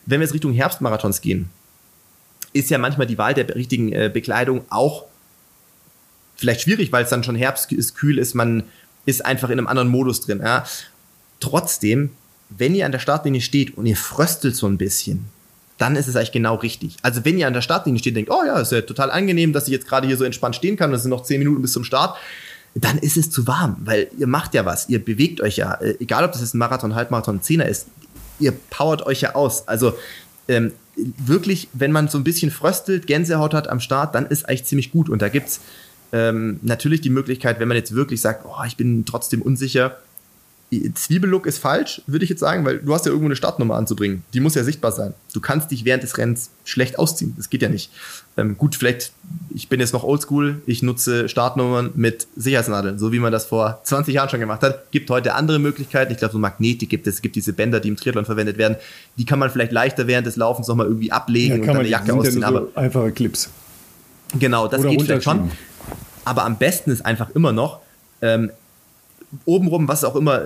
Wenn 0.06 0.20
wir 0.20 0.24
jetzt 0.24 0.34
Richtung 0.34 0.52
Herbstmarathons 0.52 1.20
gehen, 1.20 1.48
ist 2.52 2.70
ja 2.70 2.78
manchmal 2.78 3.08
die 3.08 3.18
Wahl 3.18 3.34
der 3.34 3.54
richtigen 3.54 3.92
äh, 3.92 4.10
Bekleidung 4.12 4.62
auch 4.70 5.06
vielleicht 6.36 6.62
schwierig, 6.62 6.92
weil 6.92 7.04
es 7.04 7.10
dann 7.10 7.24
schon 7.24 7.34
Herbst 7.34 7.72
ist, 7.72 7.96
kühl 7.96 8.18
ist, 8.18 8.34
man 8.34 8.62
ist 9.04 9.24
einfach 9.24 9.50
in 9.50 9.58
einem 9.58 9.66
anderen 9.66 9.88
Modus 9.88 10.20
drin. 10.20 10.40
Ja. 10.42 10.64
Trotzdem 11.40 12.10
wenn 12.50 12.74
ihr 12.74 12.86
an 12.86 12.92
der 12.92 12.98
Startlinie 12.98 13.40
steht 13.40 13.76
und 13.76 13.86
ihr 13.86 13.96
fröstelt 13.96 14.56
so 14.56 14.66
ein 14.66 14.78
bisschen, 14.78 15.26
dann 15.78 15.96
ist 15.96 16.08
es 16.08 16.16
eigentlich 16.16 16.32
genau 16.32 16.56
richtig. 16.56 16.96
Also 17.02 17.24
wenn 17.24 17.38
ihr 17.38 17.46
an 17.46 17.54
der 17.54 17.62
Startlinie 17.62 17.98
steht 17.98 18.12
und 18.12 18.16
denkt, 18.16 18.30
oh 18.30 18.44
ja, 18.44 18.58
ist 18.60 18.72
ja 18.72 18.82
total 18.82 19.10
angenehm, 19.10 19.52
dass 19.52 19.66
ich 19.66 19.72
jetzt 19.72 19.88
gerade 19.88 20.06
hier 20.06 20.16
so 20.16 20.24
entspannt 20.24 20.56
stehen 20.56 20.76
kann, 20.76 20.92
das 20.92 21.02
sind 21.02 21.10
noch 21.10 21.22
zehn 21.22 21.38
Minuten 21.38 21.62
bis 21.62 21.72
zum 21.72 21.84
Start, 21.84 22.16
dann 22.74 22.98
ist 22.98 23.16
es 23.16 23.30
zu 23.30 23.46
warm, 23.46 23.76
weil 23.84 24.08
ihr 24.18 24.26
macht 24.26 24.54
ja 24.54 24.64
was, 24.64 24.88
ihr 24.88 25.02
bewegt 25.04 25.40
euch 25.40 25.56
ja, 25.56 25.74
äh, 25.74 25.96
egal 25.98 26.24
ob 26.24 26.32
das 26.32 26.40
jetzt 26.40 26.54
ein 26.54 26.58
Marathon, 26.58 26.94
Halbmarathon, 26.94 27.42
Zehner 27.42 27.66
ist, 27.66 27.86
ihr 28.38 28.52
powert 28.52 29.06
euch 29.06 29.22
ja 29.22 29.34
aus. 29.34 29.66
Also 29.66 29.94
ähm, 30.48 30.72
wirklich, 30.96 31.68
wenn 31.72 31.92
man 31.92 32.08
so 32.08 32.18
ein 32.18 32.24
bisschen 32.24 32.50
fröstelt, 32.50 33.06
Gänsehaut 33.06 33.54
hat 33.54 33.68
am 33.68 33.80
Start, 33.80 34.14
dann 34.14 34.26
ist 34.26 34.48
eigentlich 34.48 34.64
ziemlich 34.64 34.92
gut. 34.92 35.08
Und 35.08 35.22
da 35.22 35.28
gibt's 35.28 35.60
ähm, 36.12 36.58
natürlich 36.62 37.00
die 37.00 37.10
Möglichkeit, 37.10 37.60
wenn 37.60 37.68
man 37.68 37.76
jetzt 37.76 37.94
wirklich 37.94 38.20
sagt, 38.20 38.44
oh, 38.44 38.64
ich 38.66 38.76
bin 38.76 39.04
trotzdem 39.04 39.42
unsicher, 39.42 39.96
Zwiebellook 40.94 41.46
ist 41.46 41.58
falsch, 41.58 42.00
würde 42.06 42.24
ich 42.24 42.30
jetzt 42.30 42.38
sagen, 42.38 42.64
weil 42.64 42.78
du 42.78 42.94
hast 42.94 43.04
ja 43.04 43.10
irgendwo 43.10 43.26
eine 43.26 43.34
Startnummer 43.34 43.74
anzubringen. 43.74 44.22
Die 44.32 44.38
muss 44.38 44.54
ja 44.54 44.62
sichtbar 44.62 44.92
sein. 44.92 45.14
Du 45.32 45.40
kannst 45.40 45.72
dich 45.72 45.84
während 45.84 46.04
des 46.04 46.16
Rennens 46.16 46.50
schlecht 46.64 46.96
ausziehen. 46.96 47.34
Das 47.36 47.50
geht 47.50 47.62
ja 47.62 47.68
nicht. 47.68 47.90
Ähm, 48.36 48.56
gut, 48.56 48.76
vielleicht, 48.76 49.12
ich 49.52 49.68
bin 49.68 49.80
jetzt 49.80 49.92
noch 49.92 50.04
oldschool, 50.04 50.62
ich 50.66 50.84
nutze 50.84 51.28
Startnummern 51.28 51.90
mit 51.96 52.28
Sicherheitsnadeln, 52.36 53.00
so 53.00 53.10
wie 53.10 53.18
man 53.18 53.32
das 53.32 53.46
vor 53.46 53.80
20 53.82 54.14
Jahren 54.14 54.28
schon 54.28 54.38
gemacht 54.38 54.62
hat. 54.62 54.92
Gibt 54.92 55.10
heute 55.10 55.34
andere 55.34 55.58
Möglichkeiten. 55.58 56.12
Ich 56.12 56.18
glaube, 56.18 56.32
so 56.32 56.38
Magnetik 56.38 56.88
gibt 56.88 57.08
es. 57.08 57.16
Es 57.16 57.22
gibt 57.22 57.34
diese 57.34 57.52
Bänder, 57.52 57.80
die 57.80 57.88
im 57.88 57.96
Triathlon 57.96 58.24
verwendet 58.24 58.56
werden. 58.56 58.76
Die 59.16 59.24
kann 59.24 59.40
man 59.40 59.50
vielleicht 59.50 59.72
leichter 59.72 60.06
während 60.06 60.28
des 60.28 60.36
Laufens 60.36 60.68
nochmal 60.68 60.86
irgendwie 60.86 61.10
ablegen 61.10 61.56
ja, 61.56 61.60
und 61.62 61.66
dann 61.66 61.78
eine 61.78 61.88
Jacke 61.88 62.14
ausziehen. 62.14 62.42
Ja 62.42 62.48
so 62.48 62.56
aber 62.56 62.68
einfache 62.76 63.10
Clips. 63.10 63.50
Genau, 64.38 64.68
das 64.68 64.80
Oder 64.80 64.90
geht 64.90 65.02
vielleicht 65.02 65.24
schon. 65.24 65.50
Aber 66.24 66.44
am 66.44 66.58
besten 66.58 66.92
ist 66.92 67.04
einfach 67.04 67.30
immer 67.30 67.50
noch, 67.50 67.80
ähm, 68.22 68.50
obenrum, 69.44 69.86
was 69.88 70.04
auch 70.04 70.16
immer, 70.16 70.42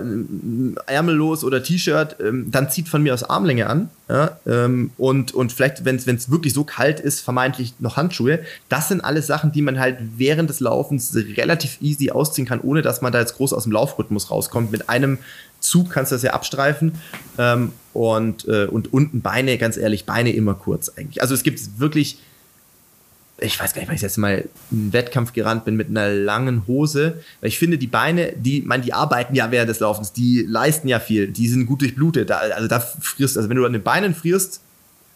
ärmellos 0.86 1.42
oder 1.44 1.62
T-Shirt, 1.62 2.16
ähm, 2.20 2.50
dann 2.50 2.70
zieht 2.70 2.88
von 2.88 3.02
mir 3.02 3.14
aus 3.14 3.24
Armlänge 3.24 3.66
an. 3.68 3.88
Ja, 4.08 4.38
ähm, 4.46 4.90
und, 4.98 5.32
und 5.32 5.52
vielleicht, 5.52 5.84
wenn 5.86 5.96
es 5.96 6.30
wirklich 6.30 6.52
so 6.52 6.64
kalt 6.64 7.00
ist, 7.00 7.20
vermeintlich 7.20 7.74
noch 7.78 7.96
Handschuhe. 7.96 8.40
Das 8.68 8.88
sind 8.88 9.02
alles 9.02 9.26
Sachen, 9.26 9.52
die 9.52 9.62
man 9.62 9.80
halt 9.80 9.96
während 10.16 10.50
des 10.50 10.60
Laufens 10.60 11.16
relativ 11.36 11.78
easy 11.80 12.10
ausziehen 12.10 12.46
kann, 12.46 12.60
ohne 12.60 12.82
dass 12.82 13.00
man 13.00 13.12
da 13.12 13.20
jetzt 13.20 13.36
groß 13.36 13.54
aus 13.54 13.62
dem 13.62 13.72
Laufrhythmus 13.72 14.30
rauskommt. 14.30 14.70
Mit 14.70 14.90
einem 14.90 15.18
Zug 15.60 15.90
kannst 15.90 16.12
du 16.12 16.16
das 16.16 16.22
ja 16.22 16.34
abstreifen. 16.34 16.92
Ähm, 17.38 17.72
und, 17.94 18.46
äh, 18.46 18.66
und 18.66 18.92
unten 18.92 19.22
Beine, 19.22 19.56
ganz 19.56 19.76
ehrlich, 19.76 20.04
Beine 20.04 20.32
immer 20.32 20.54
kurz 20.54 20.90
eigentlich. 20.90 21.22
Also 21.22 21.34
es 21.34 21.42
gibt 21.42 21.78
wirklich 21.78 22.18
ich 23.38 23.58
weiß 23.58 23.74
gar 23.74 23.80
nicht, 23.80 23.88
weil 23.88 23.96
ich 23.96 24.02
jetzt 24.02 24.16
Mal 24.16 24.48
einen 24.70 24.92
Wettkampf 24.92 25.32
gerannt 25.32 25.64
bin 25.64 25.76
mit 25.76 25.88
einer 25.88 26.08
langen 26.08 26.66
Hose. 26.66 27.22
Weil 27.40 27.48
ich 27.48 27.58
finde, 27.58 27.78
die 27.78 27.86
Beine, 27.86 28.32
die, 28.36 28.62
man, 28.62 28.82
die 28.82 28.92
arbeiten 28.92 29.34
ja 29.34 29.50
während 29.50 29.68
des 29.68 29.80
Laufens, 29.80 30.12
die 30.12 30.44
leisten 30.48 30.88
ja 30.88 31.00
viel, 31.00 31.28
die 31.28 31.48
sind 31.48 31.66
gut 31.66 31.82
durchblutet. 31.82 32.30
Da, 32.30 32.38
also 32.38 32.68
da 32.68 32.80
frierst, 32.80 33.36
also 33.36 33.48
wenn 33.48 33.56
du 33.56 33.66
an 33.66 33.72
den 33.72 33.82
Beinen 33.82 34.14
frierst 34.14 34.60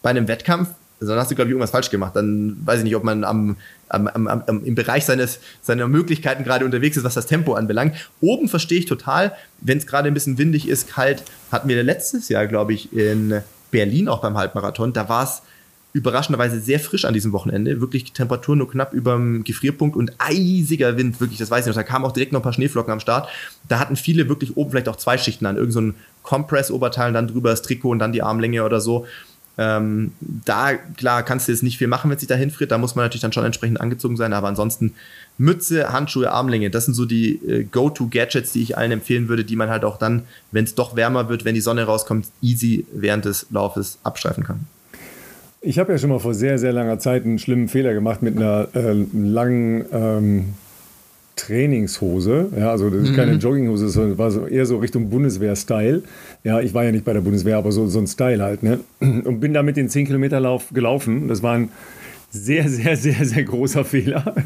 bei 0.01 0.09
einem 0.09 0.27
Wettkampf, 0.27 0.69
dann 0.99 1.17
hast 1.17 1.31
du, 1.31 1.35
glaube 1.35 1.49
ich, 1.49 1.53
irgendwas 1.53 1.71
falsch 1.71 1.89
gemacht. 1.89 2.15
Dann 2.15 2.57
weiß 2.65 2.79
ich 2.79 2.83
nicht, 2.83 2.95
ob 2.95 3.05
man 3.05 3.23
am, 3.23 3.55
am, 3.87 4.07
am, 4.07 4.27
am, 4.27 4.65
im 4.65 4.75
Bereich 4.75 5.05
seines, 5.05 5.39
seiner 5.61 5.87
Möglichkeiten 5.87 6.43
gerade 6.43 6.65
unterwegs 6.65 6.97
ist, 6.97 7.05
was 7.05 7.13
das 7.13 7.25
Tempo 7.25 7.53
anbelangt. 7.53 7.95
Oben 8.19 8.49
verstehe 8.49 8.79
ich 8.79 8.85
total, 8.85 9.33
wenn 9.61 9.77
es 9.77 9.87
gerade 9.87 10.09
ein 10.09 10.13
bisschen 10.13 10.37
windig 10.37 10.67
ist, 10.67 10.89
kalt, 10.89 11.23
hatten 11.53 11.69
wir 11.69 11.81
letztes 11.83 12.27
Jahr, 12.27 12.47
glaube 12.47 12.73
ich, 12.73 12.91
in 12.91 13.41
Berlin 13.71 14.09
auch 14.09 14.19
beim 14.19 14.37
Halbmarathon. 14.37 14.91
Da 14.91 15.07
war 15.07 15.23
es 15.23 15.41
überraschenderweise 15.93 16.59
sehr 16.59 16.79
frisch 16.79 17.05
an 17.05 17.13
diesem 17.13 17.31
Wochenende. 17.31 17.81
Wirklich 17.81 18.11
Temperatur 18.11 18.55
nur 18.55 18.69
knapp 18.69 18.93
über 18.93 19.13
dem 19.13 19.43
Gefrierpunkt 19.43 19.95
und 19.95 20.13
eisiger 20.19 20.97
Wind, 20.97 21.19
wirklich, 21.19 21.39
das 21.39 21.49
weiß 21.49 21.65
ich 21.65 21.67
noch. 21.67 21.75
Da 21.75 21.83
kamen 21.83 22.05
auch 22.05 22.11
direkt 22.11 22.31
noch 22.31 22.41
ein 22.41 22.43
paar 22.43 22.53
Schneeflocken 22.53 22.93
am 22.93 22.99
Start. 22.99 23.27
Da 23.67 23.79
hatten 23.79 23.95
viele 23.95 24.29
wirklich 24.29 24.55
oben 24.55 24.71
vielleicht 24.71 24.89
auch 24.89 24.97
zwei 24.97 25.17
Schichten 25.17 25.45
an. 25.45 25.57
Irgend 25.57 25.73
so 25.73 25.81
ein 25.81 25.95
Compress-Oberteil 26.23 27.11
dann 27.13 27.27
drüber 27.27 27.49
das 27.49 27.63
Trikot 27.63 27.89
und 27.89 27.99
dann 27.99 28.11
die 28.11 28.21
Armlänge 28.21 28.63
oder 28.63 28.81
so. 28.81 29.07
Ähm, 29.57 30.13
da, 30.21 30.75
klar, 30.75 31.23
kannst 31.23 31.47
du 31.47 31.51
jetzt 31.51 31.63
nicht 31.63 31.77
viel 31.77 31.87
machen, 31.87 32.09
wenn 32.09 32.15
es 32.15 32.21
sich 32.21 32.29
da 32.29 32.35
hinfriert. 32.35 32.71
Da 32.71 32.77
muss 32.77 32.95
man 32.95 33.03
natürlich 33.03 33.23
dann 33.23 33.33
schon 33.33 33.43
entsprechend 33.43 33.81
angezogen 33.81 34.15
sein. 34.15 34.31
Aber 34.31 34.47
ansonsten 34.47 34.93
Mütze, 35.37 35.91
Handschuhe, 35.91 36.31
Armlänge, 36.31 36.69
das 36.69 36.85
sind 36.85 36.93
so 36.93 37.05
die 37.05 37.35
äh, 37.45 37.63
Go-To-Gadgets, 37.63 38.53
die 38.53 38.61
ich 38.61 38.77
allen 38.77 38.91
empfehlen 38.91 39.27
würde, 39.27 39.43
die 39.43 39.57
man 39.57 39.69
halt 39.69 39.83
auch 39.83 39.97
dann, 39.97 40.23
wenn 40.51 40.63
es 40.63 40.75
doch 40.75 40.95
wärmer 40.95 41.27
wird, 41.27 41.43
wenn 41.43 41.55
die 41.55 41.61
Sonne 41.61 41.83
rauskommt, 41.83 42.27
easy 42.41 42.85
während 42.93 43.25
des 43.25 43.47
Laufes 43.49 43.97
abstreifen 44.03 44.45
kann. 44.45 44.67
Ich 45.61 45.77
habe 45.77 45.91
ja 45.91 45.97
schon 45.97 46.09
mal 46.09 46.19
vor 46.19 46.33
sehr, 46.33 46.57
sehr 46.57 46.71
langer 46.71 46.99
Zeit 46.99 47.25
einen 47.25 47.37
schlimmen 47.37 47.67
Fehler 47.67 47.93
gemacht 47.93 48.21
mit 48.21 48.37
einer 48.37 48.69
äh, 48.73 48.93
langen 49.13 49.85
ähm, 49.91 50.45
Trainingshose. 51.35 52.47
Ja, 52.57 52.71
also 52.71 52.89
das 52.89 53.09
ist 53.09 53.15
keine 53.15 53.33
Mhm. 53.33 53.39
Jogginghose, 53.39 53.89
sondern 53.89 54.17
war 54.17 54.31
so 54.31 54.45
eher 54.45 54.65
so 54.65 54.77
Richtung 54.77 55.09
Bundeswehr-Style. 55.09 56.03
Ja, 56.43 56.59
ich 56.61 56.73
war 56.73 56.83
ja 56.83 56.91
nicht 56.91 57.05
bei 57.05 57.13
der 57.13 57.21
Bundeswehr, 57.21 57.57
aber 57.57 57.71
so, 57.71 57.87
so 57.87 57.99
ein 57.99 58.07
Style 58.07 58.41
halt. 58.43 58.63
Ne? 58.63 58.79
Und 58.99 59.39
bin 59.39 59.53
damit 59.53 59.77
den 59.77 59.89
10-Kilometer-Lauf 59.89 60.69
gelaufen. 60.73 61.27
Das 61.27 61.43
war 61.43 61.55
ein 61.55 61.69
sehr, 62.31 62.69
sehr, 62.69 62.95
sehr, 62.95 63.25
sehr 63.25 63.43
großer 63.43 63.83
Fehler. 63.83 64.35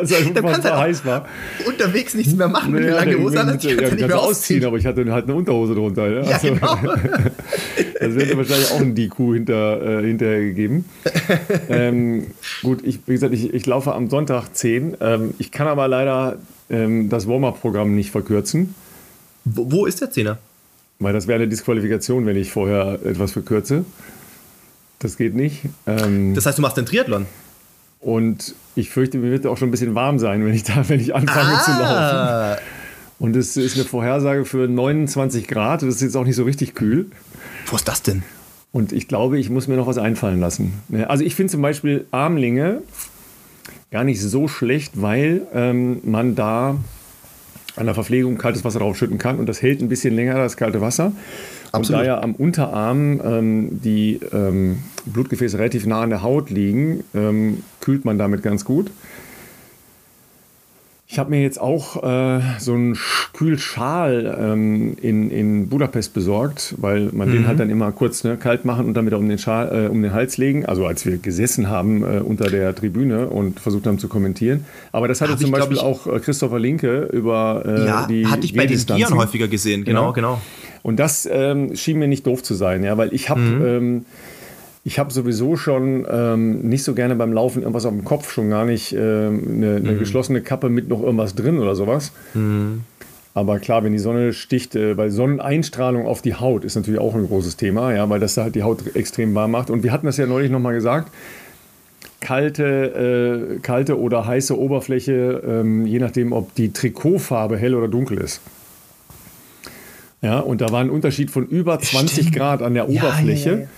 Es 0.00 0.12
halt 0.12 0.26
du 0.26 0.42
unfassbar 0.42 0.78
heiß 0.78 1.04
war. 1.04 1.26
Unterwegs 1.66 2.14
nichts 2.14 2.32
mehr 2.34 2.46
machen, 2.46 2.72
wenn 2.72 2.82
du 2.82 2.88
Ja, 2.90 2.96
lange 2.96 3.18
Hose 3.18 3.34
ja, 3.36 3.46
hast, 3.46 3.46
ja, 3.46 3.50
kannst 3.50 3.64
du 3.64 3.68
nicht 3.68 3.80
kannst 3.80 3.98
mehr 3.98 4.08
du 4.08 4.14
ausziehen, 4.14 4.64
aber 4.64 4.76
ich 4.76 4.86
hatte 4.86 5.12
halt 5.12 5.24
eine 5.24 5.34
Unterhose 5.34 5.74
drunter. 5.74 6.08
Ja? 6.08 6.22
Ja, 6.22 6.32
Also, 6.36 6.48
genau. 6.48 6.76
Das 8.00 8.14
wäre 8.14 8.36
wahrscheinlich 8.36 8.70
auch 8.70 8.80
ein 8.80 8.94
DQ 8.94 9.16
hinter, 9.34 10.00
äh, 10.00 10.06
hinterher 10.06 10.40
gegeben. 10.40 10.84
ähm, 11.68 12.28
gut, 12.62 12.80
ich, 12.84 13.00
wie 13.06 13.12
gesagt, 13.14 13.34
ich, 13.34 13.52
ich 13.52 13.66
laufe 13.66 13.92
am 13.92 14.08
Sonntag 14.08 14.54
10. 14.54 14.98
Ähm, 15.00 15.34
ich 15.38 15.50
kann 15.50 15.66
aber 15.66 15.88
leider 15.88 16.36
ähm, 16.70 17.08
das 17.08 17.26
Warm-Up-Programm 17.26 17.96
nicht 17.96 18.10
verkürzen, 18.12 18.74
Wo, 19.44 19.70
wo 19.72 19.86
ist 19.86 20.00
der 20.00 20.10
Zehner? 20.12 20.38
weil 21.00 21.12
das 21.12 21.26
wäre 21.26 21.36
eine 21.36 21.48
Disqualifikation, 21.48 22.26
wenn 22.26 22.36
ich 22.36 22.50
vorher 22.50 22.98
etwas 23.04 23.32
verkürze. 23.32 23.84
Das 24.98 25.16
geht 25.16 25.34
nicht. 25.34 25.62
Ähm, 25.86 26.34
Das 26.34 26.46
heißt, 26.46 26.58
du 26.58 26.62
machst 26.62 26.76
den 26.76 26.86
Triathlon. 26.86 27.26
und 28.00 28.54
ich 28.74 28.90
fürchte, 28.90 29.18
mir 29.18 29.30
wird 29.30 29.46
auch 29.46 29.56
schon 29.56 29.68
ein 29.68 29.70
bisschen 29.72 29.94
warm 29.94 30.18
sein, 30.18 30.44
wenn 30.44 30.54
ich 30.54 30.62
da, 30.64 30.88
wenn 30.88 31.00
ich 31.00 31.14
anfange 31.14 31.58
zu 31.64 31.70
laufen. 31.70 31.84
Ah, 31.84 32.56
Und 33.18 33.34
es 33.36 33.56
ist 33.56 33.74
eine 33.76 33.84
Vorhersage 33.84 34.44
für 34.44 34.68
29 34.68 35.48
Grad. 35.48 35.82
Das 35.82 35.88
ist 35.96 36.02
jetzt 36.02 36.16
auch 36.16 36.24
nicht 36.24 36.36
so 36.36 36.44
richtig 36.44 36.74
kühl. 36.74 37.06
wo 37.66 37.76
ist 37.76 37.88
das 37.88 38.02
denn? 38.02 38.22
Und 38.70 38.92
ich 38.92 39.08
glaube, 39.08 39.38
ich 39.38 39.50
muss 39.50 39.66
mir 39.66 39.76
noch 39.76 39.86
was 39.86 39.98
einfallen 39.98 40.40
lassen. 40.40 40.74
Also 41.08 41.24
ich 41.24 41.34
finde 41.34 41.50
zum 41.50 41.62
Beispiel 41.62 42.06
Armlinge 42.10 42.82
gar 43.90 44.04
nicht 44.04 44.20
so 44.20 44.46
schlecht, 44.46 45.00
weil 45.00 45.42
ähm, 45.54 46.00
man 46.04 46.34
da 46.34 46.76
an 47.76 47.86
der 47.86 47.94
Verpflegung 47.94 48.36
kaltes 48.36 48.64
Wasser 48.64 48.80
draufschütten 48.80 49.18
kann 49.18 49.38
und 49.38 49.46
das 49.48 49.62
hält 49.62 49.80
ein 49.80 49.88
bisschen 49.88 50.14
länger, 50.14 50.34
das 50.34 50.56
kalte 50.56 50.80
Wasser. 50.80 51.12
Absolut. 51.72 52.00
Und 52.00 52.06
da 52.06 52.12
ja 52.14 52.20
am 52.22 52.34
Unterarm 52.34 53.20
ähm, 53.24 53.80
die 53.82 54.20
ähm, 54.32 54.78
Blutgefäße 55.06 55.58
relativ 55.58 55.86
nah 55.86 56.02
an 56.02 56.10
der 56.10 56.22
Haut 56.22 56.50
liegen, 56.50 57.04
ähm, 57.14 57.62
kühlt 57.80 58.04
man 58.04 58.18
damit 58.18 58.42
ganz 58.42 58.64
gut. 58.64 58.90
Ich 61.10 61.18
habe 61.18 61.30
mir 61.30 61.40
jetzt 61.40 61.58
auch 61.58 62.02
äh, 62.02 62.40
so 62.58 62.74
einen 62.74 62.92
Sch- 62.94 63.32
Kühlschal 63.32 64.36
ähm, 64.38 64.94
in, 65.00 65.30
in 65.30 65.68
Budapest 65.70 66.12
besorgt, 66.12 66.74
weil 66.76 67.08
man 67.12 67.32
den 67.32 67.46
halt 67.46 67.58
dann 67.60 67.70
immer 67.70 67.92
kurz 67.92 68.24
ne, 68.24 68.36
kalt 68.36 68.66
machen 68.66 68.84
und 68.84 68.92
dann 68.92 69.06
wieder 69.06 69.16
um 69.16 69.26
den, 69.26 69.38
Schal, 69.38 69.86
äh, 69.86 69.88
um 69.88 70.02
den 70.02 70.12
Hals 70.12 70.36
legen. 70.36 70.66
Also 70.66 70.84
als 70.84 71.06
wir 71.06 71.16
gesessen 71.16 71.70
haben 71.70 72.02
äh, 72.02 72.18
unter 72.20 72.50
der 72.50 72.74
Tribüne 72.74 73.28
und 73.28 73.58
versucht 73.58 73.86
haben 73.86 73.98
zu 73.98 74.08
kommentieren. 74.08 74.66
Aber 74.92 75.08
das 75.08 75.22
hatte 75.22 75.32
Hab 75.32 75.38
zum 75.38 75.46
ich, 75.46 75.52
Beispiel 75.52 75.76
ich- 75.78 75.82
auch 75.82 76.06
äh, 76.08 76.18
Christopher 76.20 76.58
Linke 76.58 77.04
über 77.10 77.62
äh, 77.64 77.86
Ja, 77.86 78.06
die 78.06 78.26
hatte 78.26 78.44
ich 78.44 78.54
bei 78.54 78.66
den. 78.66 78.78
Skiern 78.78 79.14
häufiger 79.14 79.48
gesehen. 79.48 79.84
Genau, 79.86 80.08
Ja. 80.08 80.10
genau. 80.12 80.40
Und 80.82 80.98
das 80.98 81.28
ähm, 81.30 81.74
schien 81.76 81.98
mir 81.98 82.08
nicht 82.08 82.26
doof 82.26 82.42
zu 82.42 82.54
sein, 82.54 82.84
ja, 82.84 82.96
weil 82.96 83.12
ich 83.12 83.30
habe 83.30 83.40
ähm, 83.40 84.04
ich 84.84 84.98
habe 84.98 85.12
sowieso 85.12 85.56
schon 85.56 86.06
ähm, 86.10 86.60
nicht 86.60 86.82
so 86.82 86.94
gerne 86.94 87.14
beim 87.14 87.32
Laufen 87.32 87.60
irgendwas 87.60 87.84
auf 87.84 87.92
dem 87.92 88.04
Kopf, 88.04 88.32
schon 88.32 88.48
gar 88.48 88.64
nicht 88.64 88.94
ähm, 88.94 89.42
eine, 89.56 89.76
eine 89.76 89.96
geschlossene 89.96 90.40
Kappe 90.40 90.70
mit 90.70 90.88
noch 90.88 91.02
irgendwas 91.02 91.34
drin 91.34 91.58
oder 91.58 91.74
sowas. 91.74 92.12
Aber 93.34 93.58
klar, 93.58 93.84
wenn 93.84 93.92
die 93.92 93.98
Sonne 93.98 94.32
sticht, 94.32 94.74
äh, 94.74 94.96
weil 94.96 95.10
Sonneneinstrahlung 95.10 96.06
auf 96.06 96.22
die 96.22 96.34
Haut 96.34 96.64
ist 96.64 96.74
natürlich 96.74 97.00
auch 97.00 97.14
ein 97.14 97.26
großes 97.26 97.56
Thema, 97.56 97.94
ja, 97.94 98.08
weil 98.08 98.18
das 98.18 98.34
da 98.34 98.44
halt 98.44 98.54
die 98.54 98.62
Haut 98.62 98.96
extrem 98.96 99.34
warm 99.34 99.50
macht. 99.50 99.70
Und 99.70 99.82
wir 99.82 99.92
hatten 99.92 100.06
das 100.06 100.16
ja 100.16 100.26
neulich 100.26 100.50
nochmal 100.50 100.74
gesagt. 100.74 101.12
Kalte, 102.20 103.54
äh, 103.54 103.58
kalte 103.60 104.00
oder 104.00 104.26
heiße 104.26 104.58
Oberfläche, 104.58 105.42
ähm, 105.46 105.86
je 105.86 105.98
nachdem, 105.98 106.32
ob 106.32 106.54
die 106.54 106.72
Trikotfarbe 106.72 107.56
hell 107.56 107.74
oder 107.74 107.88
dunkel 107.88 108.18
ist. 108.18 108.40
Ja, 110.20 110.40
und 110.40 110.60
da 110.60 110.70
war 110.72 110.80
ein 110.80 110.90
Unterschied 110.90 111.30
von 111.30 111.46
über 111.46 111.78
20 111.78 112.18
Stimmt. 112.18 112.34
Grad 112.36 112.62
an 112.62 112.74
der 112.74 112.88
Ja, 112.90 113.02
Oberfläche. 113.04 113.68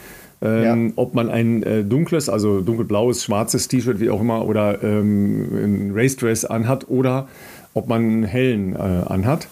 ja, 0.42 0.62
ja, 0.62 0.72
Ähm, 0.74 0.94
Ob 0.96 1.14
man 1.14 1.28
ein 1.28 1.62
äh, 1.62 1.84
dunkles, 1.84 2.30
also 2.30 2.62
dunkelblaues, 2.62 3.24
schwarzes 3.24 3.68
T-Shirt, 3.68 4.00
wie 4.00 4.08
auch 4.08 4.22
immer, 4.22 4.46
oder 4.46 4.82
ähm, 4.82 5.42
ein 5.52 5.90
Racedress 5.94 6.46
anhat 6.46 6.88
oder 6.88 7.28
ob 7.74 7.88
man 7.88 8.02
einen 8.02 8.24
hellen 8.24 8.74
äh, 8.74 8.78
anhat. 8.78 9.48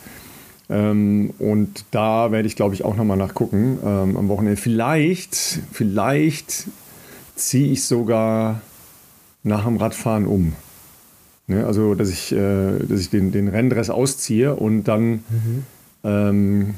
Ähm, 0.70 1.30
und 1.38 1.84
da 1.90 2.32
werde 2.32 2.48
ich, 2.48 2.56
glaube 2.56 2.74
ich, 2.74 2.84
auch 2.86 2.96
nochmal 2.96 3.18
nachgucken 3.18 3.78
ähm, 3.84 4.16
am 4.16 4.28
Wochenende. 4.28 4.56
Vielleicht, 4.60 5.60
vielleicht 5.72 6.68
ziehe 7.36 7.70
ich 7.72 7.84
sogar 7.84 8.62
nach 9.42 9.64
dem 9.66 9.76
Radfahren 9.76 10.26
um. 10.26 10.54
Ne? 11.48 11.66
Also, 11.66 11.94
dass 11.94 12.08
ich, 12.10 12.32
äh, 12.32 12.78
dass 12.88 13.00
ich 13.00 13.10
den, 13.10 13.30
den 13.30 13.48
Renndress 13.48 13.90
ausziehe 13.90 14.54
und 14.54 14.84
dann 14.84 15.22
ähm, 16.04 16.74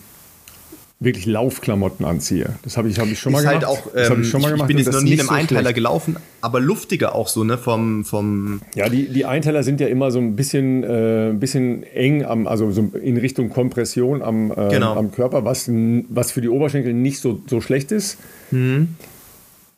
wirklich 1.02 1.24
Laufklamotten 1.24 2.04
anziehe. 2.04 2.56
Das 2.62 2.76
habe 2.76 2.88
ich, 2.90 2.98
hab 2.98 3.06
ich 3.06 3.18
schon 3.18 3.32
mal 3.32 3.46
halt 3.46 3.60
gemacht. 3.60 3.78
auch, 3.86 3.92
das 3.94 4.10
ähm, 4.10 4.20
ich 4.20 4.28
schon 4.28 4.42
mal 4.42 4.50
gemacht. 4.50 4.68
bin 4.68 4.76
und 4.76 4.84
jetzt 4.84 4.92
noch 4.92 5.00
nie 5.00 5.12
in 5.14 5.20
einem 5.20 5.28
so 5.28 5.34
Einteiler 5.34 5.60
schlecht. 5.62 5.74
gelaufen, 5.76 6.16
aber 6.42 6.60
luftiger 6.60 7.14
auch 7.14 7.28
so, 7.28 7.42
ne? 7.42 7.56
Vom, 7.56 8.04
vom 8.04 8.60
Ja, 8.74 8.88
die, 8.90 9.08
die 9.08 9.24
Einteiler 9.24 9.62
sind 9.62 9.80
ja 9.80 9.86
immer 9.86 10.10
so 10.10 10.18
ein 10.18 10.36
bisschen, 10.36 10.84
äh, 10.84 11.30
ein 11.30 11.40
bisschen 11.40 11.84
eng, 11.84 12.24
am, 12.26 12.46
also 12.46 12.70
so 12.70 12.90
in 13.02 13.16
Richtung 13.16 13.48
Kompression 13.48 14.20
am, 14.20 14.50
äh, 14.50 14.68
Genau. 14.68 14.94
am 14.94 15.10
Körper, 15.10 15.42
was, 15.44 15.70
was 15.70 16.32
für 16.32 16.42
die 16.42 16.50
Oberschenkel 16.50 16.92
nicht 16.92 17.18
so, 17.20 17.40
so 17.46 17.62
schlecht 17.62 17.92
ist. 17.92 18.18
Mhm. 18.50 18.94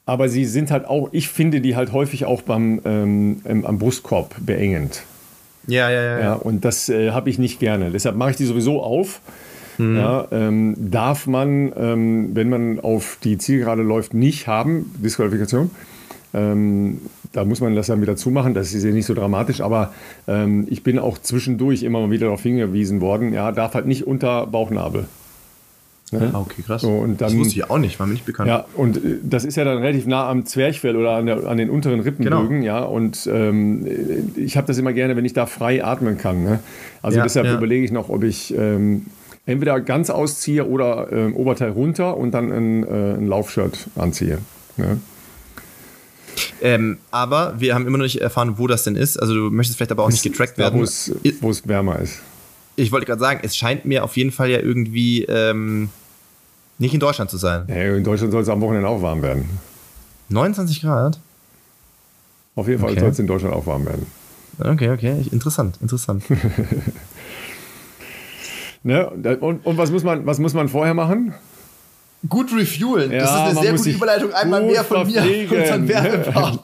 Aber 0.07 0.29
sie 0.29 0.45
sind 0.45 0.73
halt 0.73 0.87
auch, 0.87 1.11
ich 1.13 1.29
finde 1.29 1.61
die 1.61 1.77
halt 1.77 1.93
häufig 1.93 2.25
auch 2.25 2.43
beim, 2.43 2.81
ähm, 2.85 3.43
ähm, 3.45 3.65
am 3.65 3.79
Brustkorb 3.79 4.35
beengend. 4.41 5.05
Ja, 5.67 5.91
ja, 5.91 6.03
ja. 6.03 6.21
Ja, 6.21 6.33
und 6.35 6.65
das 6.65 6.89
äh, 6.89 7.11
habe 7.11 7.31
ich 7.31 7.39
nicht 7.39 7.61
gerne. 7.61 7.91
Deshalb 7.91 8.17
mache 8.17 8.31
ich 8.31 8.37
die 8.37 8.47
sowieso 8.47 8.83
auf. 8.83 9.21
Ja, 9.79 10.29
ähm, 10.31 10.75
darf 10.79 11.27
man, 11.27 11.73
ähm, 11.77 12.31
wenn 12.35 12.51
man 12.51 12.79
auf 12.79 13.19
die 13.25 13.39
Zielgerade 13.39 13.83
läuft, 13.83 14.13
nicht 14.15 14.47
haben, 14.47 14.93
Disqualifikation. 14.99 15.71
Ähm, 16.35 17.01
da 17.33 17.45
muss 17.45 17.61
man 17.61 17.75
das 17.75 17.87
dann 17.87 18.01
wieder 18.03 18.17
zumachen, 18.17 18.55
das 18.55 18.75
ist 18.75 18.85
ja 18.85 18.91
nicht 18.91 19.07
so 19.07 19.15
dramatisch, 19.15 19.61
aber 19.61 19.93
ähm, 20.29 20.67
ich 20.71 20.83
bin 20.83 20.99
auch 20.99 21.19
zwischendurch 21.19 21.83
immer 21.83 22.01
mal 22.01 22.11
wieder 22.11 22.27
darauf 22.27 22.43
hingewiesen 22.43 23.01
worden, 23.01 23.33
ja, 23.33 23.53
darf 23.53 23.75
halt 23.75 23.87
nicht 23.87 24.07
unter 24.07 24.47
Bauchnabel. 24.47 25.07
Ah, 26.13 26.39
okay, 26.41 26.63
krass. 26.63 26.83
So, 26.83 26.91
und 26.91 27.21
das 27.21 27.31
dann- 27.33 27.41
wusste 27.41 27.55
ich 27.55 27.71
auch 27.71 27.79
nicht, 27.79 27.99
war 27.99 28.07
mir 28.07 28.13
nicht 28.13 28.27
bekannt. 28.27 28.49
Ja, 28.49 28.67
und 28.75 28.99
äh, 28.99 29.19
das 29.23 29.45
ist 29.45 29.57
ja 29.57 29.65
dann 29.65 29.79
relativ 29.79 30.07
nah 30.07 30.29
am 30.29 30.45
Zwerchfell 30.45 30.97
oder 30.97 31.13
an, 31.13 31.27
der, 31.27 31.47
an 31.47 31.57
den 31.57 31.71
unteren 31.71 32.01
Rippenbögen, 32.01 32.61
Genau. 32.61 32.65
ja. 32.65 32.81
Und 32.81 33.27
ähm, 33.33 33.87
äh, 33.87 34.41
ich 34.41 34.57
habe 34.57 34.67
das 34.67 34.79
immer 34.79 34.93
gerne, 34.93 35.17
wenn 35.17 35.25
ich 35.25 35.33
da 35.33 35.47
frei 35.47 35.85
atmen 35.85 36.19
kann. 36.19 36.45
Ne? 36.45 36.61
Also 37.03 37.19
Ja, 37.19 37.25
deshalb 37.25 37.47
ja. 37.47 37.55
überlege 37.57 37.85
ich 37.85 37.93
noch, 37.93 38.09
ob 38.11 38.23
ich 38.25 38.55
ähm, 38.57 39.07
entweder 39.47 39.81
ganz 39.81 40.11
ausziehe 40.11 40.67
oder 40.67 41.09
ähm, 41.11 41.35
Oberteil 41.35 41.71
runter 41.71 42.17
und 42.17 42.33
dann 42.33 42.53
ein, 42.53 42.83
äh, 42.85 43.15
ein 43.15 43.27
Laufshirt 43.27 43.89
anziehe. 43.97 44.39
Ne? 44.77 44.99
Ähm, 46.63 46.99
aber 47.11 47.55
wir 47.59 47.75
haben 47.75 47.87
immer 47.87 47.99
noch 47.99 48.05
nicht 48.05 48.21
erfahren, 48.21 48.55
wo 48.57 48.67
das 48.67 48.85
denn 48.85 48.97
ist. 48.97 49.17
Also 49.19 49.35
du 49.35 49.51
möchtest 49.51 49.77
vielleicht 49.77 49.93
aber 49.93 50.05
auch 50.05 50.11
nicht 50.11 50.23
getrackt 50.23 50.59
werden. 50.59 50.79
wo 50.79 50.83
es, 50.85 51.13
wo 51.41 51.51
es 51.51 51.67
wärmer 51.67 51.99
ist. 51.99 52.21
Ich 52.77 52.91
wollte 52.91 53.05
gerade 53.07 53.21
sagen, 53.21 53.41
es 53.43 53.55
scheint 53.57 53.85
mir 53.85 54.03
auf 54.05 54.17
jeden 54.17 54.31
Fall 54.31 54.49
ja 54.51 54.59
irgendwie 54.59 55.25
ähm, 55.25 55.91
nicht 56.83 56.95
in 56.95 57.01
Deutschland 57.01 57.31
zu 57.31 57.37
sein. 57.39 57.65
Ja, 57.69 57.97
in 57.97 58.05
Deutschland 58.05 58.33
soll 58.33 58.43
es 58.43 58.49
am 58.49 58.61
Wochenende 58.61 58.89
auch 58.89 59.01
warm 59.03 59.23
werden. 59.23 59.49
29 60.29 60.83
Grad? 60.83 61.19
Auf 62.57 62.69
jeden 62.69 62.81
Fall 62.81 62.91
Okay. 62.91 63.01
soll 63.01 63.11
es 63.11 63.19
in 63.19 63.27
Deutschland 63.27 63.55
auch 63.55 63.67
warm 63.67 63.87
werden. 63.87 64.07
Okay, 64.59 64.91
okay. 64.91 65.25
Interessant, 65.31 65.79
interessant. 65.81 66.25
Ne? 68.85 69.09
Und, 69.39 69.65
und 69.65 69.79
was, 69.79 69.93
muss 69.93 70.03
man, 70.03 70.27
was 70.27 70.41
muss 70.41 70.55
man 70.55 70.69
vorher 70.69 70.93
machen? 70.93 71.35
Gut 72.29 72.53
refuelen. 72.57 73.11
Ja, 73.11 73.19
man 73.55 73.73
muss 73.73 73.83
sich 73.83 73.99
gut 74.69 74.77
verpflegen. 75.25 75.49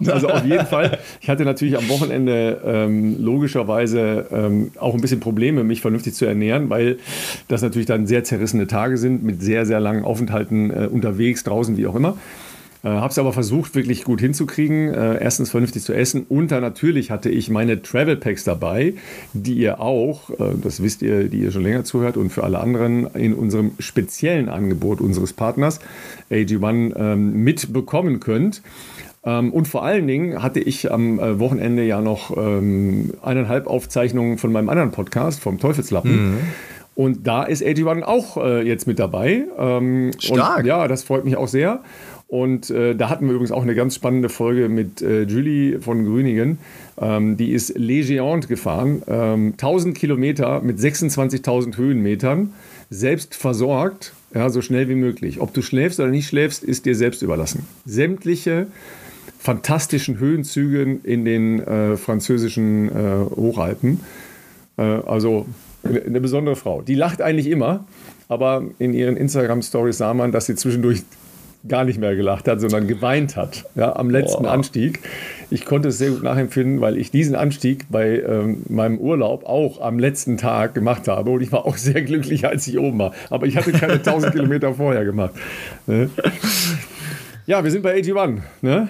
Also 0.08 0.28
auf 0.28 0.44
jeden 0.44 0.66
Fall. 0.66 0.98
Ich 1.20 1.28
hatte 1.28 1.44
natürlich 1.44 1.76
am 1.76 1.88
Wochenende 1.88 2.60
ähm, 2.64 3.16
logischerweise 3.22 4.26
ähm, 4.30 4.70
auch 4.78 4.94
ein 4.94 5.00
bisschen 5.00 5.18
Probleme, 5.20 5.64
mich 5.64 5.80
vernünftig 5.80 6.14
zu 6.14 6.26
ernähren, 6.26 6.70
weil 6.70 6.98
das 7.48 7.62
natürlich 7.62 7.86
dann 7.86 8.06
sehr 8.06 8.22
zerrissene 8.24 8.66
Tage 8.68 8.98
sind 8.98 9.24
mit 9.24 9.42
sehr, 9.42 9.66
sehr 9.66 9.80
langen 9.80 10.04
Aufenthalten 10.04 10.70
äh, 10.70 10.86
unterwegs, 10.86 11.42
draußen, 11.42 11.76
wie 11.76 11.86
auch 11.86 11.96
immer. 11.96 12.16
Äh, 12.84 12.88
Habe 12.88 13.08
es 13.08 13.18
aber 13.18 13.32
versucht, 13.32 13.74
wirklich 13.74 14.04
gut 14.04 14.20
hinzukriegen. 14.20 14.92
Äh, 14.94 15.22
erstens 15.22 15.50
vernünftig 15.50 15.82
zu 15.82 15.92
essen. 15.92 16.26
Und 16.28 16.50
dann 16.50 16.62
natürlich 16.62 17.10
hatte 17.10 17.28
ich 17.28 17.50
meine 17.50 17.82
Travel 17.82 18.16
Packs 18.16 18.44
dabei, 18.44 18.94
die 19.32 19.54
ihr 19.54 19.80
auch, 19.80 20.30
äh, 20.30 20.54
das 20.62 20.82
wisst 20.82 21.02
ihr, 21.02 21.24
die 21.24 21.40
ihr 21.40 21.50
schon 21.50 21.62
länger 21.62 21.84
zuhört 21.84 22.16
und 22.16 22.30
für 22.30 22.44
alle 22.44 22.60
anderen 22.60 23.06
in 23.14 23.34
unserem 23.34 23.72
speziellen 23.78 24.48
Angebot 24.48 25.00
unseres 25.00 25.32
Partners 25.32 25.80
AG1 26.30 26.94
ähm, 26.96 27.42
mitbekommen 27.42 28.20
könnt. 28.20 28.62
Ähm, 29.24 29.52
und 29.52 29.66
vor 29.66 29.84
allen 29.84 30.06
Dingen 30.06 30.40
hatte 30.42 30.60
ich 30.60 30.92
am 30.92 31.18
äh, 31.18 31.40
Wochenende 31.40 31.82
ja 31.82 32.00
noch 32.00 32.36
ähm, 32.36 33.14
eineinhalb 33.22 33.66
Aufzeichnungen 33.66 34.38
von 34.38 34.52
meinem 34.52 34.68
anderen 34.68 34.92
Podcast, 34.92 35.40
vom 35.40 35.58
Teufelslappen. 35.58 36.38
Und 36.94 37.28
da 37.28 37.44
ist 37.44 37.62
AG1 37.62 38.02
auch 38.02 38.38
äh, 38.38 38.66
jetzt 38.66 38.88
mit 38.88 38.98
dabei. 38.98 39.44
Ähm, 39.56 40.10
Stark. 40.18 40.58
Und, 40.58 40.66
ja, 40.66 40.88
das 40.88 41.04
freut 41.04 41.24
mich 41.24 41.36
auch 41.36 41.46
sehr. 41.46 41.80
Und 42.28 42.68
äh, 42.68 42.94
da 42.94 43.08
hatten 43.08 43.24
wir 43.26 43.32
übrigens 43.32 43.52
auch 43.52 43.62
eine 43.62 43.74
ganz 43.74 43.94
spannende 43.94 44.28
Folge 44.28 44.68
mit 44.68 45.00
äh, 45.00 45.22
Julie 45.22 45.80
von 45.80 46.04
Grüningen. 46.04 46.58
Ähm, 47.00 47.38
die 47.38 47.52
ist 47.52 47.76
Les 47.78 48.06
Géantes 48.06 48.48
gefahren, 48.48 49.02
ähm, 49.08 49.52
1000 49.52 49.96
Kilometer 49.96 50.60
mit 50.60 50.78
26.000 50.78 51.78
Höhenmetern, 51.78 52.52
selbst 52.90 53.34
versorgt, 53.34 54.12
ja, 54.34 54.50
so 54.50 54.60
schnell 54.60 54.90
wie 54.90 54.94
möglich. 54.94 55.40
Ob 55.40 55.54
du 55.54 55.62
schläfst 55.62 56.00
oder 56.00 56.10
nicht 56.10 56.28
schläfst, 56.28 56.62
ist 56.62 56.84
dir 56.84 56.94
selbst 56.94 57.22
überlassen. 57.22 57.66
Sämtliche 57.86 58.66
fantastischen 59.38 60.18
Höhenzüge 60.18 60.98
in 61.02 61.24
den 61.24 61.60
äh, 61.60 61.96
französischen 61.96 62.88
äh, 62.88 63.24
Hochalpen. 63.36 64.00
Äh, 64.76 64.82
also 64.82 65.46
eine 65.82 66.20
besondere 66.20 66.56
Frau. 66.56 66.82
Die 66.82 66.94
lacht 66.94 67.22
eigentlich 67.22 67.46
immer, 67.46 67.86
aber 68.28 68.64
in 68.78 68.92
ihren 68.92 69.16
Instagram-Stories 69.16 69.96
sah 69.96 70.12
man, 70.12 70.32
dass 70.32 70.44
sie 70.44 70.56
zwischendurch 70.56 71.04
gar 71.66 71.84
nicht 71.84 71.98
mehr 71.98 72.14
gelacht 72.14 72.46
hat, 72.46 72.60
sondern 72.60 72.86
geweint 72.86 73.36
hat 73.36 73.64
ja, 73.74 73.96
am 73.96 74.10
letzten 74.10 74.44
oh. 74.44 74.48
Anstieg. 74.48 75.00
Ich 75.50 75.64
konnte 75.64 75.88
es 75.88 75.98
sehr 75.98 76.10
gut 76.10 76.22
nachempfinden, 76.22 76.80
weil 76.80 76.98
ich 76.98 77.10
diesen 77.10 77.34
Anstieg 77.34 77.86
bei 77.90 78.20
ähm, 78.20 78.62
meinem 78.68 78.98
Urlaub 78.98 79.44
auch 79.44 79.80
am 79.80 79.98
letzten 79.98 80.36
Tag 80.36 80.74
gemacht 80.74 81.08
habe 81.08 81.30
und 81.30 81.40
ich 81.40 81.50
war 81.50 81.66
auch 81.66 81.76
sehr 81.76 82.02
glücklich, 82.02 82.46
als 82.46 82.66
ich 82.68 82.78
oben 82.78 82.98
war. 82.98 83.12
Aber 83.30 83.46
ich 83.46 83.56
hatte 83.56 83.72
keine 83.72 83.92
1000 84.04 84.32
Kilometer 84.32 84.74
vorher 84.74 85.04
gemacht. 85.04 85.32
Ne? 85.86 86.10
Ja, 87.46 87.64
wir 87.64 87.70
sind 87.70 87.82
bei 87.82 87.96
AG1. 87.96 88.40
Ne? 88.60 88.88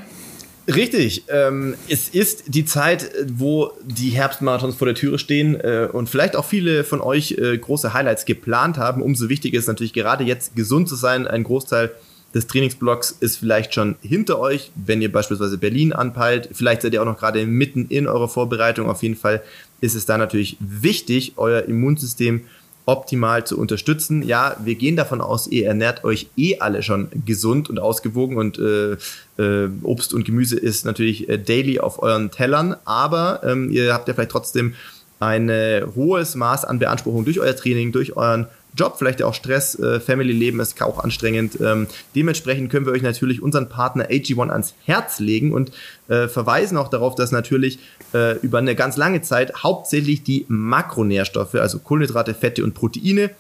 Richtig. 0.66 1.24
Ähm, 1.28 1.76
es 1.88 2.10
ist 2.10 2.54
die 2.54 2.66
Zeit, 2.66 3.10
wo 3.32 3.70
die 3.84 4.10
Herbstmarathons 4.10 4.74
vor 4.74 4.86
der 4.86 4.94
Türe 4.94 5.18
stehen 5.18 5.58
äh, 5.58 5.88
und 5.90 6.10
vielleicht 6.10 6.36
auch 6.36 6.44
viele 6.44 6.84
von 6.84 7.00
euch 7.00 7.32
äh, 7.38 7.56
große 7.56 7.94
Highlights 7.94 8.26
geplant 8.26 8.76
haben. 8.76 9.00
Umso 9.00 9.30
wichtiger 9.30 9.58
ist 9.58 9.66
natürlich 9.66 9.94
gerade 9.94 10.24
jetzt 10.24 10.54
gesund 10.56 10.88
zu 10.88 10.94
sein. 10.94 11.26
Ein 11.26 11.44
Großteil 11.44 11.92
des 12.34 12.46
Trainingsblocks 12.46 13.16
ist 13.20 13.38
vielleicht 13.38 13.74
schon 13.74 13.96
hinter 14.02 14.38
euch, 14.38 14.70
wenn 14.74 15.00
ihr 15.00 15.10
beispielsweise 15.10 15.56
Berlin 15.56 15.92
anpeilt. 15.92 16.50
Vielleicht 16.52 16.82
seid 16.82 16.92
ihr 16.92 17.00
auch 17.00 17.06
noch 17.06 17.18
gerade 17.18 17.46
mitten 17.46 17.86
in 17.88 18.06
eurer 18.06 18.28
Vorbereitung. 18.28 18.88
Auf 18.88 19.02
jeden 19.02 19.16
Fall 19.16 19.42
ist 19.80 19.94
es 19.94 20.04
da 20.04 20.18
natürlich 20.18 20.56
wichtig, 20.60 21.34
euer 21.36 21.62
Immunsystem 21.62 22.42
optimal 22.84 23.46
zu 23.46 23.58
unterstützen. 23.58 24.22
Ja, 24.22 24.56
wir 24.64 24.74
gehen 24.74 24.96
davon 24.96 25.20
aus, 25.20 25.46
ihr 25.46 25.66
ernährt 25.66 26.04
euch 26.04 26.28
eh 26.36 26.58
alle 26.58 26.82
schon 26.82 27.08
gesund 27.26 27.68
und 27.68 27.78
ausgewogen 27.78 28.38
und 28.38 28.58
äh, 28.58 28.92
äh, 29.38 29.68
Obst 29.82 30.14
und 30.14 30.24
Gemüse 30.24 30.58
ist 30.58 30.86
natürlich 30.86 31.28
äh, 31.28 31.38
daily 31.38 31.80
auf 31.80 32.02
euren 32.02 32.30
Tellern, 32.30 32.76
aber 32.86 33.42
ähm, 33.44 33.70
ihr 33.70 33.92
habt 33.92 34.08
ja 34.08 34.14
vielleicht 34.14 34.30
trotzdem 34.30 34.74
ein 35.20 35.50
hohes 35.96 36.36
Maß 36.36 36.64
an 36.64 36.78
Beanspruchung 36.78 37.24
durch 37.24 37.40
euer 37.40 37.56
Training, 37.56 37.90
durch 37.90 38.16
euren 38.16 38.46
Job, 38.76 38.96
vielleicht 38.98 39.22
auch 39.22 39.34
Stress, 39.34 39.78
äh, 39.78 40.00
Family-Leben 40.00 40.60
ist 40.60 40.80
auch 40.82 41.02
anstrengend. 41.02 41.58
Ähm, 41.60 41.86
dementsprechend 42.14 42.70
können 42.70 42.86
wir 42.86 42.92
euch 42.92 43.02
natürlich 43.02 43.42
unseren 43.42 43.68
Partner 43.68 44.08
AG1 44.08 44.50
ans 44.50 44.74
Herz 44.84 45.18
legen 45.18 45.52
und 45.52 45.72
äh, 46.08 46.28
verweisen 46.28 46.76
auch 46.76 46.88
darauf, 46.88 47.14
dass 47.14 47.32
natürlich 47.32 47.78
äh, 48.14 48.38
über 48.38 48.58
eine 48.58 48.74
ganz 48.74 48.96
lange 48.96 49.22
Zeit 49.22 49.62
hauptsächlich 49.62 50.22
die 50.22 50.44
Makronährstoffe, 50.48 51.54
also 51.54 51.78
Kohlenhydrate, 51.80 52.34
Fette 52.34 52.62
und 52.62 52.74
Proteine, 52.74 53.30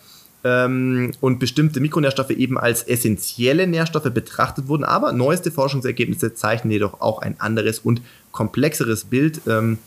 ähm, 0.44 1.12
und 1.20 1.38
bestimmte 1.38 1.80
Mikronährstoffe 1.80 2.30
eben 2.30 2.58
als 2.58 2.82
essentielle 2.84 3.66
Nährstoffe 3.66 4.10
betrachtet 4.12 4.68
wurden. 4.68 4.84
Aber 4.84 5.12
neueste 5.12 5.50
Forschungsergebnisse 5.50 6.34
zeichnen 6.34 6.70
jedoch 6.70 7.00
auch 7.00 7.20
ein 7.20 7.40
anderes 7.40 7.80
und 7.80 8.02
komplexeres 8.32 9.04
Bild. 9.04 9.40
Ähm, 9.48 9.78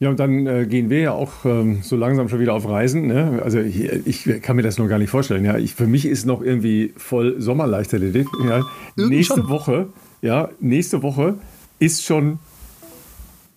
Ja, 0.00 0.10
und 0.10 0.20
dann 0.20 0.46
äh, 0.46 0.64
gehen 0.66 0.90
wir 0.90 1.00
ja 1.00 1.12
auch 1.12 1.44
ähm, 1.44 1.80
so 1.82 1.96
langsam 1.96 2.28
schon 2.28 2.38
wieder 2.38 2.54
auf 2.54 2.68
Reisen. 2.68 3.08
Ne? 3.08 3.42
Also 3.44 3.58
ich, 3.58 3.82
ich, 3.82 4.42
kann 4.42 4.54
mir 4.54 4.62
das 4.62 4.78
noch 4.78 4.86
gar 4.86 4.98
nicht 4.98 5.10
vorstellen. 5.10 5.44
Ja, 5.44 5.58
ich, 5.58 5.74
für 5.74 5.88
mich 5.88 6.06
ist 6.06 6.24
noch 6.24 6.40
irgendwie 6.40 6.94
voll 6.96 7.40
Sommerleichtathletik. 7.40 8.28
Ja. 8.44 8.62
Nächste 8.94 9.40
schon. 9.40 9.48
Woche 9.48 9.88
ja, 10.20 10.48
nächste 10.60 11.02
Woche 11.02 11.34
ist 11.78 12.04
schon 12.04 12.38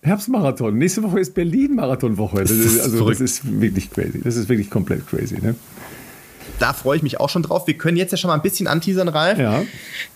Herbstmarathon. 0.02 0.76
Nächste 0.76 1.02
Woche 1.04 1.20
ist 1.20 1.32
Berlin-Marathonwoche. 1.34 2.40
Das 2.40 2.50
ist, 2.50 2.80
also 2.80 3.08
das 3.08 3.20
ist 3.20 3.60
wirklich 3.60 3.90
crazy. 3.90 4.20
Das 4.22 4.36
ist 4.36 4.48
wirklich 4.48 4.68
komplett 4.68 5.06
crazy. 5.06 5.40
Ne? 5.40 5.54
Da 6.58 6.72
freue 6.72 6.96
ich 6.96 7.02
mich 7.04 7.20
auch 7.20 7.30
schon 7.30 7.44
drauf. 7.44 7.68
Wir 7.68 7.78
können 7.78 7.96
jetzt 7.96 8.10
ja 8.10 8.18
schon 8.18 8.28
mal 8.28 8.34
ein 8.34 8.42
bisschen 8.42 8.66
anteasern, 8.66 9.08
Ralf, 9.08 9.38
ja. 9.38 9.62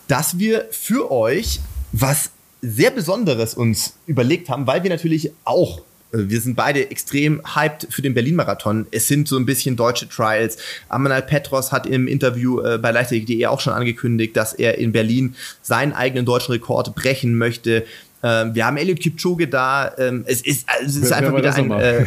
dass 0.09 0.39
wir 0.39 0.67
für 0.71 1.11
euch 1.13 1.61
was 1.93 2.31
sehr 2.63 2.91
Besonderes 2.91 3.55
uns 3.55 3.95
überlegt 4.07 4.49
haben, 4.49 4.67
weil 4.67 4.83
wir 4.83 4.91
natürlich 4.91 5.31
auch 5.45 5.83
äh, 6.13 6.29
wir 6.29 6.41
sind 6.41 6.57
beide 6.57 6.91
extrem 6.91 7.43
hyped 7.55 7.89
für 7.91 8.03
den 8.03 8.15
Berlin-Marathon. 8.15 8.87
Es 8.91 9.09
sind 9.09 9.29
so 9.29 9.37
ein 9.37 9.47
bisschen 9.47 9.77
deutsche 9.77 10.09
Trials. 10.09 10.57
Amanal 10.89 11.23
Petros 11.23 11.73
hat 11.73 11.87
im 11.87 12.07
Interview 12.07 12.61
äh, 12.61 12.79
bei 12.79 12.91
Leichtathletik.de 12.91 13.47
auch 13.47 13.61
schon 13.61 13.73
angekündigt, 13.73 14.37
dass 14.37 14.53
er 14.53 14.79
in 14.79 14.93
Berlin 14.93 15.35
seinen 15.63 15.93
eigenen 15.93 16.27
deutschen 16.27 16.53
Rekord 16.53 16.95
brechen 16.95 17.37
möchte. 17.37 17.85
Ähm, 18.23 18.55
wir 18.55 18.67
haben 18.67 18.77
Eliud 18.77 19.01
Kipchoge 19.01 19.49
da. 19.49 19.93
Ähm, 19.99 20.25
es 20.27 20.41
ist, 20.41 20.69
also 20.69 20.85
es 20.87 20.97
ist 20.97 21.13
einfach 21.13 21.37
wieder 21.37 21.55
ein 21.55 21.71
äh, 21.71 22.07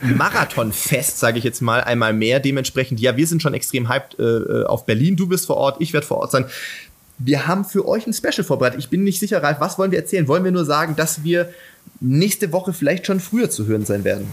Marathonfest, 0.16 1.18
sage 1.18 1.38
ich 1.38 1.44
jetzt 1.44 1.60
mal, 1.60 1.80
einmal 1.82 2.12
mehr. 2.12 2.40
Dementsprechend, 2.40 3.00
ja, 3.00 3.16
wir 3.16 3.26
sind 3.26 3.42
schon 3.42 3.54
extrem 3.54 3.88
hyped 3.88 4.18
äh, 4.18 4.22
äh 4.22 4.64
auf 4.66 4.86
Berlin. 4.86 5.16
Du 5.16 5.26
bist 5.26 5.46
vor 5.46 5.56
Ort, 5.56 5.76
ich 5.80 5.92
werde 5.92 6.06
vor 6.06 6.18
Ort 6.18 6.30
sein. 6.30 6.46
Wir 7.18 7.46
haben 7.46 7.64
für 7.64 7.86
euch 7.86 8.06
ein 8.06 8.14
Special 8.14 8.44
vorbereitet. 8.44 8.80
Ich 8.80 8.88
bin 8.88 9.04
nicht 9.04 9.20
sicher, 9.20 9.42
Ralf, 9.42 9.60
was 9.60 9.78
wollen 9.78 9.90
wir 9.90 9.98
erzählen? 9.98 10.26
Wollen 10.26 10.44
wir 10.44 10.52
nur 10.52 10.64
sagen, 10.64 10.96
dass 10.96 11.22
wir 11.22 11.50
nächste 12.00 12.52
Woche 12.52 12.72
vielleicht 12.72 13.06
schon 13.06 13.20
früher 13.20 13.50
zu 13.50 13.66
hören 13.66 13.84
sein 13.84 14.04
werden? 14.04 14.28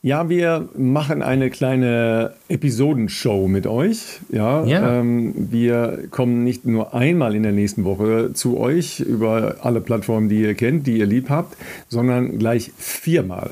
Ja, 0.00 0.28
wir 0.28 0.68
machen 0.76 1.22
eine 1.22 1.50
kleine 1.50 2.34
Episodenshow 2.48 3.48
mit 3.48 3.66
euch. 3.66 4.20
Ja, 4.30 4.64
ja. 4.64 5.00
Ähm, 5.00 5.34
wir 5.50 6.04
kommen 6.10 6.44
nicht 6.44 6.64
nur 6.66 6.94
einmal 6.94 7.34
in 7.34 7.42
der 7.42 7.50
nächsten 7.50 7.84
Woche 7.84 8.30
zu 8.32 8.58
euch 8.58 9.00
über 9.00 9.56
alle 9.62 9.80
Plattformen, 9.80 10.28
die 10.28 10.42
ihr 10.42 10.54
kennt, 10.54 10.86
die 10.86 10.98
ihr 10.98 11.06
lieb 11.06 11.30
habt, 11.30 11.56
sondern 11.88 12.38
gleich 12.38 12.70
viermal. 12.78 13.50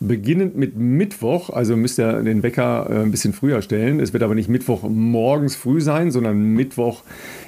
Beginnend 0.00 0.56
mit 0.56 0.78
Mittwoch, 0.78 1.50
also 1.50 1.76
müsst 1.76 1.98
ihr 1.98 2.22
den 2.22 2.42
Wecker 2.42 2.88
äh, 2.88 3.02
ein 3.02 3.10
bisschen 3.10 3.34
früher 3.34 3.60
stellen. 3.60 4.00
Es 4.00 4.14
wird 4.14 4.22
aber 4.22 4.34
nicht 4.34 4.48
Mittwoch 4.48 4.88
morgens 4.88 5.54
früh 5.54 5.82
sein, 5.82 6.12
sondern 6.12 6.54
Mittwoch 6.54 7.02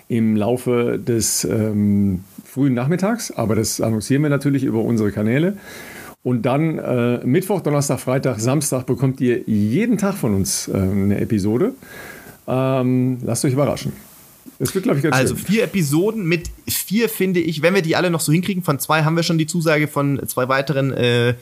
im 0.09 0.37
Laufe 0.37 0.99
des 0.99 1.45
ähm, 1.45 2.25
frühen 2.45 2.75
Nachmittags. 2.75 3.31
Aber 3.31 3.55
das 3.55 3.81
annoncieren 3.81 4.23
wir 4.25 4.31
natürlich 4.31 4.65
über 4.65 4.83
unsere 4.83 5.11
Kanäle. 5.11 5.57
Und 6.23 6.43
dann 6.43 6.79
äh, 6.79 7.25
Mittwoch, 7.25 7.63
Donnerstag, 7.63 8.01
Freitag, 8.01 8.41
Samstag 8.41 8.85
bekommt 8.85 9.21
ihr 9.21 9.43
jeden 9.47 9.97
Tag 9.97 10.17
von 10.17 10.35
uns 10.35 10.69
äh, 10.69 10.77
eine 10.77 11.19
Episode. 11.19 11.73
Ähm, 12.47 13.19
lasst 13.25 13.45
euch 13.45 13.55
überraschen. 13.55 13.93
Das 14.59 14.75
wird, 14.75 14.85
glaube 14.85 14.99
ich, 14.99 15.05
ganz 15.05 15.17
Also 15.17 15.35
schön. 15.35 15.47
vier 15.47 15.65
Episoden 15.65 16.27
mit 16.27 16.51
vier, 16.69 17.09
finde 17.09 17.41
ich, 17.41 17.63
wenn 17.63 17.75
wir 17.75 17.81
die 17.81 17.97
alle 17.97 18.11
noch 18.11 18.21
so 18.21 18.33
hinkriegen, 18.33 18.63
von 18.63 18.79
zwei 18.79 19.05
haben 19.05 19.17
wir 19.17 19.23
schon 19.23 19.39
die 19.39 19.47
Zusage 19.47 19.89
von 19.89 20.21
zwei 20.27 20.49
weiteren 20.49 20.93
äh, 20.93 21.35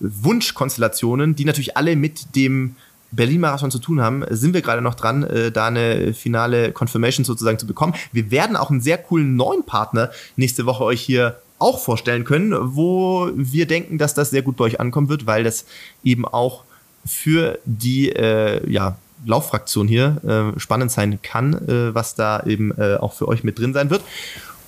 Wunschkonstellationen, 0.00 1.34
die 1.34 1.46
natürlich 1.46 1.76
alle 1.78 1.96
mit 1.96 2.36
dem 2.36 2.76
Berlin-Marathon 3.12 3.70
zu 3.70 3.78
tun 3.78 4.02
haben, 4.02 4.24
sind 4.28 4.52
wir 4.52 4.60
gerade 4.60 4.82
noch 4.82 4.94
dran, 4.94 5.22
äh, 5.22 5.50
da 5.50 5.68
eine 5.68 6.12
finale 6.12 6.72
Confirmation 6.72 7.24
sozusagen 7.24 7.58
zu 7.58 7.66
bekommen. 7.66 7.94
Wir 8.12 8.30
werden 8.30 8.56
auch 8.56 8.70
einen 8.70 8.82
sehr 8.82 8.98
coolen 8.98 9.36
neuen 9.36 9.64
Partner 9.64 10.10
nächste 10.36 10.66
Woche 10.66 10.84
euch 10.84 11.00
hier 11.00 11.40
auch 11.58 11.80
vorstellen 11.80 12.24
können, 12.24 12.54
wo 12.76 13.30
wir 13.34 13.66
denken, 13.66 13.98
dass 13.98 14.14
das 14.14 14.30
sehr 14.30 14.42
gut 14.42 14.56
bei 14.56 14.64
euch 14.64 14.80
ankommen 14.80 15.08
wird, 15.08 15.26
weil 15.26 15.44
das 15.44 15.64
eben 16.04 16.24
auch 16.26 16.64
für 17.04 17.58
die 17.64 18.10
äh, 18.10 18.68
ja, 18.70 18.96
Lauffraktion 19.24 19.88
hier 19.88 20.54
äh, 20.56 20.60
spannend 20.60 20.90
sein 20.90 21.20
kann, 21.22 21.54
äh, 21.54 21.94
was 21.94 22.14
da 22.14 22.42
eben 22.44 22.72
äh, 22.78 22.96
auch 22.96 23.14
für 23.14 23.28
euch 23.28 23.44
mit 23.44 23.58
drin 23.58 23.72
sein 23.72 23.90
wird. 23.90 24.02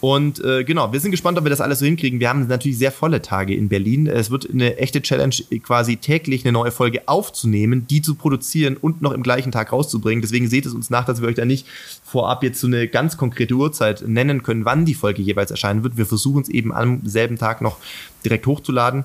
Und 0.00 0.44
äh, 0.44 0.62
genau, 0.62 0.92
wir 0.92 1.00
sind 1.00 1.10
gespannt, 1.10 1.38
ob 1.38 1.44
wir 1.44 1.50
das 1.50 1.60
alles 1.60 1.80
so 1.80 1.84
hinkriegen. 1.84 2.20
Wir 2.20 2.28
haben 2.28 2.46
natürlich 2.46 2.78
sehr 2.78 2.92
volle 2.92 3.20
Tage 3.20 3.54
in 3.54 3.68
Berlin. 3.68 4.06
Es 4.06 4.30
wird 4.30 4.48
eine 4.48 4.76
echte 4.78 5.02
Challenge, 5.02 5.34
quasi 5.62 5.96
täglich 5.96 6.44
eine 6.44 6.52
neue 6.52 6.70
Folge 6.70 7.02
aufzunehmen, 7.06 7.86
die 7.88 8.00
zu 8.00 8.14
produzieren 8.14 8.76
und 8.76 9.02
noch 9.02 9.10
im 9.10 9.24
gleichen 9.24 9.50
Tag 9.50 9.72
rauszubringen. 9.72 10.22
Deswegen 10.22 10.48
seht 10.48 10.66
es 10.66 10.72
uns 10.72 10.88
nach, 10.88 11.04
dass 11.04 11.20
wir 11.20 11.26
euch 11.26 11.34
da 11.34 11.44
nicht 11.44 11.66
vorab 12.04 12.44
jetzt 12.44 12.60
so 12.60 12.68
eine 12.68 12.86
ganz 12.86 13.16
konkrete 13.16 13.54
Uhrzeit 13.54 14.04
nennen 14.06 14.44
können, 14.44 14.64
wann 14.64 14.84
die 14.84 14.94
Folge 14.94 15.20
jeweils 15.20 15.50
erscheinen 15.50 15.82
wird. 15.82 15.96
Wir 15.96 16.06
versuchen 16.06 16.42
es 16.42 16.48
eben 16.48 16.72
am 16.72 17.00
selben 17.04 17.36
Tag 17.36 17.60
noch 17.60 17.78
direkt 18.24 18.46
hochzuladen. 18.46 19.04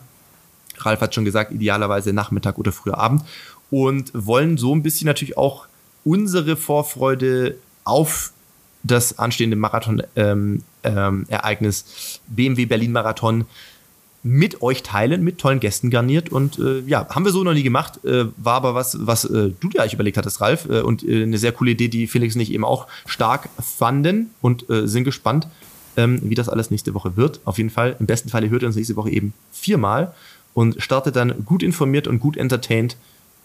Ralf 0.77 1.01
hat 1.01 1.15
schon 1.15 1.25
gesagt, 1.25 1.51
idealerweise 1.51 2.13
Nachmittag 2.13 2.59
oder 2.59 2.71
früher 2.71 2.99
Abend. 2.99 3.23
Und 3.71 4.11
wollen 4.13 4.57
so 4.57 4.75
ein 4.75 4.83
bisschen 4.83 5.07
natürlich 5.07 5.37
auch 5.37 5.65
unsere 6.03 6.55
Vorfreude 6.55 7.55
auf 7.83 8.32
das 8.83 9.17
anstehende 9.17 9.55
Marathon-Ereignis 9.55 10.65
ähm, 10.85 12.21
ähm, 12.27 12.35
BMW 12.35 12.65
Berlin 12.65 12.91
Marathon 12.91 13.45
mit 14.23 14.61
euch 14.61 14.83
teilen, 14.83 15.23
mit 15.23 15.37
tollen 15.37 15.59
Gästen 15.59 15.89
garniert. 15.89 16.29
Und 16.29 16.57
äh, 16.57 16.79
ja, 16.87 17.07
haben 17.09 17.25
wir 17.25 17.31
so 17.31 17.43
noch 17.43 17.53
nie 17.53 17.63
gemacht. 17.63 18.03
Äh, 18.05 18.25
war 18.37 18.55
aber 18.55 18.73
was, 18.73 18.97
was 19.05 19.25
äh, 19.25 19.51
du 19.59 19.69
dir 19.69 19.81
eigentlich 19.81 19.93
überlegt 19.93 20.17
hattest, 20.17 20.39
Ralf. 20.39 20.67
Äh, 20.69 20.81
und 20.81 21.03
äh, 21.03 21.23
eine 21.23 21.37
sehr 21.37 21.51
coole 21.51 21.71
Idee, 21.71 21.89
die 21.89 22.07
Felix 22.07 22.35
und 22.35 22.41
ich 22.41 22.53
eben 22.53 22.63
auch 22.63 22.87
stark 23.05 23.49
fanden 23.61 24.31
und 24.41 24.69
äh, 24.69 24.87
sind 24.87 25.03
gespannt, 25.03 25.47
ähm, 25.97 26.19
wie 26.23 26.35
das 26.35 26.47
alles 26.47 26.71
nächste 26.71 26.93
Woche 26.93 27.17
wird. 27.17 27.41
Auf 27.43 27.57
jeden 27.57 27.69
Fall, 27.69 27.97
im 27.99 28.05
besten 28.05 28.29
Fall 28.29 28.49
hört 28.49 28.63
ihr 28.63 28.67
uns 28.67 28.77
nächste 28.77 28.95
Woche 28.95 29.11
eben 29.11 29.33
viermal 29.51 30.13
und 30.53 30.81
startet 30.81 31.17
dann 31.17 31.45
gut 31.45 31.61
informiert 31.61 32.07
und 32.07 32.19
gut 32.19 32.37
entertained 32.37 32.95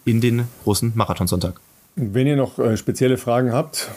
in 0.05 0.21
den 0.21 0.45
großen 0.63 0.93
Marathonsonntag. 0.95 1.59
Wenn 1.95 2.27
ihr 2.27 2.37
noch 2.37 2.53
spezielle 2.77 3.17
Fragen 3.17 3.51
habt, 3.51 3.89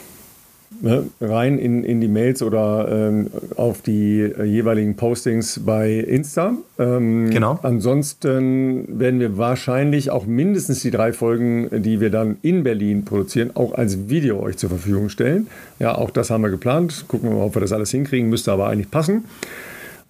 ne, 0.81 1.05
rein 1.21 1.57
in, 1.59 1.83
in 1.83 2.01
die 2.01 2.07
Mails 2.07 2.41
oder 2.41 2.87
ähm, 2.89 3.27
auf 3.55 3.81
die 3.81 4.21
äh, 4.21 4.43
jeweiligen 4.43 4.95
Postings 4.95 5.61
bei 5.65 5.91
Insta. 5.93 6.53
Ähm, 6.79 7.29
Genau. 7.29 7.59
Ansonsten 7.63 8.99
werden 8.99 9.19
wir 9.19 9.37
wahrscheinlich 9.37 10.09
auch 10.11 10.25
mindestens 10.25 10.81
die 10.81 10.91
drei 10.91 11.13
Folgen, 11.13 11.69
die 11.83 11.99
wir 11.99 12.09
dann 12.09 12.37
in 12.41 12.63
Berlin 12.63 13.05
produzieren, 13.05 13.51
auch 13.53 13.73
als 13.73 14.09
Video 14.09 14.39
euch 14.41 14.57
zur 14.57 14.69
Verfügung 14.69 15.09
stellen. 15.09 15.47
Ja, 15.79 15.95
auch 15.95 16.09
das 16.09 16.29
haben 16.29 16.41
wir 16.41 16.49
geplant. 16.49 17.05
Gucken 17.07 17.29
wir 17.29 17.37
mal, 17.37 17.43
ob 17.45 17.55
wir 17.55 17.61
das 17.61 17.71
alles 17.71 17.91
hinkriegen. 17.91 18.29
Müsste 18.29 18.51
aber 18.51 18.67
eigentlich 18.67 18.91
passen. 18.91 19.25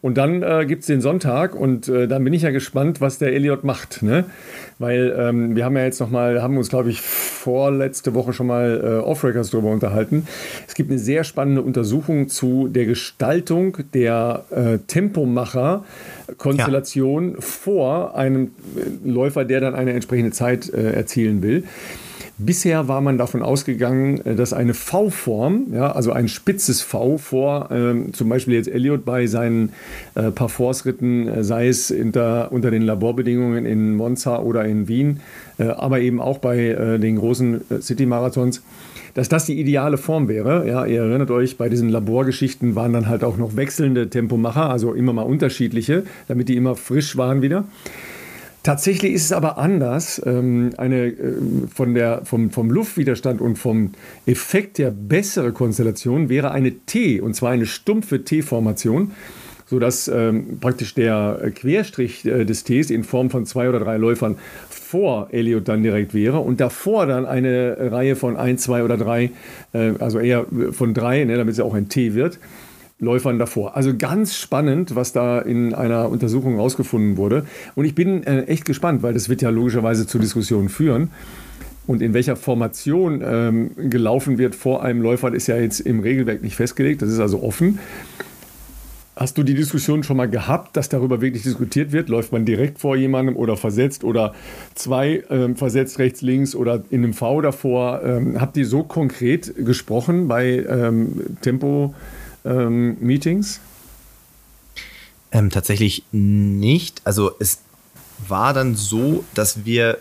Und 0.04 0.18
dann 0.18 0.44
äh, 0.44 0.66
gibt 0.68 0.82
es 0.82 0.88
den 0.88 1.00
Sonntag 1.00 1.56
und 1.56 1.88
äh, 1.88 2.10
dann 2.10 2.26
bin 2.26 2.34
ich 2.34 2.42
ja 2.42 2.52
gespannt, 2.52 3.00
was 3.00 3.20
der 3.20 3.32
Elliot 3.32 3.64
macht. 3.64 4.04
Ne? 4.04 4.26
Weil 4.78 5.16
ähm, 5.18 5.56
wir 5.56 5.64
haben 5.64 5.78
ja 5.78 5.86
jetzt 5.86 6.02
noch 6.02 6.10
mal, 6.10 6.42
haben 6.42 6.58
uns, 6.58 6.68
glaube 6.68 6.90
ich, 6.90 7.00
vorletzte 7.00 8.14
Woche 8.14 8.34
schon 8.34 8.48
mal 8.48 8.82
äh, 8.84 8.98
Off-Records 8.98 9.52
darüber 9.52 9.72
unterhalten. 9.72 10.28
Es 10.68 10.74
gibt 10.74 10.90
eine 10.90 11.00
sehr 11.00 11.24
spannende 11.24 11.62
Untersuchung 11.62 12.28
zu 12.28 12.68
der 12.68 12.86
Gestaltung 12.86 13.78
der 13.94 14.44
äh, 14.50 14.80
Tempomacher-Konstellation 14.80 17.38
vor 17.40 18.18
einem 18.18 18.52
äh, 18.76 19.10
Läufer, 19.10 19.46
der 19.46 19.62
dann 19.62 19.74
eine 19.74 19.94
entsprechende 19.94 20.34
Zeit 20.34 20.68
äh, 20.68 20.92
erzielen 20.92 21.42
will. 21.42 21.64
Bisher 22.40 22.88
war 22.88 23.00
man 23.00 23.20
davon 23.20 23.44
ausgegangen, 23.44 24.26
äh, 24.26 24.36
dass 24.36 24.54
eine 24.54 24.74
V-Form, 24.74 25.68
ja, 25.72 25.92
also 25.92 26.12
ein 26.12 26.28
spitzes 26.28 26.82
V 26.82 27.18
vor, 27.20 27.70
ähm, 27.72 28.12
zum 28.14 28.28
Beispiel 28.28 28.56
jetzt 28.56 28.68
Elliot 28.68 29.06
bei 29.06 29.28
seinen 29.28 29.72
äh, 30.16 30.32
Parforce-Ritten, 30.32 31.28
äh, 31.28 31.44
sei 31.44 31.68
es 31.68 31.92
unter, 31.92 32.52
unter 32.52 32.72
den 32.72 32.82
Laborbedingungen 32.82 33.66
in 33.66 33.96
Monza 33.96 34.40
oder 34.40 34.66
in 34.66 34.88
Wien, 34.88 35.20
äh, 35.60 35.66
aber 35.66 36.00
eben 36.00 36.20
auch 36.20 36.40
bei 36.40 36.70
äh, 36.70 36.98
den 36.98 37.18
großen 37.18 37.62
äh, 37.70 37.82
City-Marathons, 37.82 38.64
dass 39.14 39.30
das 39.30 39.46
die 39.46 39.60
ideale 39.60 39.98
Form 39.98 40.28
wäre. 40.28 40.68
Ja, 40.68 40.88
ihr 40.88 41.04
erinnert 41.04 41.30
euch, 41.30 41.58
bei 41.58 41.70
diesen 41.70 41.90
Laborgeschichten 41.90 42.74
waren 42.74 42.94
dann 42.94 43.08
halt 43.08 43.24
auch 43.24 43.38
noch 43.38 43.56
wechselnde 43.56 44.10
Tempomacher, 44.10 44.72
also 44.72 44.94
immer 44.94 45.14
mal 45.14 45.22
unterschiedliche, 45.22 46.04
damit 46.28 46.50
die 46.50 46.56
immer 46.56 46.76
frisch 46.76 47.16
waren 47.16 47.44
wieder. 47.44 47.66
Tatsächlich 48.64 49.12
ist 49.12 49.26
es 49.26 49.32
aber 49.34 49.58
anders. 49.58 50.22
Ähm, 50.26 50.72
eine 50.78 51.08
äh, 51.08 51.36
von 51.74 51.94
der, 51.94 52.22
vom, 52.24 52.50
vom 52.50 52.72
Luftwiderstand 52.72 53.42
und 53.42 53.58
vom 53.58 53.92
Effekt 54.26 54.80
her 54.80 54.92
bessere 54.92 55.52
Konstellation 55.52 56.30
wäre 56.30 56.52
eine 56.52 56.72
T, 56.72 57.20
und 57.20 57.36
zwar 57.36 57.52
eine 57.52 57.66
stumpfe 57.66 58.24
T-Formation, 58.24 59.12
sodass 59.66 60.08
ähm, 60.08 60.60
praktisch 60.62 60.94
der 60.96 61.52
Querstrich 61.54 62.26
äh, 62.26 62.46
des 62.46 62.64
Ts 62.64 62.90
in 62.90 63.04
Form 63.04 63.30
von 63.30 63.46
zwei 63.46 63.68
oder 63.68 63.80
drei 63.80 63.98
Läufern 63.98 64.38
vor 64.70 65.28
Elliot 65.32 65.68
dann 65.68 65.84
direkt 65.84 66.14
wäre 66.14 66.40
und 66.40 66.62
davor 66.62 67.06
dann 67.06 67.26
eine 67.26 67.92
Reihe 67.92 68.16
von 68.16 68.38
ein, 68.38 68.58
zwei 68.58 68.84
oder 68.84 68.96
drei, 68.96 69.32
äh, 69.74 69.92
also 70.00 70.20
eher 70.20 70.46
von 70.72 70.94
drei, 70.94 71.26
ne, 71.26 71.36
damit 71.36 71.56
es 71.56 71.60
auch 71.60 71.74
ein 71.74 71.90
T 71.90 72.14
wird. 72.14 72.40
Läufern 73.04 73.40
davor. 73.40 73.76
Also 73.76 73.96
ganz 73.98 74.36
spannend, 74.36 74.96
was 74.96 75.14
da 75.14 75.40
in 75.40 75.74
einer 75.74 76.10
Untersuchung 76.10 76.58
rausgefunden 76.58 77.18
wurde. 77.18 77.46
Und 77.76 77.86
ich 77.86 77.96
bin 77.96 78.24
äh, 78.24 78.44
echt 78.44 78.66
gespannt, 78.66 79.04
weil 79.04 79.14
das 79.14 79.30
wird 79.30 79.42
ja 79.42 79.50
logischerweise 79.50 80.08
zu 80.08 80.20
Diskussionen 80.20 80.70
führen. 80.70 81.12
Und 81.86 82.02
in 82.02 82.14
welcher 82.14 82.36
Formation 82.36 83.22
ähm, 83.26 83.72
gelaufen 83.90 84.38
wird 84.38 84.56
vor 84.56 84.84
einem 84.84 85.02
Läufer, 85.02 85.34
ist 85.34 85.48
ja 85.48 85.58
jetzt 85.58 85.82
im 85.82 86.00
Regelwerk 86.00 86.42
nicht 86.42 86.56
festgelegt. 86.56 87.02
Das 87.02 87.10
ist 87.10 87.20
also 87.20 87.44
offen. 87.44 87.80
Hast 89.16 89.38
du 89.38 89.44
die 89.44 89.54
Diskussion 89.54 90.02
schon 90.02 90.18
mal 90.18 90.30
gehabt, 90.30 90.76
dass 90.76 90.90
darüber 90.90 91.22
wirklich 91.22 91.44
diskutiert 91.44 91.92
wird? 91.92 92.10
Läuft 92.10 92.32
man 92.32 92.46
direkt 92.46 92.80
vor 92.80 92.96
jemandem 92.96 93.36
oder 93.36 93.58
versetzt 93.58 94.04
oder 94.04 94.34
zwei 94.74 95.24
ähm, 95.30 95.56
versetzt 95.56 96.00
rechts, 96.00 96.22
links 96.22 96.56
oder 96.56 96.84
in 96.90 97.04
einem 97.04 97.14
V 97.14 97.42
davor? 97.42 98.02
Ähm, 98.04 98.42
habt 98.42 98.58
ihr 98.58 98.66
so 98.66 98.82
konkret 98.82 99.54
gesprochen 99.56 100.28
bei 100.28 100.66
ähm, 100.68 101.38
Tempo? 101.42 101.94
Ähm, 102.46 102.98
Meetings? 103.00 103.60
Ähm, 105.32 105.50
tatsächlich 105.50 106.04
nicht. 106.12 107.02
Also 107.04 107.32
es 107.40 107.60
war 108.28 108.54
dann 108.54 108.76
so, 108.76 109.24
dass 109.34 109.66
wir 109.66 109.98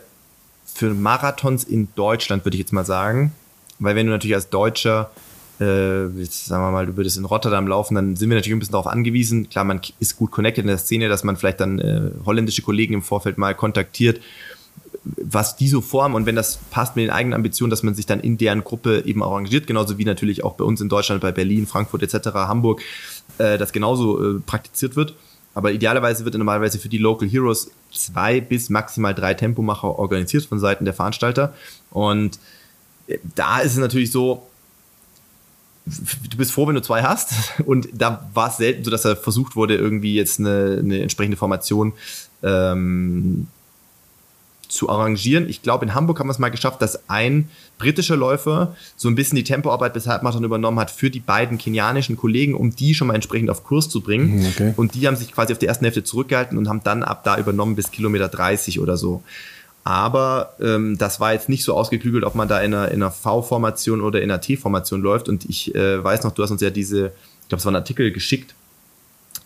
für 0.66 0.94
Marathons 0.94 1.64
in 1.64 1.89
Deutschland, 1.94 2.44
würde 2.44 2.56
ich 2.56 2.60
jetzt 2.60 2.73
mal 2.73 2.85
sagen, 2.85 3.32
weil 3.78 3.97
wenn 3.97 4.06
du 4.06 4.12
natürlich 4.12 4.35
als 4.35 4.48
Deutscher, 4.48 5.10
äh, 5.60 6.06
jetzt 6.06 6.47
sagen 6.47 6.64
wir 6.64 6.70
mal, 6.70 6.86
du 6.86 6.97
würdest 6.97 7.16
in 7.16 7.24
Rotterdam 7.24 7.66
laufen, 7.66 7.94
dann 7.94 8.16
sind 8.16 8.28
wir 8.28 8.36
natürlich 8.36 8.56
ein 8.56 8.59
bisschen 8.59 8.73
darauf 8.73 8.86
angewiesen. 8.86 9.48
Klar, 9.48 9.64
man 9.64 9.81
ist 10.01 10.16
gut 10.16 10.31
connected 10.31 10.62
in 10.62 10.69
der 10.69 10.78
Szene, 10.78 11.09
dass 11.09 11.24
man 11.24 11.36
vielleicht 11.36 11.60
dann 11.60 11.78
äh, 11.78 12.10
holländische 12.24 12.62
Kollegen 12.62 12.94
im 12.94 13.02
Vorfeld 13.02 13.39
mal 13.39 13.55
kontaktiert, 13.55 14.20
was 15.04 15.56
die 15.56 15.68
so 15.68 15.80
formen 15.80 16.14
und 16.14 16.26
wenn 16.26 16.36
das 16.36 16.58
passt 16.70 16.94
mit 16.94 17.04
den 17.04 17.10
eigenen 17.10 17.34
Ambitionen, 17.34 17.70
dass 17.70 17.82
man 17.82 17.94
sich 17.94 18.06
dann 18.06 18.20
in 18.20 18.38
deren 18.38 18.62
Gruppe 18.62 19.02
eben 19.04 19.22
arrangiert, 19.22 19.66
genauso 19.66 19.98
wie 19.98 20.04
natürlich 20.04 20.44
auch 20.44 20.54
bei 20.54 20.64
uns 20.64 20.80
in 20.80 20.88
Deutschland, 20.88 21.20
bei 21.20 21.32
Berlin, 21.32 21.66
Frankfurt 21.66 22.02
etc., 22.02 22.28
Hamburg, 22.34 22.82
äh, 23.38 23.58
das 23.58 23.72
genauso 23.72 24.36
äh, 24.36 24.40
praktiziert 24.40 24.94
wird. 24.94 25.14
Aber 25.54 25.72
idealerweise 25.72 26.24
wird 26.24 26.34
normalerweise 26.34 26.78
für 26.78 26.88
die 26.88 26.98
Local 26.98 27.28
Heroes 27.28 27.70
zwei 27.92 28.40
bis 28.40 28.70
maximal 28.70 29.14
drei 29.14 29.34
Tempomacher 29.34 29.98
organisiert 29.98 30.46
von 30.46 30.58
Seiten 30.58 30.84
der 30.84 30.94
Veranstalter. 30.94 31.52
Und 31.90 32.38
äh, 33.08 33.18
da 33.34 33.58
ist 33.58 33.72
es 33.72 33.78
natürlich 33.78 34.12
so, 34.12 34.46
du 35.84 36.36
bist 36.36 36.52
froh, 36.52 36.66
wenn 36.68 36.76
du 36.76 36.82
zwei 36.82 37.02
hast. 37.02 37.34
Und 37.66 37.88
da 37.92 38.30
war 38.34 38.48
es 38.48 38.58
selten 38.58 38.84
so, 38.84 38.90
dass 38.90 39.04
er 39.04 39.16
versucht 39.16 39.56
wurde, 39.56 39.74
irgendwie 39.74 40.14
jetzt 40.14 40.38
eine, 40.38 40.78
eine 40.78 41.02
entsprechende 41.02 41.36
Formation 41.36 41.92
ähm, 42.42 43.48
zu 44.73 44.89
arrangieren. 44.89 45.49
Ich 45.49 45.62
glaube, 45.62 45.85
in 45.85 45.94
Hamburg 45.94 46.19
haben 46.19 46.28
wir 46.28 46.32
es 46.32 46.39
mal 46.39 46.49
geschafft, 46.49 46.81
dass 46.81 47.09
ein 47.09 47.49
britischer 47.78 48.16
Läufer 48.16 48.74
so 48.97 49.09
ein 49.09 49.15
bisschen 49.15 49.36
die 49.36 49.44
Tempoarbeit 49.44 49.93
bis 49.93 50.07
Halbmarathon 50.07 50.44
übernommen 50.44 50.78
hat 50.78 50.90
für 50.90 51.11
die 51.11 51.20
beiden 51.20 51.59
kenianischen 51.59 52.16
Kollegen, 52.16 52.55
um 52.55 52.74
die 52.74 52.94
schon 52.94 53.09
mal 53.09 53.15
entsprechend 53.15 53.51
auf 53.51 53.65
Kurs 53.65 53.89
zu 53.89 54.01
bringen. 54.01 54.47
Okay. 54.53 54.73
Und 54.77 54.94
die 54.94 55.07
haben 55.07 55.16
sich 55.16 55.32
quasi 55.32 55.53
auf 55.53 55.59
der 55.59 55.69
ersten 55.69 55.85
Hälfte 55.85 56.05
zurückgehalten 56.05 56.57
und 56.57 56.69
haben 56.69 56.82
dann 56.82 57.03
ab 57.03 57.23
da 57.24 57.39
übernommen 57.39 57.77
bis 57.77 57.90
Kilometer 57.90 58.28
30 58.28 58.81
oder 58.81 58.97
so. 58.97 59.23
Aber 59.85 60.55
ähm, 60.61 60.97
das 60.97 61.20
war 61.20 61.32
jetzt 61.32 61.49
nicht 61.49 61.65
so 61.65 61.74
ausgeklügelt, 61.74 62.24
ob 62.24 62.35
man 62.35 62.49
da 62.49 62.61
in 62.61 62.73
einer, 62.73 62.89
in 62.89 63.03
einer 63.03 63.11
V-Formation 63.11 64.01
oder 64.01 64.23
in 64.23 64.31
einer 64.31 64.40
T-Formation 64.40 65.03
läuft. 65.03 65.28
Und 65.28 65.44
ich 65.44 65.74
äh, 65.74 66.03
weiß 66.03 66.23
noch, 66.24 66.32
du 66.32 66.43
hast 66.43 66.51
uns 66.51 66.62
ja 66.62 66.70
diese, 66.70 67.12
ich 67.43 67.49
glaube, 67.49 67.59
es 67.59 67.65
war 67.65 67.73
ein 67.73 67.77
Artikel 67.77 68.12
geschickt 68.12 68.55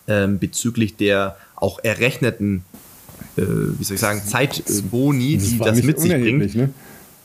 ähm, 0.08 0.38
bezüglich 0.38 0.96
der 0.96 1.36
auch 1.56 1.78
errechneten 1.82 2.64
wie 3.36 3.84
soll 3.84 3.96
ich 3.96 4.00
sagen, 4.00 4.22
Zeitboni, 4.24 5.36
die 5.36 5.58
das 5.58 5.76
nicht 5.76 5.84
mit 5.84 6.00
sich 6.00 6.12
bringt. 6.12 6.54
Ne? 6.54 6.70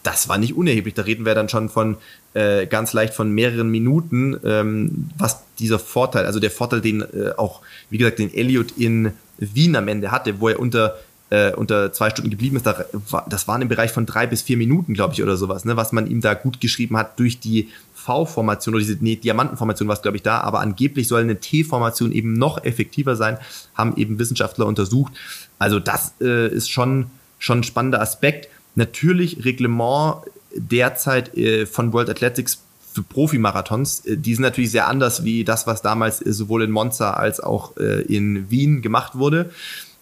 das 0.03 0.29
war 0.29 0.38
nicht 0.38 0.55
unerheblich. 0.55 0.93
Da 0.93 1.03
reden 1.03 1.25
wir 1.25 1.35
dann 1.35 1.49
schon 1.49 1.69
von 1.69 1.97
äh, 2.33 2.65
ganz 2.65 2.93
leicht 2.93 3.13
von 3.13 3.31
mehreren 3.31 3.69
Minuten, 3.69 4.38
ähm, 4.43 5.09
was 5.17 5.43
dieser 5.59 5.79
Vorteil, 5.79 6.25
also 6.25 6.39
der 6.39 6.51
Vorteil, 6.51 6.81
den 6.81 7.01
äh, 7.01 7.33
auch, 7.38 7.61
wie 7.89 7.97
gesagt, 7.97 8.19
den 8.19 8.33
Elliot 8.33 8.71
in 8.77 9.11
Wien 9.38 9.75
am 9.75 9.88
Ende 9.88 10.11
hatte, 10.11 10.39
wo 10.39 10.49
er 10.49 10.59
unter 10.59 10.97
äh, 11.29 11.53
unter 11.53 11.93
zwei 11.93 12.09
Stunden 12.09 12.29
geblieben 12.29 12.57
ist, 12.57 12.65
da, 12.65 12.83
das 13.29 13.47
waren 13.47 13.61
im 13.61 13.69
Bereich 13.69 13.91
von 13.91 14.05
drei 14.05 14.27
bis 14.27 14.41
vier 14.41 14.57
Minuten, 14.57 14.93
glaube 14.93 15.13
ich, 15.13 15.23
oder 15.23 15.38
sowas, 15.38 15.63
ne, 15.63 15.77
was 15.77 15.93
man 15.93 16.05
ihm 16.07 16.19
da 16.19 16.33
gut 16.33 16.59
geschrieben 16.59 16.97
hat 16.97 17.17
durch 17.19 17.39
die 17.39 17.69
V-Formation 18.02 18.76
oder 18.76 18.84
diese 18.84 18.98
nee, 19.02 19.15
Diamantenformation 19.15 19.88
war 19.88 19.95
es, 19.95 20.02
glaube 20.02 20.18
ich, 20.18 20.23
da, 20.23 20.40
aber 20.41 20.60
angeblich 20.60 21.07
soll 21.07 21.22
eine 21.22 21.40
T-Formation 21.40 22.11
eben 22.11 22.34
noch 22.34 22.64
effektiver 22.64 23.15
sein, 23.15 23.38
haben 23.76 23.95
eben 23.98 24.19
Wissenschaftler 24.19 24.65
untersucht. 24.65 25.14
Also 25.60 25.80
das 25.80 26.14
äh, 26.22 26.48
ist 26.48 26.69
schon, 26.69 27.07
schon 27.40 27.60
ein 27.60 27.64
spannender 27.64 28.02
Aspekt. 28.02 28.49
Natürlich 28.76 29.45
Reglement 29.45 30.23
derzeit 30.56 31.36
äh, 31.38 31.65
von 31.65 31.94
World 31.94 32.10
Athletics 32.10 32.61
für 32.94 33.03
Profimarathons, 33.03 34.06
äh, 34.06 34.18
die 34.18 34.34
sind 34.36 34.44
natürlich 34.44 34.72
sehr 34.72 34.88
anders 34.88 35.23
wie 35.23 35.44
das, 35.44 35.68
was 35.68 35.82
damals 35.82 36.26
äh, 36.26 36.34
sowohl 36.34 36.64
in 36.64 36.72
Monza 36.72 37.11
als 37.11 37.40
auch 37.40 37.78
äh, 37.78 38.02
in 38.02 38.49
Wien 38.49 38.82
gemacht 38.82 39.15
wurde. 39.15 39.52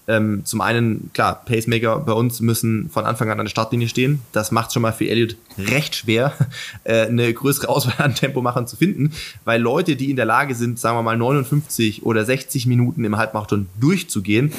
Ähm, 0.09 0.41
zum 0.43 0.61
einen, 0.61 1.11
klar, 1.13 1.45
Pacemaker 1.45 1.99
bei 1.99 2.13
uns 2.13 2.41
müssen 2.41 2.89
von 2.89 3.05
Anfang 3.05 3.29
an 3.29 3.39
an 3.39 3.45
der 3.45 3.51
Startlinie 3.51 3.87
stehen. 3.87 4.21
Das 4.31 4.51
macht 4.51 4.73
schon 4.73 4.81
mal 4.81 4.91
für 4.91 5.07
Elliot 5.07 5.35
recht 5.59 5.95
schwer, 5.95 6.33
äh, 6.83 7.05
eine 7.05 7.31
größere 7.31 7.69
Auswahl 7.69 8.03
an 8.03 8.15
Tempomachern 8.15 8.65
zu 8.65 8.75
finden, 8.75 9.11
weil 9.45 9.61
Leute, 9.61 9.95
die 9.95 10.09
in 10.09 10.15
der 10.15 10.25
Lage 10.25 10.55
sind, 10.55 10.79
sagen 10.79 10.97
wir 10.97 11.03
mal 11.03 11.15
59 11.15 12.07
oder 12.07 12.25
60 12.25 12.65
Minuten 12.65 13.03
im 13.03 13.17
Halbmarathon 13.17 13.67
durchzugehen, 13.79 14.51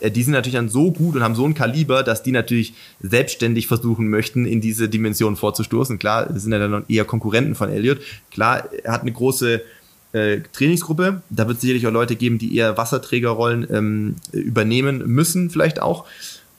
äh, 0.00 0.10
die 0.10 0.22
sind 0.22 0.32
natürlich 0.32 0.54
dann 0.54 0.70
so 0.70 0.90
gut 0.90 1.16
und 1.16 1.22
haben 1.22 1.34
so 1.34 1.44
ein 1.44 1.52
Kaliber, 1.52 2.02
dass 2.02 2.22
die 2.22 2.32
natürlich 2.32 2.72
selbstständig 3.02 3.66
versuchen 3.66 4.08
möchten, 4.08 4.46
in 4.46 4.62
diese 4.62 4.88
Dimension 4.88 5.36
vorzustoßen. 5.36 5.98
Klar, 5.98 6.28
sind 6.32 6.52
ja 6.52 6.58
dann 6.58 6.84
eher 6.88 7.04
Konkurrenten 7.04 7.54
von 7.54 7.68
Elliot. 7.68 8.00
Klar, 8.30 8.70
er 8.82 8.92
hat 8.92 9.02
eine 9.02 9.12
große 9.12 9.60
äh, 10.14 10.40
Trainingsgruppe. 10.52 11.22
Da 11.28 11.46
wird 11.46 11.56
es 11.56 11.60
sicherlich 11.60 11.86
auch 11.86 11.92
Leute 11.92 12.16
geben, 12.16 12.38
die 12.38 12.56
eher 12.56 12.76
Wasserträgerrollen 12.76 13.66
ähm, 13.70 14.16
übernehmen 14.32 15.02
müssen, 15.06 15.50
vielleicht 15.50 15.82
auch. 15.82 16.06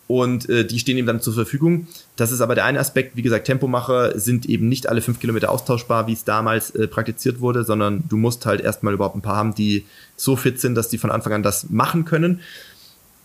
Und 0.07 0.47
äh, 0.49 0.65
die 0.65 0.77
stehen 0.77 0.97
ihm 0.97 1.07
dann 1.07 1.19
zur 1.19 1.33
Verfügung. 1.33 1.87
Das 2.15 2.31
ist 2.31 2.41
aber 2.41 2.53
der 2.53 2.65
eine 2.65 2.79
Aspekt. 2.79 3.15
Wie 3.15 3.23
gesagt, 3.23 3.47
Tempomacher 3.47 4.19
sind 4.19 4.45
eben 4.45 4.69
nicht 4.69 4.87
alle 4.87 5.01
fünf 5.01 5.19
Kilometer 5.19 5.49
austauschbar, 5.49 6.05
wie 6.05 6.13
es 6.13 6.23
damals 6.23 6.69
äh, 6.71 6.87
praktiziert 6.87 7.39
wurde, 7.39 7.63
sondern 7.63 8.03
du 8.07 8.17
musst 8.17 8.45
halt 8.45 8.61
erstmal 8.61 8.93
überhaupt 8.93 9.15
ein 9.15 9.23
paar 9.23 9.37
haben, 9.37 9.55
die 9.55 9.85
so 10.15 10.35
fit 10.35 10.59
sind, 10.59 10.75
dass 10.75 10.89
die 10.89 10.99
von 10.99 11.09
Anfang 11.09 11.33
an 11.33 11.41
das 11.41 11.69
machen 11.69 12.05
können. 12.05 12.41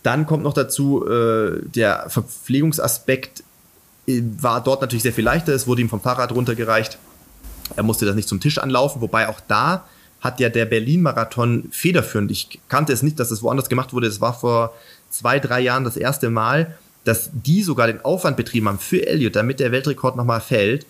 Dann 0.01 0.25
kommt 0.25 0.43
noch 0.43 0.53
dazu, 0.53 1.05
äh, 1.07 1.61
der 1.63 2.09
Verpflegungsaspekt 2.09 3.43
äh, 4.07 4.23
war 4.39 4.63
dort 4.63 4.81
natürlich 4.81 5.03
sehr 5.03 5.13
viel 5.13 5.25
leichter. 5.25 5.53
Es 5.53 5.67
wurde 5.67 5.81
ihm 5.81 5.89
vom 5.89 6.01
Fahrrad 6.01 6.31
runtergereicht. 6.31 6.97
Er 7.75 7.83
musste 7.83 8.07
das 8.07 8.15
nicht 8.15 8.27
zum 8.27 8.39
Tisch 8.39 8.57
anlaufen, 8.57 9.01
wobei 9.01 9.29
auch 9.29 9.39
da 9.47 9.85
hat 10.21 10.39
ja 10.39 10.49
der 10.49 10.65
Berlin-Marathon 10.65 11.69
federführend. 11.71 12.31
Ich 12.31 12.59
kannte 12.69 12.93
es 12.93 13.03
nicht, 13.03 13.19
dass 13.19 13.31
es 13.31 13.41
woanders 13.41 13.69
gemacht 13.69 13.91
wurde. 13.91 14.07
Es 14.07 14.21
war 14.21 14.33
vor 14.33 14.73
zwei, 15.09 15.39
drei 15.39 15.59
Jahren 15.59 15.83
das 15.83 15.97
erste 15.97 16.29
Mal, 16.29 16.77
dass 17.03 17.31
die 17.33 17.63
sogar 17.63 17.87
den 17.87 18.05
Aufwand 18.05 18.37
betrieben 18.37 18.67
haben 18.67 18.79
für 18.79 19.05
Elliot, 19.05 19.35
damit 19.35 19.59
der 19.59 19.71
Weltrekord 19.71 20.15
nochmal 20.15 20.39
fällt, 20.39 20.85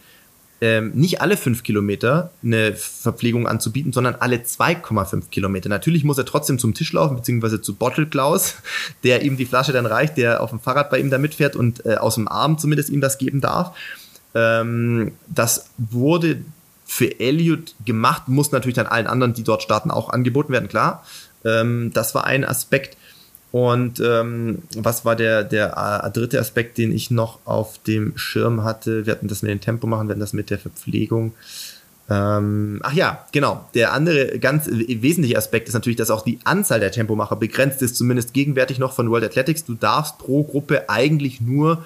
ähm, 0.63 0.91
nicht 0.93 1.21
alle 1.21 1.37
fünf 1.37 1.63
Kilometer 1.63 2.29
eine 2.43 2.73
Verpflegung 2.75 3.47
anzubieten, 3.47 3.93
sondern 3.93 4.15
alle 4.15 4.37
2,5 4.37 5.29
Kilometer. 5.31 5.69
Natürlich 5.69 6.03
muss 6.03 6.19
er 6.19 6.25
trotzdem 6.25 6.59
zum 6.59 6.75
Tisch 6.75 6.93
laufen, 6.93 7.15
beziehungsweise 7.15 7.61
zu 7.61 7.73
Bottle 7.73 8.05
Klaus, 8.05 8.55
der 9.03 9.23
ihm 9.23 9.37
die 9.37 9.45
Flasche 9.45 9.71
dann 9.71 9.87
reicht, 9.87 10.17
der 10.17 10.41
auf 10.41 10.51
dem 10.51 10.59
Fahrrad 10.59 10.91
bei 10.91 10.99
ihm 10.99 11.09
da 11.09 11.17
mitfährt 11.17 11.55
und 11.55 11.83
äh, 11.85 11.95
aus 11.95 12.15
dem 12.15 12.27
Arm 12.27 12.59
zumindest 12.59 12.89
ihm 12.89 13.01
das 13.01 13.17
geben 13.17 13.41
darf. 13.41 13.75
Ähm, 14.35 15.13
das 15.27 15.71
wurde 15.77 16.41
für 16.91 17.21
Elliot 17.21 17.73
gemacht, 17.85 18.27
muss 18.27 18.51
natürlich 18.51 18.75
dann 18.75 18.85
allen 18.85 19.07
anderen, 19.07 19.33
die 19.33 19.45
dort 19.45 19.63
starten, 19.63 19.91
auch 19.91 20.09
angeboten 20.09 20.51
werden, 20.51 20.67
klar. 20.67 21.05
Ähm, 21.45 21.91
das 21.93 22.13
war 22.13 22.25
ein 22.25 22.43
Aspekt. 22.43 22.97
Und 23.53 24.01
ähm, 24.01 24.63
was 24.75 25.05
war 25.05 25.15
der, 25.15 25.45
der 25.45 26.03
äh, 26.03 26.11
dritte 26.11 26.37
Aspekt, 26.37 26.77
den 26.77 26.91
ich 26.91 27.09
noch 27.09 27.39
auf 27.45 27.77
dem 27.83 28.17
Schirm 28.17 28.65
hatte? 28.65 29.05
Wir 29.05 29.13
hatten 29.13 29.29
das 29.29 29.41
mit 29.41 29.51
dem 29.51 29.61
Tempo 29.61 29.87
machen, 29.87 30.09
wir 30.09 30.11
hatten 30.11 30.19
das 30.19 30.33
mit 30.33 30.49
der 30.49 30.59
Verpflegung. 30.59 31.31
Ähm, 32.09 32.81
ach 32.83 32.91
ja, 32.91 33.25
genau. 33.31 33.69
Der 33.73 33.93
andere 33.93 34.37
ganz 34.39 34.67
wesentliche 34.69 35.37
Aspekt 35.37 35.69
ist 35.69 35.73
natürlich, 35.73 35.97
dass 35.97 36.11
auch 36.11 36.23
die 36.23 36.39
Anzahl 36.43 36.81
der 36.81 36.91
Tempomacher 36.91 37.37
begrenzt 37.37 37.81
ist, 37.81 37.95
zumindest 37.95 38.33
gegenwärtig 38.33 38.79
noch 38.79 38.91
von 38.91 39.09
World 39.09 39.23
Athletics. 39.23 39.63
Du 39.63 39.75
darfst 39.75 40.17
pro 40.17 40.43
Gruppe 40.43 40.89
eigentlich 40.89 41.39
nur 41.39 41.85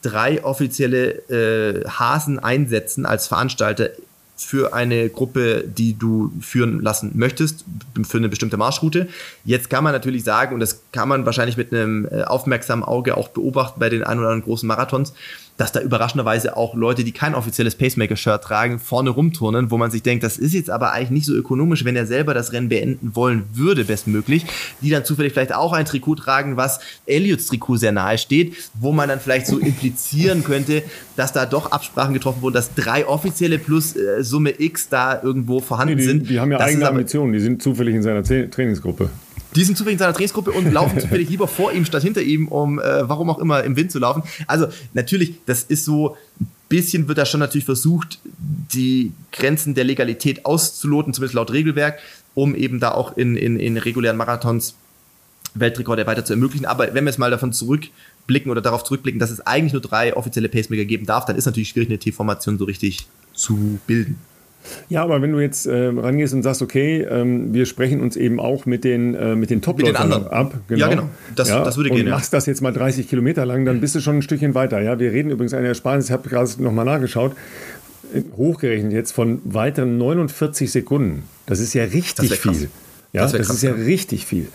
drei 0.00 0.44
offizielle 0.44 1.12
äh, 1.28 1.86
Hasen 1.88 2.38
einsetzen 2.38 3.06
als 3.06 3.26
Veranstalter 3.26 3.90
für 4.36 4.74
eine 4.74 5.08
Gruppe, 5.10 5.64
die 5.66 5.96
du 5.96 6.32
führen 6.40 6.80
lassen 6.80 7.12
möchtest, 7.14 7.64
für 8.06 8.18
eine 8.18 8.28
bestimmte 8.28 8.56
Marschroute. 8.56 9.08
Jetzt 9.44 9.70
kann 9.70 9.84
man 9.84 9.92
natürlich 9.92 10.24
sagen, 10.24 10.54
und 10.54 10.60
das 10.60 10.82
kann 10.90 11.08
man 11.08 11.24
wahrscheinlich 11.24 11.56
mit 11.56 11.72
einem 11.72 12.06
äh, 12.10 12.22
aufmerksamen 12.22 12.84
Auge 12.84 13.16
auch 13.16 13.28
beobachten 13.28 13.78
bei 13.78 13.88
den 13.88 14.02
ein 14.02 14.18
oder 14.18 14.28
anderen 14.28 14.44
großen 14.44 14.66
Marathons, 14.66 15.14
dass 15.56 15.70
da 15.70 15.80
überraschenderweise 15.80 16.56
auch 16.56 16.74
Leute, 16.74 17.04
die 17.04 17.12
kein 17.12 17.34
offizielles 17.34 17.76
Pacemaker-Shirt 17.76 18.42
tragen, 18.42 18.78
vorne 18.80 19.10
rumturnen, 19.10 19.70
wo 19.70 19.78
man 19.78 19.90
sich 19.90 20.02
denkt, 20.02 20.24
das 20.24 20.36
ist 20.36 20.52
jetzt 20.52 20.70
aber 20.70 20.92
eigentlich 20.92 21.10
nicht 21.10 21.26
so 21.26 21.34
ökonomisch, 21.34 21.84
wenn 21.84 21.94
er 21.94 22.06
selber 22.06 22.34
das 22.34 22.52
Rennen 22.52 22.68
beenden 22.68 23.14
wollen 23.14 23.44
würde, 23.52 23.84
bestmöglich, 23.84 24.46
die 24.80 24.90
dann 24.90 25.04
zufällig 25.04 25.32
vielleicht 25.32 25.54
auch 25.54 25.72
ein 25.72 25.84
Trikot 25.84 26.16
tragen, 26.16 26.56
was 26.56 26.80
Elliots 27.06 27.46
Trikot 27.46 27.76
sehr 27.76 27.92
nahe 27.92 28.18
steht, 28.18 28.54
wo 28.74 28.90
man 28.92 29.08
dann 29.08 29.20
vielleicht 29.20 29.46
so 29.46 29.58
implizieren 29.58 30.42
könnte, 30.42 30.82
dass 31.16 31.32
da 31.32 31.46
doch 31.46 31.70
Absprachen 31.70 32.14
getroffen 32.14 32.42
wurden, 32.42 32.54
dass 32.54 32.74
drei 32.74 33.06
offizielle 33.06 33.58
plus 33.58 33.94
äh, 33.94 34.24
Summe 34.24 34.60
X 34.60 34.88
da 34.88 35.22
irgendwo 35.22 35.60
vorhanden 35.60 35.94
nee, 35.94 36.00
die, 36.00 36.08
sind. 36.08 36.30
Die 36.30 36.40
haben 36.40 36.50
ja 36.50 36.58
das 36.58 36.68
eigene 36.68 36.88
Ambitionen, 36.88 37.32
die 37.32 37.40
sind 37.40 37.62
zufällig 37.62 37.94
in 37.94 38.02
seiner 38.02 38.24
Trainingsgruppe. 38.24 39.08
Die 39.56 39.64
sind 39.64 39.76
zufällig 39.76 39.94
in 39.94 39.98
seiner 40.00 40.12
Trainingsgruppe 40.12 40.52
und 40.52 40.72
laufen 40.72 40.98
zufällig 41.00 41.28
lieber 41.28 41.48
vor 41.48 41.72
ihm 41.72 41.84
statt 41.84 42.02
hinter 42.02 42.22
ihm, 42.22 42.48
um 42.48 42.80
äh, 42.80 43.08
warum 43.08 43.30
auch 43.30 43.38
immer 43.38 43.62
im 43.62 43.76
Wind 43.76 43.92
zu 43.92 43.98
laufen. 43.98 44.22
Also 44.46 44.66
natürlich, 44.92 45.34
das 45.46 45.62
ist 45.62 45.84
so, 45.84 46.16
ein 46.40 46.46
bisschen 46.68 47.08
wird 47.08 47.18
da 47.18 47.26
schon 47.26 47.40
natürlich 47.40 47.64
versucht, 47.64 48.18
die 48.24 49.12
Grenzen 49.32 49.74
der 49.74 49.84
Legalität 49.84 50.44
auszuloten, 50.44 51.12
zumindest 51.12 51.34
laut 51.34 51.52
Regelwerk, 51.52 52.00
um 52.34 52.54
eben 52.54 52.80
da 52.80 52.92
auch 52.92 53.16
in, 53.16 53.36
in, 53.36 53.60
in 53.60 53.76
regulären 53.76 54.16
Marathons 54.16 54.74
Weltrekorde 55.54 56.06
weiter 56.06 56.24
zu 56.24 56.32
ermöglichen. 56.32 56.66
Aber 56.66 56.92
wenn 56.94 57.04
wir 57.04 57.10
jetzt 57.10 57.18
mal 57.18 57.30
davon 57.30 57.52
zurückblicken 57.52 58.50
oder 58.50 58.60
darauf 58.60 58.82
zurückblicken, 58.82 59.20
dass 59.20 59.30
es 59.30 59.40
eigentlich 59.40 59.72
nur 59.72 59.82
drei 59.82 60.16
offizielle 60.16 60.48
Pacemaker 60.48 60.84
geben 60.84 61.06
darf, 61.06 61.26
dann 61.26 61.36
ist 61.36 61.46
natürlich 61.46 61.68
schwierig, 61.68 61.90
eine 61.90 61.98
T-Formation 61.98 62.58
so 62.58 62.64
richtig 62.64 63.06
zu 63.34 63.78
bilden. 63.86 64.18
Ja, 64.88 65.02
aber 65.02 65.22
wenn 65.22 65.32
du 65.32 65.40
jetzt 65.40 65.66
äh, 65.66 65.86
rangehst 65.88 66.34
und 66.34 66.42
sagst, 66.42 66.62
okay, 66.62 67.02
ähm, 67.02 67.52
wir 67.52 67.66
sprechen 67.66 68.00
uns 68.00 68.16
eben 68.16 68.40
auch 68.40 68.66
mit 68.66 68.84
den, 68.84 69.14
äh, 69.14 69.34
mit 69.34 69.50
den 69.50 69.62
Top-Läufern 69.62 70.12
ab. 70.12 70.54
Genau. 70.68 70.80
Ja, 70.80 70.88
genau. 70.88 71.08
Das, 71.34 71.48
ja, 71.48 71.62
das 71.62 71.76
würde 71.76 71.90
gehen. 71.90 72.06
Und 72.06 72.10
machst 72.10 72.32
das 72.32 72.46
jetzt 72.46 72.60
mal 72.60 72.72
30 72.72 73.08
Kilometer 73.08 73.44
lang, 73.46 73.64
dann 73.64 73.80
bist 73.80 73.94
du 73.94 74.00
schon 74.00 74.16
ein 74.18 74.22
Stückchen 74.22 74.54
weiter. 74.54 74.80
Ja, 74.80 74.98
wir 74.98 75.12
reden 75.12 75.30
übrigens 75.30 75.54
eine 75.54 75.68
Ersparnis, 75.68 76.06
ich 76.06 76.12
habe 76.12 76.28
gerade 76.28 76.50
nochmal 76.62 76.84
nachgeschaut, 76.84 77.32
äh, 78.14 78.22
hochgerechnet 78.36 78.92
jetzt 78.92 79.12
von 79.12 79.40
weiteren 79.44 79.98
49 79.98 80.70
Sekunden. 80.70 81.24
Das 81.46 81.60
ist 81.60 81.74
ja 81.74 81.84
richtig 81.84 82.38
viel. 82.38 82.68
Ja, 83.12 83.22
das, 83.22 83.32
das 83.32 83.50
ist 83.50 83.62
ja 83.62 83.72
richtig 83.72 84.26
viel. 84.26 84.48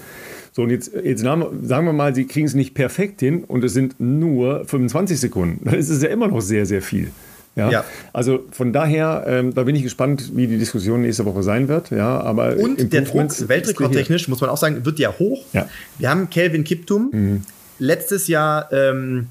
So, 0.52 0.64
und 0.64 0.72
jetzt, 0.72 0.91
jetzt 1.03 1.22
sagen 1.22 1.86
wir 1.86 1.94
mal, 1.94 2.14
sie 2.15 2.26
kriegen 2.26 2.48
es 2.48 2.53
nicht 2.53 2.73
perfekt 2.73 3.22
hin 3.22 3.44
und 3.44 3.64
es 3.64 3.73
sind 3.73 3.99
nur 3.99 4.65
25 4.65 5.19
Sekunden. 5.19 5.61
Dann 5.64 5.76
ist 5.76 5.90
es 5.90 6.02
ja 6.02 6.10
immer 6.10 6.27
noch 6.27 6.41
sehr, 6.41 6.65
sehr 6.65 6.81
viel. 6.81 7.11
Ja? 7.60 7.72
ja. 7.72 7.86
Also 8.14 8.45
von 8.52 8.73
daher, 8.73 9.26
ähm, 9.27 9.53
da 9.53 9.64
bin 9.64 9.76
ich 9.76 9.84
gespannt, 9.84 10.31
wie 10.36 10.48
die 10.48 10.57
Diskussion 10.57 11.02
nächste 11.02 11.26
Woche 11.26 11.44
sein 11.44 11.68
wird. 11.68 11.91
Ja, 11.91 12.19
aber 12.22 12.57
Und 12.57 12.91
der 12.91 13.02
Druck, 13.02 13.48
weltrekordtechnisch, 13.48 14.27
muss 14.27 14.41
man 14.41 14.49
auch 14.49 14.57
sagen, 14.57 14.86
wird 14.86 14.99
ja 14.99 15.14
hoch. 15.18 15.44
Ja. 15.53 15.69
Wir 15.98 16.10
haben 16.10 16.30
Kelvin 16.30 16.64
Kiptum 16.64 17.10
mhm. 17.11 17.44
letztes 17.77 18.27
Jahr 18.27 18.72
ähm, 18.72 19.27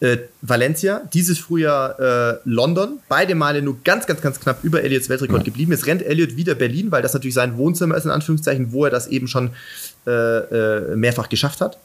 äh, 0.00 0.18
Valencia, 0.42 1.02
dieses 1.12 1.38
Frühjahr 1.38 1.98
äh, 1.98 2.38
London. 2.44 3.00
Beide 3.08 3.34
Male 3.34 3.62
nur 3.62 3.78
ganz, 3.82 4.06
ganz, 4.06 4.20
ganz 4.20 4.38
knapp 4.38 4.62
über 4.62 4.82
Elliots 4.82 5.08
Weltrekord 5.08 5.40
ja. 5.40 5.44
geblieben. 5.44 5.72
Jetzt 5.72 5.86
rennt 5.86 6.02
Elliot 6.02 6.36
wieder 6.36 6.54
Berlin, 6.54 6.92
weil 6.92 7.02
das 7.02 7.14
natürlich 7.14 7.34
sein 7.34 7.56
Wohnzimmer 7.56 7.96
ist, 7.96 8.04
in 8.04 8.10
Anführungszeichen, 8.10 8.72
wo 8.72 8.84
er 8.84 8.90
das 8.90 9.08
eben 9.08 9.26
schon 9.26 9.50
äh, 10.06 10.10
äh 10.10 10.96
mehrfach 10.96 11.28
geschafft 11.28 11.60
hat, 11.60 11.78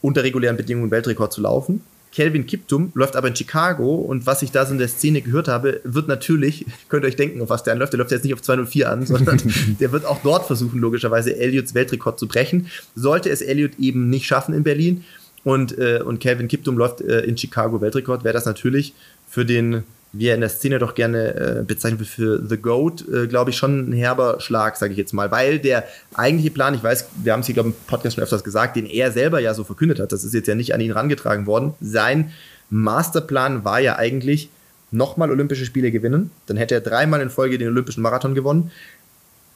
unter 0.00 0.22
regulären 0.22 0.56
Bedingungen 0.56 0.90
Weltrekord 0.90 1.32
zu 1.32 1.40
laufen. 1.40 1.82
Kelvin 2.12 2.46
Kiptum 2.46 2.90
läuft 2.94 3.16
aber 3.16 3.28
in 3.28 3.36
Chicago 3.36 3.96
und 3.96 4.26
was 4.26 4.42
ich 4.42 4.50
da 4.50 4.64
so 4.66 4.72
in 4.72 4.78
der 4.78 4.88
Szene 4.88 5.20
gehört 5.20 5.48
habe, 5.48 5.80
wird 5.84 6.08
natürlich, 6.08 6.66
könnt 6.88 7.04
ihr 7.04 7.08
euch 7.08 7.16
denken, 7.16 7.40
auf 7.42 7.50
was 7.50 7.62
der 7.62 7.72
anläuft, 7.72 7.92
der 7.92 7.98
läuft 7.98 8.10
jetzt 8.10 8.24
nicht 8.24 8.34
auf 8.34 8.42
204 8.42 8.90
an, 8.90 9.06
sondern 9.06 9.40
der 9.80 9.92
wird 9.92 10.04
auch 10.04 10.20
dort 10.22 10.46
versuchen, 10.46 10.80
logischerweise 10.80 11.36
Elliots 11.36 11.74
Weltrekord 11.74 12.18
zu 12.18 12.26
brechen. 12.26 12.68
Sollte 12.94 13.30
es 13.30 13.42
Elliot 13.42 13.72
eben 13.78 14.10
nicht 14.10 14.26
schaffen 14.26 14.54
in 14.54 14.62
Berlin 14.62 15.04
und, 15.44 15.78
äh, 15.78 16.00
und 16.04 16.20
Kelvin 16.20 16.48
Kiptum 16.48 16.76
läuft 16.76 17.00
äh, 17.00 17.20
in 17.20 17.36
Chicago 17.36 17.80
Weltrekord, 17.80 18.24
wäre 18.24 18.34
das 18.34 18.46
natürlich 18.46 18.94
für 19.28 19.44
den 19.44 19.84
wie 20.12 20.28
er 20.28 20.34
in 20.34 20.40
der 20.40 20.48
Szene 20.48 20.78
doch 20.78 20.94
gerne 20.94 21.34
äh, 21.34 21.62
bezeichnet 21.64 22.00
wird 22.00 22.08
für 22.08 22.46
The 22.46 22.56
Goat, 22.56 23.04
äh, 23.08 23.26
glaube 23.26 23.50
ich, 23.50 23.56
schon 23.56 23.90
ein 23.90 23.92
herber 23.92 24.40
Schlag, 24.40 24.76
sage 24.76 24.92
ich 24.92 24.98
jetzt 24.98 25.12
mal. 25.12 25.30
Weil 25.30 25.58
der 25.58 25.84
eigentliche 26.14 26.50
Plan, 26.50 26.74
ich 26.74 26.82
weiß, 26.82 27.08
wir 27.22 27.32
haben 27.32 27.40
es 27.40 27.46
hier, 27.46 27.54
glaube 27.54 27.70
ich, 27.70 27.74
im 27.74 27.80
Podcast 27.86 28.14
schon 28.14 28.24
öfters 28.24 28.44
gesagt, 28.44 28.76
den 28.76 28.86
er 28.86 29.12
selber 29.12 29.40
ja 29.40 29.54
so 29.54 29.64
verkündet 29.64 30.00
hat, 30.00 30.12
das 30.12 30.24
ist 30.24 30.34
jetzt 30.34 30.48
ja 30.48 30.54
nicht 30.54 30.74
an 30.74 30.80
ihn 30.80 30.92
rangetragen 30.92 31.46
worden, 31.46 31.74
sein 31.80 32.32
Masterplan 32.70 33.64
war 33.64 33.80
ja 33.80 33.96
eigentlich 33.96 34.50
nochmal 34.90 35.30
Olympische 35.30 35.66
Spiele 35.66 35.90
gewinnen. 35.90 36.30
Dann 36.46 36.56
hätte 36.56 36.74
er 36.74 36.80
dreimal 36.80 37.20
in 37.20 37.30
Folge 37.30 37.58
den 37.58 37.68
Olympischen 37.68 38.02
Marathon 38.02 38.34
gewonnen. 38.34 38.70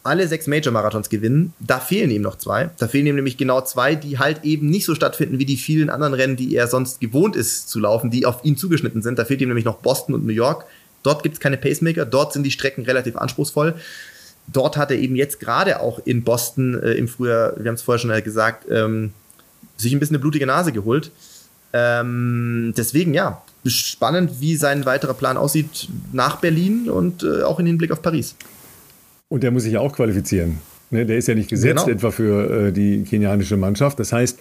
Alle 0.05 0.27
sechs 0.27 0.47
Major-Marathons 0.47 1.09
gewinnen. 1.09 1.53
Da 1.61 1.79
fehlen 1.79 2.11
ihm 2.11 2.23
noch 2.23 2.37
zwei. 2.37 2.71
Da 2.79 2.89
fehlen 2.89 3.07
ihm 3.07 3.15
nämlich 3.15 3.37
genau 3.37 3.61
zwei, 3.61 3.95
die 3.95 4.19
halt 4.19 4.45
eben 4.45 4.69
nicht 4.69 4.85
so 4.85 4.95
stattfinden 4.95 5.39
wie 5.39 5.45
die 5.45 5.57
vielen 5.57 5.91
anderen 5.91 6.15
Rennen, 6.15 6.37
die 6.37 6.57
er 6.57 6.67
sonst 6.67 7.01
gewohnt 7.01 7.37
ist 7.37 7.69
zu 7.69 7.79
laufen, 7.79 8.11
die 8.11 8.27
auf 8.27 8.45
ihn 8.45 8.57
zugeschnitten 8.57 9.03
sind. 9.03 9.19
Da 9.19 9.25
fehlt 9.25 9.41
ihm 9.41 9.49
nämlich 9.49 9.65
noch 9.65 9.79
Boston 9.79 10.15
und 10.15 10.27
New 10.27 10.33
York. 10.33 10.65
Dort 11.03 11.23
gibt 11.23 11.35
es 11.35 11.41
keine 11.41 11.57
Pacemaker. 11.57 12.05
Dort 12.05 12.33
sind 12.33 12.43
die 12.43 12.51
Strecken 12.51 12.85
relativ 12.85 13.17
anspruchsvoll 13.17 13.75
dort 14.47 14.77
hat 14.77 14.91
er 14.91 14.99
eben 14.99 15.17
jetzt 15.17 15.41
gerade 15.41 15.81
auch 15.81 16.01
in 16.05 16.23
Boston 16.23 16.81
äh, 16.83 16.93
im 16.93 17.09
Frühjahr, 17.09 17.55
wir 17.57 17.69
haben 17.69 17.75
es 17.75 17.83
vorher 17.83 17.99
schon 17.99 18.25
gesagt, 18.25 18.67
ähm, 18.71 19.13
sich 19.77 19.93
ein 19.93 20.01
bisschen 20.01 20.17
eine 20.17 20.21
blutige 20.21 20.47
Nase 20.47 20.73
geholt. 20.73 21.11
Ähm, 21.73 22.75
deswegen, 22.77 23.15
ja, 23.15 23.43
spannend, 23.67 24.41
wie 24.41 24.57
sein 24.57 24.85
weiterer 24.85 25.15
Plan 25.15 25.37
aussieht 25.37 25.89
nach 26.13 26.37
Berlin 26.37 26.91
und 26.91 27.23
äh, 27.23 27.43
auch 27.43 27.59
in 27.59 27.67
Hinblick 27.67 27.91
auf 27.93 28.03
Paris. 28.03 28.35
Und 29.33 29.43
der 29.43 29.51
muss 29.51 29.63
sich 29.63 29.73
ja 29.73 29.81
auch 29.81 29.95
qualifizieren. 29.95 30.59
Ne, 30.91 31.07
der 31.07 31.17
ist 31.17 31.27
ja 31.27 31.35
nicht 31.35 31.49
gesetzt 31.49 31.87
genau. 31.87 31.97
etwa 31.97 32.11
für 32.11 32.67
äh, 32.67 32.71
die 32.71 33.03
kenianische 33.03 33.57
Mannschaft. 33.57 33.99
Das 33.99 34.13
heißt, 34.13 34.39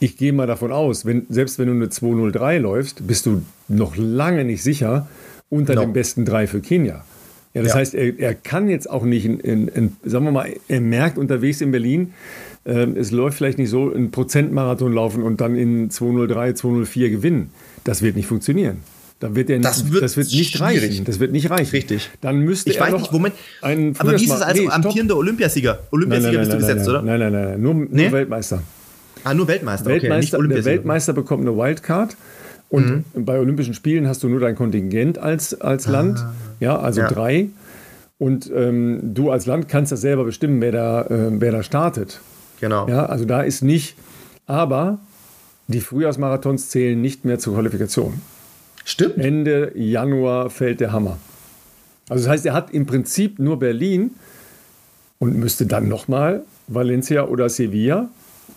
ich 0.00 0.16
gehe 0.16 0.32
mal 0.32 0.48
davon 0.48 0.72
aus, 0.72 1.06
wenn, 1.06 1.26
selbst 1.28 1.60
wenn 1.60 1.68
du 1.68 1.74
eine 1.74 1.90
203 1.90 2.58
läufst, 2.58 3.06
bist 3.06 3.26
du 3.26 3.42
noch 3.68 3.94
lange 3.96 4.44
nicht 4.44 4.64
sicher 4.64 5.06
unter 5.48 5.76
no. 5.76 5.82
den 5.82 5.92
besten 5.92 6.24
drei 6.24 6.48
für 6.48 6.60
Kenia. 6.60 7.04
Ja, 7.54 7.62
das 7.62 7.74
ja. 7.74 7.78
heißt, 7.78 7.94
er, 7.94 8.18
er 8.18 8.34
kann 8.34 8.68
jetzt 8.68 8.90
auch 8.90 9.04
nicht, 9.04 9.26
in, 9.26 9.38
in, 9.38 9.68
in, 9.68 9.96
sagen 10.04 10.24
wir 10.24 10.32
mal, 10.32 10.52
er 10.66 10.80
merkt 10.80 11.18
unterwegs 11.18 11.60
in 11.60 11.70
Berlin, 11.70 12.12
äh, 12.64 12.82
es 12.96 13.12
läuft 13.12 13.36
vielleicht 13.36 13.58
nicht 13.58 13.70
so, 13.70 13.92
ein 13.92 14.10
Prozentmarathon 14.10 14.92
laufen 14.92 15.22
und 15.22 15.40
dann 15.40 15.54
in 15.54 15.88
203, 15.88 16.54
204 16.54 17.10
gewinnen. 17.10 17.50
Das 17.84 18.02
wird 18.02 18.16
nicht 18.16 18.26
funktionieren. 18.26 18.78
Da 19.22 19.36
wird 19.36 19.50
er 19.50 19.58
nicht, 19.58 19.70
das 19.70 19.92
wird, 19.92 20.02
das 20.02 20.16
wird 20.16 20.32
nicht 20.32 20.56
schwierig. 20.56 20.82
reichen. 20.82 21.04
Das 21.04 21.20
wird 21.20 21.30
nicht 21.30 21.48
reichen. 21.48 21.70
Richtig. 21.70 22.10
Dann 22.20 22.40
müsste 22.40 22.70
ich 22.70 22.78
er 22.78 22.86
weiß 22.86 23.00
nicht, 23.00 23.12
Moment. 23.12 23.36
Aber 23.60 24.18
wie 24.18 24.24
ist 24.24 24.32
es 24.32 24.42
als 24.42 24.58
nee, 24.58 24.68
amtierender 24.68 25.16
Olympiasieger? 25.16 25.78
Olympiasieger 25.92 26.38
nein, 26.38 26.48
nein, 26.48 26.58
bist 26.58 26.68
du 26.68 26.74
gesetzt, 26.74 26.88
oder? 26.88 27.02
Nein, 27.02 27.20
nein, 27.20 27.32
nein, 27.32 27.44
nein. 27.50 27.62
Nur, 27.62 27.74
nee? 27.74 28.02
nur 28.02 28.12
Weltmeister. 28.12 28.64
Ah, 29.22 29.32
nur 29.32 29.46
Weltmeister. 29.46 29.86
Weltmeister 29.90 30.38
okay, 30.40 30.48
der 30.48 30.64
Weltmeister 30.64 31.12
bekommt 31.12 31.42
eine 31.42 31.56
Wildcard. 31.56 32.16
Und 32.68 33.04
mhm. 33.14 33.24
bei 33.24 33.38
Olympischen 33.38 33.74
Spielen 33.74 34.08
hast 34.08 34.24
du 34.24 34.28
nur 34.28 34.40
dein 34.40 34.56
Kontingent 34.56 35.18
als, 35.18 35.60
als 35.60 35.86
Land. 35.86 36.18
Ah. 36.18 36.34
Ja, 36.58 36.80
also 36.80 37.02
ja. 37.02 37.08
drei. 37.08 37.46
Und 38.18 38.50
ähm, 38.52 39.14
du 39.14 39.30
als 39.30 39.46
Land 39.46 39.68
kannst 39.68 39.92
das 39.92 40.00
selber 40.00 40.24
bestimmen, 40.24 40.60
wer 40.60 40.72
da, 40.72 41.02
äh, 41.02 41.30
wer 41.30 41.52
da 41.52 41.62
startet. 41.62 42.20
Genau. 42.60 42.88
Ja, 42.88 43.06
also 43.06 43.24
da 43.24 43.42
ist 43.42 43.62
nicht, 43.62 43.94
aber 44.46 44.98
die 45.68 45.80
Frühjahrsmarathons 45.80 46.70
zählen 46.70 47.00
nicht 47.00 47.24
mehr 47.24 47.38
zur 47.38 47.54
Qualifikation. 47.54 48.14
Stimmt. 48.84 49.18
Ende 49.18 49.72
Januar 49.74 50.50
fällt 50.50 50.80
der 50.80 50.92
Hammer. 50.92 51.18
Also 52.08 52.24
das 52.24 52.32
heißt, 52.32 52.46
er 52.46 52.52
hat 52.52 52.72
im 52.72 52.86
Prinzip 52.86 53.38
nur 53.38 53.58
Berlin 53.58 54.12
und 55.18 55.36
müsste 55.36 55.66
dann 55.66 55.88
nochmal 55.88 56.42
Valencia 56.68 57.24
oder 57.24 57.48
Sevilla. 57.48 58.08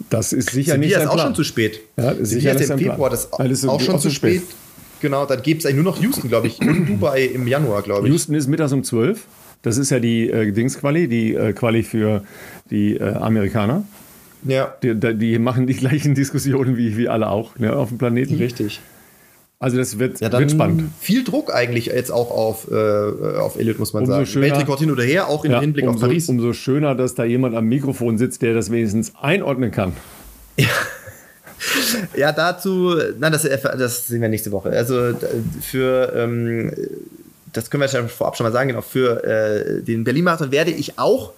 Das 0.10 0.34
ist 0.34 0.49
sicher 0.49 0.73
Sevilla 0.73 0.97
nicht 0.97 1.03
ist 1.03 1.07
auch 1.07 1.19
schon 1.19 1.35
zu 1.35 1.43
spät. 1.43 1.80
Ja, 1.97 2.15
Sevilla 2.15 2.53
ist 2.53 2.69
im 2.69 2.80
Februar, 2.80 3.10
das 3.10 3.26
ist 3.26 3.34
auch, 3.68 3.76
auch 3.76 3.81
schon 3.81 3.99
zu 3.99 4.10
spät. 4.10 4.41
spät. 4.41 4.56
Genau, 5.02 5.26
dann 5.26 5.41
gibt 5.41 5.61
es 5.61 5.65
eigentlich 5.65 5.84
nur 5.84 5.93
noch 5.93 6.02
Houston, 6.02 6.30
glaube 6.30 6.47
ich, 6.47 6.60
und 6.60 6.85
Dubai 6.89 7.26
im 7.26 7.47
Januar, 7.47 7.81
glaube 7.81 8.07
ich. 8.07 8.14
Houston 8.14 8.34
ist 8.34 8.47
mittags 8.47 8.73
um 8.73 8.84
12. 8.84 9.23
Das 9.61 9.77
ist 9.77 9.89
ja 9.89 9.99
die 9.99 10.30
äh, 10.30 10.52
Dingsquali, 10.52 11.07
die 11.07 11.34
äh, 11.34 11.53
Quali 11.53 11.84
für 11.84 12.23
die 12.69 12.97
äh, 12.97 13.14
Amerikaner. 13.14 13.84
Ja. 14.43 14.76
Die, 14.84 14.95
die, 15.18 15.39
machen 15.39 15.68
die 15.68 15.73
gleichen 15.73 16.14
Diskussionen 16.15 16.77
wie, 16.77 16.97
wie 16.97 17.10
alle 17.10 17.30
auch 17.30 17.57
ne, 17.57 17.76
auf 17.76 17.89
dem 17.89 17.97
Planeten. 17.97 18.35
Richtig. 18.35 18.80
Also 19.60 19.77
das 19.77 19.98
wird, 19.99 20.19
ja, 20.19 20.32
wird 20.32 20.52
spannend. 20.52 20.91
Viel 20.99 21.23
Druck 21.23 21.53
eigentlich 21.53 21.88
jetzt 21.88 22.11
auch 22.11 22.30
auf, 22.30 22.69
äh, 22.69 22.76
auf 22.76 23.57
Elliot, 23.57 23.80
muss 23.80 23.94
man 23.94 24.03
umso 24.03 24.14
sagen. 24.14 24.26
Schöner, 24.26 24.48
Weltrekord 24.48 24.80
hin 24.80 24.91
oder 24.91 25.03
her, 25.03 25.27
auch 25.27 25.45
im 25.45 25.52
ja, 25.52 25.61
Hinblick 25.61 25.86
umso, 25.86 25.95
auf 25.95 26.02
Paris. 26.02 26.27
Umso 26.27 26.53
schöner, 26.53 26.94
dass 26.94 27.15
da 27.15 27.23
jemand 27.23 27.56
am 27.56 27.65
Mikrofon 27.65 28.18
sitzt, 28.18 28.41
der 28.41 28.53
das 28.53 28.69
wenigstens 28.69 29.14
einordnen 29.19 29.72
kann. 29.72 29.94
Ja. 30.57 30.68
Ja, 32.15 32.32
dazu, 32.32 32.95
nein, 33.18 33.32
das, 33.32 33.44
das 33.44 34.07
sehen 34.07 34.22
wir 34.22 34.30
nächste 34.30 34.52
Woche. 34.52 34.69
Also 34.72 35.14
für 35.61 36.14
ähm, 36.15 36.72
das 37.56 37.69
können 37.69 37.82
wir 37.82 37.88
schon 37.88 38.10
vorab 38.10 38.36
schon 38.36 38.45
mal 38.45 38.52
sagen, 38.52 38.69
genau, 38.69 38.82
für 38.82 39.23
äh, 39.23 39.82
den 39.82 40.03
Berlin-Marathon 40.03 40.52
werde 40.52 40.72
ich 40.72 40.99
auch 40.99 41.32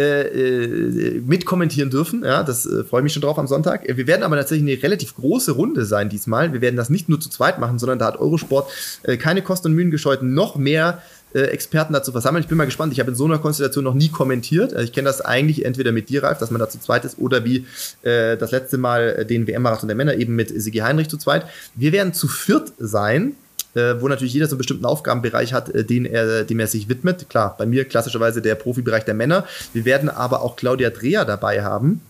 äh, 0.00 1.16
äh 1.16 1.20
mitkommentieren 1.20 1.90
dürfen. 1.90 2.24
Ja, 2.24 2.42
das 2.42 2.66
äh, 2.66 2.84
freue 2.84 3.00
ich 3.00 3.04
mich 3.04 3.12
schon 3.12 3.22
drauf 3.22 3.38
am 3.38 3.46
Sonntag. 3.46 3.84
Wir 3.86 4.06
werden 4.06 4.22
aber 4.22 4.36
tatsächlich 4.36 4.72
eine 4.72 4.82
relativ 4.82 5.14
große 5.14 5.52
Runde 5.52 5.84
sein 5.84 6.08
diesmal. 6.08 6.52
Wir 6.52 6.60
werden 6.60 6.76
das 6.76 6.90
nicht 6.90 7.08
nur 7.08 7.20
zu 7.20 7.28
zweit 7.28 7.58
machen, 7.58 7.78
sondern 7.78 7.98
da 7.98 8.06
hat 8.06 8.18
Eurosport 8.18 8.70
äh, 9.02 9.16
keine 9.16 9.42
Kosten 9.42 9.68
und 9.68 9.74
Mühen 9.74 9.90
gescheut, 9.90 10.22
noch 10.22 10.56
mehr 10.56 11.02
äh, 11.32 11.42
Experten 11.42 11.92
dazu 11.92 12.12
versammeln. 12.12 12.42
Ich 12.42 12.48
bin 12.48 12.58
mal 12.58 12.64
gespannt. 12.64 12.92
Ich 12.92 13.00
habe 13.00 13.10
in 13.10 13.16
so 13.16 13.24
einer 13.24 13.38
Konstellation 13.38 13.84
noch 13.84 13.94
nie 13.94 14.08
kommentiert. 14.08 14.72
Ich 14.80 14.92
kenne 14.92 15.06
das 15.06 15.20
eigentlich 15.20 15.64
entweder 15.64 15.92
mit 15.92 16.08
dir, 16.08 16.22
Ralf, 16.22 16.38
dass 16.38 16.50
man 16.50 16.58
da 16.58 16.68
zu 16.68 16.80
zweit 16.80 17.04
ist, 17.04 17.18
oder 17.18 17.44
wie 17.44 17.66
äh, 18.02 18.36
das 18.36 18.50
letzte 18.50 18.78
Mal 18.78 19.24
den 19.24 19.46
WM-Marathon 19.46 19.88
der 19.88 19.96
Männer 19.96 20.14
eben 20.14 20.34
mit 20.34 20.48
Sigi 20.60 20.78
Heinrich 20.78 21.08
zu 21.08 21.18
zweit. 21.18 21.46
Wir 21.74 21.92
werden 21.92 22.14
zu 22.14 22.26
viert 22.26 22.72
sein 22.78 23.36
äh, 23.74 24.00
wo 24.00 24.08
natürlich 24.08 24.34
jeder 24.34 24.46
so 24.46 24.52
einen 24.54 24.58
bestimmten 24.58 24.84
Aufgabenbereich 24.84 25.52
hat, 25.52 25.68
äh, 25.68 25.84
den 25.84 26.06
er, 26.06 26.44
dem 26.44 26.60
er 26.60 26.66
sich 26.66 26.88
widmet. 26.88 27.28
Klar, 27.28 27.54
bei 27.58 27.66
mir 27.66 27.84
klassischerweise 27.84 28.42
der 28.42 28.54
Profibereich 28.54 29.04
der 29.04 29.14
Männer. 29.14 29.46
Wir 29.72 29.84
werden 29.84 30.08
aber 30.08 30.42
auch 30.42 30.56
Claudia 30.56 30.90
Dreher 30.90 31.24
dabei 31.24 31.62
haben, 31.62 32.00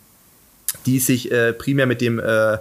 die 0.87 0.99
sich 0.99 1.31
äh, 1.31 1.53
primär 1.53 1.87
mit 1.87 2.01
dem 2.01 2.19
äh, 2.19 2.59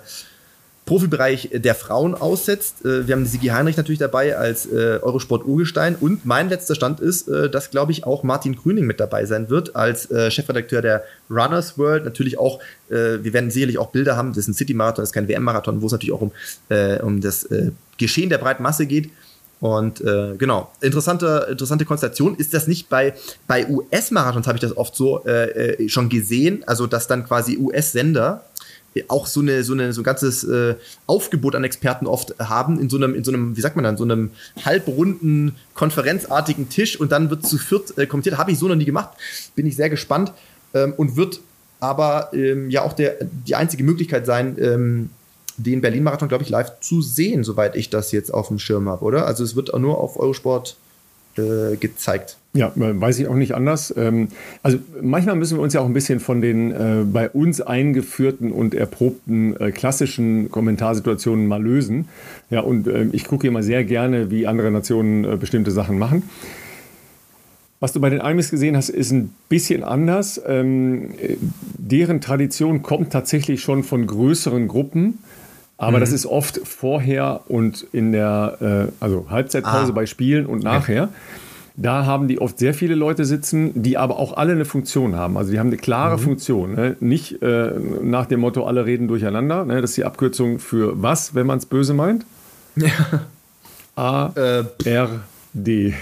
Profibereich 0.89 1.51
der 1.53 1.75
Frauen 1.75 2.15
aussetzt. 2.15 2.83
Äh, 2.83 3.07
wir 3.07 3.13
haben 3.13 3.23
Sigi 3.27 3.49
Heinrich 3.49 3.77
natürlich 3.77 3.99
dabei 3.99 4.35
als 4.35 4.65
äh, 4.65 4.97
Eurosport-Urgestein. 5.03 5.95
Und 5.95 6.25
mein 6.25 6.49
letzter 6.49 6.73
Stand 6.73 6.99
ist, 6.99 7.27
äh, 7.27 7.47
dass, 7.47 7.69
glaube 7.69 7.91
ich, 7.91 8.05
auch 8.05 8.23
Martin 8.23 8.55
Grüning 8.55 8.85
mit 8.85 8.99
dabei 8.99 9.25
sein 9.25 9.51
wird 9.51 9.75
als 9.75 10.07
Chefredakteur 10.29 10.81
der 10.81 11.03
Runners 11.29 11.77
World. 11.77 12.05
Natürlich 12.05 12.39
auch, 12.39 12.59
wir 12.87 13.33
werden 13.33 13.51
sicherlich 13.51 13.77
auch 13.77 13.91
Bilder 13.91 14.17
haben. 14.17 14.29
Das 14.29 14.39
ist 14.39 14.47
ein 14.47 14.53
City-Marathon, 14.55 15.03
das 15.03 15.09
ist 15.09 15.13
kein 15.13 15.27
WM-Marathon, 15.27 15.81
wo 15.81 15.85
es 15.85 15.91
natürlich 15.91 16.13
auch 16.13 16.21
um, 16.21 16.31
um 17.03 17.21
das 17.21 17.47
Geschehen 17.97 18.29
der 18.29 18.39
breiten 18.39 18.63
Masse 18.63 18.87
geht. 18.87 19.11
Und 19.59 20.01
äh, 20.01 20.35
genau, 20.37 20.71
interessante, 20.81 21.47
interessante 21.51 21.85
Konstellation. 21.85 22.35
Ist 22.35 22.53
das 22.53 22.67
nicht 22.67 22.89
bei, 22.89 23.13
bei 23.45 23.67
US-Marathons, 23.67 24.47
habe 24.47 24.57
ich 24.57 24.61
das 24.61 24.75
oft 24.75 24.95
so 24.95 25.23
äh, 25.25 25.87
schon 25.89 26.09
gesehen, 26.09 26.63
also 26.65 26.87
dass 26.87 27.07
dann 27.07 27.25
quasi 27.25 27.57
US-Sender 27.57 28.43
auch 29.07 29.27
so 29.27 29.41
eine 29.41 29.63
so 29.63 29.73
eine 29.73 29.93
so 29.93 30.01
ein 30.01 30.03
ganzes 30.03 30.43
äh, 30.43 30.75
Aufgebot 31.05 31.55
an 31.55 31.63
Experten 31.63 32.07
oft 32.07 32.35
haben 32.39 32.79
in 32.79 32.89
so 32.89 32.97
einem 32.97 33.15
in 33.15 33.23
so 33.23 33.31
einem 33.31 33.55
wie 33.55 33.61
sagt 33.61 33.75
man 33.75 33.83
dann 33.83 33.97
so 33.97 34.03
einem 34.03 34.31
halbrunden 34.65 35.55
konferenzartigen 35.73 36.69
Tisch 36.69 36.99
und 36.99 37.11
dann 37.11 37.29
wird 37.29 37.45
zu 37.45 37.57
viert 37.57 37.97
äh, 37.97 38.05
kommentiert. 38.07 38.37
Habe 38.37 38.51
ich 38.51 38.59
so 38.59 38.67
noch 38.67 38.75
nie 38.75 38.85
gemacht. 38.85 39.09
Bin 39.55 39.65
ich 39.65 39.75
sehr 39.75 39.89
gespannt 39.89 40.33
ähm, 40.73 40.93
und 40.97 41.15
wird 41.15 41.39
aber 41.79 42.29
ähm, 42.33 42.69
ja 42.69 42.81
auch 42.81 42.93
der 42.93 43.17
die 43.21 43.55
einzige 43.55 43.83
Möglichkeit 43.83 44.25
sein 44.25 44.57
ähm, 44.59 45.09
den 45.57 45.81
Berlin 45.81 46.03
Marathon 46.03 46.29
glaube 46.29 46.43
ich 46.43 46.49
live 46.49 46.79
zu 46.79 47.01
sehen 47.01 47.43
soweit 47.43 47.75
ich 47.75 47.89
das 47.89 48.11
jetzt 48.11 48.33
auf 48.33 48.47
dem 48.47 48.59
Schirm 48.59 48.89
habe 48.89 49.03
oder? 49.05 49.25
Also 49.25 49.43
es 49.43 49.55
wird 49.55 49.73
auch 49.73 49.79
nur 49.79 49.97
auf 49.99 50.19
Eurosport 50.19 50.77
äh, 51.37 51.75
gezeigt 51.77 52.39
ja, 52.53 52.71
weiß 52.75 53.19
ich 53.19 53.27
auch 53.27 53.35
nicht 53.35 53.53
anders. 53.53 53.93
Ähm, 53.95 54.29
also 54.63 54.79
manchmal 55.01 55.35
müssen 55.35 55.57
wir 55.57 55.61
uns 55.61 55.73
ja 55.73 55.81
auch 55.81 55.85
ein 55.85 55.93
bisschen 55.93 56.19
von 56.19 56.41
den 56.41 56.71
äh, 56.71 57.03
bei 57.05 57.29
uns 57.29 57.61
eingeführten 57.61 58.51
und 58.51 58.73
erprobten 58.73 59.55
äh, 59.59 59.71
klassischen 59.71 60.49
Kommentarsituationen 60.49 61.47
mal 61.47 61.61
lösen. 61.61 62.07
Ja, 62.49 62.61
und 62.61 62.87
äh, 62.87 63.05
ich 63.11 63.25
gucke 63.25 63.47
immer 63.47 63.61
sehr 63.61 63.83
gerne, 63.83 64.31
wie 64.31 64.47
andere 64.47 64.71
Nationen 64.71 65.39
bestimmte 65.39 65.69
Sachen 65.69 65.99
machen. 65.99 66.23
Was 67.79 67.93
du 67.93 68.01
bei 68.01 68.09
den 68.09 68.19
Amis 68.19 68.49
gesehen 68.49 68.75
hast, 68.75 68.89
ist 68.89 69.11
ein 69.11 69.33
bisschen 69.47 69.83
anders. 69.83 70.41
Ähm, 70.45 71.11
deren 71.77 72.19
Tradition 72.19 72.81
kommt 72.81 73.13
tatsächlich 73.13 73.61
schon 73.61 73.83
von 73.83 74.05
größeren 74.05 74.67
Gruppen. 74.67 75.19
Aber 75.79 75.97
mhm. 75.97 76.01
das 76.01 76.11
ist 76.11 76.27
oft 76.27 76.59
vorher 76.63 77.41
und 77.47 77.87
in 77.91 78.11
der 78.11 78.91
also 78.99 79.25
Halbzeitpause 79.29 79.91
ah. 79.91 79.95
bei 79.95 80.05
Spielen 80.05 80.45
und 80.45 80.61
nachher. 80.61 81.03
Okay. 81.03 81.13
Da 81.81 82.05
haben 82.05 82.27
die 82.27 82.41
oft 82.41 82.59
sehr 82.59 82.73
viele 82.73 82.93
Leute 82.93 83.23
sitzen, 83.23 83.71
die 83.81 83.97
aber 83.97 84.19
auch 84.19 84.35
alle 84.35 84.51
eine 84.51 84.65
Funktion 84.65 85.15
haben. 85.15 85.37
Also 85.37 85.51
die 85.51 85.59
haben 85.59 85.67
eine 85.67 85.77
klare 85.77 86.17
mhm. 86.17 86.21
Funktion. 86.21 86.75
Ne? 86.75 86.97
Nicht 86.99 87.41
äh, 87.41 87.71
nach 88.03 88.25
dem 88.25 88.41
Motto, 88.41 88.65
alle 88.65 88.85
reden 88.85 89.07
durcheinander. 89.07 89.63
Ne? 89.63 89.79
Das 89.79 89.91
ist 89.91 89.97
die 89.97 90.03
Abkürzung 90.03 90.59
für 90.59 91.01
was, 91.01 91.35
wenn 91.35 91.47
man 91.47 91.59
es 91.59 91.65
böse 91.65 91.93
meint? 91.93 92.25
Ja. 92.75 92.89
A, 93.95 94.31
äh. 94.35 94.63
R, 94.83 95.21
D. 95.53 95.93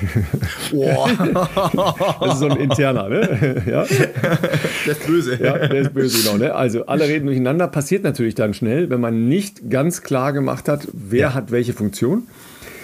Oh. 0.73 1.07
das 2.19 2.33
ist 2.33 2.39
so 2.39 2.49
ein 2.49 2.57
interner, 2.57 3.07
ne? 3.07 3.63
ja? 3.65 3.85
Der 3.85 4.91
ist 4.91 5.07
böse. 5.07 5.41
Ja, 5.41 5.57
der 5.57 5.81
ist 5.81 5.93
böse, 5.93 6.23
genau. 6.23 6.37
Ne? 6.37 6.53
Also 6.53 6.85
alle 6.85 7.07
reden 7.07 7.27
durcheinander. 7.27 7.67
Passiert 7.67 8.03
natürlich 8.03 8.35
dann 8.35 8.53
schnell, 8.53 8.89
wenn 8.89 8.99
man 8.99 9.29
nicht 9.29 9.69
ganz 9.69 10.03
klar 10.03 10.33
gemacht 10.33 10.67
hat, 10.67 10.87
wer 10.91 11.19
ja. 11.19 11.33
hat 11.33 11.51
welche 11.51 11.73
Funktion. 11.73 12.23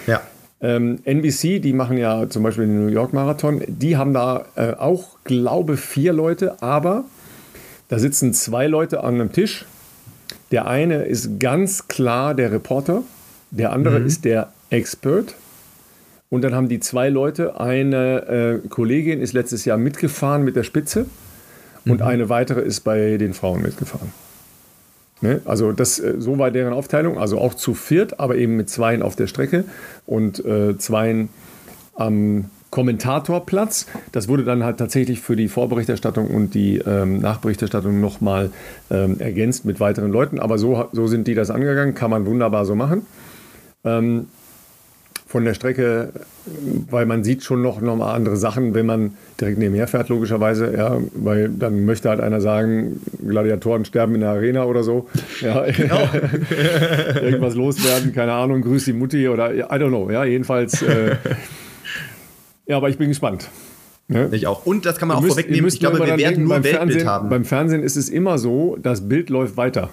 Ja. 0.06 0.22
Ähm, 0.60 1.00
NBC, 1.04 1.60
die 1.60 1.74
machen 1.74 1.98
ja 1.98 2.28
zum 2.30 2.42
Beispiel 2.42 2.66
den 2.66 2.86
New 2.86 2.92
York 2.92 3.12
Marathon, 3.12 3.62
die 3.66 3.98
haben 3.98 4.14
da 4.14 4.46
äh, 4.56 4.72
auch, 4.72 5.18
glaube 5.24 5.76
vier 5.76 6.14
Leute, 6.14 6.62
aber 6.62 7.04
da 7.88 7.98
sitzen 7.98 8.32
zwei 8.32 8.66
Leute 8.66 9.04
an 9.04 9.16
einem 9.16 9.32
Tisch. 9.32 9.66
Der 10.50 10.66
eine 10.66 11.02
ist 11.04 11.38
ganz 11.38 11.88
klar 11.88 12.34
der 12.34 12.50
Reporter, 12.50 13.02
der 13.50 13.72
andere 13.72 14.00
mhm. 14.00 14.06
ist 14.06 14.24
der 14.24 14.52
Expert. 14.70 15.34
Und 16.34 16.42
dann 16.42 16.52
haben 16.52 16.68
die 16.68 16.80
zwei 16.80 17.10
Leute, 17.10 17.60
eine 17.60 18.60
äh, 18.64 18.68
Kollegin 18.68 19.20
ist 19.20 19.34
letztes 19.34 19.64
Jahr 19.64 19.78
mitgefahren 19.78 20.42
mit 20.42 20.56
der 20.56 20.64
Spitze 20.64 21.06
und 21.86 22.00
mhm. 22.00 22.06
eine 22.06 22.28
weitere 22.28 22.60
ist 22.60 22.80
bei 22.80 23.18
den 23.18 23.34
Frauen 23.34 23.62
mitgefahren. 23.62 24.10
Ne? 25.20 25.40
Also 25.44 25.70
das, 25.70 26.00
äh, 26.00 26.16
so 26.18 26.36
war 26.36 26.50
deren 26.50 26.72
Aufteilung, 26.72 27.18
also 27.18 27.38
auch 27.38 27.54
zu 27.54 27.74
viert, 27.74 28.18
aber 28.18 28.34
eben 28.34 28.56
mit 28.56 28.68
zweien 28.68 29.00
auf 29.00 29.14
der 29.14 29.28
Strecke 29.28 29.64
und 30.06 30.44
äh, 30.44 30.76
zweien 30.76 31.28
am 31.94 32.46
Kommentatorplatz. 32.70 33.86
Das 34.10 34.26
wurde 34.26 34.42
dann 34.42 34.64
halt 34.64 34.78
tatsächlich 34.78 35.20
für 35.20 35.36
die 35.36 35.46
Vorberichterstattung 35.46 36.26
und 36.26 36.54
die 36.54 36.78
ähm, 36.78 37.20
Nachberichterstattung 37.20 38.00
nochmal 38.00 38.50
ähm, 38.90 39.20
ergänzt 39.20 39.64
mit 39.64 39.78
weiteren 39.78 40.10
Leuten. 40.10 40.40
Aber 40.40 40.58
so, 40.58 40.88
so 40.90 41.06
sind 41.06 41.28
die 41.28 41.34
das 41.34 41.52
angegangen, 41.52 41.94
kann 41.94 42.10
man 42.10 42.26
wunderbar 42.26 42.66
so 42.66 42.74
machen. 42.74 43.06
Ähm, 43.84 44.26
von 45.34 45.44
der 45.44 45.54
Strecke, 45.54 46.12
weil 46.88 47.06
man 47.06 47.24
sieht 47.24 47.42
schon 47.42 47.60
noch, 47.60 47.80
noch 47.80 47.96
mal 47.96 48.14
andere 48.14 48.36
Sachen, 48.36 48.72
wenn 48.72 48.86
man 48.86 49.14
direkt 49.40 49.58
nebenher 49.58 49.88
fährt, 49.88 50.08
logischerweise. 50.08 50.72
Ja, 50.76 50.98
weil 51.12 51.48
dann 51.48 51.84
möchte 51.84 52.08
halt 52.08 52.20
einer 52.20 52.40
sagen, 52.40 53.00
Gladiatoren 53.26 53.84
sterben 53.84 54.14
in 54.14 54.20
der 54.20 54.30
Arena 54.30 54.62
oder 54.62 54.84
so. 54.84 55.08
Ja, 55.40 55.64
genau. 55.76 56.08
irgendwas 57.20 57.56
loswerden, 57.56 58.12
keine 58.12 58.32
Ahnung, 58.34 58.62
grüß 58.62 58.84
die 58.84 58.92
Mutti 58.92 59.28
oder 59.28 59.52
I 59.52 59.62
don't 59.62 59.88
know. 59.88 60.08
Ja, 60.08 60.24
jedenfalls. 60.24 60.82
Äh, 60.82 61.16
ja, 62.66 62.76
aber 62.76 62.88
ich 62.88 62.96
bin 62.96 63.08
gespannt. 63.08 63.48
Ja. 64.06 64.28
Ich 64.30 64.46
auch. 64.46 64.64
Und 64.66 64.86
das 64.86 64.98
kann 64.98 65.08
man 65.08 65.16
ihr 65.16 65.18
auch 65.18 65.22
müsst, 65.22 65.34
vorwegnehmen. 65.34 65.66
Ich 65.66 65.80
glaube, 65.80 65.98
wir 65.98 66.06
werden 66.06 66.18
denken, 66.20 66.44
nur 66.44 66.50
Weltbild 66.52 66.76
Fernsehen, 66.76 67.08
haben. 67.08 67.28
Beim 67.28 67.44
Fernsehen 67.44 67.82
ist 67.82 67.96
es 67.96 68.08
immer 68.08 68.38
so, 68.38 68.76
das 68.80 69.08
Bild 69.08 69.30
läuft 69.30 69.56
weiter. 69.56 69.90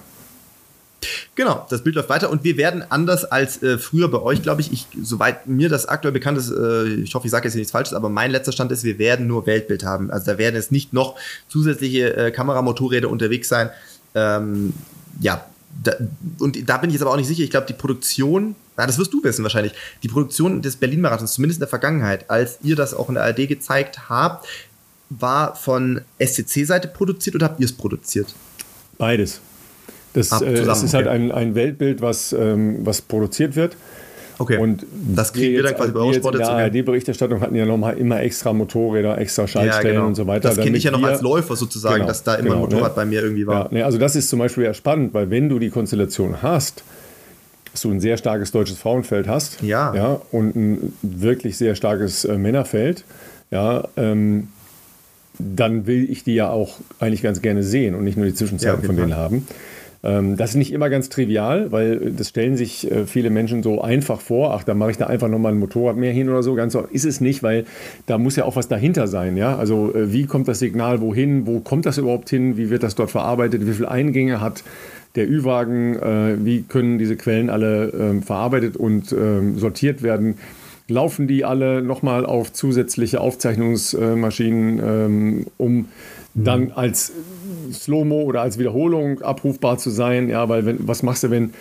Genau, 1.34 1.66
das 1.70 1.82
Bild 1.82 1.96
läuft 1.96 2.10
weiter 2.10 2.28
und 2.28 2.44
wir 2.44 2.58
werden 2.58 2.84
anders 2.90 3.24
als 3.24 3.62
äh, 3.62 3.78
früher 3.78 4.08
bei 4.08 4.20
euch, 4.20 4.42
glaube 4.42 4.60
ich, 4.60 4.70
ich, 4.70 4.86
soweit 5.02 5.46
mir 5.46 5.70
das 5.70 5.86
aktuell 5.86 6.12
bekannt 6.12 6.36
ist, 6.36 6.50
äh, 6.50 6.84
ich 6.88 7.14
hoffe, 7.14 7.26
ich 7.26 7.30
sage 7.30 7.48
jetzt 7.48 7.54
nichts 7.54 7.72
Falsches, 7.72 7.94
aber 7.94 8.10
mein 8.10 8.30
letzter 8.30 8.52
Stand 8.52 8.70
ist, 8.70 8.84
wir 8.84 8.98
werden 8.98 9.26
nur 9.26 9.46
Weltbild 9.46 9.82
haben. 9.82 10.10
Also 10.10 10.32
da 10.32 10.36
werden 10.36 10.56
jetzt 10.56 10.72
nicht 10.72 10.92
noch 10.92 11.16
zusätzliche 11.48 12.14
äh, 12.16 12.30
Kameramotorräder 12.32 13.08
unterwegs 13.08 13.48
sein. 13.48 13.70
Ähm, 14.14 14.74
ja, 15.20 15.46
da, 15.82 15.92
und 16.38 16.68
da 16.68 16.76
bin 16.76 16.90
ich 16.90 16.94
jetzt 16.94 17.02
aber 17.02 17.12
auch 17.12 17.16
nicht 17.16 17.28
sicher. 17.28 17.42
Ich 17.42 17.50
glaube, 17.50 17.66
die 17.66 17.72
Produktion, 17.72 18.54
na, 18.76 18.86
das 18.86 18.98
wirst 18.98 19.14
du 19.14 19.24
wissen 19.24 19.42
wahrscheinlich, 19.42 19.72
die 20.02 20.08
Produktion 20.08 20.60
des 20.60 20.76
Berlin-Marathons, 20.76 21.32
zumindest 21.32 21.58
in 21.58 21.62
der 21.62 21.68
Vergangenheit, 21.68 22.28
als 22.28 22.58
ihr 22.62 22.76
das 22.76 22.92
auch 22.92 23.08
in 23.08 23.14
der 23.14 23.24
ARD 23.24 23.48
gezeigt 23.48 24.10
habt, 24.10 24.46
war 25.08 25.54
von 25.56 26.02
SCC-Seite 26.18 26.88
produziert 26.88 27.36
oder 27.36 27.46
habt 27.46 27.60
ihr 27.60 27.66
es 27.66 27.72
produziert? 27.72 28.34
Beides. 28.98 29.40
Das, 30.12 30.42
äh, 30.42 30.64
das 30.64 30.82
ist 30.82 30.94
halt 30.94 31.06
ein, 31.06 31.32
ein 31.32 31.54
Weltbild, 31.54 32.02
was, 32.02 32.32
ähm, 32.32 32.78
was 32.84 33.00
produziert 33.00 33.56
wird. 33.56 33.76
Okay. 34.38 34.58
Und 34.58 34.84
das 35.14 35.32
kriegen 35.32 35.54
wir 35.54 35.62
dann 35.62 35.76
quasi 35.76 35.92
bei 35.92 36.00
Eurosport 36.00 36.34
jetzt. 36.34 36.48
In 36.48 36.56
der 36.56 36.64
ARD-Berichterstattung 36.64 37.40
hatten 37.40 37.54
ja 37.54 37.64
nochmal 37.64 37.96
immer 37.96 38.20
extra 38.22 38.52
Motorräder, 38.52 39.18
extra 39.18 39.46
Schaltstellen 39.46 39.86
ja, 39.86 39.92
genau. 39.92 40.06
und 40.08 40.14
so 40.14 40.26
weiter. 40.26 40.48
Das 40.48 40.58
kenne 40.58 40.76
ich 40.76 40.84
ja 40.84 40.90
noch 40.90 41.02
als 41.02 41.20
Läufer 41.20 41.54
sozusagen, 41.54 41.96
genau, 41.96 42.06
dass 42.08 42.24
da 42.24 42.34
immer 42.34 42.50
genau, 42.50 42.54
ein 42.56 42.60
Motorrad 42.62 42.90
ne? 42.90 42.96
bei 42.96 43.04
mir 43.04 43.22
irgendwie 43.22 43.46
war. 43.46 43.66
Ja, 43.66 43.68
ne, 43.70 43.84
also 43.84 43.98
das 43.98 44.16
ist 44.16 44.28
zum 44.28 44.38
Beispiel 44.38 44.64
ja 44.64 44.74
spannend, 44.74 45.14
weil 45.14 45.30
wenn 45.30 45.48
du 45.48 45.58
die 45.58 45.70
Konstellation 45.70 46.42
hast, 46.42 46.82
dass 47.70 47.82
du 47.82 47.90
ein 47.90 48.00
sehr 48.00 48.16
starkes 48.16 48.50
deutsches 48.52 48.78
Frauenfeld 48.78 49.28
hast 49.28 49.62
ja. 49.62 49.94
Ja, 49.94 50.20
und 50.30 50.56
ein 50.56 50.92
wirklich 51.02 51.56
sehr 51.56 51.74
starkes 51.74 52.24
äh, 52.24 52.36
Männerfeld, 52.36 53.04
ja, 53.50 53.86
ähm, 53.96 54.48
dann 55.38 55.86
will 55.86 56.10
ich 56.10 56.24
die 56.24 56.34
ja 56.34 56.50
auch 56.50 56.78
eigentlich 56.98 57.22
ganz 57.22 57.42
gerne 57.42 57.62
sehen 57.62 57.94
und 57.94 58.04
nicht 58.04 58.16
nur 58.16 58.26
die 58.26 58.34
Zwischenzeiten 58.34 58.82
ja, 58.82 58.86
von 58.86 58.96
denen 58.96 59.16
haben. 59.16 59.46
Ähm, 60.04 60.36
das 60.36 60.50
ist 60.50 60.56
nicht 60.56 60.72
immer 60.72 60.90
ganz 60.90 61.08
trivial, 61.08 61.70
weil 61.70 62.12
das 62.16 62.30
stellen 62.30 62.56
sich 62.56 62.90
äh, 62.90 63.06
viele 63.06 63.30
Menschen 63.30 63.62
so 63.62 63.80
einfach 63.80 64.20
vor. 64.20 64.54
Ach, 64.54 64.64
da 64.64 64.74
mache 64.74 64.90
ich 64.90 64.96
da 64.96 65.06
einfach 65.06 65.28
nochmal 65.28 65.52
ein 65.52 65.58
Motorrad 65.58 65.96
mehr 65.96 66.12
hin 66.12 66.28
oder 66.28 66.42
so. 66.42 66.54
Ganz 66.54 66.72
so 66.72 66.80
ist 66.80 67.04
es 67.04 67.20
nicht, 67.20 67.42
weil 67.42 67.64
da 68.06 68.18
muss 68.18 68.36
ja 68.36 68.44
auch 68.44 68.56
was 68.56 68.68
dahinter 68.68 69.06
sein. 69.06 69.36
Ja? 69.36 69.56
Also 69.56 69.94
äh, 69.94 70.12
wie 70.12 70.26
kommt 70.26 70.48
das 70.48 70.58
Signal 70.58 71.00
wohin? 71.00 71.46
Wo 71.46 71.60
kommt 71.60 71.86
das 71.86 71.98
überhaupt 71.98 72.28
hin? 72.30 72.56
Wie 72.56 72.70
wird 72.70 72.82
das 72.82 72.96
dort 72.96 73.12
verarbeitet? 73.12 73.66
Wie 73.66 73.72
viele 73.72 73.90
Eingänge 73.90 74.40
hat 74.40 74.64
der 75.14 75.30
Ü-Wagen? 75.30 75.96
Äh, 75.96 76.44
wie 76.44 76.62
können 76.62 76.98
diese 76.98 77.16
Quellen 77.16 77.48
alle 77.48 77.90
ähm, 77.90 78.22
verarbeitet 78.22 78.76
und 78.76 79.12
ähm, 79.12 79.58
sortiert 79.58 80.02
werden? 80.02 80.38
Laufen 80.88 81.28
die 81.28 81.44
alle 81.44 81.80
nochmal 81.80 82.26
auf 82.26 82.52
zusätzliche 82.52 83.20
Aufzeichnungsmaschinen, 83.20 85.46
um 85.56 85.86
dann 86.34 86.72
als 86.72 87.12
Slow-Mo 87.72 88.22
oder 88.22 88.42
als 88.42 88.58
Wiederholung 88.58 89.22
abrufbar 89.22 89.78
zu 89.78 89.90
sein. 89.90 90.28
Ja, 90.28 90.48
weil 90.48 90.66
wenn, 90.66 90.86
was 90.86 91.02
machst 91.02 91.22
du, 91.22 91.30
wenn 91.30 91.52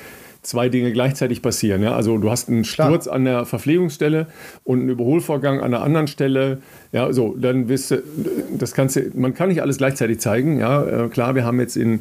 zwei 0.42 0.70
Dinge 0.70 0.92
gleichzeitig 0.92 1.42
passieren? 1.42 1.84
Ja, 1.84 1.96
also 1.96 2.18
du 2.18 2.32
hast 2.32 2.50
einen 2.50 2.64
Sturz 2.64 3.06
Klar. 3.06 3.16
an 3.16 3.26
der 3.26 3.46
Verpflegungsstelle 3.46 4.28
und 4.64 4.80
einen 4.80 4.90
Überholvorgang 4.90 5.60
an 5.60 5.74
einer 5.74 5.84
anderen 5.84 6.08
Stelle. 6.08 6.60
Ja, 6.92 7.12
so, 7.14 7.36
dann 7.38 7.70
wirst 7.70 7.92
du, 7.92 8.04
das 8.58 8.74
du, 8.74 9.12
man 9.14 9.34
kann 9.34 9.50
nicht 9.50 9.62
alles 9.62 9.78
gleichzeitig 9.78 10.20
zeigen. 10.20 10.60
Ja, 10.60 11.06
äh, 11.06 11.10
klar, 11.10 11.36
wir 11.36 11.46
haben 11.46 11.60
jetzt 11.60 11.78
in 11.78 12.00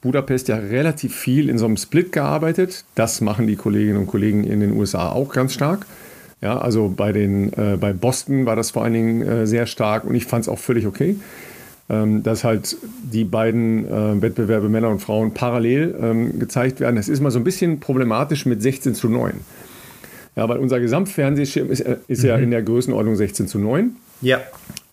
Budapest 0.00 0.48
ja 0.48 0.56
relativ 0.56 1.14
viel 1.14 1.48
in 1.48 1.58
so 1.58 1.66
einem 1.66 1.76
Split 1.76 2.12
gearbeitet. 2.12 2.84
Das 2.94 3.20
machen 3.20 3.46
die 3.46 3.56
Kolleginnen 3.56 3.98
und 3.98 4.06
Kollegen 4.06 4.44
in 4.44 4.60
den 4.60 4.72
USA 4.72 5.10
auch 5.10 5.32
ganz 5.32 5.54
stark. 5.54 5.86
Ja, 6.40 6.58
also 6.58 6.92
bei, 6.94 7.12
den, 7.12 7.52
äh, 7.52 7.76
bei 7.80 7.92
Boston 7.92 8.46
war 8.46 8.56
das 8.56 8.72
vor 8.72 8.82
allen 8.82 8.94
Dingen 8.94 9.22
äh, 9.22 9.46
sehr 9.46 9.66
stark 9.66 10.04
und 10.04 10.16
ich 10.16 10.26
fand 10.26 10.42
es 10.42 10.48
auch 10.48 10.58
völlig 10.58 10.86
okay 10.86 11.16
dass 12.22 12.44
halt 12.44 12.76
die 13.12 13.24
beiden 13.24 13.86
äh, 13.86 14.22
Wettbewerbe 14.22 14.68
Männer 14.68 14.88
und 14.88 15.00
Frauen 15.00 15.34
parallel 15.34 15.94
ähm, 16.00 16.38
gezeigt 16.38 16.80
werden. 16.80 16.96
Das 16.96 17.08
ist 17.08 17.20
mal 17.20 17.30
so 17.30 17.38
ein 17.38 17.44
bisschen 17.44 17.80
problematisch 17.80 18.46
mit 18.46 18.62
16 18.62 18.94
zu 18.94 19.08
9. 19.08 19.34
Ja, 20.34 20.48
weil 20.48 20.58
unser 20.58 20.80
Gesamtfernsehschirm 20.80 21.70
ist, 21.70 21.80
äh, 21.80 21.96
ist 22.08 22.22
mhm. 22.22 22.28
ja 22.28 22.36
in 22.36 22.50
der 22.50 22.62
Größenordnung 22.62 23.16
16 23.16 23.48
zu 23.48 23.58
9. 23.58 23.96
Ja. 24.22 24.40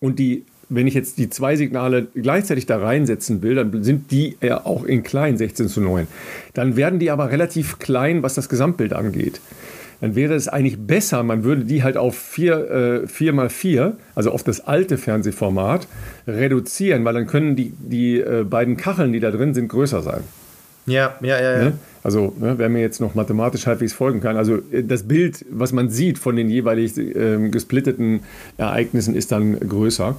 Und 0.01 0.19
die, 0.19 0.43
wenn 0.67 0.87
ich 0.87 0.93
jetzt 0.93 1.17
die 1.17 1.29
zwei 1.29 1.55
Signale 1.55 2.07
gleichzeitig 2.13 2.65
da 2.65 2.77
reinsetzen 2.77 3.41
will, 3.41 3.55
dann 3.55 3.83
sind 3.83 4.11
die 4.11 4.35
ja 4.41 4.65
auch 4.65 4.83
in 4.83 5.03
klein 5.03 5.37
16 5.37 5.69
zu 5.69 5.81
9. 5.81 6.07
Dann 6.53 6.75
werden 6.75 6.99
die 6.99 7.11
aber 7.11 7.31
relativ 7.31 7.79
klein, 7.79 8.23
was 8.23 8.33
das 8.33 8.49
Gesamtbild 8.49 8.93
angeht 8.93 9.39
dann 10.01 10.15
wäre 10.15 10.33
es 10.33 10.47
eigentlich 10.47 10.79
besser, 10.79 11.23
man 11.23 11.43
würde 11.43 11.65
die 11.65 11.83
halt 11.83 11.97
auf 11.97 12.17
4 12.17 13.05
äh, 13.09 13.31
mal 13.31 13.49
4 13.49 13.97
also 14.15 14.31
auf 14.31 14.43
das 14.43 14.61
alte 14.61 14.97
Fernsehformat, 14.97 15.87
reduzieren, 16.27 17.05
weil 17.05 17.13
dann 17.13 17.27
können 17.27 17.55
die, 17.55 17.73
die 17.79 18.19
äh, 18.19 18.43
beiden 18.43 18.77
Kacheln, 18.77 19.13
die 19.13 19.19
da 19.19 19.31
drin 19.31 19.53
sind, 19.53 19.67
größer 19.67 20.01
sein. 20.01 20.21
Ja, 20.85 21.15
ja, 21.21 21.41
ja. 21.41 21.51
ja. 21.51 21.63
Ne? 21.65 21.73
Also, 22.01 22.33
ne, 22.39 22.55
wer 22.57 22.69
mir 22.69 22.81
jetzt 22.81 23.01
noch 23.01 23.13
mathematisch 23.13 23.67
halbwegs 23.67 23.93
folgen 23.93 24.21
kann, 24.21 24.37
also 24.37 24.59
äh, 24.71 24.83
das 24.83 25.03
Bild, 25.03 25.45
was 25.49 25.73
man 25.73 25.89
sieht 25.89 26.17
von 26.17 26.35
den 26.35 26.49
jeweilig 26.49 26.97
äh, 26.97 27.49
gesplitteten 27.49 28.21
Ereignissen, 28.57 29.15
ist 29.15 29.31
dann 29.31 29.59
größer. 29.59 30.15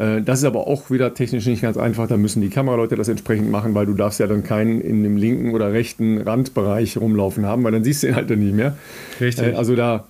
Äh, 0.00 0.22
das 0.22 0.38
ist 0.38 0.44
aber 0.44 0.66
auch 0.66 0.90
wieder 0.90 1.12
technisch 1.14 1.46
nicht 1.46 1.62
ganz 1.62 1.76
einfach. 1.76 2.08
Da 2.08 2.16
müssen 2.16 2.40
die 2.40 2.48
Kameraleute 2.48 2.96
das 2.96 3.08
entsprechend 3.08 3.50
machen, 3.50 3.74
weil 3.74 3.86
du 3.86 3.94
darfst 3.94 4.18
ja 4.18 4.26
dann 4.26 4.42
keinen 4.42 4.80
in 4.80 5.02
dem 5.02 5.16
linken 5.16 5.52
oder 5.54 5.72
rechten 5.72 6.18
Randbereich 6.18 6.96
rumlaufen 6.96 7.44
haben, 7.44 7.62
weil 7.62 7.72
dann 7.72 7.84
siehst 7.84 8.02
du 8.02 8.08
ihn 8.08 8.16
halt 8.16 8.30
dann 8.30 8.40
nicht 8.40 8.54
mehr. 8.54 8.76
Richtig. 9.20 9.48
Äh, 9.48 9.52
also 9.52 9.76
da 9.76 10.06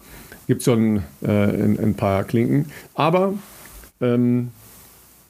gibt 0.47 0.61
es 0.61 0.65
schon 0.65 1.03
äh, 1.23 1.29
ein, 1.29 1.79
ein, 1.81 1.95
paar 1.95 2.25
Klinken. 2.25 2.67
Aber 2.95 3.35
ähm, 4.01 4.51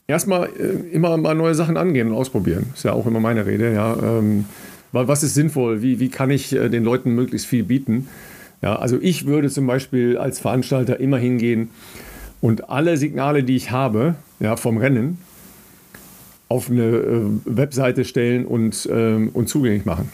erstmal 0.06 0.48
äh, 0.48 0.92
immer 0.92 1.16
mal 1.16 1.34
neue 1.34 1.54
Sachen 1.54 1.76
angehen 1.76 2.08
und 2.08 2.14
ausprobieren. 2.14 2.66
Ist 2.74 2.84
ja 2.84 2.92
auch 2.92 3.06
immer 3.06 3.20
meine 3.20 3.46
Rede. 3.46 3.72
Ja. 3.72 3.96
Ähm, 3.96 4.44
was 4.92 5.22
ist 5.22 5.34
sinnvoll? 5.34 5.82
Wie, 5.82 6.00
wie 6.00 6.10
kann 6.10 6.30
ich 6.30 6.52
äh, 6.52 6.68
den 6.68 6.84
Leuten 6.84 7.14
möglichst 7.14 7.46
viel 7.46 7.64
bieten? 7.64 8.08
Ja, 8.60 8.76
also 8.76 8.98
ich 9.00 9.26
würde 9.26 9.48
zum 9.48 9.66
Beispiel 9.66 10.18
als 10.18 10.38
Veranstalter 10.38 11.00
immer 11.00 11.16
hingehen 11.16 11.70
und 12.42 12.68
alle 12.68 12.98
Signale, 12.98 13.42
die 13.42 13.56
ich 13.56 13.70
habe, 13.70 14.16
ja, 14.40 14.56
vom 14.56 14.78
Rennen 14.78 15.18
auf 16.50 16.68
eine 16.68 16.82
äh, 16.82 17.22
Webseite 17.44 18.04
stellen 18.04 18.44
und, 18.44 18.88
ähm, 18.90 19.30
und 19.32 19.48
zugänglich 19.48 19.84
machen. 19.84 20.10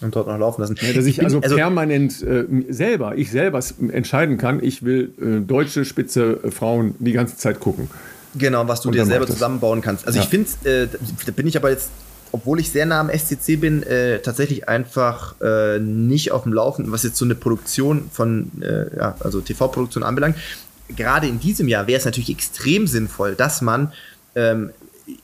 Und 0.00 0.16
dort 0.16 0.26
noch 0.26 0.38
laufen 0.38 0.60
lassen. 0.60 0.76
Ja, 0.80 0.92
dass 0.92 1.06
ich, 1.06 1.18
ich 1.18 1.24
also, 1.24 1.40
also, 1.40 1.56
permanent 1.56 2.22
äh, 2.22 2.44
selber, 2.68 3.16
ich 3.16 3.30
selber 3.30 3.60
entscheiden 3.90 4.38
kann, 4.38 4.62
ich 4.62 4.84
will 4.84 5.12
äh, 5.20 5.40
deutsche 5.40 5.84
spitze 5.84 6.40
äh, 6.44 6.50
Frauen 6.50 6.94
die 6.98 7.12
ganze 7.12 7.36
Zeit 7.36 7.60
gucken. 7.60 7.88
Genau, 8.34 8.66
was 8.66 8.80
du 8.80 8.88
und 8.88 8.94
dir 8.94 9.04
selber 9.04 9.26
zusammenbauen 9.26 9.80
kannst. 9.80 10.06
Also 10.06 10.18
ja. 10.18 10.24
ich 10.24 10.30
finde, 10.30 10.50
äh, 10.64 10.88
da 11.26 11.32
bin 11.32 11.46
ich 11.46 11.56
aber 11.56 11.70
jetzt, 11.70 11.90
obwohl 12.32 12.60
ich 12.60 12.70
sehr 12.70 12.86
nah 12.86 13.00
am 13.00 13.10
SCC 13.10 13.56
bin, 13.56 13.82
äh, 13.82 14.20
tatsächlich 14.20 14.68
einfach 14.68 15.34
nicht 15.80 16.32
auf 16.32 16.44
dem 16.44 16.52
Laufen, 16.52 16.90
was 16.92 17.02
jetzt 17.02 17.16
so 17.16 17.24
eine 17.24 17.34
Produktion 17.34 18.08
von, 18.10 18.50
ja, 18.96 19.16
also 19.20 19.40
TV-Produktion 19.40 20.02
anbelangt 20.02 20.36
gerade 20.96 21.26
in 21.26 21.40
diesem 21.40 21.68
Jahr 21.68 21.86
wäre 21.86 21.98
es 21.98 22.04
natürlich 22.04 22.30
extrem 22.30 22.86
sinnvoll, 22.86 23.34
dass 23.34 23.62
man, 23.62 23.92
ähm, 24.34 24.70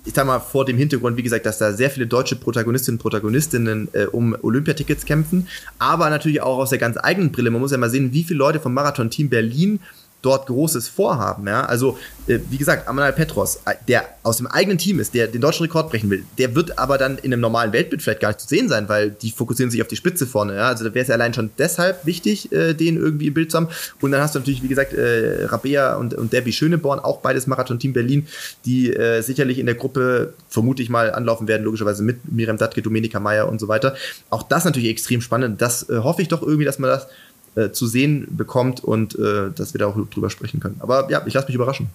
ich 0.05 0.15
sag 0.15 0.27
mal, 0.27 0.41
vor 0.41 0.65
dem 0.65 0.77
Hintergrund, 0.77 1.17
wie 1.17 1.23
gesagt, 1.23 1.47
dass 1.47 1.59
da 1.59 1.73
sehr 1.73 1.91
viele 1.91 2.07
deutsche 2.07 2.37
Protagonistinnen 2.37 2.99
und 2.99 3.03
Protagonistinnen 3.03 3.89
äh, 3.93 4.07
um 4.07 4.37
Olympiatickets 4.43 5.05
kämpfen, 5.05 5.49
aber 5.79 6.11
natürlich 6.11 6.43
auch 6.43 6.59
aus 6.59 6.71
der 6.71 6.79
ganz 6.79 6.97
eigenen 6.97 7.33
Brille. 7.33 7.51
Man 7.51 7.61
muss 7.61 7.73
ja 7.73 7.79
mal 7.79 7.91
sehen, 7.91 8.13
wie 8.13 8.25
viele 8.25 8.39
Leute 8.39 8.61
vom 8.61 8.75
Marathon-Team 8.75 9.29
Berlin 9.29 9.81
dort 10.23 10.47
Großes 10.47 10.89
vorhaben. 10.89 11.47
Ja? 11.47 11.65
Also, 11.65 11.99
äh, 12.27 12.39
wie 12.51 12.59
gesagt, 12.59 12.89
Amanal 12.89 13.13
Petros, 13.13 13.61
äh, 13.67 13.75
der 13.87 14.05
aus 14.23 14.39
dem 14.39 14.47
eigenen 14.47 14.79
Team 14.79 14.99
ist, 14.99 15.15
der 15.15 15.29
den 15.29 15.41
deutschen 15.41 15.65
Rekord 15.65 15.91
brechen 15.91 16.11
will, 16.11 16.25
der 16.39 16.55
wird 16.55 16.79
aber 16.79 16.99
dann 16.99 17.19
in 17.19 17.33
einem 17.33 17.41
normalen 17.41 17.73
Weltbild 17.73 18.03
vielleicht 18.03 18.21
gar 18.21 18.29
nicht 18.29 18.41
zu 18.41 18.49
sehen 18.49 18.69
sein, 18.69 18.89
weil 18.89 19.11
die 19.11 19.31
fokussieren 19.31 19.71
sich 19.71 19.81
auf 19.81 19.89
die 19.89 19.97
Spitze 19.97 20.27
vorne. 20.27 20.57
Ja? 20.57 20.69
Also, 20.69 20.85
da 20.85 20.95
wäre 20.95 21.03
es 21.03 21.09
ja 21.09 21.15
allein 21.15 21.35
schon 21.35 21.51
deshalb 21.59 22.05
wichtig, 22.05 22.51
äh, 22.53 22.75
den 22.75 22.97
irgendwie 22.97 23.29
im 23.29 23.35
Bild 23.35 23.51
zu 23.51 23.59
haben. 23.59 23.69
Und 24.01 24.11
dann 24.11 24.21
hast 24.21 24.35
du 24.35 24.41
natürlich, 24.41 24.63
wie 24.63 24.69
gesagt, 24.69 24.93
äh, 24.93 25.45
Rabea 25.45 25.97
und, 25.97 26.15
und 26.15 26.33
Debbie 26.33 26.53
Schöneborn, 26.53 26.99
auch 26.99 27.19
beides 27.21 27.47
Marathon-Team 27.47 27.93
Berlin, 27.93 28.27
die 28.65 28.93
äh, 28.93 29.23
sicherlich 29.23 29.59
in 29.59 29.67
der 29.67 29.77
Gruppe, 29.77 30.35
vermute 30.49 30.83
ich 30.83 30.91
mal, 30.91 31.13
anlaufen 31.13 31.47
werden, 31.47 31.63
logischerweise 31.63 32.03
mit 32.03 32.31
Miriam 32.33 32.57
Dattke, 32.57 32.83
Domenica 32.83 33.21
Meyer 33.21 33.49
und 33.49 33.61
so 33.61 33.69
weiter. 33.69 33.95
Auch 34.31 34.43
das 34.43 34.65
natürlich 34.65 34.91
extrem 34.91 35.21
spannend. 35.21 35.63
Das 35.63 35.89
äh, 35.89 35.99
hoffe 35.99 36.23
ich 36.23 36.29
doch 36.29 36.43
irgendwie, 36.43 36.65
dass 36.65 36.79
man 36.79 36.91
das 36.91 37.07
äh, 37.55 37.71
zu 37.71 37.87
sehen 37.87 38.29
bekommt 38.31 38.83
und 38.83 39.19
äh, 39.19 39.51
dass 39.55 39.75
wir 39.75 39.79
da 39.79 39.87
auch 39.87 39.97
drüber 40.11 40.31
sprechen 40.31 40.61
können. 40.61 40.77
Aber 40.81 41.11
ja, 41.11 41.23
ich 41.27 41.35
lasse 41.35 41.47
mich 41.47 41.55
überraschen. 41.55 41.89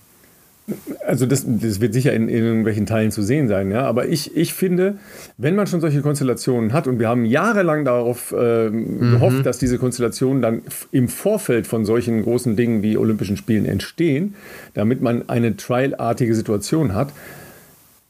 Also 1.05 1.25
das, 1.25 1.43
das, 1.45 1.81
wird 1.81 1.93
sicher 1.93 2.13
in, 2.13 2.30
in, 2.30 2.43
irgendwelchen 2.43 2.85
Teilen 2.85 3.11
zu 3.11 3.21
sehen 3.21 3.49
sein, 3.49 3.69
ja. 3.69 3.84
Aber 3.84 4.07
ich, 4.07 4.38
ich 4.38 4.53
finde, 4.53 4.95
wenn 5.38 5.55
man 5.55 5.67
schon 5.67 5.81
solche 5.81 6.01
Konstellationen 6.01 6.71
hat 6.71 6.88
und 6.88 6.99
wir 6.99 7.09
haben 7.09 7.25
jahrelang 7.25 7.84
darauf 7.84 8.31
äh, 8.31 8.69
mhm. 8.69 9.11
gehofft, 9.11 9.45
dass 9.45 9.57
diese 9.57 9.77
Konstellationen 9.77 10.41
dann 10.41 10.61
im 10.91 11.09
Vorfeld 11.09 11.67
von 11.67 11.84
solchen 11.84 12.23
großen 12.23 12.55
Dingen 12.55 12.81
wie 12.81 12.95
Olympischen 12.95 13.35
Spielen 13.35 13.65
entstehen, 13.65 14.35
damit 14.73 15.01
man 15.01 15.27
eine 15.27 15.57
Trial-artige 15.57 16.34
Situation 16.34 16.95
hat, 16.95 17.11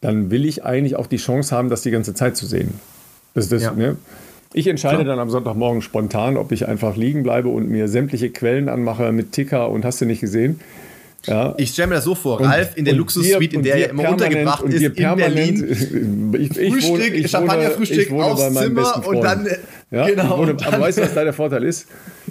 dann 0.01 0.29
will 0.29 0.45
ich 0.45 0.63
eigentlich 0.63 0.95
auch 0.95 1.07
die 1.07 1.17
Chance 1.17 1.55
haben, 1.55 1.69
das 1.69 1.81
die 1.81 1.91
ganze 1.91 2.13
Zeit 2.13 2.37
zu 2.37 2.45
sehen. 2.45 2.75
Das, 3.33 3.49
das, 3.49 3.63
ja. 3.63 3.71
ne? 3.71 3.97
Ich 4.53 4.67
entscheide 4.67 4.97
Klar. 4.97 5.07
dann 5.07 5.19
am 5.19 5.29
Sonntagmorgen 5.29 5.81
spontan, 5.81 6.37
ob 6.37 6.51
ich 6.51 6.67
einfach 6.67 6.95
liegen 6.95 7.23
bleibe 7.23 7.49
und 7.49 7.69
mir 7.69 7.87
sämtliche 7.87 8.29
Quellen 8.29 8.69
anmache 8.69 9.11
mit 9.11 9.31
Ticker 9.31 9.69
und 9.69 9.83
hast 9.83 9.99
du 10.01 10.05
nicht 10.05 10.21
gesehen. 10.21 10.59
Ja. 11.25 11.53
Ich 11.57 11.69
stelle 11.69 11.87
mir 11.87 11.95
das 11.95 12.03
so 12.03 12.15
vor, 12.15 12.41
und, 12.41 12.47
Ralf 12.47 12.75
in 12.75 12.85
der 12.85 12.95
Luxussuite, 12.95 13.55
in 13.55 13.63
der 13.63 13.75
er 13.75 13.89
immer 13.91 14.09
untergebracht 14.09 14.63
ist, 14.65 14.81
in 14.81 14.93
Berlin. 14.93 16.33
Ich, 16.33 16.57
ich 16.57 16.73
Frühstück, 16.73 17.29
Champagnerfrühstück 17.29 18.11
aufs 18.11 18.53
Zimmer 18.53 19.07
und 19.07 19.21
dann... 19.21 19.47
Ja, 19.89 20.07
genau, 20.07 20.39
wohne, 20.39 20.57
aber 20.65 20.81
weißt 20.81 20.97
du, 20.97 21.01
was 21.03 21.13
da 21.13 21.23
der 21.23 21.33
Vorteil 21.33 21.63
ist? 21.63 21.87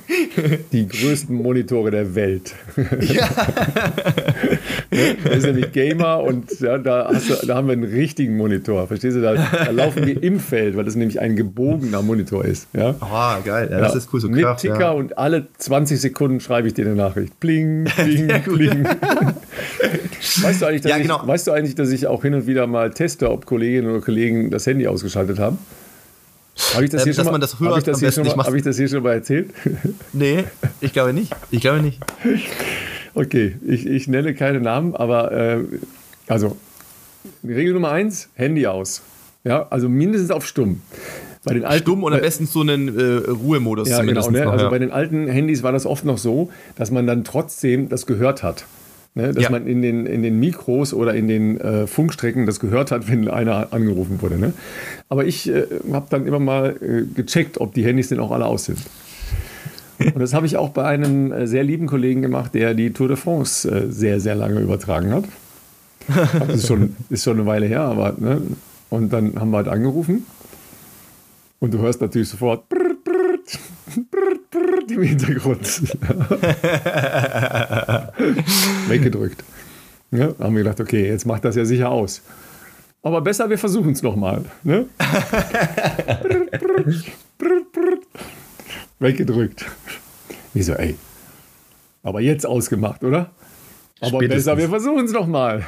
Die 0.73 0.89
größten 0.89 1.35
Monitore 1.35 1.91
der 1.91 2.15
Welt. 2.15 2.55
Ja. 3.01 3.29
das 5.24 5.37
ist 5.39 5.47
nämlich 5.47 5.73
Gamer 5.73 6.23
und 6.23 6.61
ja, 6.61 6.79
da, 6.79 7.11
du, 7.11 7.47
da, 7.47 7.55
haben 7.55 7.66
wir 7.69 7.73
einen 7.73 7.85
richtigen 7.85 8.37
Monitor. 8.37 8.87
Verstehst 8.87 9.16
du? 9.16 9.20
Da, 9.20 9.35
da, 9.35 9.70
laufen 9.70 10.07
wir 10.07 10.23
im 10.23 10.41
Feld, 10.41 10.77
weil 10.77 10.85
das 10.85 10.97
nämlich 10.97 11.20
ein 11.20 11.37
gebogener 11.37 12.03
Monitor 12.03 12.45
ist. 12.45 12.69
Ja? 12.73 12.95
Oh, 13.01 13.43
geil. 13.45 13.69
Ja, 13.70 13.81
das 13.81 13.95
ist 13.95 14.12
cool. 14.12 14.20
So 14.20 14.29
Mit 14.29 14.43
Kraft, 14.43 14.61
Ticker 14.61 14.95
und 14.95 15.16
alle 15.19 15.47
20 15.59 16.01
Sekunden 16.01 16.41
schreibe 16.41 16.69
ich 16.69 16.74
dir 16.74 16.87
eine 16.87 16.95
Nachricht. 16.95 17.39
Bling, 17.41 17.85
bling, 17.97 18.29
bling. 18.45 18.85
weißt, 18.85 20.62
du 20.62 20.66
eigentlich, 20.66 20.83
dass 20.83 20.99
genau. 20.99 21.23
ich, 21.23 21.29
weißt 21.29 21.47
du 21.47 21.53
eigentlich, 21.53 21.74
dass 21.74 21.91
ich 21.91 22.07
auch 22.07 22.23
hin 22.23 22.35
und 22.35 22.47
wieder 22.47 22.66
mal 22.66 22.91
teste, 22.91 23.31
ob 23.31 23.47
Kolleginnen 23.47 23.91
oder 23.91 24.01
Kollegen 24.01 24.51
das 24.51 24.66
Handy 24.66 24.87
ausgeschaltet 24.87 25.39
haben? 25.39 25.59
Habe 26.74 26.85
ich 26.85 26.91
das, 26.91 27.03
ähm, 27.03 27.05
hier, 27.05 27.15
schon 27.15 27.33
mal, 27.33 27.39
das 27.39 27.59
hab 27.59 27.79
ich 27.79 27.85
das 27.85 28.01
hier 28.01 28.12
schon 28.12 28.27
mal, 28.27 28.47
hab 28.47 28.55
ich 28.55 28.62
das 28.62 28.77
hier 28.77 28.89
schon 28.89 29.03
mal 29.03 29.12
erzählt? 29.12 29.51
Nee, 30.12 30.45
ich 30.81 30.93
glaube 30.93 31.12
nicht. 31.12 31.35
Ich 31.51 31.61
glaube 31.61 31.81
nicht. 31.81 31.99
Okay, 33.15 33.57
ich, 33.66 33.87
ich 33.87 34.09
nenne 34.09 34.35
keine 34.35 34.61
Namen, 34.61 34.95
aber 34.95 35.33
äh, 35.33 35.65
also 36.29 36.57
Regel 37.47 37.74
Nummer 37.74 37.91
eins, 37.91 38.29
Handy 38.35 38.66
aus. 38.66 39.03
Ja, 39.45 39.66
also 39.70 39.89
mindestens 39.89 40.31
auf 40.31 40.47
stumm. 40.47 40.83
Bei 41.45 41.55
den 41.55 41.65
alten, 41.65 41.83
Stumm 41.83 42.05
und 42.05 42.12
am 42.12 42.20
besten 42.20 42.47
so 42.47 42.61
einen 42.61 42.97
äh, 42.97 43.29
Ruhemodus 43.31 43.89
ja, 43.89 44.01
Genau, 44.03 44.31
ne? 44.31 44.45
noch, 44.45 44.53
also 44.53 44.66
ja. 44.66 44.70
bei 44.70 44.79
den 44.79 44.93
alten 44.93 45.27
Handys 45.27 45.65
war 45.65 45.73
das 45.73 45.87
oft 45.87 46.05
noch 46.05 46.19
so, 46.19 46.51
dass 46.77 46.93
man 46.93 47.07
dann 47.07 47.24
trotzdem 47.24 47.89
das 47.89 48.07
gehört 48.07 48.45
hat. 48.45 48.65
Ne, 49.14 49.34
dass 49.34 49.44
ja. 49.44 49.51
man 49.51 49.66
in 49.66 49.82
den, 49.82 50.06
in 50.06 50.22
den 50.22 50.40
Mikros 50.40 50.94
oder 50.94 51.14
in 51.14 51.28
den 51.28 51.60
äh, 51.60 51.86
Funkstrecken 51.86 52.47
das 52.47 52.60
gehört 52.60 52.90
hat, 52.90 53.10
wenn 53.10 53.28
einer 53.28 53.70
angerufen 53.70 54.22
wurde. 54.22 54.39
Ne? 54.39 54.55
Aber 55.10 55.26
ich 55.26 55.51
äh, 55.51 55.66
habe 55.93 56.06
dann 56.09 56.26
immer 56.26 56.39
mal 56.39 56.76
äh, 56.80 57.02
gecheckt, 57.14 57.60
ob 57.60 57.74
die 57.74 57.84
Handys 57.84 58.09
denn 58.09 58.20
auch 58.20 58.30
alle 58.30 58.47
aus 58.47 58.64
sind. 58.64 58.78
Und 59.98 60.18
das 60.18 60.32
habe 60.32 60.47
ich 60.47 60.56
auch 60.56 60.70
bei 60.70 60.84
einem 60.84 61.30
äh, 61.30 61.47
sehr 61.47 61.62
lieben 61.62 61.86
Kollegen 61.86 62.22
gemacht, 62.22 62.55
der 62.55 62.72
die 62.72 62.93
Tour 62.93 63.09
de 63.09 63.18
France 63.18 63.70
äh, 63.70 63.90
sehr, 63.90 64.18
sehr 64.18 64.34
lange 64.34 64.60
übertragen 64.60 65.12
hat. 65.12 65.24
Das 66.47 66.56
ist 66.56 66.66
schon, 66.66 66.97
ist 67.10 67.22
schon 67.22 67.39
eine 67.39 67.47
Weile 67.47 67.66
her, 67.66 67.82
aber. 67.82 68.14
Ne? 68.18 68.43
Und 68.90 69.12
dann 69.12 69.39
haben 69.39 69.51
wir 69.51 69.59
halt 69.59 69.68
angerufen. 69.68 70.26
Und 71.60 71.72
du 71.72 71.78
hörst 71.78 72.01
natürlich 72.01 72.28
sofort. 72.28 72.68
Brr, 72.68 72.91
brr, 74.53 74.89
im 74.89 75.03
Hintergrund. 75.03 75.66
Weggedrückt. 78.89 79.43
Ja, 80.12 80.33
haben 80.39 80.55
wir 80.55 80.62
gedacht, 80.62 80.81
okay, 80.81 81.09
jetzt 81.09 81.27
macht 81.27 81.45
das 81.45 81.57
ja 81.57 81.65
sicher 81.65 81.91
aus. 81.91 82.23
Aber 83.03 83.20
besser, 83.20 83.51
wir 83.51 83.59
versuchen 83.59 83.91
es 83.93 84.03
nochmal. 84.03 84.45
Ne? 84.62 84.87
Weggedrückt. 89.01 89.65
Wieso, 90.55 90.74
ey. 90.74 90.97
Aber 92.05 92.20
jetzt 92.20 92.47
ausgemacht, 92.47 93.03
oder? 93.03 93.31
Aber 94.01 94.19
Spätestens. 94.19 94.45
besser, 94.45 94.59
wir 94.59 94.69
versuchen 94.69 95.05
es 95.07 95.12
nochmal. 95.12 95.65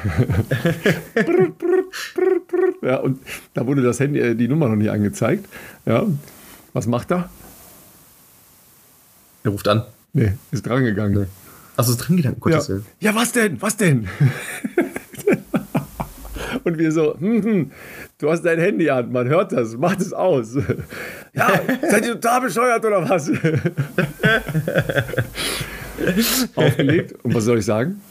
ja, 2.81 2.97
und 2.97 3.19
da 3.53 3.65
wurde 3.65 3.81
das 3.81 3.99
Handy, 3.99 4.19
äh, 4.19 4.35
die 4.35 4.47
Nummer 4.47 4.69
noch 4.69 4.75
nicht 4.75 4.91
angezeigt. 4.91 5.45
Ja. 5.85 6.05
Was 6.73 6.87
macht 6.87 7.11
er? 7.11 7.29
Er 9.45 9.51
ruft 9.51 9.67
an. 9.67 9.83
Nee, 10.13 10.33
ist 10.51 10.65
drangegangen. 10.65 11.21
Nee. 11.21 11.27
Achso, 11.77 11.91
ist 11.91 11.99
dran 11.99 12.17
gegangen, 12.17 12.39
Gottes 12.39 12.67
ja. 12.67 12.77
ja, 12.99 13.15
was 13.15 13.31
denn? 13.31 13.61
Was 13.61 13.77
denn? 13.77 14.07
Und 16.63 16.79
wir 16.79 16.91
so, 16.91 17.15
hm, 17.19 17.43
hm, 17.43 17.71
du 18.17 18.31
hast 18.31 18.41
dein 18.41 18.59
Handy 18.59 18.89
an, 18.89 19.11
man 19.11 19.27
hört 19.27 19.51
das, 19.51 19.77
mach 19.77 19.95
das 19.95 20.13
aus. 20.13 20.55
ja, 21.33 21.61
seid 21.89 22.07
ihr 22.07 22.13
total 22.13 22.41
bescheuert 22.41 22.83
oder 22.83 23.07
was? 23.07 23.29
Aufgelegt. 26.55 27.13
Und 27.23 27.35
was 27.35 27.43
soll 27.43 27.59
ich 27.59 27.65
sagen? 27.65 28.01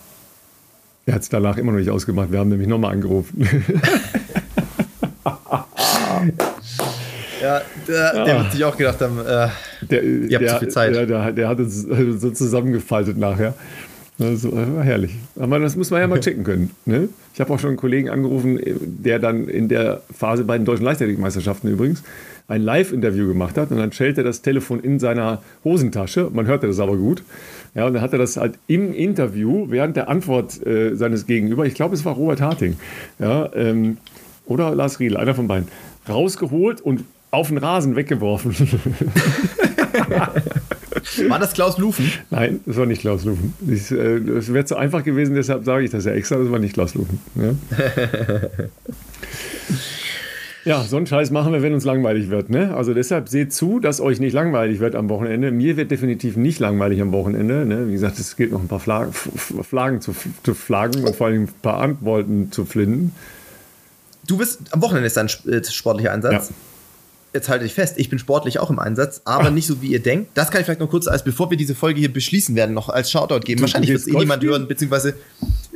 Er 1.06 1.14
hat 1.14 1.22
es 1.22 1.30
danach 1.30 1.56
immer 1.56 1.72
noch 1.72 1.80
nicht 1.80 1.90
ausgemacht. 1.90 2.30
Wir 2.30 2.38
haben 2.38 2.50
nämlich 2.50 2.68
nochmal 2.68 2.92
angerufen. 2.92 3.44
Ja, 7.44 7.60
der, 7.86 8.12
ja. 8.14 8.24
der 8.24 8.38
wird 8.38 8.52
sich 8.52 8.64
auch 8.64 8.76
gedacht 8.76 9.00
haben, 9.02 9.18
äh, 9.18 9.48
der, 9.82 10.02
ihr 10.02 10.38
habt 10.38 10.44
der, 10.44 10.48
zu 10.54 10.58
viel 10.60 10.68
Zeit. 10.68 10.94
Der, 10.94 11.04
der, 11.04 11.32
der 11.32 11.48
hat 11.48 11.58
uns 11.58 11.82
so 12.16 12.30
zusammengefaltet 12.30 13.18
nachher. 13.18 13.52
Das 14.16 14.50
war 14.50 14.82
herrlich. 14.82 15.14
Aber 15.38 15.58
das 15.58 15.76
muss 15.76 15.90
man 15.90 16.00
ja 16.00 16.06
mal 16.06 16.20
checken 16.20 16.44
können. 16.44 16.70
Ne? 16.86 17.08
Ich 17.34 17.40
habe 17.40 17.52
auch 17.52 17.58
schon 17.58 17.70
einen 17.70 17.76
Kollegen 17.76 18.08
angerufen, 18.08 18.60
der 18.64 19.18
dann 19.18 19.48
in 19.48 19.68
der 19.68 20.02
Phase 20.16 20.44
bei 20.44 20.56
den 20.56 20.64
deutschen 20.64 20.84
Leichtathletikmeisterschaften 20.84 21.70
übrigens 21.70 22.02
ein 22.46 22.62
Live-Interview 22.62 23.26
gemacht 23.26 23.56
hat 23.56 23.70
und 23.70 23.78
dann 23.78 23.90
stellte 23.92 24.20
er 24.20 24.24
das 24.24 24.42
Telefon 24.42 24.80
in 24.80 24.98
seiner 24.98 25.42
Hosentasche. 25.64 26.30
Man 26.32 26.46
hörte 26.46 26.66
das 26.66 26.78
aber 26.78 26.96
gut. 26.96 27.22
Ja, 27.74 27.86
und 27.86 27.94
dann 27.94 28.02
hat 28.02 28.12
er 28.12 28.18
das 28.18 28.36
halt 28.36 28.58
im 28.66 28.94
Interview 28.94 29.66
während 29.68 29.96
der 29.96 30.08
Antwort 30.08 30.64
äh, 30.64 30.94
seines 30.94 31.26
Gegenüber, 31.26 31.66
ich 31.66 31.74
glaube, 31.74 31.94
es 31.94 32.04
war 32.04 32.14
Robert 32.14 32.40
Harting, 32.40 32.76
ja, 33.18 33.50
ähm, 33.54 33.96
oder 34.46 34.74
Lars 34.74 35.00
Riedel, 35.00 35.16
einer 35.16 35.34
von 35.34 35.48
beiden, 35.48 35.68
rausgeholt 36.08 36.80
und 36.80 37.04
auf 37.34 37.48
den 37.48 37.58
Rasen 37.58 37.96
weggeworfen. 37.96 38.54
War 41.28 41.38
das 41.38 41.52
Klaus 41.52 41.78
Lufen? 41.78 42.10
Nein, 42.30 42.60
das 42.66 42.76
war 42.76 42.86
nicht 42.86 43.00
Klaus 43.00 43.24
Lufen. 43.24 43.54
Es 43.70 43.90
äh, 43.90 44.52
wäre 44.52 44.64
zu 44.64 44.76
einfach 44.76 45.04
gewesen, 45.04 45.34
deshalb 45.34 45.64
sage 45.64 45.84
ich 45.84 45.90
das 45.90 46.04
ja 46.04 46.12
extra, 46.12 46.36
das 46.36 46.50
war 46.50 46.58
nicht 46.58 46.74
Klaus 46.74 46.94
Lufen. 46.94 47.20
Ja? 47.34 47.54
ja, 50.78 50.82
so 50.82 50.96
einen 50.96 51.06
Scheiß 51.06 51.30
machen 51.30 51.52
wir, 51.52 51.62
wenn 51.62 51.74
uns 51.74 51.84
langweilig 51.84 52.30
wird. 52.30 52.50
Ne? 52.50 52.74
Also 52.74 52.94
deshalb 52.94 53.28
seht 53.28 53.52
zu, 53.52 53.80
dass 53.80 54.00
euch 54.00 54.20
nicht 54.20 54.32
langweilig 54.32 54.80
wird 54.80 54.94
am 54.94 55.08
Wochenende. 55.08 55.50
Mir 55.50 55.76
wird 55.76 55.90
definitiv 55.90 56.36
nicht 56.36 56.58
langweilig 56.58 57.00
am 57.00 57.12
Wochenende. 57.12 57.66
Ne? 57.66 57.88
Wie 57.88 57.92
gesagt, 57.92 58.18
es 58.18 58.36
gilt 58.36 58.52
noch 58.52 58.60
ein 58.60 58.68
paar 58.68 58.80
Flagen, 58.80 59.12
Flagen 59.12 60.00
zu, 60.00 60.14
zu 60.42 60.54
flaggen 60.54 61.04
und 61.04 61.16
vor 61.16 61.28
allem 61.28 61.44
ein 61.44 61.48
paar 61.62 61.80
Antworten 61.80 62.50
zu 62.50 62.64
flinden. 62.64 63.12
Du 64.26 64.38
bist 64.38 64.72
am 64.72 64.80
Wochenende 64.80 65.06
ist 65.06 65.16
dein 65.16 65.26
äh, 65.26 65.62
sportlicher 65.64 66.12
Einsatz. 66.12 66.48
Ja 66.48 66.54
jetzt 67.34 67.48
halte 67.48 67.64
ich 67.64 67.74
fest, 67.74 67.94
ich 67.98 68.08
bin 68.08 68.18
sportlich 68.18 68.60
auch 68.60 68.70
im 68.70 68.78
Einsatz, 68.78 69.20
aber 69.24 69.50
nicht 69.50 69.66
so, 69.66 69.82
wie 69.82 69.88
ihr 69.88 70.00
denkt. 70.00 70.30
Das 70.34 70.50
kann 70.50 70.60
ich 70.60 70.66
vielleicht 70.66 70.80
noch 70.80 70.88
kurz, 70.88 71.08
als 71.08 71.24
bevor 71.24 71.50
wir 71.50 71.56
diese 71.56 71.74
Folge 71.74 71.98
hier 71.98 72.12
beschließen 72.12 72.54
werden, 72.54 72.74
noch 72.74 72.88
als 72.88 73.10
Shoutout 73.10 73.40
geben. 73.40 73.58
Du, 73.58 73.62
Wahrscheinlich 73.62 73.90
wird 73.90 74.00
es 74.00 74.06
eh 74.06 74.16
niemand 74.16 74.42
hören, 74.44 74.68
beziehungsweise 74.68 75.10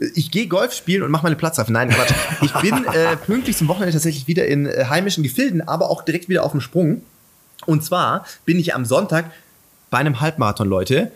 äh, 0.01 0.07
ich 0.15 0.31
gehe 0.31 0.47
Golf 0.47 0.73
spielen 0.73 1.03
und 1.03 1.11
mache 1.11 1.25
meine 1.25 1.37
Platz 1.37 1.59
auf. 1.59 1.69
Nein, 1.69 1.91
Quatsch. 1.91 2.13
Ich 2.43 2.53
bin 2.55 2.85
äh, 2.95 3.17
pünktlich 3.17 3.57
zum 3.57 3.69
Wochenende 3.69 3.93
tatsächlich 3.93 4.29
wieder 4.29 4.47
in 4.47 4.67
äh, 4.67 4.85
heimischen 4.89 5.25
Gefilden, 5.25 5.67
aber 5.67 5.91
auch 5.91 6.03
direkt 6.03 6.29
wieder 6.29 6.45
auf 6.45 6.53
dem 6.53 6.61
Sprung. 6.61 7.03
Und 7.67 7.85
zwar 7.85 8.25
bin 8.47 8.59
ich 8.59 8.75
am 8.75 8.85
Sonntag 8.85 9.31
bei 9.91 9.99
einem 9.99 10.21
Halbmarathon, 10.21 10.69
Leute 10.69 11.11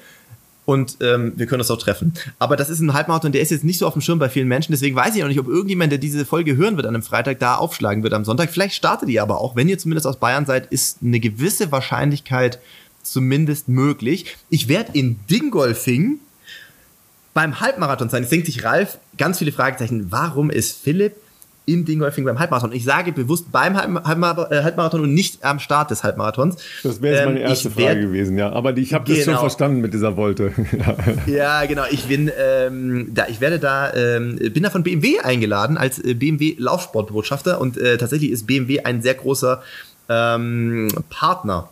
und 0.65 0.99
ähm, 1.01 1.33
wir 1.37 1.47
können 1.47 1.61
uns 1.61 1.71
auch 1.71 1.79
treffen. 1.79 2.15
Aber 2.39 2.57
das 2.57 2.71
ist 2.71 2.81
ein 2.81 2.93
Halbmarathon, 2.93 3.33
der 3.33 3.43
ist 3.43 3.51
jetzt 3.51 3.65
nicht 3.65 3.79
so 3.79 3.87
auf 3.87 3.95
dem 3.95 4.03
Schirm 4.03 4.19
bei 4.19 4.29
vielen 4.29 4.49
Menschen, 4.49 4.73
deswegen 4.73 4.95
weiß 4.95 5.15
ich 5.17 5.25
auch 5.25 5.29
nicht, 5.29 5.41
ob 5.41 5.49
irgendjemand, 5.49 5.93
der 5.93 5.99
diese 5.99 6.25
Folge 6.25 6.57
hören 6.57 6.77
wird 6.77 6.87
an 6.87 6.95
einem 6.95 7.03
Freitag, 7.03 7.41
da 7.41 7.57
aufschlagen 7.57 8.03
wird 8.03 8.15
am 8.15 8.25
Sonntag. 8.25 8.51
Vielleicht 8.51 8.75
startet 8.75 9.09
ihr 9.09 9.23
aber 9.23 9.41
auch, 9.41 9.57
wenn 9.57 9.69
ihr 9.69 9.79
zumindest 9.79 10.07
aus 10.07 10.19
Bayern 10.19 10.47
seid, 10.47 10.67
ist 10.73 10.99
eine 11.03 11.21
gewisse 11.21 11.73
Wahrscheinlichkeit 11.73 12.59
zumindest 13.03 13.69
möglich. 13.69 14.37
Ich 14.49 14.69
werde 14.69 14.93
in 14.93 15.19
Dingolfing 15.29 16.21
beim 17.35 17.61
Halbmarathon 17.61 18.09
sein. 18.09 18.23
Jetzt 18.23 18.33
denkt 18.33 18.47
sich 18.47 18.65
Ralf 18.65 18.99
ganz 19.19 19.39
viele 19.39 19.53
Fragezeichen. 19.53 20.13
Warum 20.13 20.51
ist 20.51 20.79
Philipp 20.79 21.17
in 21.65 21.85
Dingolfing 21.85 22.25
beim 22.25 22.39
Halbmarathon? 22.39 22.73
Ich 22.73 22.85
sage 22.85 23.13
bewusst 23.13 23.53
beim 23.53 23.75
äh, 23.75 24.01
Halbmarathon 24.05 25.01
und 25.01 25.15
nicht 25.15 25.45
am 25.45 25.59
Start 25.59 25.91
des 25.91 26.05
Halbmarathons. 26.05 26.57
Das 26.83 27.01
wäre 27.01 27.17
jetzt 27.17 27.25
meine 27.27 27.41
ähm, 27.41 27.47
erste 27.47 27.71
Frage 27.71 28.01
gewesen, 28.01 28.39
ja. 28.39 28.51
Aber 28.51 28.77
ich 28.77 28.95
habe 28.95 29.05
genau. 29.05 29.17
das 29.17 29.25
schon 29.25 29.33
genau. 29.33 29.41
verstanden 29.41 29.81
mit 29.81 29.95
dieser 29.95 30.17
Wolte. 30.17 30.53
ja, 31.27 31.65
genau. 31.67 31.85
Ich 31.91 32.05
bin 32.05 32.31
ähm, 32.39 33.09
da, 33.15 33.27
ich 33.29 33.41
werde 33.41 33.59
da, 33.59 33.93
ähm, 33.95 34.37
bin 34.37 34.63
da 34.63 34.71
von 34.71 34.83
BMW 34.83 35.21
eingeladen 35.21 35.77
als 35.77 35.99
äh, 35.99 36.15
BMW 36.15 36.55
Laufsportbotschafter 36.59 37.61
und 37.61 37.77
äh, 37.77 37.99
tatsächlich 37.99 38.31
ist 38.31 38.47
BMW 38.47 38.81
ein 38.81 39.03
sehr 39.03 39.15
großer 39.15 39.63
ähm, 40.09 40.89
Partner 41.11 41.69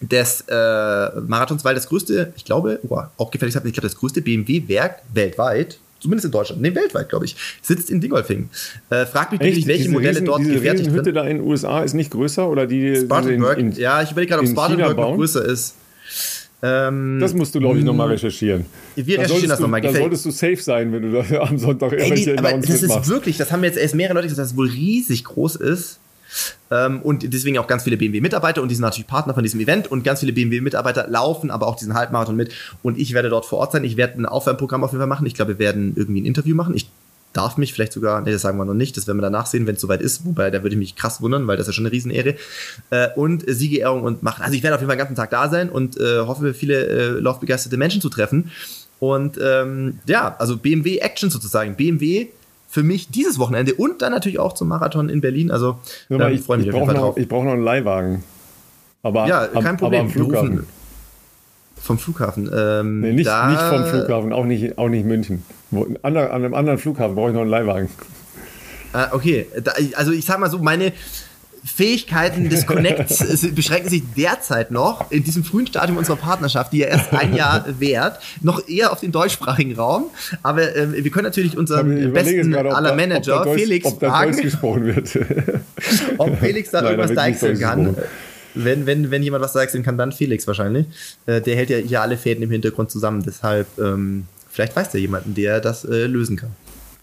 des 0.00 0.44
äh, 0.48 1.20
Marathons, 1.20 1.64
weil 1.64 1.74
das 1.74 1.88
größte, 1.88 2.32
ich 2.36 2.44
glaube, 2.44 2.80
oh, 2.88 3.00
auch 3.16 3.30
gefällig, 3.30 3.54
ich 3.54 3.62
glaube, 3.62 3.88
das 3.88 3.96
größte 3.96 4.22
BMW-Werk 4.22 5.02
weltweit, 5.12 5.78
zumindest 6.04 6.26
in 6.26 6.30
Deutschland, 6.30 6.62
nee, 6.62 6.74
weltweit, 6.74 7.08
glaube 7.08 7.24
ich, 7.24 7.34
sitzt 7.62 7.90
in 7.90 8.00
Dingolfing. 8.00 8.50
Äh, 8.90 9.06
frag 9.06 9.32
mich 9.32 9.40
wirklich, 9.40 9.66
welche 9.66 9.84
diese 9.84 9.92
Modelle 9.92 10.10
Riesen, 10.12 10.26
dort 10.26 10.40
diese 10.40 10.52
gefertigt 10.52 10.90
Hütte 10.90 11.12
da 11.12 11.24
in 11.24 11.38
den 11.38 11.46
USA 11.46 11.82
ist 11.82 11.94
nicht 11.94 12.10
größer 12.10 12.48
oder 12.48 12.66
die 12.66 12.96
Spartanburg, 12.96 13.58
in, 13.58 13.72
in, 13.72 13.78
ja, 13.78 14.02
ich 14.02 14.12
überlege 14.12 14.34
gerade, 14.34 14.46
ob 14.46 14.48
Spartanburg 14.48 14.96
noch 14.96 15.16
größer 15.16 15.44
ist. 15.44 15.74
Ähm, 16.62 17.18
das 17.20 17.34
musst 17.34 17.54
du, 17.54 17.60
glaube 17.60 17.78
ich, 17.78 17.84
nochmal 17.84 18.08
recherchieren. 18.08 18.64
Wir 18.94 19.16
da 19.16 19.22
recherchieren 19.22 19.50
das 19.50 19.60
nochmal. 19.60 19.80
Da 19.80 19.92
solltest 19.92 20.24
du 20.24 20.30
safe 20.30 20.56
sein, 20.56 20.92
wenn 20.92 21.02
du 21.02 21.12
da 21.12 21.40
am 21.40 21.58
Sonntag 21.58 21.92
Ey, 21.92 22.10
nee, 22.10 22.36
aber 22.36 22.52
das 22.52 22.82
ist 22.82 23.08
wirklich, 23.08 23.36
das 23.36 23.50
haben 23.50 23.62
wir 23.62 23.68
jetzt 23.68 23.78
erst 23.78 23.94
mehrere 23.94 24.14
Leute 24.14 24.28
gesagt, 24.28 24.40
dass 24.40 24.52
es 24.52 24.56
wohl 24.56 24.68
riesig 24.68 25.24
groß 25.24 25.56
ist. 25.56 26.00
Ähm, 26.70 27.02
und 27.02 27.32
deswegen 27.32 27.58
auch 27.58 27.66
ganz 27.66 27.84
viele 27.84 27.96
BMW-Mitarbeiter 27.96 28.62
und 28.62 28.68
die 28.68 28.74
sind 28.74 28.82
natürlich 28.82 29.06
Partner 29.06 29.34
von 29.34 29.42
diesem 29.42 29.60
Event 29.60 29.90
und 29.90 30.04
ganz 30.04 30.20
viele 30.20 30.32
BMW-Mitarbeiter 30.32 31.08
laufen 31.08 31.50
aber 31.50 31.66
auch 31.66 31.76
diesen 31.76 31.94
Halbmarathon 31.94 32.36
mit 32.36 32.52
und 32.82 32.98
ich 32.98 33.14
werde 33.14 33.30
dort 33.30 33.46
vor 33.46 33.58
Ort 33.60 33.72
sein. 33.72 33.84
Ich 33.84 33.96
werde 33.96 34.20
ein 34.20 34.26
Aufwärmprogramm 34.26 34.84
auf 34.84 34.90
jeden 34.90 35.00
Fall 35.00 35.08
machen. 35.08 35.26
Ich 35.26 35.34
glaube, 35.34 35.52
wir 35.52 35.58
werden 35.58 35.94
irgendwie 35.96 36.20
ein 36.20 36.26
Interview 36.26 36.54
machen. 36.54 36.74
Ich 36.74 36.90
darf 37.32 37.56
mich 37.56 37.72
vielleicht 37.72 37.92
sogar, 37.92 38.20
nee, 38.22 38.32
das 38.32 38.42
sagen 38.42 38.56
wir 38.58 38.64
noch 38.64 38.74
nicht, 38.74 38.96
das 38.96 39.06
werden 39.06 39.18
wir 39.18 39.22
danach 39.22 39.46
sehen, 39.46 39.66
wenn 39.66 39.74
es 39.74 39.80
soweit 39.80 40.00
ist, 40.00 40.24
wobei 40.24 40.50
da 40.50 40.62
würde 40.62 40.74
ich 40.74 40.78
mich 40.78 40.96
krass 40.96 41.20
wundern, 41.20 41.46
weil 41.46 41.56
das 41.56 41.66
ist 41.66 41.74
ja 41.74 41.74
schon 41.74 41.84
eine 41.84 41.92
Riesenehre. 41.92 42.36
Äh, 42.90 43.08
und 43.16 43.44
Siegerehrung 43.46 44.02
und 44.02 44.22
machen. 44.22 44.42
Also 44.42 44.54
ich 44.54 44.62
werde 44.62 44.76
auf 44.76 44.80
jeden 44.80 44.88
Fall 44.88 44.96
den 44.96 45.00
ganzen 45.00 45.16
Tag 45.16 45.30
da 45.30 45.48
sein 45.48 45.68
und 45.68 45.98
äh, 45.98 46.20
hoffe, 46.20 46.54
viele 46.54 46.86
äh, 46.86 47.08
laufbegeisterte 47.20 47.76
Menschen 47.76 48.00
zu 48.00 48.08
treffen. 48.08 48.50
Und 49.00 49.38
ähm, 49.42 49.98
ja, 50.06 50.36
also 50.38 50.56
BMW 50.56 50.98
Action 50.98 51.28
sozusagen. 51.28 51.74
BMW 51.74 52.28
für 52.74 52.82
mich 52.82 53.08
dieses 53.08 53.38
Wochenende 53.38 53.72
und 53.72 54.02
dann 54.02 54.10
natürlich 54.10 54.40
auch 54.40 54.52
zum 54.52 54.66
Marathon 54.66 55.08
in 55.08 55.20
Berlin. 55.20 55.52
Also 55.52 55.78
ja, 56.08 56.28
ich 56.28 56.40
freue 56.40 56.58
mich 56.58 56.66
ich 56.66 56.72
auf 56.72 56.80
jeden 56.80 56.86
Fall 56.86 56.96
noch, 56.96 57.02
drauf. 57.02 57.16
Ich 57.16 57.28
brauche 57.28 57.44
noch 57.44 57.52
einen 57.52 57.62
Leihwagen. 57.62 58.24
Aber, 59.04 59.28
ja, 59.28 59.46
kein 59.46 59.64
am, 59.64 59.76
Problem. 59.76 60.00
Aber 60.00 60.08
am 60.08 60.10
Flughafen. 60.10 60.66
Vom 61.80 61.98
Flughafen. 61.98 62.50
Ähm, 62.52 63.00
nee, 63.00 63.12
nicht, 63.12 63.30
nicht 63.30 63.60
vom 63.60 63.84
Flughafen, 63.84 64.32
auch 64.32 64.44
nicht, 64.44 64.76
auch 64.76 64.88
nicht 64.88 65.06
München. 65.06 65.44
Wo, 65.70 65.86
an, 66.02 66.16
einem 66.16 66.52
anderen 66.52 66.80
Flughafen 66.80 67.14
brauche 67.14 67.28
ich 67.28 67.34
noch 67.34 67.42
einen 67.42 67.50
Leihwagen. 67.50 67.88
Ah, 68.92 69.10
okay, 69.12 69.46
da, 69.62 69.70
also 69.94 70.10
ich 70.10 70.24
sag 70.24 70.40
mal 70.40 70.50
so, 70.50 70.58
meine, 70.58 70.92
Fähigkeiten 71.64 72.50
des 72.50 72.66
Connects 72.66 73.46
beschränken 73.54 73.88
sich 73.88 74.02
derzeit 74.16 74.70
noch 74.70 75.10
in 75.10 75.24
diesem 75.24 75.44
frühen 75.44 75.66
Stadium 75.66 75.96
unserer 75.96 76.16
Partnerschaft, 76.16 76.72
die 76.72 76.78
ja 76.78 76.88
erst 76.88 77.12
ein 77.12 77.34
Jahr 77.36 77.64
währt, 77.80 78.20
noch 78.42 78.68
eher 78.68 78.92
auf 78.92 79.00
den 79.00 79.12
deutschsprachigen 79.12 79.74
Raum. 79.74 80.10
Aber 80.42 80.76
äh, 80.76 81.02
wir 81.02 81.10
können 81.10 81.24
natürlich 81.24 81.56
unseren 81.56 82.12
besten 82.12 82.52
grade, 82.52 82.74
aller 82.74 82.94
Manager, 82.94 83.38
ob 83.38 83.44
Deutsch, 83.44 83.62
Felix, 83.62 83.86
ob 83.86 84.00
fragen, 84.00 84.32
Deutsch 84.32 84.42
gesprochen 84.42 84.84
wird. 84.84 85.18
ob 86.18 86.38
Felix 86.38 86.70
da 86.70 86.82
Nein, 86.82 86.92
irgendwas 86.92 87.14
deichseln 87.14 87.58
kann. 87.58 87.96
Wenn, 88.54 88.86
wenn, 88.86 89.10
wenn 89.10 89.22
jemand 89.22 89.42
was 89.42 89.52
deichseln 89.54 89.82
kann, 89.82 89.98
dann 89.98 90.12
Felix 90.12 90.46
wahrscheinlich. 90.46 90.86
Äh, 91.26 91.40
der 91.40 91.56
hält 91.56 91.70
ja 91.70 91.78
hier 91.78 92.02
alle 92.02 92.16
Fäden 92.16 92.44
im 92.44 92.50
Hintergrund 92.50 92.90
zusammen. 92.90 93.22
Deshalb, 93.26 93.66
ähm, 93.78 94.26
vielleicht 94.50 94.76
weiß 94.76 94.90
der 94.90 95.00
jemanden, 95.00 95.34
der 95.34 95.60
das 95.60 95.84
äh, 95.84 96.06
lösen 96.06 96.36
kann. 96.36 96.50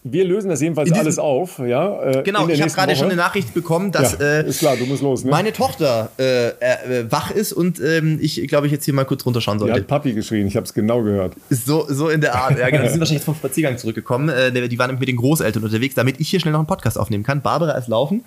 Wir 0.03 0.26
lösen 0.26 0.49
das 0.49 0.61
jedenfalls 0.61 0.91
alles 0.94 1.19
auf. 1.19 1.60
Ja, 1.60 2.02
äh, 2.02 2.23
genau, 2.23 2.48
ich 2.48 2.60
habe 2.60 2.72
gerade 2.72 2.95
schon 2.95 3.06
eine 3.06 3.15
Nachricht 3.15 3.53
bekommen, 3.53 3.91
dass 3.91 4.14
ja, 4.14 4.40
äh, 4.40 4.48
ist 4.48 4.60
klar, 4.60 4.76
du 4.76 4.88
musst 4.88 5.03
los, 5.03 5.23
ne? 5.23 5.30
meine 5.30 5.53
Tochter 5.53 6.10
äh, 6.18 6.48
äh, 6.48 7.11
wach 7.11 7.30
ist 7.30 7.53
und 7.53 7.80
ähm, 7.80 8.18
ich 8.19 8.48
glaube, 8.48 8.65
ich 8.65 8.73
jetzt 8.73 8.86
hier 8.86 8.95
mal 8.95 9.06
kurz 9.06 9.23
runterschauen 9.26 9.60
sollte. 9.60 9.76
Die 9.76 9.80
hat 9.82 9.88
Papi 9.88 10.14
geschrien, 10.14 10.48
ich 10.48 10.56
habe 10.56 10.65
es 10.65 10.73
genau 10.73 11.03
gehört. 11.03 11.34
So, 11.49 11.86
so 11.88 12.10
in 12.10 12.19
der 12.19 12.34
Art. 12.34 12.57
Ja, 12.57 12.69
genau. 12.69 12.84
Die 12.84 12.90
sind 12.90 12.99
wahrscheinlich 12.99 13.23
vom 13.23 13.36
Spaziergang 13.36 13.78
zurückgekommen. 13.78 14.30
Äh, 14.30 14.68
die 14.68 14.80
waren 14.80 14.98
mit 14.98 15.07
den 15.07 15.18
Großeltern 15.18 15.64
unterwegs, 15.64 15.94
damit 15.94 16.19
ich 16.19 16.30
hier 16.30 16.40
schnell 16.40 16.53
noch 16.53 16.60
einen 16.60 16.68
Podcast 16.68 16.98
aufnehmen 16.98 17.23
kann. 17.23 17.41
Barbara 17.41 17.73
ist 17.73 17.88
laufen 17.88 18.26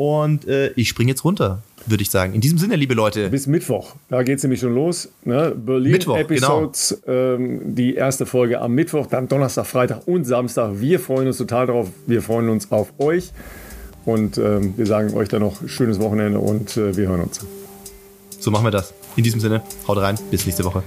und 0.00 0.48
äh, 0.48 0.68
ich 0.76 0.88
springe 0.88 1.10
jetzt 1.10 1.24
runter 1.24 1.62
würde 1.86 2.02
ich 2.02 2.10
sagen. 2.10 2.34
In 2.34 2.40
diesem 2.40 2.58
Sinne, 2.58 2.76
liebe 2.76 2.94
Leute. 2.94 3.30
Bis 3.30 3.46
Mittwoch. 3.46 3.94
Da 4.08 4.22
geht 4.22 4.38
es 4.38 4.42
nämlich 4.42 4.60
schon 4.60 4.74
los. 4.74 5.08
Ne? 5.24 5.54
Berlin 5.56 5.92
Mittwoch, 5.92 6.14
genau. 6.14 6.24
Episodes, 6.24 7.00
genau. 7.04 7.34
ähm, 7.34 7.74
die 7.74 7.94
erste 7.94 8.26
Folge 8.26 8.60
am 8.60 8.72
Mittwoch, 8.74 9.06
dann 9.06 9.28
Donnerstag, 9.28 9.66
Freitag 9.66 10.06
und 10.06 10.24
Samstag. 10.24 10.80
Wir 10.80 11.00
freuen 11.00 11.26
uns 11.26 11.38
total 11.38 11.66
drauf. 11.66 11.88
Wir 12.06 12.22
freuen 12.22 12.48
uns 12.48 12.70
auf 12.70 12.92
euch. 12.98 13.32
Und 14.04 14.38
ähm, 14.38 14.74
wir 14.76 14.86
sagen 14.86 15.14
euch 15.14 15.28
dann 15.28 15.42
noch 15.42 15.68
schönes 15.68 16.00
Wochenende 16.00 16.38
und 16.38 16.76
äh, 16.76 16.96
wir 16.96 17.08
hören 17.08 17.20
uns. 17.20 17.40
So 18.38 18.50
machen 18.50 18.64
wir 18.64 18.70
das. 18.70 18.94
In 19.16 19.24
diesem 19.24 19.40
Sinne, 19.40 19.62
haut 19.86 19.98
rein. 19.98 20.18
Bis 20.30 20.46
nächste 20.46 20.64
Woche. 20.64 20.82